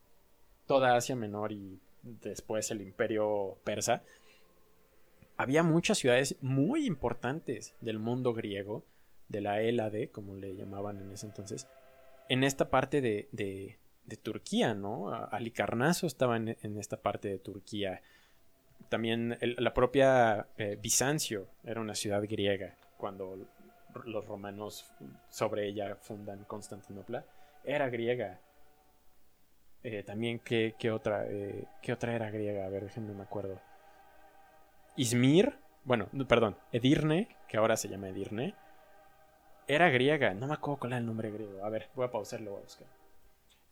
toda 0.66 0.96
Asia 0.96 1.16
Menor 1.16 1.52
y 1.52 1.78
después 2.02 2.70
el 2.70 2.80
imperio 2.80 3.58
persa. 3.64 4.02
Había 5.40 5.62
muchas 5.62 5.96
ciudades 5.96 6.36
muy 6.42 6.84
importantes 6.84 7.74
del 7.80 7.98
mundo 7.98 8.34
griego, 8.34 8.84
de 9.28 9.40
la 9.40 9.62
Hélade, 9.62 10.10
como 10.10 10.34
le 10.36 10.54
llamaban 10.54 11.00
en 11.00 11.10
ese 11.12 11.24
entonces, 11.24 11.66
en 12.28 12.44
esta 12.44 12.68
parte 12.68 13.00
de, 13.00 13.30
de, 13.32 13.78
Turquía, 14.22 14.74
¿no? 14.74 15.08
Alicarnaso 15.08 16.06
estaba 16.06 16.36
en, 16.36 16.76
esta 16.78 17.00
parte 17.00 17.28
de 17.28 17.38
Turquía. 17.38 18.02
También 18.90 19.38
la 19.40 19.72
propia 19.72 20.48
eh, 20.58 20.76
Bizancio 20.78 21.48
era 21.64 21.80
una 21.80 21.94
ciudad 21.94 22.22
griega 22.28 22.76
cuando 22.98 23.38
los 24.04 24.26
romanos 24.26 24.92
sobre 25.30 25.68
ella 25.68 25.96
fundan 26.02 26.44
Constantinopla. 26.44 27.24
Era 27.64 27.88
griega. 27.88 28.42
Eh, 29.84 30.02
también, 30.02 30.38
¿qué, 30.40 30.74
otra, 30.92 31.24
eh, 31.28 31.64
¿qué 31.80 31.94
otra 31.94 32.14
era 32.14 32.30
griega? 32.30 32.66
A 32.66 32.68
ver, 32.68 32.84
déjenme 32.84 33.14
me 33.14 33.22
acuerdo. 33.22 33.58
Izmir, 35.00 35.54
bueno, 35.84 36.10
perdón, 36.28 36.58
Edirne, 36.72 37.34
que 37.48 37.56
ahora 37.56 37.78
se 37.78 37.88
llama 37.88 38.10
Edirne, 38.10 38.54
era 39.66 39.88
griega. 39.88 40.34
No 40.34 40.46
me 40.46 40.52
acuerdo 40.52 40.80
cuál 40.80 40.92
era 40.92 40.98
el 40.98 41.06
nombre 41.06 41.30
griego. 41.30 41.64
A 41.64 41.70
ver, 41.70 41.88
voy 41.94 42.04
a 42.04 42.10
pausarlo, 42.10 42.50
voy 42.50 42.60
a 42.60 42.64
buscar. 42.64 42.86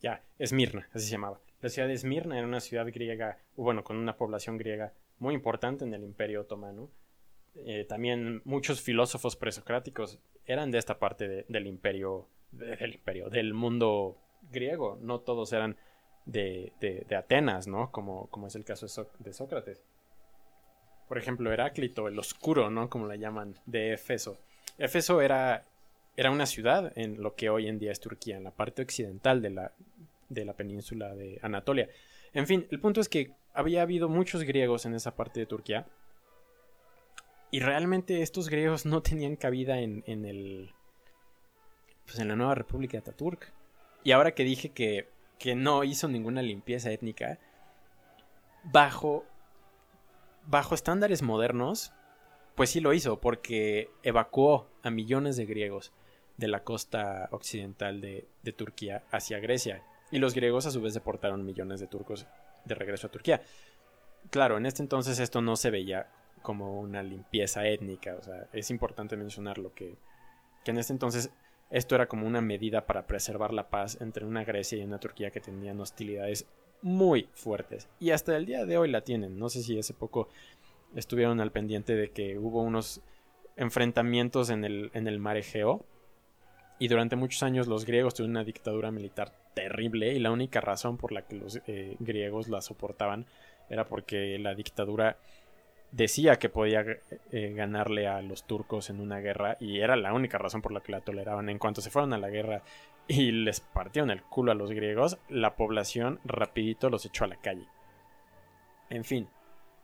Ya, 0.01 0.23
Esmirna, 0.39 0.89
así 0.91 1.05
se 1.05 1.11
llamaba. 1.11 1.39
La 1.61 1.69
ciudad 1.69 1.87
de 1.87 1.93
Esmirna 1.93 2.35
era 2.35 2.47
una 2.47 2.59
ciudad 2.59 2.87
griega, 2.87 3.37
bueno, 3.55 3.83
con 3.83 3.97
una 3.97 4.17
población 4.17 4.57
griega 4.57 4.91
muy 5.19 5.35
importante 5.35 5.85
en 5.85 5.93
el 5.93 6.03
Imperio 6.03 6.41
Otomano. 6.41 6.89
Eh, 7.53 7.85
también 7.87 8.41
muchos 8.43 8.81
filósofos 8.81 9.35
presocráticos 9.35 10.17
eran 10.47 10.71
de 10.71 10.79
esta 10.79 10.97
parte 10.97 11.45
del 11.47 11.67
imperio, 11.67 12.27
del 12.51 12.95
imperio, 12.95 13.29
del 13.29 13.53
mundo 13.53 14.17
griego. 14.49 14.97
No 14.99 15.19
todos 15.19 15.53
eran 15.53 15.77
de, 16.25 16.73
de, 16.79 17.15
Atenas, 17.15 17.67
¿no? 17.67 17.91
Como, 17.91 18.31
como, 18.31 18.47
es 18.47 18.55
el 18.55 18.63
caso 18.63 18.87
de, 19.19 19.31
Sócrates. 19.31 19.83
Por 21.09 21.17
ejemplo, 21.17 21.51
Heráclito, 21.51 22.07
el 22.07 22.17
oscuro, 22.17 22.69
¿no? 22.69 22.89
Como 22.89 23.07
le 23.07 23.19
llaman, 23.19 23.55
de 23.65 23.93
Éfeso. 23.93 24.39
Éfeso 24.77 25.21
era 25.21 25.65
era 26.19 26.31
una 26.31 26.45
ciudad 26.45 26.91
en 26.97 27.23
lo 27.23 27.35
que 27.35 27.49
hoy 27.49 27.69
en 27.69 27.79
día 27.79 27.93
es 27.93 28.01
Turquía, 28.01 28.35
en 28.35 28.43
la 28.43 28.51
parte 28.51 28.81
occidental 28.81 29.41
de 29.41 29.51
la, 29.51 29.71
de 30.27 30.43
la 30.43 30.51
península 30.51 31.15
de 31.15 31.39
Anatolia. 31.41 31.87
En 32.33 32.45
fin, 32.45 32.67
el 32.71 32.81
punto 32.81 32.99
es 32.99 33.07
que 33.07 33.31
había 33.53 33.83
habido 33.83 34.09
muchos 34.09 34.43
griegos 34.43 34.85
en 34.85 34.95
esa 34.95 35.15
parte 35.15 35.39
de 35.39 35.45
Turquía. 35.45 35.87
Y 37.51 37.61
realmente 37.61 38.21
estos 38.21 38.49
griegos 38.49 38.85
no 38.85 39.01
tenían 39.01 39.37
cabida 39.37 39.79
en, 39.79 40.03
en 40.07 40.25
el. 40.25 40.71
Pues 42.05 42.19
en 42.19 42.27
la 42.27 42.35
nueva 42.35 42.53
República 42.53 42.97
de 42.97 42.99
Ataturk. 42.99 43.53
Y 44.03 44.11
ahora 44.11 44.35
que 44.35 44.43
dije 44.43 44.71
que, 44.73 45.07
que 45.37 45.55
no 45.55 45.85
hizo 45.85 46.09
ninguna 46.09 46.41
limpieza 46.41 46.91
étnica, 46.91 47.39
bajo. 48.65 49.23
Bajo 50.49 50.73
estándares 50.73 51.21
modernos, 51.21 51.93
pues 52.55 52.71
sí 52.71 52.79
lo 52.79 52.91
hizo, 52.95 53.19
porque 53.19 53.91
evacuó 54.01 54.67
a 54.81 54.89
millones 54.89 55.37
de 55.37 55.45
griegos 55.45 55.93
de 56.37 56.47
la 56.47 56.63
costa 56.63 57.29
occidental 57.29 58.01
de, 58.01 58.27
Turquía 58.57 59.03
hacia 59.11 59.37
Grecia. 59.37 59.83
Y 60.09 60.17
los 60.17 60.33
griegos 60.33 60.65
a 60.65 60.71
su 60.71 60.81
vez 60.81 60.95
deportaron 60.95 61.45
millones 61.45 61.79
de 61.79 61.85
turcos 61.85 62.25
de 62.65 62.73
regreso 62.73 63.05
a 63.05 63.11
Turquía. 63.11 63.43
Claro, 64.31 64.57
en 64.57 64.65
este 64.65 64.81
entonces 64.81 65.19
esto 65.19 65.39
no 65.39 65.55
se 65.55 65.69
veía 65.69 66.07
como 66.41 66.79
una 66.79 67.03
limpieza 67.03 67.67
étnica. 67.67 68.15
O 68.15 68.23
sea, 68.23 68.47
es 68.51 68.71
importante 68.71 69.17
mencionarlo 69.17 69.75
que, 69.75 69.97
que 70.63 70.71
en 70.71 70.79
este 70.79 70.93
entonces 70.93 71.29
esto 71.69 71.93
era 71.93 72.07
como 72.07 72.25
una 72.25 72.41
medida 72.41 72.87
para 72.87 73.05
preservar 73.05 73.53
la 73.53 73.69
paz 73.69 74.01
entre 74.01 74.25
una 74.25 74.43
Grecia 74.45 74.79
y 74.79 74.83
una 74.83 74.99
Turquía 74.99 75.29
que 75.29 75.41
tenían 75.41 75.79
hostilidades 75.79 76.47
muy 76.81 77.27
fuertes. 77.33 77.87
Y 77.99 78.11
hasta 78.11 78.35
el 78.35 78.45
día 78.45 78.65
de 78.65 78.77
hoy 78.77 78.89
la 78.89 79.01
tienen. 79.01 79.37
No 79.37 79.49
sé 79.49 79.63
si 79.63 79.77
hace 79.77 79.93
poco 79.93 80.29
estuvieron 80.95 81.39
al 81.39 81.51
pendiente 81.51 81.95
de 81.95 82.11
que 82.11 82.37
hubo 82.37 82.61
unos 82.61 83.01
enfrentamientos 83.55 84.49
en 84.49 84.63
el, 84.63 84.89
en 84.93 85.07
el 85.07 85.19
mar 85.19 85.37
Egeo 85.37 85.85
y 86.79 86.87
durante 86.87 87.15
muchos 87.15 87.43
años 87.43 87.67
los 87.67 87.85
griegos 87.85 88.13
tuvieron 88.13 88.31
una 88.31 88.43
dictadura 88.43 88.89
militar 88.89 89.33
terrible 89.53 90.13
y 90.13 90.19
la 90.19 90.31
única 90.31 90.61
razón 90.61 90.97
por 90.97 91.11
la 91.11 91.23
que 91.23 91.35
los 91.35 91.59
eh, 91.67 91.97
griegos 91.99 92.47
la 92.47 92.61
soportaban 92.61 93.25
era 93.69 93.85
porque 93.85 94.39
la 94.39 94.55
dictadura 94.55 95.17
decía 95.91 96.37
que 96.37 96.49
podía 96.49 96.85
eh, 97.31 97.53
ganarle 97.53 98.07
a 98.07 98.21
los 98.21 98.45
turcos 98.45 98.89
en 98.89 99.01
una 99.01 99.19
guerra 99.19 99.57
y 99.59 99.79
era 99.79 99.95
la 99.95 100.13
única 100.13 100.37
razón 100.37 100.61
por 100.61 100.71
la 100.71 100.81
que 100.81 100.91
la 100.91 101.01
toleraban. 101.01 101.49
En 101.49 101.59
cuanto 101.59 101.81
se 101.81 101.89
fueron 101.89 102.13
a 102.13 102.17
la 102.17 102.29
guerra 102.29 102.63
y 103.09 103.31
les 103.31 103.59
partieron 103.59 104.11
el 104.11 104.21
culo 104.21 104.51
a 104.51 104.55
los 104.55 104.69
griegos, 104.69 105.17
la 105.29 105.55
población 105.55 106.19
rapidito 106.23 106.91
los 106.91 107.07
echó 107.07 107.23
a 107.23 107.27
la 107.27 107.41
calle. 107.41 107.67
En 108.91 109.03
fin, 109.03 109.27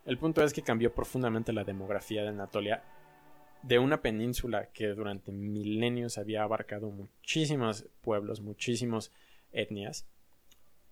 el 0.06 0.20
punto 0.20 0.44
es 0.44 0.54
que 0.54 0.62
cambió 0.62 0.94
profundamente 0.94 1.52
la 1.52 1.64
demografía 1.64 2.22
de 2.22 2.30
Anatolia 2.30 2.84
de 3.64 3.80
una 3.80 4.04
península 4.04 4.70
que 4.72 4.90
durante 4.90 5.32
milenios 5.32 6.20
había 6.20 6.44
abarcado 6.44 6.92
muchísimos 6.92 7.88
pueblos, 8.02 8.42
muchísimas 8.42 9.12
etnias, 9.52 10.06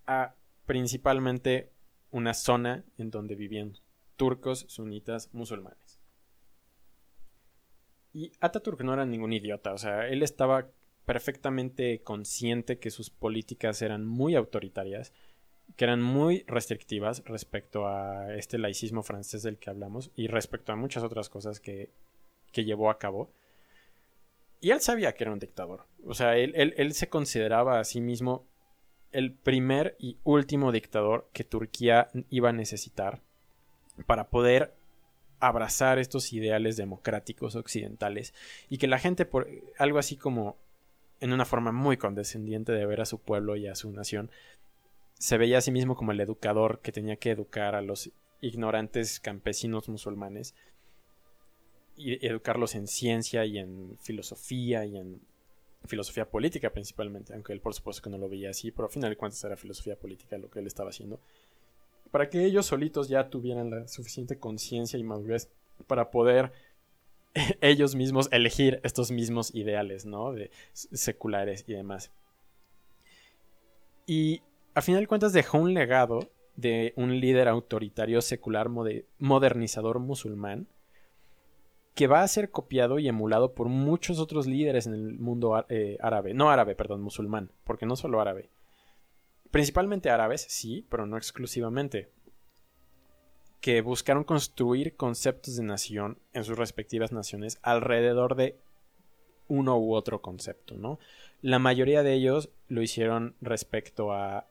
a 0.04 0.34
principalmente 0.66 1.70
una 2.10 2.34
zona 2.34 2.84
en 2.98 3.12
donde 3.12 3.36
vivían 3.36 3.74
turcos, 4.16 4.66
sunitas, 4.68 5.32
musulmanes. 5.32 6.00
Y 8.12 8.32
Ataturk 8.40 8.80
no 8.80 8.92
era 8.92 9.06
ningún 9.06 9.32
idiota, 9.32 9.72
o 9.72 9.78
sea, 9.78 10.08
él 10.08 10.24
estaba 10.24 10.68
perfectamente 11.06 12.00
consciente 12.02 12.78
que 12.78 12.90
sus 12.90 13.10
políticas 13.10 13.82
eran 13.82 14.06
muy 14.06 14.34
autoritarias, 14.34 15.12
que 15.76 15.84
eran 15.84 16.02
muy 16.02 16.44
restrictivas 16.46 17.22
respecto 17.24 17.86
a 17.86 18.34
este 18.34 18.58
laicismo 18.58 19.02
francés 19.02 19.42
del 19.42 19.58
que 19.58 19.70
hablamos 19.70 20.10
y 20.14 20.26
respecto 20.26 20.72
a 20.72 20.76
muchas 20.76 21.02
otras 21.02 21.28
cosas 21.28 21.60
que 21.60 21.90
que 22.54 22.64
llevó 22.64 22.88
a 22.88 22.98
cabo. 22.98 23.30
Y 24.62 24.70
él 24.70 24.80
sabía 24.80 25.12
que 25.12 25.24
era 25.24 25.32
un 25.32 25.38
dictador. 25.38 25.86
O 26.06 26.14
sea, 26.14 26.38
él, 26.38 26.94
se 26.94 27.10
consideraba 27.10 27.80
a 27.80 27.84
sí 27.84 28.00
mismo 28.00 28.46
el 29.12 29.34
primer 29.34 29.96
y 29.98 30.16
último 30.24 30.72
dictador 30.72 31.28
que 31.34 31.44
Turquía 31.44 32.08
iba 32.30 32.48
a 32.48 32.54
necesitar 32.54 33.20
para 34.06 34.30
poder 34.30 34.74
abrazar 35.38 35.98
estos 35.98 36.32
ideales 36.32 36.76
democráticos 36.76 37.54
occidentales 37.54 38.32
y 38.70 38.78
que 38.78 38.86
la 38.86 38.98
gente 38.98 39.26
por 39.26 39.48
algo 39.78 39.98
así 39.98 40.16
como 40.16 40.56
en 41.20 41.32
una 41.32 41.44
forma 41.44 41.72
muy 41.72 41.96
condescendiente 41.96 42.72
de 42.72 42.86
ver 42.86 43.00
a 43.00 43.06
su 43.06 43.18
pueblo 43.18 43.56
y 43.56 43.66
a 43.66 43.74
su 43.74 43.90
nación 43.90 44.30
se 45.14 45.38
veía 45.38 45.58
a 45.58 45.60
sí 45.60 45.70
mismo 45.70 45.96
como 45.96 46.12
el 46.12 46.20
educador 46.20 46.80
que 46.80 46.92
tenía 46.92 47.16
que 47.16 47.30
educar 47.30 47.74
a 47.74 47.82
los 47.82 48.10
ignorantes 48.40 49.20
campesinos 49.20 49.88
musulmanes 49.88 50.54
y 51.96 52.26
educarlos 52.26 52.74
en 52.74 52.86
ciencia 52.86 53.44
y 53.46 53.58
en 53.58 53.96
filosofía 54.02 54.84
y 54.84 54.96
en 54.96 55.20
filosofía 55.86 56.28
política 56.28 56.70
principalmente, 56.70 57.32
aunque 57.34 57.52
él 57.52 57.60
por 57.60 57.74
supuesto 57.74 58.02
que 58.02 58.10
no 58.10 58.18
lo 58.18 58.28
veía 58.28 58.50
así, 58.50 58.70
pero 58.70 58.86
al 58.86 58.92
final 58.92 59.10
de 59.10 59.16
cuentas 59.16 59.42
era 59.44 59.56
filosofía 59.56 59.96
política 59.96 60.36
lo 60.38 60.50
que 60.50 60.58
él 60.58 60.66
estaba 60.66 60.90
haciendo, 60.90 61.20
para 62.10 62.28
que 62.28 62.44
ellos 62.44 62.66
solitos 62.66 63.08
ya 63.08 63.28
tuvieran 63.28 63.70
la 63.70 63.88
suficiente 63.88 64.38
conciencia 64.38 64.98
y 64.98 65.04
madurez 65.04 65.50
para 65.86 66.10
poder 66.10 66.52
ellos 67.60 67.94
mismos 67.94 68.28
elegir 68.32 68.80
estos 68.82 69.10
mismos 69.10 69.54
ideales, 69.54 70.06
¿no? 70.06 70.32
De 70.32 70.50
seculares 70.72 71.64
y 71.66 71.74
demás. 71.74 72.12
Y 74.06 74.42
a 74.74 74.82
final 74.82 75.02
de 75.02 75.06
cuentas 75.06 75.32
dejó 75.32 75.58
un 75.58 75.74
legado 75.74 76.30
de 76.56 76.92
un 76.96 77.20
líder 77.20 77.48
autoritario 77.48 78.20
secular 78.22 78.68
modernizador 79.18 79.98
musulmán 79.98 80.68
que 81.94 82.06
va 82.06 82.22
a 82.22 82.28
ser 82.28 82.50
copiado 82.50 82.98
y 82.98 83.08
emulado 83.08 83.54
por 83.54 83.68
muchos 83.68 84.18
otros 84.18 84.46
líderes 84.46 84.86
en 84.86 84.94
el 84.94 85.18
mundo 85.18 85.64
eh, 85.68 85.96
árabe. 86.00 86.34
No 86.34 86.50
árabe, 86.50 86.74
perdón, 86.74 87.02
musulmán, 87.02 87.52
porque 87.62 87.86
no 87.86 87.94
solo 87.94 88.20
árabe. 88.20 88.50
Principalmente 89.52 90.10
árabes, 90.10 90.44
sí, 90.48 90.84
pero 90.90 91.06
no 91.06 91.16
exclusivamente. 91.16 92.10
Que 93.64 93.80
buscaron 93.80 94.24
construir 94.24 94.94
conceptos 94.94 95.56
de 95.56 95.62
nación 95.62 96.18
en 96.34 96.44
sus 96.44 96.58
respectivas 96.58 97.12
naciones 97.12 97.58
alrededor 97.62 98.34
de 98.34 98.58
uno 99.48 99.78
u 99.78 99.94
otro 99.94 100.20
concepto, 100.20 100.74
¿no? 100.74 100.98
La 101.40 101.58
mayoría 101.58 102.02
de 102.02 102.12
ellos 102.12 102.50
lo 102.68 102.82
hicieron 102.82 103.34
respecto 103.40 104.12
a, 104.12 104.46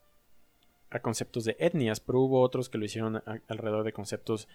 a 0.90 0.98
conceptos 0.98 1.44
de 1.44 1.54
etnias, 1.60 2.00
pero 2.00 2.22
hubo 2.22 2.40
otros 2.40 2.68
que 2.68 2.76
lo 2.76 2.86
hicieron 2.86 3.22
alrededor 3.46 3.84
de 3.84 3.92
conceptos 3.92 4.48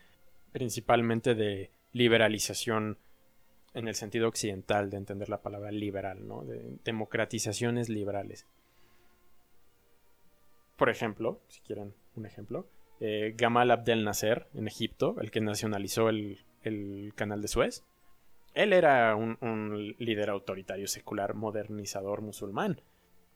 principalmente 0.52 1.36
de 1.36 1.72
liberalización 1.94 2.98
en 3.73 3.88
el 3.88 3.95
sentido 3.95 4.27
occidental 4.27 4.90
de 4.90 4.98
entender 4.98 5.30
la 5.30 5.41
palabra 5.41 5.72
liberal, 5.72 6.27
¿no? 6.27 6.44
De 6.44 6.76
democratizaciones 6.84 7.88
liberales. 7.88 8.45
Por 10.76 10.90
ejemplo, 10.90 11.40
si 11.48 11.61
quieren 11.61 11.94
un 12.18 12.26
ejemplo, 12.26 12.68
eh, 12.99 13.34
Gamal 13.38 13.71
Abdel 13.71 14.03
Nasser 14.03 14.47
en 14.53 14.67
Egipto, 14.67 15.15
el 15.21 15.31
que 15.31 15.41
nacionalizó 15.41 16.09
el, 16.09 16.39
canal 17.15 17.41
de 17.41 17.47
Suez, 17.47 17.84
él 18.53 18.73
era 18.73 19.15
un, 19.15 19.38
un, 19.41 19.95
líder 19.97 20.30
autoritario 20.30 20.88
secular, 20.88 21.34
modernizador 21.34 22.21
musulmán 22.21 22.81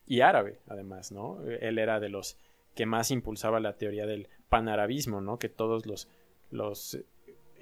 y 0.05 0.21
árabe, 0.21 0.59
además, 0.67 1.11
¿no? 1.11 1.41
Él 1.43 1.79
era 1.79 1.99
de 1.99 2.09
los 2.09 2.37
que 2.75 2.85
más 2.85 3.11
impulsaba 3.11 3.59
la 3.59 3.77
teoría 3.77 4.05
del 4.05 4.27
panarabismo, 4.49 5.21
¿no? 5.21 5.39
Que 5.39 5.49
todos 5.49 5.85
los, 5.85 6.09
los 6.51 6.99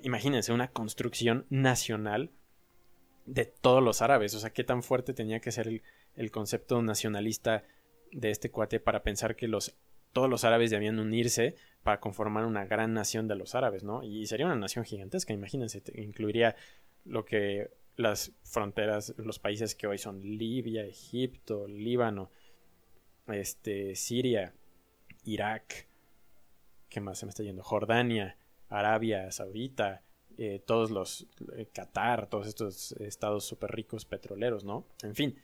imagínense, 0.03 0.53
una 0.53 0.69
construcción 0.69 1.45
nacional 1.49 2.31
de 3.25 3.45
todos 3.45 3.83
los 3.83 4.01
árabes. 4.01 4.33
O 4.35 4.39
sea, 4.39 4.51
qué 4.51 4.63
tan 4.63 4.83
fuerte 4.83 5.13
tenía 5.13 5.39
que 5.39 5.51
ser 5.51 5.67
el, 6.15 6.31
concepto 6.31 6.81
nacionalista 6.81 7.63
de 8.11 8.31
este 8.31 8.51
cuate 8.51 8.79
para 8.79 9.03
pensar 9.03 9.35
que 9.35 9.47
los, 9.47 9.75
todos 10.11 10.29
los 10.29 10.43
árabes 10.43 10.71
debían 10.71 10.99
unirse 10.99 11.55
para 11.83 11.99
conformar 11.99 12.45
una 12.45 12.65
gran 12.65 12.93
nación 12.93 13.27
de 13.27 13.35
los 13.35 13.55
árabes, 13.55 13.83
¿no? 13.83 14.03
Y 14.03 14.25
sería 14.27 14.45
una 14.45 14.55
nación 14.55 14.85
gigantesca, 14.85 15.33
imagínense, 15.33 15.81
incluiría 15.95 16.55
lo 17.05 17.25
que 17.25 17.71
las 17.95 18.31
fronteras, 18.43 19.13
los 19.17 19.39
países 19.39 19.75
que 19.75 19.87
hoy 19.87 19.97
son 19.97 20.21
Libia, 20.21 20.85
Egipto, 20.85 21.67
Líbano, 21.67 22.29
este, 23.27 23.95
Siria, 23.95 24.53
Irak, 25.23 25.87
¿qué 26.89 26.99
más 26.99 27.19
se 27.19 27.25
me 27.25 27.31
está 27.31 27.43
yendo? 27.43 27.63
Jordania, 27.63 28.37
Arabia 28.69 29.31
Saudita, 29.31 30.03
eh, 30.37 30.61
todos 30.65 30.91
los 30.91 31.27
eh, 31.55 31.67
Qatar, 31.73 32.27
todos 32.27 32.47
estos 32.47 32.93
estados 32.93 33.45
súper 33.45 33.71
ricos 33.71 34.05
petroleros, 34.05 34.63
¿no? 34.63 34.85
En 35.03 35.15
fin. 35.15 35.37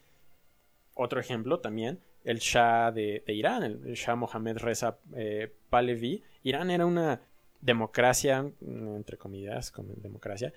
Otro 0.96 1.20
ejemplo 1.20 1.60
también, 1.60 2.00
el 2.28 2.40
Shah 2.40 2.92
de, 2.92 3.24
Irán, 3.28 3.64
el 3.64 3.94
Shah 3.94 4.16
Mohammed 4.16 4.58
Reza 4.58 5.00
eh, 5.16 5.50
Pahlavi. 5.70 6.22
Irán 6.44 6.70
era 6.70 6.86
una 6.86 7.22
democracia, 7.62 8.44
mm, 8.44 8.96
entre 8.98 9.18
comillas, 9.18 9.72
democracia, 9.96 10.52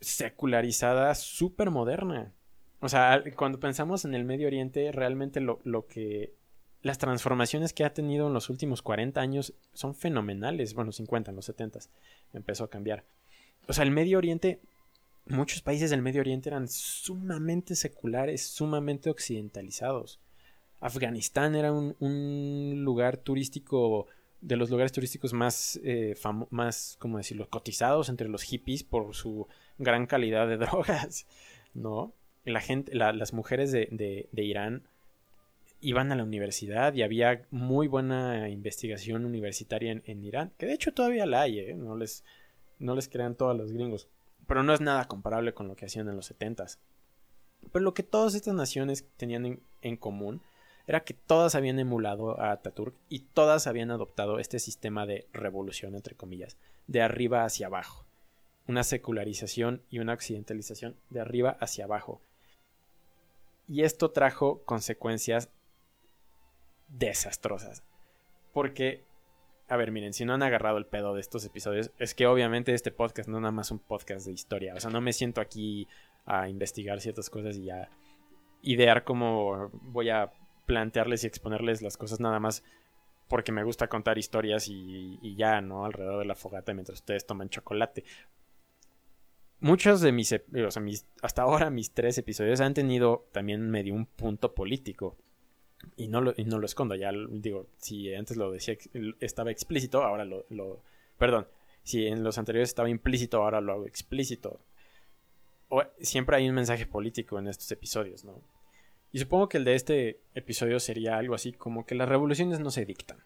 secularizada, 0.00 1.16
súper 1.16 1.70
moderna. 1.70 2.32
O 2.78 2.88
sea, 2.88 3.24
cuando 3.34 3.58
pensamos 3.58 4.04
en 4.04 4.14
el 4.14 4.24
Medio 4.24 4.46
Oriente, 4.46 4.92
realmente 4.92 5.40
lo, 5.40 5.58
lo 5.64 5.88
que 5.88 6.32
las 6.80 6.98
transformaciones 6.98 7.72
que 7.72 7.84
ha 7.84 7.92
tenido 7.92 8.28
en 8.28 8.34
los 8.34 8.50
últimos 8.50 8.82
40 8.82 9.20
años 9.20 9.54
son 9.72 9.96
fenomenales. 9.96 10.74
Bueno, 10.74 10.92
50, 10.92 11.30
en 11.30 11.36
los 11.36 11.46
70 11.46 11.80
empezó 12.32 12.62
a 12.62 12.70
cambiar. 12.70 13.04
O 13.66 13.72
sea, 13.72 13.82
el 13.82 13.90
Medio 13.90 14.18
Oriente, 14.18 14.60
muchos 15.26 15.62
países 15.62 15.90
del 15.90 16.02
Medio 16.02 16.20
Oriente 16.20 16.48
eran 16.48 16.68
sumamente 16.68 17.74
seculares, 17.74 18.46
sumamente 18.46 19.10
occidentalizados. 19.10 20.20
Afganistán 20.80 21.54
era 21.54 21.72
un, 21.72 22.74
lugar 22.84 23.16
turístico, 23.16 24.06
de 24.40 24.56
los 24.56 24.70
lugares 24.70 24.92
turísticos 24.92 25.32
más, 25.32 25.80
eh, 25.82 26.14
más, 26.50 26.96
¿cómo 26.98 27.18
decirlo?, 27.18 27.48
cotizados 27.48 28.08
entre 28.08 28.28
los 28.28 28.42
hippies 28.42 28.84
por 28.84 29.14
su 29.14 29.48
gran 29.78 30.06
calidad 30.06 30.46
de 30.46 30.56
drogas, 30.58 31.26
¿no? 31.72 32.12
La 32.44 32.60
gente, 32.60 32.94
las 32.94 33.32
mujeres 33.32 33.72
de 33.72 34.28
Irán 34.34 34.86
iban 35.84 36.10
a 36.10 36.16
la 36.16 36.24
universidad 36.24 36.94
y 36.94 37.02
había 37.02 37.46
muy 37.50 37.88
buena 37.88 38.48
investigación 38.48 39.26
universitaria 39.26 40.00
en, 40.04 40.24
Irán, 40.24 40.52
que 40.56 40.66
de 40.66 40.72
hecho 40.72 40.92
todavía 40.92 41.26
la 41.26 41.42
hay, 41.42 41.58
¿eh? 41.58 41.74
no, 41.74 41.96
les, 41.96 42.24
no 42.78 42.94
les 42.94 43.08
crean 43.08 43.34
todos 43.34 43.56
los 43.56 43.70
gringos, 43.70 44.08
pero 44.46 44.62
no 44.62 44.72
es 44.72 44.80
nada 44.80 45.06
comparable 45.06 45.54
con 45.54 45.68
lo 45.68 45.76
que 45.76 45.86
hacían 45.86 46.08
en 46.08 46.16
los 46.16 46.26
70 46.26 46.66
Pero 47.72 47.84
lo 47.84 47.94
que 47.94 48.02
todas 48.02 48.34
estas 48.34 48.54
naciones 48.54 49.06
tenían 49.16 49.60
en, 49.82 49.96
común 49.96 50.42
era 50.86 51.04
que 51.04 51.14
todas 51.14 51.54
habían 51.54 51.78
emulado 51.78 52.38
a 52.40 52.52
Ataturk 52.52 52.94
y 53.08 53.20
todas 53.20 53.66
habían 53.66 53.90
adoptado 53.90 54.38
este 54.38 54.58
sistema 54.58 55.06
de 55.06 55.26
revolución, 55.32 55.94
entre 55.94 56.14
comillas, 56.14 56.56
de 56.86 57.00
arriba 57.00 57.44
hacia 57.44 57.68
abajo. 57.68 58.04
Una 58.66 58.82
secularización 58.82 59.82
y 59.90 59.98
una 59.98 60.12
occidentalización 60.12 60.96
de 61.10 61.20
arriba 61.20 61.56
hacia 61.60 61.84
abajo. 61.84 62.20
Y 63.66 63.82
esto 63.82 64.10
trajo 64.10 64.62
consecuencias 64.64 65.48
desastrosas. 66.88 67.82
Porque, 68.52 69.04
a 69.68 69.76
ver, 69.76 69.90
miren, 69.90 70.12
si 70.12 70.24
no 70.24 70.34
han 70.34 70.42
agarrado 70.42 70.78
el 70.78 70.86
pedo 70.86 71.14
de 71.14 71.20
estos 71.20 71.44
episodios, 71.44 71.90
es 71.98 72.14
que 72.14 72.26
obviamente 72.26 72.74
este 72.74 72.90
podcast 72.90 73.28
no 73.28 73.38
es 73.38 73.42
nada 73.42 73.52
más 73.52 73.70
un 73.70 73.78
podcast 73.78 74.26
de 74.26 74.32
historia. 74.32 74.74
O 74.74 74.80
sea, 74.80 74.90
no 74.90 75.00
me 75.00 75.12
siento 75.12 75.40
aquí 75.40 75.88
a 76.26 76.48
investigar 76.48 77.00
ciertas 77.00 77.30
cosas 77.30 77.56
y 77.56 77.70
a 77.70 77.88
idear 78.62 79.04
cómo 79.04 79.70
voy 79.72 80.10
a 80.10 80.32
plantearles 80.66 81.24
y 81.24 81.26
exponerles 81.26 81.82
las 81.82 81.96
cosas 81.96 82.20
nada 82.20 82.40
más 82.40 82.62
porque 83.28 83.52
me 83.52 83.64
gusta 83.64 83.88
contar 83.88 84.18
historias 84.18 84.68
y, 84.68 85.34
ya, 85.36 85.60
¿no? 85.60 85.84
Alrededor 85.84 86.18
de 86.18 86.26
la 86.26 86.34
fogata 86.34 86.74
mientras 86.74 86.98
ustedes 86.98 87.26
toman 87.26 87.48
chocolate. 87.48 88.04
Muchos 89.60 90.02
de 90.02 90.12
mis, 90.12 90.32
o 90.32 90.70
sea, 90.70 90.82
mis, 90.82 91.06
hasta 91.22 91.42
ahora 91.42 91.70
mis 91.70 91.92
tres 91.92 92.18
episodios 92.18 92.60
han 92.60 92.74
tenido 92.74 93.28
también 93.32 93.70
medio 93.70 93.94
un 93.94 94.04
punto 94.04 94.54
político. 94.54 95.16
Y 95.96 96.08
no 96.08 96.20
lo, 96.20 96.34
y 96.36 96.44
no 96.44 96.58
lo 96.58 96.66
escondo, 96.66 96.94
ya 96.94 97.10
digo, 97.30 97.66
si 97.78 98.14
antes 98.14 98.36
lo 98.36 98.50
decía, 98.50 98.76
estaba 99.20 99.50
explícito, 99.50 100.02
ahora 100.02 100.24
lo, 100.24 100.44
Perdón, 101.18 101.46
si 101.82 102.06
en 102.06 102.24
los 102.24 102.38
anteriores 102.38 102.70
estaba 102.70 102.90
implícito, 102.90 103.42
ahora 103.42 103.60
lo 103.60 103.72
hago 103.72 103.86
explícito. 103.86 104.60
O, 105.68 105.82
siempre 106.00 106.36
hay 106.36 106.48
un 106.48 106.54
mensaje 106.54 106.86
político 106.86 107.38
en 107.38 107.48
estos 107.48 107.70
episodios, 107.70 108.24
¿no? 108.24 108.40
Y 109.12 109.20
supongo 109.20 109.48
que 109.48 109.58
el 109.58 109.64
de 109.64 109.74
este 109.76 110.20
episodio 110.34 110.80
sería 110.80 111.16
algo 111.16 111.34
así 111.34 111.52
como 111.52 111.86
que 111.86 111.94
las 111.94 112.08
revoluciones 112.08 112.58
no 112.58 112.70
se 112.70 112.84
dictan. 112.84 113.22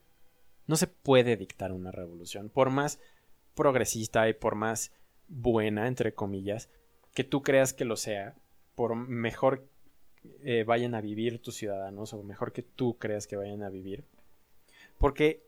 No 0.67 0.77
se 0.77 0.87
puede 0.87 1.37
dictar 1.37 1.73
una 1.73 1.91
revolución, 1.91 2.51
por 2.51 2.69
más 2.69 3.01
progresista 3.55 4.29
y 4.29 4.35
por 4.35 4.55
más 4.55 4.93
buena, 5.29 5.89
entre 5.89 6.15
comillas, 6.15 6.69
que 7.15 7.25
tú 7.25 7.43
creas 7.43 7.73
que 7.73 7.87
lo 7.87 7.97
sea, 7.97 8.37
por 8.75 8.95
mejor 8.95 9.67
eh, 10.43 10.65
vayan 10.65 10.95
a 10.95 11.01
vivir 11.01 11.41
tus 11.41 11.57
ciudadanos, 11.57 12.13
o 12.13 12.23
mejor 12.23 12.53
que 12.53 12.63
tú 12.63 12.99
creas 12.99 13.27
que 13.27 13.37
vayan 13.37 13.63
a 13.63 13.71
vivir. 13.71 14.05
Porque 14.99 15.47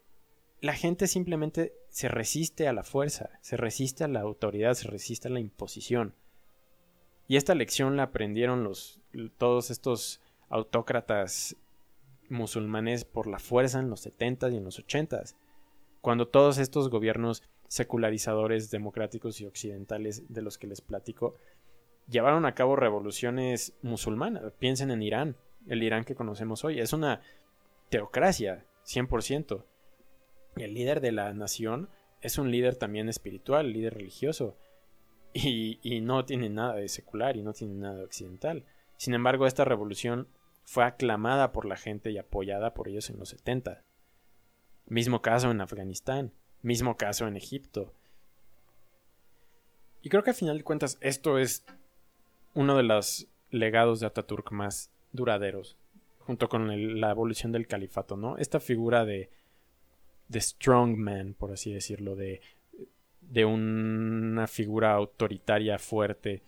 la 0.61 0.75
gente 0.75 1.07
simplemente 1.07 1.75
se 1.89 2.09
resiste 2.09 2.69
a 2.69 2.73
la 2.73 2.83
fuerza, 2.83 3.31
se 3.41 3.57
resiste 3.57 4.05
a 4.05 4.09
la 4.09 4.21
autoridad, 4.21 4.75
se 4.75 4.89
resiste 4.89 5.29
a 5.29 5.31
la 5.31 5.41
imposición. 5.41 6.15
Y 7.29 7.37
esta 7.37 7.55
lección 7.55 7.97
la 7.97 8.05
aprendieron 8.05 8.65
los, 8.65 9.01
todos 9.39 9.71
estos 9.71 10.21
autócratas 10.49 11.57
musulmanes 12.29 13.05
por 13.05 13.27
la 13.27 13.39
fuerza 13.39 13.81
en 13.81 13.91
los 13.91 14.01
70 14.01 14.51
y 14.51 14.57
en 14.57 14.65
los 14.65 14.79
80 14.79 15.25
cuando 16.01 16.29
todos 16.29 16.59
estos 16.59 16.89
gobiernos 16.89 17.43
secularizadores, 17.69 18.71
democráticos 18.71 19.41
y 19.41 19.47
occidentales 19.47 20.33
de 20.33 20.43
los 20.43 20.59
que 20.59 20.67
les 20.67 20.81
platico 20.81 21.37
llevaron 22.11 22.45
a 22.45 22.55
cabo 22.55 22.77
revoluciones 22.77 23.75
musulmanas. 23.83 24.53
Piensen 24.59 24.91
en 24.91 25.03
Irán, 25.03 25.37
el 25.67 25.83
Irán 25.83 26.05
que 26.05 26.15
conocemos 26.15 26.65
hoy. 26.65 26.81
Es 26.81 26.93
una 26.93 27.23
teocracia, 27.89 28.67
100%. 28.85 29.65
El 30.57 30.75
líder 30.75 31.01
de 31.01 31.13
la 31.13 31.33
nación 31.33 31.89
es 32.21 32.37
un 32.39 32.51
líder 32.51 32.77
también 32.77 33.09
espiritual, 33.09 33.73
líder 33.73 33.95
religioso. 33.95 34.57
Y, 35.33 35.79
y, 35.83 36.01
no 36.01 36.25
tiene 36.25 36.51
nada 36.51 36.75
de 36.75 36.89
secular 36.89 37.37
y 37.37 37.43
no 37.43 37.53
tiene 37.53 37.75
nada 37.75 37.95
de 37.95 38.05
occidental. 38.05 38.65
Sin 38.97 39.15
embargo, 39.15 39.47
esta 39.47 39.65
revolución 39.65 40.27
fue 40.65 40.85
aclamada 40.85 41.53
por 41.53 41.67
la 41.67 41.77
gente 41.77 42.11
y 42.11 42.19
apoyada 42.19 42.75
por 42.75 42.89
ellos 42.89 43.11
en 43.11 43.19
los 43.21 43.29
70. 43.29 43.85
Mismo 44.87 45.23
caso 45.23 45.53
en 45.53 45.61
Afganistán, 45.61 46.33
mismo 46.63 46.97
caso 46.97 47.29
en 47.29 47.37
Egipto. 47.37 47.95
Y 50.03 50.09
creo 50.09 50.25
que 50.25 50.31
al 50.31 50.37
final 50.37 50.59
de 50.59 50.65
cuentas 50.65 50.99
esto 51.01 51.39
es 51.39 51.65
uno 52.55 52.77
de 52.77 52.83
los 52.83 53.29
legados 53.51 54.01
de 54.01 54.07
Ataturk 54.07 54.53
más 54.53 54.91
duraderos, 55.13 55.77
junto 56.19 56.49
con 56.49 57.01
la 57.01 57.11
evolución 57.11 57.53
del 57.53 57.67
califato, 57.67 58.17
¿no? 58.17 58.39
Esta 58.39 58.61
figura 58.61 59.05
de, 59.05 59.31
de 60.29 60.41
strongman, 60.41 61.35
por 61.35 61.53
así 61.53 61.73
decirlo, 61.73 62.17
de, 62.17 62.41
de 63.21 63.45
una 63.45 64.47
figura 64.47 64.93
autoritaria 64.93 65.79
fuerte 65.79 66.43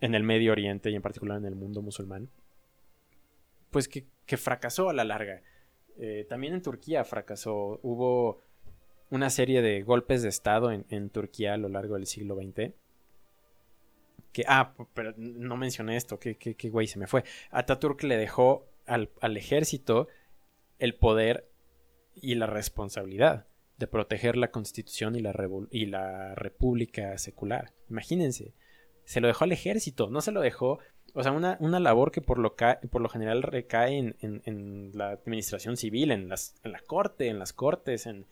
en 0.00 0.14
el 0.14 0.22
Medio 0.22 0.52
Oriente 0.52 0.90
y 0.90 0.94
en 0.94 1.02
particular 1.02 1.38
en 1.38 1.46
el 1.46 1.56
mundo 1.56 1.82
musulmán, 1.82 2.30
pues 3.70 3.88
que, 3.88 4.06
fracasó 4.36 4.88
a 4.88 4.94
la 4.94 5.04
larga. 5.04 5.42
Eh, 5.98 6.26
también 6.28 6.54
en 6.54 6.62
Turquía 6.62 7.04
fracasó. 7.04 7.80
Hubo 7.82 8.42
una 9.10 9.30
serie 9.30 9.62
de 9.62 9.82
golpes 9.82 10.22
de 10.22 10.28
Estado 10.28 10.70
en, 10.70 10.84
en 10.90 11.10
Turquía 11.10 11.54
a 11.54 11.56
lo 11.56 11.68
largo 11.68 11.94
del 11.94 12.06
siglo 12.06 12.36
XX 12.36 12.72
que, 14.32 14.44
ah, 14.46 14.74
pero 14.94 15.14
no 15.16 15.56
mencioné 15.56 15.96
esto, 15.96 16.18
que, 16.18 16.36
que, 16.36 16.70
güey, 16.70 16.86
se 16.86 16.98
me 16.98 17.06
fue. 17.06 17.24
Ataturk 17.50 18.02
le 18.02 18.16
dejó 18.16 18.68
al, 18.86 19.10
al 19.20 19.36
ejército 19.36 20.08
el 20.78 20.94
poder 20.94 21.48
y 22.14 22.34
la 22.34 22.46
responsabilidad 22.46 23.46
de 23.78 23.86
proteger 23.86 24.36
la 24.36 24.50
constitución 24.50 25.16
y 25.16 25.20
la, 25.20 25.34
y 25.70 25.86
la 25.86 26.34
república 26.34 27.16
secular. 27.16 27.72
Imagínense, 27.88 28.54
se 29.04 29.20
lo 29.20 29.28
dejó 29.28 29.44
al 29.44 29.52
ejército, 29.52 30.10
no 30.10 30.20
se 30.20 30.32
lo 30.32 30.40
dejó, 30.40 30.80
o 31.14 31.22
sea, 31.22 31.32
una, 31.32 31.56
una 31.60 31.80
labor 31.80 32.10
que 32.10 32.20
por 32.20 32.38
lo, 32.38 32.56
por 32.56 33.00
lo 33.00 33.08
general 33.08 33.42
recae 33.42 33.96
en, 33.96 34.16
en, 34.20 34.90
la 34.94 35.10
administración 35.10 35.76
civil, 35.76 36.10
en, 36.10 36.28
las, 36.28 36.54
en 36.64 36.72
la 36.72 36.80
corte, 36.80 37.28
en 37.28 37.38
las 37.38 37.52
cortes, 37.52 38.06
en 38.06 38.26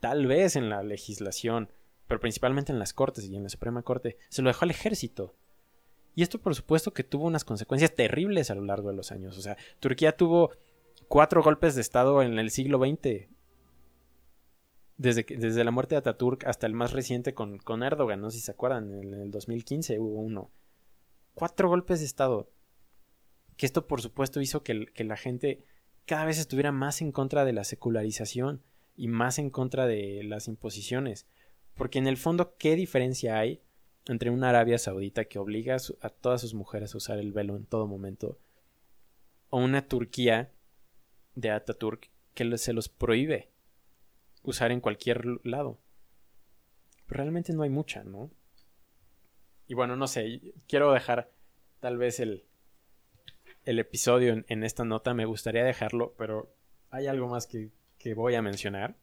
tal 0.00 0.26
vez 0.26 0.56
en 0.56 0.68
la 0.68 0.82
legislación, 0.82 1.70
pero 2.08 2.20
principalmente 2.20 2.72
en 2.72 2.78
las 2.78 2.94
cortes 2.94 3.26
y 3.26 3.36
en 3.36 3.44
la 3.44 3.48
Suprema 3.50 3.82
Corte, 3.82 4.16
se 4.30 4.42
lo 4.42 4.48
dejó 4.48 4.64
al 4.64 4.70
ejército. 4.70 5.36
Y 6.14 6.22
esto 6.22 6.40
por 6.40 6.54
supuesto 6.54 6.92
que 6.92 7.04
tuvo 7.04 7.26
unas 7.26 7.44
consecuencias 7.44 7.94
terribles 7.94 8.50
a 8.50 8.56
lo 8.56 8.64
largo 8.64 8.88
de 8.88 8.96
los 8.96 9.12
años. 9.12 9.38
O 9.38 9.42
sea, 9.42 9.56
Turquía 9.78 10.16
tuvo 10.16 10.50
cuatro 11.06 11.42
golpes 11.42 11.74
de 11.74 11.82
Estado 11.82 12.22
en 12.22 12.38
el 12.38 12.50
siglo 12.50 12.78
XX. 12.78 13.28
Desde, 14.96 15.22
desde 15.22 15.62
la 15.62 15.70
muerte 15.70 15.94
de 15.94 16.00
Ataturk 16.00 16.44
hasta 16.46 16.66
el 16.66 16.72
más 16.72 16.92
reciente 16.92 17.34
con, 17.34 17.58
con 17.58 17.84
Erdogan, 17.84 18.20
no 18.20 18.32
sé 18.32 18.38
si 18.38 18.44
se 18.46 18.50
acuerdan, 18.50 18.92
en 18.92 19.14
el 19.14 19.30
2015 19.30 20.00
hubo 20.00 20.20
uno. 20.20 20.50
Cuatro 21.34 21.68
golpes 21.68 22.00
de 22.00 22.06
Estado. 22.06 22.50
Que 23.56 23.66
esto 23.66 23.86
por 23.86 24.00
supuesto 24.00 24.40
hizo 24.40 24.64
que, 24.64 24.86
que 24.86 25.04
la 25.04 25.16
gente 25.16 25.64
cada 26.04 26.24
vez 26.24 26.38
estuviera 26.38 26.72
más 26.72 27.00
en 27.00 27.12
contra 27.12 27.44
de 27.44 27.52
la 27.52 27.62
secularización 27.62 28.64
y 28.96 29.06
más 29.06 29.38
en 29.38 29.50
contra 29.50 29.86
de 29.86 30.22
las 30.24 30.48
imposiciones. 30.48 31.28
Porque 31.78 31.98
en 31.98 32.06
el 32.06 32.18
fondo, 32.18 32.56
¿qué 32.58 32.76
diferencia 32.76 33.38
hay 33.38 33.62
entre 34.06 34.30
una 34.30 34.50
Arabia 34.50 34.78
Saudita 34.78 35.24
que 35.26 35.38
obliga 35.38 35.76
a, 36.00 36.10
todas 36.10 36.40
sus 36.40 36.52
mujeres 36.52 36.92
a 36.92 36.98
usar 36.98 37.18
el 37.18 37.32
velo 37.32 37.56
en 37.56 37.64
todo 37.64 37.86
momento 37.86 38.38
o 39.50 39.58
una 39.58 39.86
Turquía 39.86 40.50
de 41.34 41.50
Ataturk 41.50 42.10
que 42.34 42.58
se 42.58 42.72
los 42.72 42.88
prohíbe 42.88 43.50
usar 44.42 44.72
en 44.72 44.80
cualquier 44.80 45.24
lado. 45.44 45.78
realmente 47.06 47.52
no 47.52 47.62
hay 47.62 47.70
mucha, 47.70 48.04
¿no? 48.04 48.30
Y 49.66 49.74
bueno, 49.74 49.96
no 49.96 50.06
sé, 50.06 50.54
quiero 50.66 50.92
dejar 50.92 51.30
tal 51.80 51.98
vez 51.98 52.20
el, 52.20 52.44
el 53.64 53.78
episodio 53.78 54.42
en, 54.46 54.64
esta 54.64 54.84
nota, 54.84 55.12
me 55.12 55.26
gustaría 55.26 55.62
dejarlo, 55.62 56.14
pero 56.16 56.54
hay 56.90 57.06
algo 57.06 57.28
más 57.28 57.46
que, 57.46 57.70
voy 58.14 58.34
a 58.34 58.40
mencionar, 58.40 58.96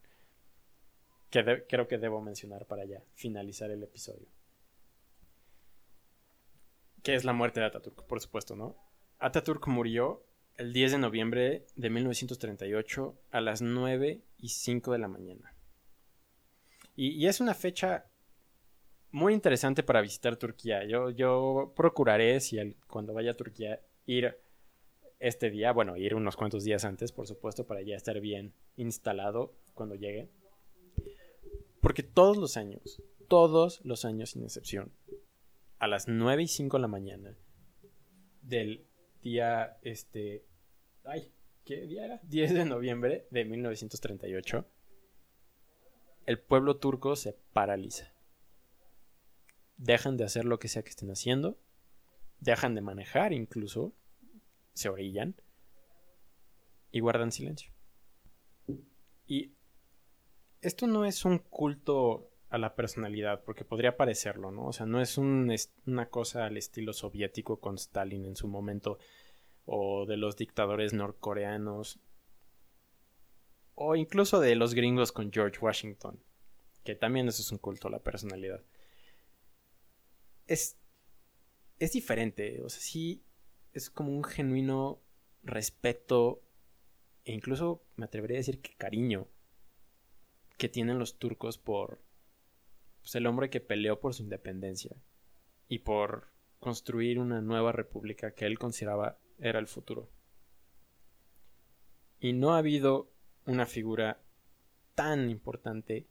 que 1.30 1.64
creo 1.68 1.88
que 1.88 1.98
debo 1.98 2.20
mencionar 2.20 2.66
para 2.66 2.84
ya 2.84 3.02
finalizar 3.14 3.70
el 3.70 3.82
episodio. 3.82 4.28
Que 7.02 7.14
es 7.14 7.24
la 7.24 7.32
muerte 7.32 7.60
de 7.60 7.66
Ataturk, 7.66 8.06
por 8.06 8.20
supuesto, 8.20 8.56
¿no? 8.56 8.76
Ataturk 9.18 9.66
murió 9.68 10.24
el 10.56 10.72
10 10.72 10.92
de 10.92 10.98
noviembre 10.98 11.66
de 11.76 11.90
1938 11.90 13.18
a 13.30 13.40
las 13.40 13.62
9 13.62 14.22
y 14.38 14.48
5 14.48 14.92
de 14.92 14.98
la 14.98 15.08
mañana. 15.08 15.54
Y, 16.94 17.26
es 17.26 17.40
una 17.40 17.52
fecha 17.52 18.06
muy 19.10 19.34
interesante 19.34 19.82
para 19.82 20.00
visitar 20.00 20.36
Turquía. 20.36 20.84
Yo, 20.84 21.10
yo 21.10 21.74
procuraré, 21.76 22.40
si 22.40 22.58
cuando 22.86 23.12
vaya 23.12 23.32
a 23.32 23.36
Turquía, 23.36 23.82
ir 24.06 24.38
este 25.18 25.50
día, 25.50 25.72
bueno, 25.72 25.96
ir 25.96 26.14
unos 26.14 26.36
cuantos 26.36 26.64
días 26.64 26.86
antes, 26.86 27.12
por 27.12 27.26
supuesto, 27.26 27.66
para 27.66 27.82
ya 27.82 27.96
estar 27.96 28.18
bien 28.20 28.54
instalado 28.76 29.52
cuando 29.74 29.94
llegue. 29.94 30.30
Porque 31.86 32.02
todos 32.02 32.36
los 32.36 32.56
años, 32.56 33.00
todos 33.28 33.80
los 33.84 34.04
años 34.04 34.30
sin 34.30 34.42
excepción, 34.42 34.92
a 35.78 35.86
las 35.86 36.08
9 36.08 36.42
y 36.42 36.48
5 36.48 36.78
de 36.78 36.80
la 36.80 36.88
mañana 36.88 37.38
del 38.42 38.88
día, 39.22 39.78
este, 39.82 40.44
ay, 41.04 41.32
¿qué 41.64 41.86
día 41.86 42.06
era? 42.06 42.20
10 42.24 42.54
de 42.54 42.64
noviembre 42.64 43.28
de 43.30 43.44
1938, 43.44 44.66
el 46.26 46.40
pueblo 46.40 46.78
turco 46.78 47.14
se 47.14 47.34
paraliza. 47.52 48.12
Dejan 49.76 50.16
de 50.16 50.24
hacer 50.24 50.44
lo 50.44 50.58
que 50.58 50.66
sea 50.66 50.82
que 50.82 50.90
estén 50.90 51.12
haciendo, 51.12 51.56
dejan 52.40 52.74
de 52.74 52.80
manejar 52.80 53.32
incluso, 53.32 53.94
se 54.74 54.88
orillan 54.88 55.36
y 56.90 56.98
guardan 56.98 57.30
silencio. 57.30 57.70
Y 59.28 59.55
esto 60.60 60.86
no 60.86 61.04
es 61.04 61.24
un 61.24 61.38
culto 61.38 62.30
a 62.48 62.58
la 62.58 62.74
personalidad, 62.74 63.42
porque 63.44 63.64
podría 63.64 63.96
parecerlo, 63.96 64.50
¿no? 64.50 64.66
O 64.66 64.72
sea, 64.72 64.86
no 64.86 65.00
es 65.00 65.18
una 65.18 66.08
cosa 66.08 66.46
al 66.46 66.56
estilo 66.56 66.92
soviético 66.92 67.60
con 67.60 67.76
Stalin 67.76 68.24
en 68.24 68.36
su 68.36 68.48
momento, 68.48 68.98
o 69.64 70.06
de 70.06 70.16
los 70.16 70.36
dictadores 70.36 70.92
norcoreanos, 70.92 72.00
o 73.74 73.96
incluso 73.96 74.40
de 74.40 74.54
los 74.54 74.74
gringos 74.74 75.12
con 75.12 75.32
George 75.32 75.58
Washington, 75.60 76.22
que 76.84 76.94
también 76.94 77.28
eso 77.28 77.42
es 77.42 77.52
un 77.52 77.58
culto 77.58 77.88
a 77.88 77.90
la 77.90 77.98
personalidad. 77.98 78.62
Es, 80.46 80.78
es 81.78 81.92
diferente, 81.92 82.62
o 82.62 82.68
sea, 82.68 82.80
sí 82.80 83.24
es 83.72 83.90
como 83.90 84.12
un 84.12 84.24
genuino 84.24 85.02
respeto 85.42 86.42
e 87.24 87.32
incluso 87.32 87.84
me 87.96 88.06
atrevería 88.06 88.36
a 88.36 88.38
decir 88.38 88.60
que 88.60 88.74
cariño 88.76 89.28
que 90.56 90.68
tienen 90.68 90.98
los 90.98 91.18
turcos 91.18 91.58
por 91.58 92.00
pues, 93.00 93.14
el 93.14 93.26
hombre 93.26 93.50
que 93.50 93.60
peleó 93.60 94.00
por 94.00 94.14
su 94.14 94.22
independencia 94.22 94.96
y 95.68 95.80
por 95.80 96.32
construir 96.58 97.18
una 97.18 97.40
nueva 97.40 97.72
república 97.72 98.32
que 98.32 98.46
él 98.46 98.58
consideraba 98.58 99.18
era 99.38 99.58
el 99.58 99.66
futuro. 99.66 100.10
Y 102.18 102.32
no 102.32 102.54
ha 102.54 102.58
habido 102.58 103.12
una 103.44 103.66
figura 103.66 104.20
tan 104.94 105.30
importante 105.30 106.08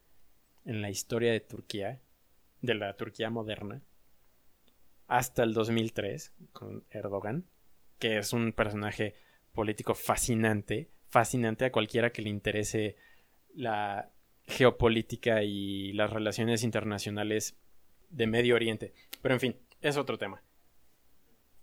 en 0.63 0.81
la 0.81 0.89
historia 0.89 1.31
de 1.31 1.39
Turquía, 1.39 2.01
de 2.61 2.76
la 2.76 2.95
Turquía 2.95 3.30
moderna, 3.30 3.81
hasta 5.07 5.43
el 5.43 5.53
2003 5.53 6.34
con 6.53 6.85
Erdogan, 6.89 7.45
que 7.99 8.17
es 8.17 8.34
un 8.34 8.53
personaje 8.53 9.15
político 9.53 9.95
fascinante, 9.95 10.89
fascinante 11.09 11.65
a 11.65 11.72
cualquiera 11.72 12.11
que 12.11 12.22
le 12.22 12.30
interese 12.30 12.95
la 13.53 14.11
geopolítica 14.47 15.43
y 15.43 15.93
las 15.93 16.11
relaciones 16.11 16.63
internacionales 16.63 17.57
de 18.09 18.27
Medio 18.27 18.55
Oriente. 18.55 18.93
Pero 19.22 19.34
en 19.34 19.39
fin, 19.39 19.55
es 19.81 19.97
otro 19.97 20.17
tema. 20.17 20.43